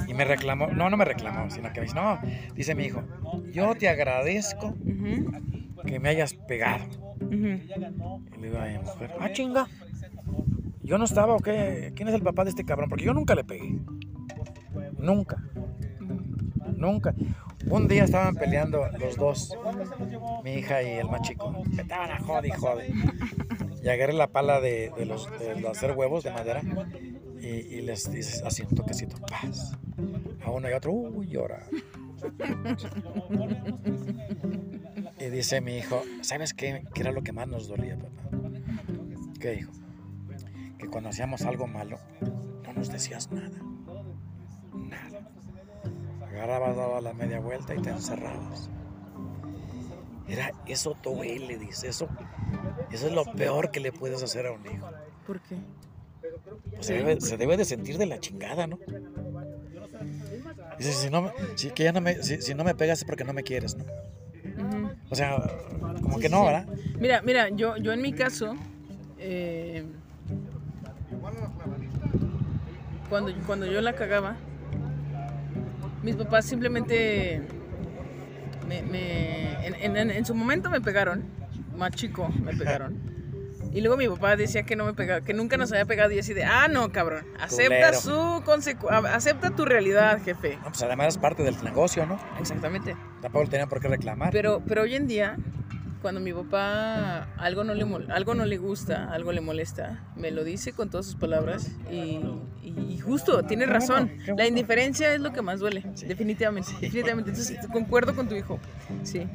Y 0.08 0.14
me 0.14 0.26
reclamó, 0.26 0.68
no, 0.68 0.90
no 0.90 0.98
me 0.98 1.06
reclamó, 1.06 1.50
sino 1.50 1.72
que 1.74 1.82
me 1.82 1.86
dice, 1.86 1.96
no, 1.96 2.20
dice 2.56 2.76
mi 2.76 2.86
hijo, 2.86 3.04
yo 3.52 3.76
te 3.76 3.90
agradezco 3.90 4.76
que 5.86 6.00
me 6.00 6.10
hayas 6.10 6.34
pegado. 6.34 6.86
Y 7.30 7.36
le 7.36 8.48
digo 8.48 8.58
a 8.58 8.66
mi 8.66 8.78
mujer, 8.80 9.12
ah, 9.20 9.32
chinga. 9.32 9.68
¿Yo 10.84 10.98
no 10.98 11.06
estaba 11.06 11.36
o 11.36 11.40
qué? 11.40 11.94
¿Quién 11.96 12.08
es 12.08 12.16
el 12.16 12.22
papá 12.22 12.44
de 12.44 12.50
este 12.50 12.66
cabrón? 12.66 12.90
Porque 12.90 13.06
yo 13.06 13.14
nunca 13.14 13.36
le 13.36 13.44
pegué. 13.44 13.80
Nunca. 14.98 15.42
Nunca. 16.76 17.14
Un 17.70 17.88
día 17.88 18.04
estaban 18.04 18.36
peleando 18.36 18.88
los 19.00 19.16
dos, 19.16 19.56
mi 20.44 20.54
hija 20.54 20.82
y 20.84 20.90
el 20.98 21.10
más 21.10 21.22
chico. 21.22 21.54
A 21.90 22.20
jode 22.20 22.48
y 22.48 22.52
jode. 22.52 22.94
Y 23.84 23.90
agarré 23.90 24.14
la 24.14 24.28
pala 24.28 24.60
de, 24.60 24.92
los, 25.06 25.28
hacer 25.70 25.92
huevos 25.92 26.24
de 26.24 26.32
madera 26.32 26.62
y, 27.40 27.82
les 27.82 28.12
dices 28.12 28.44
así 28.44 28.64
un 28.64 28.76
toquecito, 28.76 29.18
paz. 29.26 29.78
A 30.46 30.52
uno 30.52 30.70
y 30.70 30.74
a 30.74 30.78
otro, 30.78 30.92
uy, 30.92 31.28
llora. 31.28 31.64
Y 35.20 35.26
dice 35.30 35.62
mi 35.62 35.78
hijo, 35.78 36.04
¿sabes 36.22 36.54
qué, 36.54 36.84
qué 36.94 37.02
era 37.02 37.12
lo 37.12 37.24
que 37.24 37.32
más 37.32 37.48
nos 37.48 37.68
dolía, 37.68 37.96
papá? 37.96 38.38
¿Qué, 39.40 39.56
hijo? 39.56 39.72
Que 40.78 40.88
cuando 40.88 41.10
hacíamos 41.10 41.44
algo 41.44 41.68
malo, 41.68 42.00
no 42.64 42.74
nos 42.74 42.92
decías. 42.92 43.32
Nada. 43.32 43.71
Agarrabas, 46.32 46.76
daba 46.76 47.02
la 47.02 47.14
media 47.14 47.40
vuelta 47.40 47.76
y 47.76 47.82
te 47.82 47.90
encerrabas. 47.90 48.70
Era, 50.28 50.54
eso 50.66 50.96
duele, 51.04 51.58
dice, 51.58 51.90
eso, 51.90 52.08
eso 52.92 53.08
es 53.08 53.14
lo 53.14 53.26
peor 53.26 53.72
que 53.72 53.82
le 53.82 53.92
puedes 53.92 54.24
hacer 54.24 54.48
a 54.48 54.52
un 54.54 54.66
hijo. 54.66 54.90
¿Por 55.28 55.42
qué? 55.42 55.58
Pues 56.70 56.86
se, 56.86 56.94
debe, 56.94 57.20
se 57.20 57.38
debe 57.38 57.58
de 57.58 57.66
sentir 57.66 57.98
de 57.98 58.06
la 58.06 58.20
chingada, 58.20 58.66
¿no? 58.66 58.80
Dice, 60.78 60.94
si 60.94 61.10
no, 61.10 61.32
si, 61.56 61.72
que 61.72 61.84
ya 61.84 61.92
no 61.92 62.00
me, 62.00 62.24
si, 62.24 62.56
no 62.56 62.64
me 62.64 62.76
pegas 62.76 63.00
es 63.00 63.06
porque 63.06 63.26
no 63.26 63.34
me 63.34 63.44
quieres, 63.44 63.76
¿no? 63.76 63.86
O 65.10 65.16
sea, 65.16 65.38
como 66.02 66.18
que 66.20 66.30
no, 66.30 66.46
¿verdad? 66.46 66.66
Mira, 66.98 67.22
mira, 67.22 67.50
yo, 67.50 67.76
yo 67.76 67.92
en 67.92 68.02
mi 68.02 68.14
caso, 68.14 68.56
eh, 69.20 69.86
cuando, 73.10 73.34
cuando 73.46 73.66
yo 73.66 73.82
la 73.82 73.94
cagaba, 73.94 74.38
mis 76.04 76.16
papás 76.16 76.46
simplemente 76.46 77.42
me, 78.68 79.68
en, 79.68 79.98
en, 79.98 80.26
su 80.26 80.34
momento 80.34 80.70
me 80.70 80.82
pegaron, 80.82 81.24
más 81.78 81.92
chico 81.92 82.30
me 82.44 82.54
pegaron. 82.56 83.12
Y 83.74 83.80
luego 83.80 83.96
mi 83.96 84.08
papá 84.08 84.36
decía 84.36 84.64
que 84.64 84.76
no 84.76 84.86
me 84.86 84.94
pegaba, 84.94 85.22
que 85.22 85.34
nunca 85.34 85.56
nos 85.56 85.72
había 85.72 85.86
pegado 85.86 86.12
y 86.12 86.20
así 86.20 86.34
de, 86.34 86.44
ah, 86.44 86.68
no, 86.68 86.92
cabrón, 86.92 87.26
acepta 87.40 87.94
su 87.94 88.44
acepta 89.10 89.52
tu 89.52 89.64
realidad, 89.64 90.22
jefe. 90.24 90.58
No, 90.58 90.70
pues 90.70 90.84
además 90.84 91.08
es 91.08 91.18
parte 91.18 91.44
del 91.44 91.56
negocio, 91.64 92.06
¿no? 92.06 92.20
Exactamente. 92.40 92.98
Tampoco 93.22 93.48
tenía 93.48 93.68
por 93.68 93.80
qué 93.80 93.88
reclamar. 93.88 94.32
Pero, 94.32 94.62
pero 94.68 94.82
hoy 94.82 94.96
en 94.96 95.08
día, 95.08 95.38
cuando 96.02 96.20
mi 96.20 96.34
papá 96.34 97.34
algo 97.38 97.64
no 97.64 97.74
le 97.74 97.86
algo 98.10 98.34
no 98.34 98.46
le 98.46 98.58
gusta, 98.58 99.12
algo 99.12 99.32
le 99.32 99.42
molesta, 99.42 100.04
me 100.16 100.32
lo 100.32 100.44
dice 100.44 100.74
con 100.74 100.90
todas 100.90 101.06
sus 101.06 101.16
palabras 101.16 101.72
y, 101.92 102.20
y 102.64 103.00
justo, 103.00 103.44
tiene 103.44 103.66
razón. 103.66 104.12
La 104.38 104.48
indiferencia 104.48 105.14
es 105.14 105.22
lo 105.22 105.34
que 105.34 105.42
más 105.42 105.60
duele, 105.60 105.84
definitivamente, 106.08 106.72
definitivamente. 106.80 107.32
Entonces, 107.32 107.58
concuerdo 107.72 108.16
con 108.16 108.28
tu 108.28 108.36
hijo. 108.36 108.60
Sí. 109.04 109.28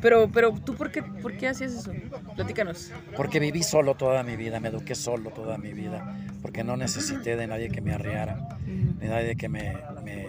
Pero, 0.00 0.30
pero 0.32 0.52
tú, 0.52 0.74
por 0.74 0.90
qué, 0.90 1.02
por 1.02 1.36
qué 1.36 1.48
hacías 1.48 1.72
eso? 1.72 1.92
Platícanos. 2.34 2.90
Porque 3.16 3.38
viví 3.38 3.62
solo 3.62 3.94
toda 3.94 4.22
mi 4.22 4.36
vida, 4.36 4.58
me 4.60 4.68
eduqué 4.68 4.94
solo 4.94 5.30
toda 5.30 5.58
mi 5.58 5.72
vida, 5.72 6.16
porque 6.40 6.64
no 6.64 6.76
necesité 6.76 7.36
de 7.36 7.46
nadie 7.46 7.68
que 7.68 7.80
me 7.80 7.92
arreara, 7.92 8.58
de 8.64 9.08
nadie 9.08 9.36
que 9.36 9.48
me, 9.48 9.76
me, 10.02 10.26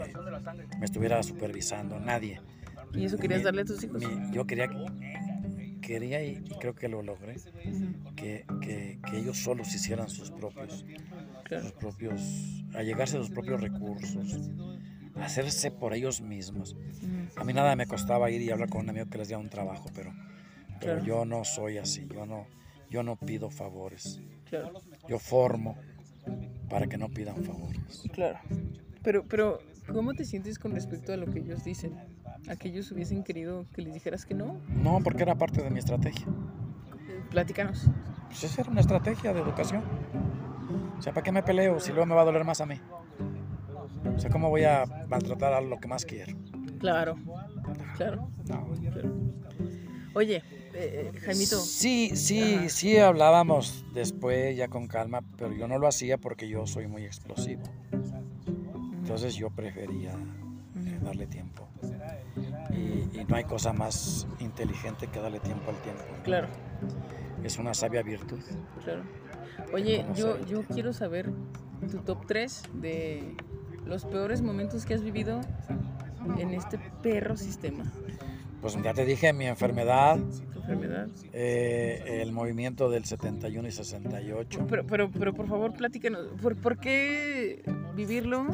estuviera 0.81 1.21
supervisando, 1.23 1.99
nadie. 1.99 2.41
¿Y 2.93 3.05
eso 3.05 3.17
querías 3.17 3.43
darle 3.43 3.61
a 3.61 3.65
tus 3.65 3.81
hijos? 3.83 4.03
yo 4.31 4.45
quería, 4.45 4.69
quería 5.91 6.23
y, 6.23 6.41
creo 6.59 6.73
que 6.73 6.87
lo 6.87 7.01
logré, 7.01 7.35
que, 8.15 8.45
que, 8.61 8.99
que, 9.05 9.17
ellos 9.17 9.37
solos 9.37 9.73
hicieran 9.75 10.09
sus 10.09 10.31
propios, 10.31 10.85
sus 11.49 11.71
propios, 11.73 12.21
a 12.73 12.83
llegarse 12.83 13.17
a 13.17 13.19
sus 13.19 13.29
propios 13.29 13.59
recursos, 13.59 14.51
hacerse 15.15 15.69
por 15.71 15.93
ellos 15.93 16.21
mismos. 16.21 16.77
A 17.35 17.43
mí 17.43 17.53
nada 17.53 17.75
me 17.75 17.87
costaba 17.87 18.31
ir 18.31 18.41
y 18.41 18.49
hablar 18.51 18.69
con 18.69 18.81
un 18.81 18.89
amigo 18.89 19.07
que 19.09 19.17
les 19.17 19.27
diera 19.27 19.39
un 19.39 19.49
trabajo, 19.49 19.89
pero, 19.93 20.13
pero 20.79 21.03
yo 21.03 21.25
no 21.25 21.43
soy 21.43 21.77
así, 21.77 22.07
yo 22.07 22.25
no, 22.25 22.47
yo 22.89 23.03
no 23.03 23.17
pido 23.17 23.49
favores. 23.49 24.21
Yo 25.07 25.19
formo 25.19 25.77
para 26.69 26.87
que 26.87 26.97
no 26.97 27.09
pidan 27.09 27.43
favores. 27.43 28.03
Claro. 28.13 28.39
Pero, 29.03 29.25
pero, 29.27 29.59
¿cómo 29.91 30.13
te 30.13 30.25
sientes 30.25 30.59
con 30.59 30.73
respecto 30.73 31.11
a 31.11 31.17
lo 31.17 31.25
que 31.27 31.39
ellos 31.39 31.63
dicen? 31.63 31.97
¿A 32.49 32.55
que 32.55 32.69
ellos 32.69 32.91
hubiesen 32.91 33.23
querido 33.23 33.65
que 33.73 33.81
les 33.81 33.93
dijeras 33.93 34.25
que 34.25 34.33
no? 34.33 34.59
No, 34.67 34.99
porque 35.03 35.23
era 35.23 35.35
parte 35.35 35.61
de 35.61 35.69
mi 35.69 35.79
estrategia. 35.79 36.25
Platícanos. 37.29 37.85
Pues 38.27 38.43
esa 38.43 38.61
era 38.61 38.71
una 38.71 38.81
estrategia 38.81 39.33
de 39.33 39.41
educación. 39.41 39.83
O 40.97 41.01
sea, 41.01 41.13
¿para 41.13 41.23
qué 41.23 41.31
me 41.31 41.43
peleo 41.43 41.79
si 41.79 41.91
luego 41.91 42.05
me 42.05 42.15
va 42.15 42.21
a 42.21 42.25
doler 42.25 42.43
más 42.43 42.61
a 42.61 42.65
mí? 42.65 42.75
O 44.15 44.19
sea, 44.19 44.29
¿cómo 44.29 44.49
voy 44.49 44.63
a 44.63 44.85
maltratar 45.07 45.53
a 45.53 45.61
lo 45.61 45.79
que 45.79 45.87
más 45.87 46.05
quiero? 46.05 46.35
Claro, 46.79 47.15
claro. 47.95 48.29
Oye, 50.13 50.43
eh, 50.73 51.11
Jaimito. 51.23 51.57
Sí, 51.57 52.11
sí, 52.15 52.69
sí 52.69 52.97
hablábamos 52.97 53.85
después 53.93 54.55
ya 54.57 54.67
con 54.67 54.87
calma, 54.87 55.21
pero 55.37 55.53
yo 55.53 55.67
no 55.67 55.77
lo 55.77 55.87
hacía 55.87 56.17
porque 56.17 56.47
yo 56.47 56.65
soy 56.67 56.87
muy 56.87 57.05
explosivo. 57.05 57.63
Entonces 58.99 59.35
yo 59.35 59.49
prefería 59.49 60.13
eh, 60.85 60.99
darle 61.01 61.27
tiempo. 61.27 61.67
Y, 62.71 63.19
y, 63.19 63.25
no 63.27 63.35
hay 63.35 63.43
cosa 63.43 63.73
más 63.73 64.27
inteligente 64.39 65.07
que 65.07 65.19
darle 65.19 65.39
tiempo 65.39 65.71
al 65.71 65.77
tiempo. 65.81 66.03
Claro. 66.23 66.47
Es 67.43 67.57
una 67.57 67.73
sabia 67.73 68.01
virtud. 68.01 68.39
Claro. 68.83 69.03
Oye, 69.73 70.05
yo, 70.15 70.43
yo 70.45 70.63
quiero 70.63 70.93
saber 70.93 71.31
tu 71.89 71.97
top 71.99 72.25
3 72.27 72.63
de 72.75 73.35
los 73.85 74.05
peores 74.05 74.41
momentos 74.41 74.85
que 74.85 74.93
has 74.93 75.03
vivido 75.03 75.41
en 76.37 76.53
este 76.53 76.79
perro 77.01 77.35
sistema? 77.37 77.83
Pues 78.61 78.77
ya 78.81 78.93
te 78.93 79.05
dije, 79.05 79.33
mi 79.33 79.45
enfermedad. 79.47 80.19
enfermedad? 80.55 81.07
Eh, 81.33 82.19
el 82.21 82.31
movimiento 82.31 82.89
del 82.89 83.05
71 83.05 83.67
y 83.67 83.71
68. 83.71 84.67
Pero, 84.69 84.85
pero, 84.85 85.11
pero 85.11 85.33
por 85.33 85.47
favor, 85.47 85.73
platícanos. 85.73 86.27
¿Por, 86.41 86.55
¿Por 86.55 86.77
qué 86.77 87.63
vivirlo 87.95 88.45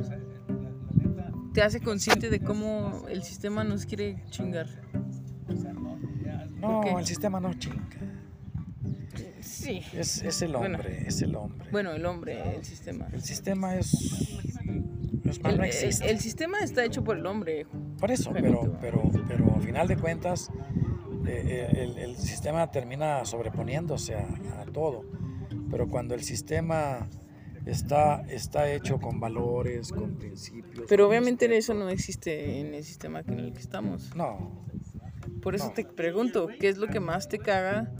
te 1.58 1.64
hace 1.64 1.82
consciente 1.82 2.30
de 2.30 2.40
cómo 2.40 3.08
el 3.10 3.24
sistema 3.24 3.64
nos 3.64 3.88
quiere 3.88 4.24
chingar? 4.30 4.68
No, 6.61 7.00
el 7.00 7.06
sistema 7.08 7.40
no 7.40 7.52
chinga. 7.56 7.84
Sí. 9.42 9.82
Es, 9.92 10.22
es 10.22 10.44
el 10.44 10.53
hombre, 10.53 11.08
es 11.08 11.19
el 11.24 11.36
hombre. 11.36 11.68
Bueno, 11.72 11.94
el 11.94 12.06
hombre, 12.06 12.58
el 12.58 12.64
sistema. 12.64 13.08
El 13.11 13.24
sistema 13.24 13.76
es 13.76 13.92
el, 16.03 16.19
sistema 16.19 16.60
está 16.60 16.86
hecho 16.86 17.03
por 17.03 17.18
el 17.18 17.26
hombre. 17.26 17.66
Por 18.00 18.11
eso, 18.11 18.30
pero, 18.32 18.77
pero, 18.80 19.10
pero 19.27 19.56
al 19.56 19.64
final 19.64 19.88
de 19.88 19.98
cuentas, 19.98 20.52
eh, 21.26 21.72
eh, 21.74 21.94
el, 22.03 22.18
sistema 22.18 22.69
termina 22.69 23.26
sobreponiéndose 23.26 24.14
a, 24.14 24.64
todo. 24.72 25.06
Pero 25.72 25.88
cuando 25.88 26.14
el 26.14 26.22
sistema 26.22 27.10
está, 27.68 28.22
está 28.30 28.72
hecho 28.72 29.00
con 29.00 29.20
valores, 29.20 29.92
con 29.92 30.16
principios. 30.16 30.86
Pero 30.88 31.08
obviamente 31.08 31.56
eso 31.56 31.74
no 31.74 31.90
existe 31.90 32.60
en 32.60 32.74
el 32.74 32.84
sistema 32.84 33.22
en 33.28 33.40
el 33.40 33.54
que 33.54 33.60
estamos. 33.60 34.16
No. 34.16 34.66
Por 35.42 35.56
eso 35.56 35.72
te 35.76 35.86
pregunto, 35.86 36.48
¿qué 36.60 36.70
es 36.70 36.78
lo 36.78 36.88
que 36.88 37.00
más 37.00 37.28
te 37.28 37.40
caga 37.40 37.92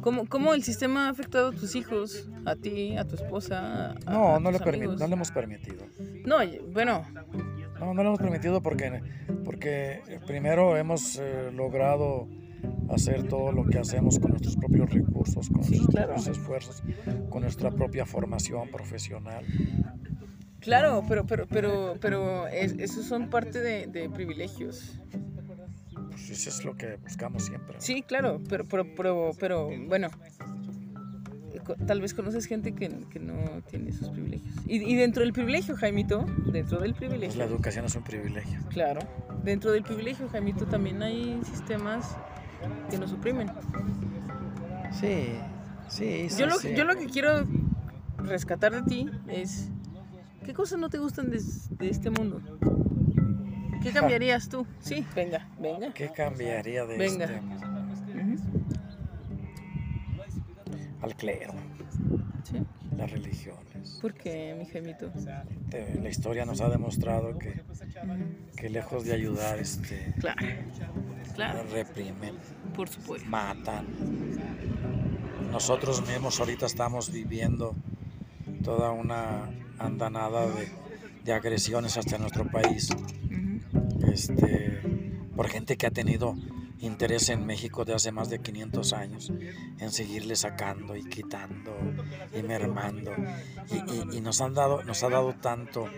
¿Cómo, 0.00 0.26
¿Cómo, 0.26 0.54
el 0.54 0.62
sistema 0.62 1.06
ha 1.06 1.10
afectado 1.10 1.48
a 1.48 1.52
tus 1.52 1.74
hijos, 1.74 2.28
a 2.46 2.56
ti, 2.56 2.96
a 2.96 3.04
tu 3.04 3.16
esposa? 3.16 3.94
no, 4.06 4.40
no, 4.40 4.50
le 4.50 4.58
no 4.58 5.06
le 5.06 5.12
hemos 5.12 5.30
permitido. 5.30 5.84
No, 6.24 6.38
bueno. 6.72 7.04
No, 7.80 7.92
no 7.92 8.02
le 8.02 8.08
hemos 8.08 8.18
permitido 8.18 8.62
porque, 8.62 9.02
porque 9.44 10.00
primero 10.26 10.76
hemos 10.76 11.16
eh, 11.16 11.50
logrado 11.52 12.28
hacer 12.88 13.28
todo 13.28 13.52
lo 13.52 13.64
que 13.66 13.78
hacemos 13.78 14.18
con 14.18 14.30
nuestros 14.30 14.56
propios 14.56 14.90
recursos, 14.90 15.48
con 15.48 15.60
nuestros 15.60 15.86
propios 15.86 16.26
esfuerzos, 16.26 16.82
con 17.30 17.42
nuestra 17.42 17.70
propia 17.70 18.06
formación 18.06 18.68
profesional. 18.70 19.44
Claro, 20.60 21.04
pero, 21.08 21.26
pero, 21.26 21.46
pero, 21.46 21.96
pero 22.00 22.46
esos 22.48 23.04
son 23.04 23.28
parte 23.28 23.60
de, 23.60 23.86
de 23.86 24.08
privilegios. 24.08 24.98
Pues 26.10 26.30
eso 26.30 26.48
es 26.48 26.64
lo 26.64 26.76
que 26.76 26.96
buscamos 26.96 27.44
siempre. 27.44 27.76
Sí, 27.80 28.02
claro, 28.02 28.40
pero, 28.48 28.64
pero, 28.64 29.32
pero, 29.38 29.68
bueno, 29.88 30.08
tal 31.86 32.00
vez 32.00 32.14
conoces 32.14 32.46
gente 32.46 32.74
que, 32.74 32.88
que, 33.10 33.18
no 33.18 33.62
tiene 33.68 33.90
esos 33.90 34.10
privilegios. 34.10 34.54
Y, 34.66 34.94
dentro 34.94 35.22
del 35.22 35.32
privilegio, 35.32 35.76
Jaimito, 35.76 36.24
dentro 36.52 36.80
del 36.80 36.94
privilegio. 36.94 37.28
Pues 37.28 37.36
la 37.36 37.44
educación 37.44 37.84
es 37.84 37.94
un 37.94 38.04
privilegio. 38.04 38.60
Claro, 38.70 39.00
dentro 39.42 39.72
del 39.72 39.82
privilegio, 39.82 40.28
Jaimito, 40.28 40.66
también 40.66 41.02
hay 41.02 41.40
sistemas 41.44 42.16
que 42.90 42.98
nos 42.98 43.12
oprimen. 43.12 43.50
Sí, 44.92 45.34
sí, 45.88 46.28
sí. 46.30 46.38
Yo 46.38 46.46
lo, 46.46 46.60
Yo 46.60 46.84
lo 46.84 46.96
que 46.96 47.06
quiero 47.06 47.44
rescatar 48.18 48.72
de 48.72 48.82
ti 48.82 49.10
es, 49.28 49.68
¿qué 50.44 50.54
cosas 50.54 50.78
no 50.78 50.88
te 50.88 50.98
gustan 50.98 51.30
de, 51.30 51.40
de 51.70 51.88
este 51.88 52.10
mundo? 52.10 52.40
¿Qué 53.82 53.92
cambiarías 53.92 54.48
tú? 54.48 54.66
Sí, 54.80 55.04
venga, 55.14 55.46
venga. 55.58 55.92
¿Qué 55.92 56.08
cambiaría 56.10 56.86
de 56.86 56.96
venga. 56.96 57.24
este? 57.26 57.40
Al 61.02 61.14
clero. 61.16 61.52
¿Sí? 62.44 62.62
las 62.96 63.10
religiones. 63.10 63.63
¿Por 64.00 64.14
qué, 64.14 64.54
mi 64.58 64.66
Jaimito? 64.66 65.10
Eh, 65.72 65.98
La 66.02 66.08
historia 66.08 66.44
nos 66.44 66.60
ha 66.60 66.68
demostrado 66.68 67.38
que, 67.38 67.62
que 68.56 68.68
lejos 68.70 69.04
de 69.04 69.12
ayudar, 69.14 69.58
este, 69.58 70.14
Claro, 70.20 70.40
claro, 71.34 71.64
reprimen, 71.72 72.34
por 72.74 72.88
supuesto. 72.88 73.28
matan. 73.28 73.86
Nosotros 75.50 76.06
mismos 76.06 76.38
ahorita 76.40 76.66
estamos 76.66 77.12
viviendo 77.12 77.74
toda 78.62 78.90
una 78.90 79.50
andanada 79.78 80.46
de, 80.46 80.68
de 81.24 81.32
agresiones 81.32 81.96
hacia 81.96 82.18
nuestro 82.18 82.50
país. 82.50 82.88
Este, 84.12 84.80
por 85.36 85.48
gente 85.48 85.76
que 85.76 85.86
ha 85.86 85.90
tenido 85.90 86.34
interés 86.84 87.28
en 87.30 87.44
México 87.46 87.84
de 87.84 87.94
hace 87.94 88.12
más 88.12 88.30
de 88.30 88.38
500 88.40 88.92
años, 88.92 89.32
en 89.78 89.90
seguirle 89.90 90.36
sacando 90.36 90.94
y 90.96 91.04
quitando 91.08 91.74
y 92.34 92.42
mermando. 92.42 93.12
Y, 93.70 93.76
y- 93.76 94.18
y 94.18 94.20
nos, 94.20 94.40
han 94.40 94.54
dado, 94.54 94.82
nos 94.84 95.02
ha 95.02 95.08
dado 95.08 95.34
tanto 95.34 95.88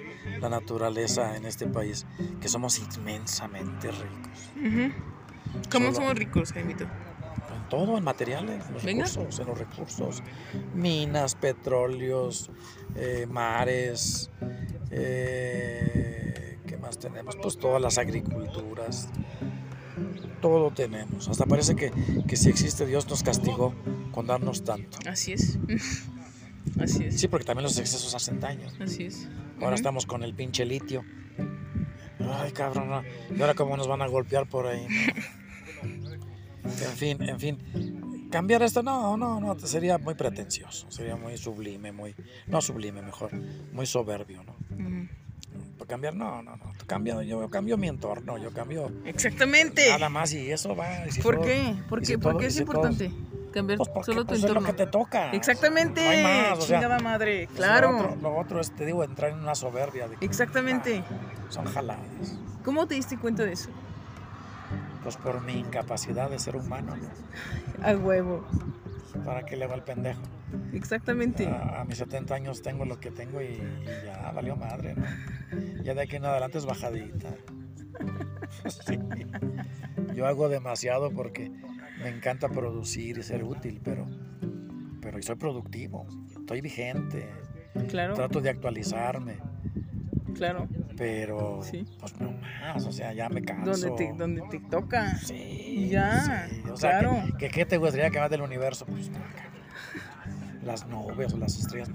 la 0.40 0.48
naturaleza 0.48 1.36
en 1.36 1.44
este 1.46 1.66
país 1.66 2.06
que 2.40 2.48
somos 2.48 2.78
inmensamente 2.78 3.90
ricos. 3.90 4.92
¿Cómo 5.70 5.86
Solo- 5.86 5.94
somos 5.96 6.14
ricos, 6.14 6.52
Jaimito? 6.52 6.84
En 6.84 7.68
todo, 7.70 7.96
en 7.98 8.04
materiales, 8.04 8.64
en 8.66 8.74
los 8.74 8.84
Venga. 8.84 9.04
recursos, 9.06 9.40
en 9.40 9.46
los 9.46 9.58
recursos. 9.58 10.22
Minas, 10.74 11.34
petróleos, 11.34 12.50
eh, 12.94 13.26
mares, 13.28 14.30
eh, 14.90 16.58
¿qué 16.66 16.76
más 16.76 16.98
tenemos? 16.98 17.36
Pues 17.40 17.58
todas 17.58 17.80
las 17.80 17.98
agriculturas. 17.98 19.08
Todo 20.46 20.70
tenemos. 20.70 21.28
Hasta 21.28 21.44
parece 21.44 21.74
que, 21.74 21.90
que 22.28 22.36
si 22.36 22.48
existe 22.50 22.86
Dios 22.86 23.08
nos 23.08 23.24
castigó 23.24 23.74
con 24.12 24.28
darnos 24.28 24.62
tanto. 24.62 24.96
Así 25.04 25.32
es. 25.32 25.58
Así 26.80 27.04
es. 27.06 27.18
Sí, 27.20 27.26
porque 27.26 27.44
también 27.44 27.64
los 27.64 27.76
excesos 27.78 28.14
hacen 28.14 28.38
daño. 28.38 28.68
Así 28.80 29.06
es. 29.06 29.28
Ahora 29.56 29.70
Ujú. 29.70 29.74
estamos 29.74 30.06
con 30.06 30.22
el 30.22 30.34
pinche 30.34 30.64
litio. 30.64 31.02
Ay, 32.20 32.52
cabrón, 32.52 32.90
no. 32.90 33.02
¿y 33.36 33.40
ahora 33.40 33.54
cómo 33.54 33.76
nos 33.76 33.88
van 33.88 34.02
a 34.02 34.06
golpear 34.06 34.48
por 34.48 34.66
ahí? 34.68 34.86
En 36.64 36.96
fin, 36.96 37.22
en 37.22 37.38
fin. 37.40 38.28
Cambiar 38.30 38.62
esto, 38.64 38.82
no, 38.82 39.16
no, 39.16 39.40
no, 39.40 39.56
sería 39.60 39.98
muy 39.98 40.14
pretencioso, 40.14 40.90
sería 40.90 41.14
muy 41.14 41.38
sublime, 41.38 41.92
muy, 41.92 42.16
no 42.48 42.60
sublime 42.60 43.02
mejor, 43.02 43.30
muy 43.72 43.86
soberbio, 43.86 44.42
¿no? 44.42 44.56
Ujú. 44.70 45.08
Para 45.78 45.88
cambiar, 45.88 46.14
no, 46.14 46.42
no, 46.42 46.56
no, 46.56 46.72
cambio, 46.86 47.20
yo 47.22 47.48
cambio 47.50 47.76
mi 47.76 47.88
entorno, 47.88 48.38
yo 48.38 48.50
cambio 48.52 48.90
Exactamente. 49.04 49.90
nada 49.90 50.08
más 50.08 50.32
y 50.32 50.50
eso 50.50 50.74
va. 50.74 51.06
y 51.06 51.10
si 51.12 51.20
¿Por 51.20 51.36
todo- 51.36 51.44
qué? 51.44 51.74
¿Por 51.88 52.00
qué? 52.00 52.06
si 52.06 52.16
¿Por 52.16 52.32
todo- 52.32 52.40
qué 52.40 52.46
es 52.46 52.54
si 52.54 52.64
todo- 52.64 52.76
importante 52.88 53.10
cambiar 53.52 53.76
Pues 53.78 53.88
porque 53.90 54.04
solo 54.06 54.22
tu 54.22 54.28
pues, 54.28 54.38
es 54.38 54.42
lo 54.44 54.48
entorno? 54.50 54.66
que 54.68 54.72
te 54.74 54.86
toca. 54.86 55.30
Exactamente. 55.32 56.02
No 56.02 56.10
hay 56.10 56.22
más, 56.22 56.58
o 56.58 56.62
sea, 56.62 56.78
Chingada 56.80 56.98
madre. 56.98 57.46
Claro. 57.54 57.92
Lo 57.92 57.98
otro, 57.98 58.16
lo 58.22 58.36
otro 58.36 58.60
es, 58.60 58.70
te 58.70 58.84
digo, 58.86 59.02
entrar 59.04 59.30
en 59.32 59.38
una 59.38 59.54
soberbia 59.54 60.08
de 60.08 60.16
que 60.16 60.24
Exactamente. 60.24 61.02
ah, 61.10 61.14
son 61.50 61.64
jaladas. 61.66 62.38
¿Cómo 62.64 62.86
te 62.86 62.94
diste 62.96 63.16
cuenta 63.18 63.44
de 63.44 63.52
eso? 63.52 63.70
Pues 65.02 65.16
por 65.16 65.40
mi 65.42 65.54
incapacidad 65.60 66.28
de 66.30 66.38
ser 66.38 66.56
humano, 66.56 66.96
¿no? 66.96 67.86
A 67.86 67.92
huevo. 67.92 68.44
¿Para 69.24 69.44
qué 69.44 69.56
le 69.56 69.66
va 69.66 69.74
el 69.74 69.82
pendejo? 69.82 70.22
Exactamente. 70.72 71.46
A, 71.46 71.80
a 71.80 71.84
mis 71.84 71.98
70 71.98 72.34
años 72.34 72.62
tengo 72.62 72.84
lo 72.84 72.98
que 73.00 73.10
tengo 73.10 73.40
y, 73.40 73.46
y 73.46 73.86
ya 74.04 74.30
valió 74.32 74.56
madre, 74.56 74.94
¿no? 74.94 75.04
Ya 75.82 75.94
de 75.94 76.02
aquí 76.02 76.16
en 76.16 76.24
adelante 76.24 76.58
es 76.58 76.66
bajadita. 76.66 77.30
Sí. 78.86 78.98
Yo 80.14 80.26
hago 80.26 80.48
demasiado 80.48 81.10
porque 81.10 81.50
me 82.02 82.08
encanta 82.08 82.48
producir 82.48 83.18
y 83.18 83.22
ser 83.22 83.44
útil, 83.44 83.80
pero, 83.82 84.06
pero 85.00 85.20
soy 85.22 85.36
productivo, 85.36 86.06
estoy 86.38 86.60
vigente, 86.60 87.28
Claro, 87.88 88.14
trato 88.14 88.40
de 88.40 88.50
actualizarme, 88.50 89.36
claro. 90.34 90.68
Pero 90.96 91.60
Sí. 91.62 91.84
pues 92.00 92.18
no 92.20 92.32
más, 92.32 92.84
o 92.86 92.92
sea, 92.92 93.12
ya 93.12 93.28
me 93.28 93.42
canso. 93.42 93.70
Donde 93.70 93.90
te, 93.92 94.12
donde 94.16 94.42
te 94.50 94.58
toca. 94.60 95.16
Sí, 95.18 95.88
Ya, 95.90 96.48
sí, 96.48 96.62
O 96.70 96.76
sea, 96.76 96.98
claro. 97.00 97.22
que, 97.38 97.38
que- 97.38 97.48
¿qué 97.50 97.66
te 97.66 97.76
gustaría 97.76 98.10
que 98.10 98.18
más 98.18 98.30
del 98.30 98.40
universo? 98.42 98.86
Pues 98.86 99.08
acá. 99.10 99.44
las 100.64 100.86
nubes 100.88 101.32
o 101.32 101.36
las 101.38 101.56
estrellas. 101.60 101.90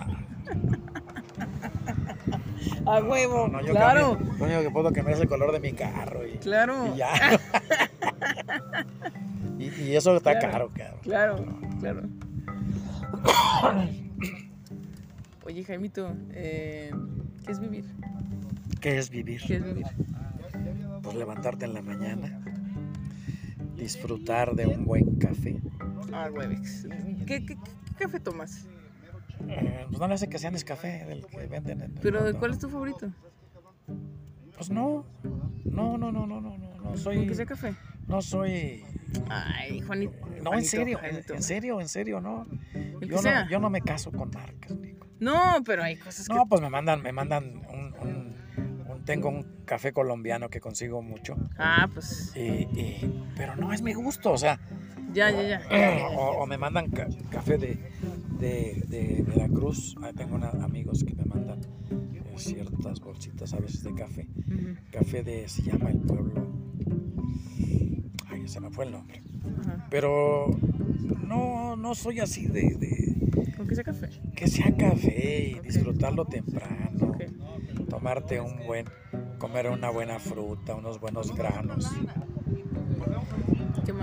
A 2.86 3.00
huevo. 3.02 3.48
No, 3.48 3.60
no, 3.60 3.68
yo 3.68 3.74
claro. 3.74 4.16
cambio. 4.18 4.34
Lo 4.38 4.46
único 4.46 4.62
que 4.62 4.70
puedo 4.72 4.94
cambiar 4.94 5.16
es 5.18 5.22
el 5.22 5.28
color 5.28 5.52
de 5.52 5.60
mi 5.60 5.74
carro 5.74 6.26
y, 6.26 6.38
Claro. 6.38 6.94
y 6.94 6.98
ya. 6.98 7.10
y, 9.60 9.66
y 9.66 9.96
eso 9.96 10.16
está 10.16 10.40
Claro. 10.40 10.52
caro, 10.52 10.72
cabrón. 10.74 11.00
Claro, 11.04 11.36
claro. 11.82 12.02
Oye, 15.46 15.64
Jaimito, 15.66 16.16
eh, 16.32 16.92
¿qué 17.46 17.52
es 17.52 17.60
vivir? 17.60 17.84
¿Qué 18.82 18.98
es 18.98 19.10
vivir? 19.10 19.42
¿Qué 19.46 19.58
es 19.58 19.64
vivir? 19.64 19.86
Pues 21.04 21.16
levantarte 21.16 21.66
en 21.66 21.74
la 21.74 21.82
mañana, 21.82 22.42
disfrutar 23.76 24.56
de 24.56 24.68
un 24.68 24.86
buen 24.86 25.16
café. 25.18 25.60
Ah. 26.12 26.30
¿Qué, 27.26 27.46
qué, 27.46 27.56
qué 27.56 27.58
café 27.98 28.20
tomas? 28.20 28.68
Eh, 29.48 29.86
pues 29.88 30.00
no 30.00 30.08
le 30.08 30.14
hace 30.16 30.28
que 30.30 30.38
sea 30.40 30.52
café 30.66 31.06
del 31.06 31.26
que 31.26 31.48
venden 31.48 31.82
en 31.82 31.92
el 31.92 32.00
¿Pero 32.02 32.22
mundo. 32.22 32.40
cuál 32.40 32.52
es 32.52 32.60
tu 32.60 32.70
favorito? 32.70 33.12
Pues 34.56 34.70
no. 34.70 35.06
No, 35.66 35.98
no, 35.98 36.12
no, 36.12 36.26
no, 36.28 36.42
no, 36.42 36.58
no, 36.58 36.76
no 36.84 36.98
soy. 36.98 37.18
¿Con 37.18 37.28
que 37.28 37.36
sea 37.36 37.46
café? 37.46 37.74
No 38.08 38.22
soy. 38.22 38.84
Ay, 39.30 39.80
Juanito. 39.82 40.14
No, 40.44 40.54
en 40.54 40.66
serio, 40.66 41.00
en, 41.04 41.24
en 41.36 41.44
serio, 41.44 41.80
en 41.82 41.88
serio, 41.88 42.20
no. 42.20 42.46
Yo 43.02 43.22
no, 43.22 43.50
yo 43.50 43.60
no 43.60 43.70
me 43.70 43.82
caso 43.82 44.12
con 44.12 44.30
marcas, 44.32 44.76
Nico. 44.78 45.08
No, 45.20 45.62
pero 45.66 45.84
hay 45.84 45.98
cosas 45.98 46.28
que... 46.28 46.34
No, 46.34 46.48
pues 46.48 46.62
me 46.62 46.70
mandan, 46.70 47.02
me 47.02 47.12
mandan 47.12 47.62
un- 47.70 47.94
un- 48.02 48.31
tengo 49.12 49.28
un 49.30 49.46
café 49.66 49.92
colombiano 49.92 50.50
que 50.50 50.62
consigo 50.62 51.02
mucho. 51.02 51.36
Ah, 51.58 51.90
pues 51.94 52.32
y- 52.36 52.40
y- 52.80 53.24
pero 53.36 53.56
no 53.58 53.74
es 53.74 53.82
mi 53.82 53.94
gusto, 53.94 54.32
o 54.32 54.38
sea, 54.38 54.58
ya, 55.14 55.30
ya, 55.32 55.44
ya. 55.70 56.08
o, 56.18 56.42
o 56.44 56.46
me 56.46 56.58
mandan 56.58 56.90
ca- 56.92 57.10
café 57.30 57.58
de, 57.58 57.78
de, 58.40 58.84
de 58.88 59.24
Veracruz. 59.28 59.96
Ahí 60.02 60.14
tengo 60.14 60.36
una- 60.36 60.52
amigos 60.64 61.04
que 61.04 61.14
me 61.14 61.26
mandan 61.26 61.60
eh, 62.14 62.24
ciertas 62.38 63.02
bolsitas 63.02 63.54
a 63.54 63.58
veces 63.60 63.84
de 63.84 63.94
café. 63.96 64.28
Café 64.92 65.24
de, 65.24 65.50
se 65.50 65.62
llama 65.64 65.90
el 65.90 66.00
pueblo. 66.00 66.48
Ay, 68.30 68.48
se 68.48 68.62
me 68.62 68.70
fue 68.70 68.86
el 68.86 68.92
nombre. 68.94 69.22
Pero 69.90 70.46
no, 71.28 71.76
no 71.76 71.96
soy 71.96 72.20
así 72.22 72.46
de, 72.48 72.62
de 72.76 73.52
¿Con 73.58 73.68
que 73.68 73.76
sea 73.76 73.84
café? 73.84 74.10
que 74.36 74.48
sea 74.48 74.72
café 74.78 75.50
y 75.50 75.60
disfrutarlo 75.60 76.24
temprano. 76.26 77.12
Tomarte 78.02 78.42
un 78.42 78.66
buen, 78.66 78.88
comer 79.38 79.70
una 79.70 79.92
buena 79.92 80.18
fruta, 80.18 80.74
unos 80.74 81.00
buenos 81.00 81.36
granos, 81.36 81.88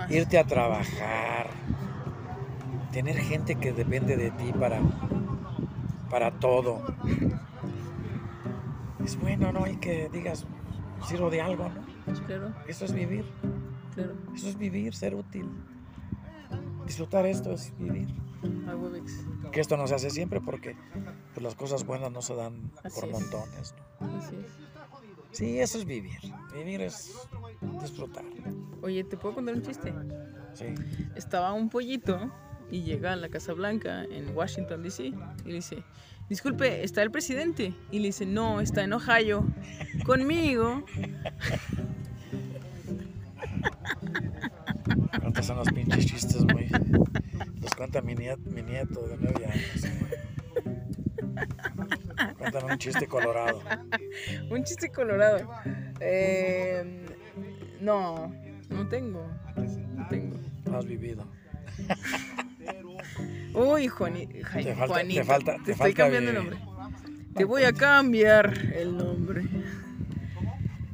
irte 0.09 0.39
a 0.39 0.45
trabajar, 0.45 1.51
tener 2.93 3.17
gente 3.17 3.57
que 3.57 3.73
depende 3.73 4.17
de 4.17 4.31
ti 4.31 4.53
para, 4.53 4.79
para 6.09 6.31
todo. 6.31 6.81
Es 9.05 9.19
bueno, 9.21 9.51
¿no? 9.51 9.67
Y 9.67 9.79
que 9.79 10.09
digas, 10.13 10.47
sirvo 11.05 11.29
de 11.29 11.41
algo, 11.41 11.69
¿no? 11.69 12.15
Claro, 12.25 12.55
Eso 12.69 12.85
es 12.85 12.93
vivir, 12.93 13.25
claro. 13.97 14.15
eso 14.33 14.49
es 14.49 14.57
vivir, 14.57 14.95
ser 14.95 15.17
útil. 15.17 15.51
Disfrutar 16.87 17.27
esto 17.27 17.51
es 17.51 17.77
vivir. 17.77 18.15
Que 19.53 19.61
esto 19.61 19.77
no 19.77 19.87
se 19.87 19.95
hace 19.95 20.11
siempre 20.11 20.41
porque 20.41 20.77
pues, 21.35 21.43
las 21.43 21.55
cosas 21.55 21.85
buenas 21.85 22.11
no 22.13 22.23
se 22.23 22.35
dan 22.35 22.71
Así 22.85 23.01
por 23.01 23.09
es. 23.09 23.13
montones. 23.13 23.75
¿no? 24.01 24.19
Así 24.19 24.37
es. 24.37 24.53
Sí, 25.33 25.61
eso 25.61 25.79
es 25.79 25.85
vivir. 25.85 26.19
Vivir 26.55 26.81
es 26.81 27.15
disfrutar. 27.81 28.25
Oye, 28.83 29.05
¿te 29.05 29.17
puedo 29.17 29.37
contar 29.37 29.55
un 29.55 29.63
chiste? 29.63 29.93
Sí. 30.55 30.67
Estaba 31.15 31.53
un 31.53 31.69
pollito 31.69 32.31
y 32.71 32.83
llega 32.83 33.13
a 33.13 33.17
la 33.17 33.29
Casa 33.29 33.53
Blanca 33.53 34.05
en 34.05 34.35
Washington, 34.37 34.83
D.C. 34.83 35.05
y 35.05 35.15
le 35.45 35.55
dice, 35.55 35.85
disculpe, 36.29 36.83
¿está 36.83 37.03
el 37.03 37.11
presidente? 37.11 37.75
Y 37.91 37.99
le 37.99 38.09
dice, 38.09 38.27
no, 38.27 38.61
está 38.61 38.83
en 38.85 38.93
Ohio. 38.93 39.45
Conmigo. 40.07 40.85
Cuentas 45.21 45.47
son 45.47 45.57
los 45.59 45.69
pinches 45.73 46.07
chistes 46.07 46.45
muy. 46.45 46.67
Los 47.61 47.75
cuenta 47.75 48.01
mi 48.01 48.15
nieto, 48.15 48.41
mi 48.51 48.63
nieto 48.63 49.07
de 49.09 49.17
nueve 49.19 49.47
años. 49.47 49.87
Cuéntame 52.39 52.73
un 52.73 52.79
chiste 52.79 53.07
colorado. 53.07 53.61
Un 54.51 54.65
chiste 54.65 54.91
colorado. 54.91 55.49
Eh, 56.01 57.07
no, 57.81 58.33
no 58.71 58.89
tengo. 58.89 59.27
No 59.95 60.09
tengo. 60.09 60.37
No 60.65 60.79
has 60.79 60.87
vivido. 60.87 61.25
Uy, 63.55 63.89
Juani- 63.89 64.29
Jai- 64.43 64.65
Te 64.65 64.75
falta- 64.75 64.75
te 64.75 64.87
Juanito, 64.87 65.25
falta- 65.25 65.53
te 65.53 65.59
estoy 65.59 65.75
falta 65.75 65.97
cambiando 66.03 66.31
el 66.31 66.37
nombre. 66.37 66.59
Te 67.35 67.45
voy 67.45 67.63
a 67.65 67.73
cambiar 67.73 68.53
el 68.75 68.97
nombre. 68.97 69.45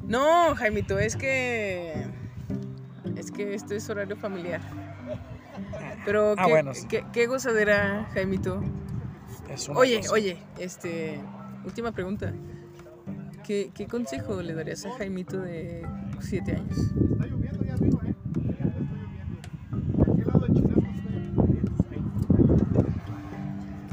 No, 0.02 0.54
Jaimito, 0.54 0.98
es 0.98 1.16
que 1.16 1.94
es 3.24 3.30
que 3.30 3.54
esto 3.54 3.74
es 3.74 3.88
horario 3.88 4.16
familiar. 4.16 4.60
Pero 6.04 6.34
Ah, 6.36 6.44
qué, 6.44 6.50
bueno, 6.50 6.74
sí. 6.74 6.86
qué- 6.88 7.04
qué 7.12 7.26
gozadera, 7.26 8.08
Jaimito. 8.12 8.62
Es 9.48 9.68
una 9.68 9.78
Oye, 9.78 9.98
cosa. 9.98 10.12
oye, 10.12 10.38
este, 10.58 11.20
última 11.64 11.92
pregunta. 11.92 12.32
¿Qué, 13.46 13.70
qué 13.74 13.86
consejo 13.86 14.40
le 14.42 14.54
darías 14.54 14.84
a 14.86 14.92
Jaimito 14.92 15.40
de 15.40 15.86
7 16.20 16.52
años? 16.52 16.76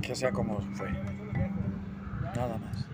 Que 0.01 0.15
sea 0.15 0.31
como 0.31 0.59
fue. 0.73 0.89
Nada 2.35 2.57
más. 2.57 2.85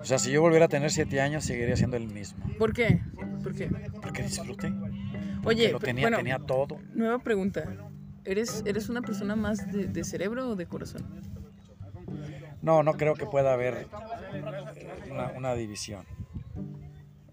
O 0.00 0.04
sea, 0.04 0.18
si 0.18 0.32
yo 0.32 0.40
volviera 0.42 0.64
a 0.66 0.68
tener 0.68 0.90
siete 0.90 1.20
años, 1.20 1.44
seguiría 1.44 1.76
siendo 1.76 1.96
el 1.96 2.08
mismo. 2.08 2.44
¿Por 2.58 2.72
qué? 2.72 3.00
¿Por 3.42 3.54
qué? 3.54 3.70
Porque 4.02 4.22
disfruté. 4.22 4.72
Oye, 5.44 5.72
lo 5.72 5.80
tenía, 5.80 6.04
bueno, 6.04 6.18
tenía 6.18 6.38
todo. 6.38 6.78
nueva 6.94 7.18
pregunta. 7.18 7.64
¿Eres, 8.24 8.62
¿Eres 8.66 8.88
una 8.88 9.02
persona 9.02 9.34
más 9.34 9.72
de, 9.72 9.86
de 9.86 10.04
cerebro 10.04 10.50
o 10.50 10.56
de 10.56 10.66
corazón? 10.66 11.04
No, 12.62 12.82
no 12.84 12.92
creo 12.94 13.14
que 13.14 13.26
pueda 13.26 13.52
haber 13.52 13.88
una, 15.10 15.32
una 15.36 15.54
división. 15.54 16.04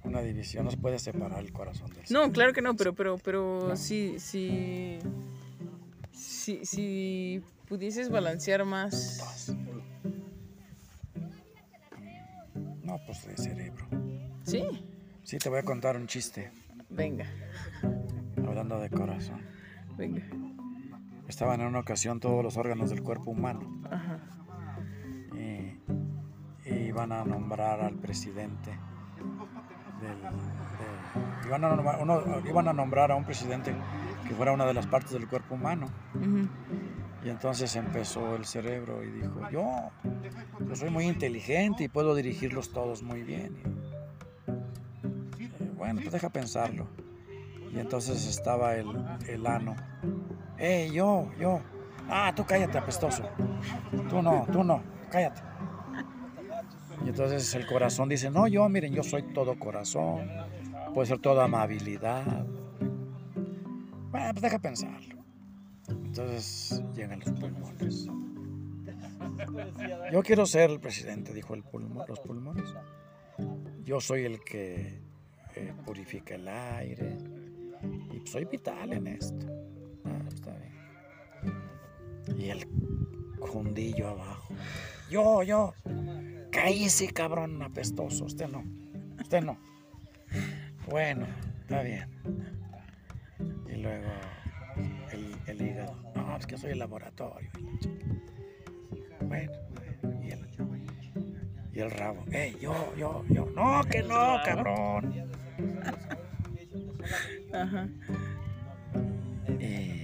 Una 0.03 0.21
división. 0.21 0.65
No 0.65 0.71
se 0.71 0.77
puede 0.77 0.97
separar 0.97 1.39
el 1.39 1.51
corazón 1.53 1.91
del 1.91 2.03
No, 2.09 2.31
claro 2.31 2.53
que 2.53 2.63
no, 2.63 2.75
pero, 2.75 2.95
pero, 2.95 3.19
pero 3.19 3.75
si, 3.75 4.17
si, 4.17 4.97
si, 6.11 6.65
si 6.65 7.43
pudieses 7.67 8.09
balancear 8.09 8.65
más, 8.65 9.55
No, 12.81 12.99
pues 13.05 13.27
de 13.27 13.37
cerebro. 13.37 13.85
¿sí? 14.45 14.63
Sí, 15.29 15.37
te 15.37 15.47
voy 15.47 15.59
a 15.59 15.63
contar 15.63 15.95
un 15.95 16.07
chiste. 16.07 16.51
Venga, 16.89 17.27
Hablando 18.47 18.79
de 18.79 18.89
corazón. 18.89 19.41
venga. 19.95 20.23
Estaban 21.27 21.61
en 21.61 21.67
una 21.67 21.81
ocasión 21.81 22.19
todos 22.19 22.43
los 22.43 22.57
órganos 22.57 22.89
del 22.89 23.03
cuerpo 23.03 23.29
humano. 23.29 23.61
Ajá. 23.91 24.17
y, 25.35 25.77
y 26.67 26.73
iban 26.87 27.11
a 27.11 27.23
nombrar 27.25 27.79
al 27.79 27.93
presidente 27.99 28.71
del, 30.01 30.17
iban, 31.45 31.63
a 31.63 31.75
nombrar, 31.75 32.01
uno- 32.01 32.23
iban 32.49 32.67
a 32.67 32.73
nombrar 32.73 33.11
a 33.11 33.15
un 33.15 33.23
presidente 33.23 33.75
que 34.27 34.33
fuera 34.33 34.51
una 34.51 34.65
de 34.65 34.73
las 34.73 34.87
partes 34.87 35.11
del 35.11 35.27
cuerpo 35.27 35.53
humano 35.53 35.85
y 37.23 37.29
entonces 37.29 37.75
empezó 37.75 38.35
el 38.35 38.45
cerebro 38.45 39.03
y 39.03 39.11
dijo 39.11 39.47
yo 39.51 39.91
yo 40.67 40.75
soy 40.75 40.89
muy 40.89 41.05
inteligente 41.05 41.83
y 41.83 41.87
puedo 41.87 42.15
dirigirlos 42.15 42.71
todos 42.73 43.03
muy 43.03 43.21
bien 43.21 43.55
pues 45.97 46.11
deja 46.11 46.29
pensarlo 46.29 46.87
y 47.71 47.79
entonces 47.79 48.25
estaba 48.25 48.75
el, 48.75 48.87
el 49.27 49.45
ano 49.45 49.75
hey 50.57 50.91
yo 50.91 51.29
yo 51.39 51.61
ah 52.09 52.33
tú 52.35 52.45
cállate 52.45 52.77
apestoso 52.77 53.23
Tú 54.09 54.21
no, 54.21 54.47
tú 54.51 54.63
no, 54.63 54.81
cállate. 55.11 55.41
Y 57.05 57.09
entonces 57.09 57.53
el 57.55 57.65
corazón 57.65 58.09
dice, 58.09 58.29
no, 58.29 58.47
yo, 58.47 58.67
miren, 58.67 58.93
yo 58.93 59.03
soy 59.03 59.23
todo 59.33 59.57
corazón, 59.57 60.29
puede 60.93 61.07
ser 61.07 61.19
toda 61.19 61.45
amabilidad. 61.45 62.45
Bueno, 64.11 64.31
pues 64.33 64.41
deja 64.41 64.59
pensarlo. 64.59 65.23
Entonces 65.87 66.83
llegan 66.95 67.19
los 67.19 67.31
pulmones. 67.31 68.07
Yo 70.11 70.23
quiero 70.23 70.45
ser 70.45 70.71
el 70.71 70.79
presidente, 70.79 71.33
dijo 71.33 71.53
el 71.53 71.63
pulmón, 71.63 72.05
los 72.07 72.19
pulmones. 72.19 72.73
Yo 73.83 74.01
soy 74.01 74.25
el 74.25 74.43
que 74.43 74.99
purifica 75.85 76.35
el 76.35 76.47
aire 76.47 77.17
y 78.13 78.27
soy 78.27 78.45
vital 78.45 78.93
en 78.93 79.07
esto. 79.07 79.47
Ah, 80.05 80.21
está 80.27 80.55
bien. 80.57 82.39
Y 82.39 82.49
el 82.49 82.67
Jundillo 83.39 84.09
abajo. 84.09 84.53
Yo, 85.09 85.43
yo. 85.43 85.73
Cállese, 86.51 87.07
cabrón 87.07 87.61
apestoso. 87.61 88.25
Usted 88.25 88.47
no. 88.47 88.63
Usted 89.19 89.41
no. 89.41 89.57
Bueno, 90.89 91.27
está 91.61 91.81
bien. 91.81 92.09
Y 93.67 93.75
luego 93.75 94.09
el, 95.11 95.35
el 95.47 95.61
hígado. 95.61 95.95
No, 96.15 96.37
es 96.37 96.45
que 96.45 96.57
soy 96.57 96.71
el 96.71 96.79
laboratorio. 96.79 97.49
Bueno, 99.21 99.51
y 100.23 100.31
el, 100.31 100.47
y 101.73 101.79
el 101.79 101.91
rabo. 101.91 102.25
Ey, 102.31 102.57
yo, 102.59 102.73
yo, 102.97 103.23
yo. 103.29 103.45
No, 103.55 103.81
que 103.83 104.01
no, 104.01 104.37
cabrón. 104.43 105.29
Ajá. 107.53 107.87
Y 109.59 110.03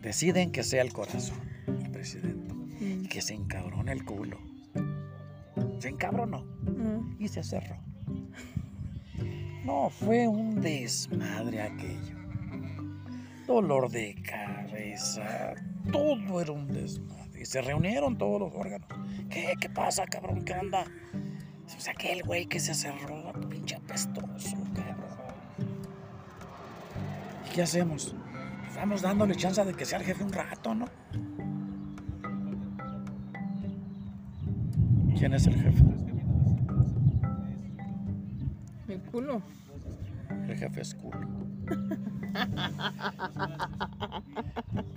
deciden 0.00 0.52
que 0.52 0.62
sea 0.62 0.82
el 0.82 0.92
corazón, 0.92 1.38
el 1.66 1.90
presidente. 1.90 2.54
Y 2.80 3.08
que 3.08 3.22
se 3.22 3.34
encabrone 3.34 3.92
el 3.92 4.04
culo. 4.04 4.38
Se 5.78 5.88
encabronó 5.88 6.44
Mm. 6.62 7.16
y 7.22 7.28
se 7.28 7.42
cerró. 7.42 7.76
No, 9.64 9.88
fue 9.90 10.28
un 10.28 10.60
desmadre 10.60 11.62
aquello. 11.62 12.16
Dolor 13.46 13.90
de 13.90 14.14
cabeza, 14.22 15.54
todo 15.92 16.40
era 16.40 16.52
un 16.52 16.68
desmadre. 16.68 17.40
Y 17.40 17.44
se 17.46 17.60
reunieron 17.62 18.16
todos 18.18 18.40
los 18.40 18.54
órganos. 18.54 18.88
¿Qué? 19.30 19.54
¿Qué 19.60 19.68
pasa, 19.70 20.06
cabrón? 20.06 20.44
¿Qué 20.44 20.54
onda? 20.54 20.84
O 21.76 21.80
sea, 21.80 21.92
aquel 21.92 22.22
güey 22.22 22.46
que 22.46 22.60
se 22.60 22.74
cerró, 22.74 23.32
pinche 23.48 23.76
apestoso, 23.76 24.56
cabrón. 24.74 24.96
¿Y 27.46 27.54
qué 27.54 27.62
hacemos? 27.62 28.14
Pues 28.64 28.76
vamos 28.76 29.02
dándole 29.02 29.36
chance 29.36 29.64
de 29.64 29.74
que 29.74 29.84
sea 29.84 29.98
el 29.98 30.04
jefe 30.04 30.24
un 30.24 30.32
rato, 30.32 30.74
¿no? 30.74 30.88
¿Quién 35.18 35.34
es 35.34 35.46
el 35.46 35.54
jefe? 35.54 35.84
El 38.88 39.00
culo. 39.10 39.42
El 40.48 40.56
jefe 40.56 40.80
es 40.80 40.94
culo. 40.94 41.20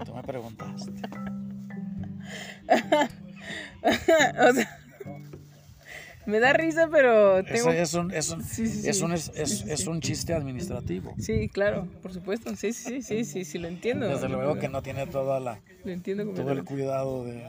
Tú 0.06 0.16
me 0.16 0.24
preguntaste. 0.24 0.92
o 3.84 4.54
sea, 4.54 4.87
me 6.28 6.40
da 6.40 6.54
risa, 6.54 6.88
pero 6.92 7.44
tengo... 7.44 7.70
Ese 7.72 7.82
es 7.82 7.94
un, 7.96 8.12
es 8.12 8.30
un, 8.30 8.44
Sí, 8.44 8.68
sí, 8.68 8.88
es 8.90 9.02
un, 9.02 9.12
es, 9.14 9.32
es- 9.36 9.66
es 9.68 9.88
un 9.88 10.00
chiste 10.02 10.34
administrativo. 10.34 11.16
Sí, 11.18 11.50
claro, 11.50 11.88
por 12.02 12.14
supuesto. 12.14 12.56
Sí, 12.56 12.74
sí, 12.74 13.02
sí, 13.02 13.26
sí, 13.26 13.44
sí, 13.46 13.58
lo 13.58 13.68
entiendo. 13.68 14.08
Desde 14.08 14.30
luego 14.30 14.60
que 14.60 14.70
no 14.70 14.82
tiene 14.84 15.08
toda 15.08 15.40
la, 15.40 15.60
Lo 15.84 15.92
entiendo 15.92 16.26
todo 16.34 16.52
el 16.52 16.64
cuidado 16.64 17.26
de, 17.26 17.44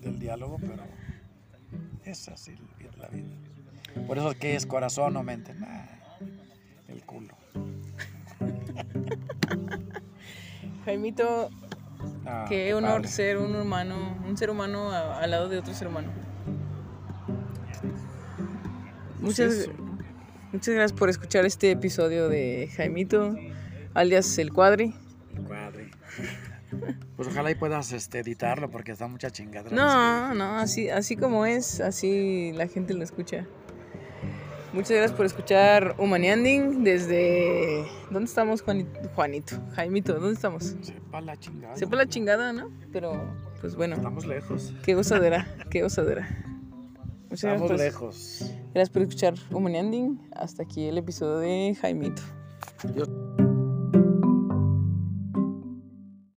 del 0.00 0.18
diálogo, 0.20 0.58
pero 0.60 0.84
es 2.04 2.28
así 2.28 2.54
la 2.98 3.08
vida. 3.08 3.26
Por 4.06 4.18
eso, 4.18 4.32
¿qué 4.38 4.54
es 4.54 4.66
corazón 4.66 5.16
o 5.16 5.22
mente? 5.22 5.54
Nah, 5.54 5.86
el 6.88 7.02
culo. 7.04 7.34
Jaimito, 10.84 11.50
Ah, 12.26 12.44
qué 12.48 12.72
honor 12.74 13.02
padre. 13.02 13.08
ser 13.08 13.38
un 13.38 13.54
humano, 13.56 14.16
un 14.26 14.36
ser 14.36 14.50
humano 14.50 14.92
al 14.92 15.30
lado 15.30 15.48
de 15.48 15.58
otro 15.58 15.72
ser 15.74 15.88
humano. 15.88 16.10
Muchas, 19.20 19.68
muchas 20.52 20.74
gracias 20.74 20.92
por 20.92 21.10
escuchar 21.10 21.44
este 21.44 21.70
episodio 21.70 22.28
de 22.28 22.70
Jaimito, 22.76 23.36
alias 23.94 24.38
El 24.38 24.52
Cuadri. 24.52 24.94
Cuadri. 25.46 25.90
Pues 27.16 27.28
ojalá 27.28 27.50
y 27.50 27.56
puedas 27.56 27.90
este, 27.90 28.20
editarlo 28.20 28.70
porque 28.70 28.92
está 28.92 29.08
mucha 29.08 29.28
chingadera. 29.30 29.74
No, 29.74 30.34
no, 30.36 30.56
así, 30.56 30.88
así 30.88 31.16
como 31.16 31.44
es, 31.44 31.80
así 31.80 32.52
la 32.54 32.68
gente 32.68 32.94
lo 32.94 33.02
escucha. 33.02 33.44
Muchas 34.72 34.92
gracias 34.92 35.12
por 35.12 35.26
escuchar 35.26 35.96
Humanianding 35.98 36.84
desde... 36.84 37.84
¿Dónde 38.10 38.28
estamos, 38.28 38.62
Juanito? 38.62 39.00
Juanito, 39.16 39.56
Jaimito, 39.74 40.14
¿dónde 40.14 40.34
estamos? 40.34 40.76
Sepa 40.80 41.20
la 41.20 41.36
chingada. 41.36 41.76
Sepa 41.76 41.96
la 41.96 42.06
chingada, 42.06 42.52
¿no? 42.52 42.70
Pero, 42.92 43.20
pues 43.60 43.74
bueno, 43.74 43.96
Estamos 43.96 44.24
lejos. 44.26 44.72
qué 44.84 44.94
gozadera, 44.94 45.48
qué 45.70 45.82
gozadera. 45.82 46.28
Muchas 47.30 47.44
Estamos 47.44 47.78
lejos. 47.78 48.40
gracias 48.74 48.90
por 48.90 49.02
escuchar 49.02 49.34
Humanianding. 49.52 50.20
Hasta 50.34 50.64
aquí 50.64 50.86
el 50.86 50.98
episodio 50.98 51.38
de 51.38 51.76
Jaimito. 51.80 52.22
Yo 52.96 53.04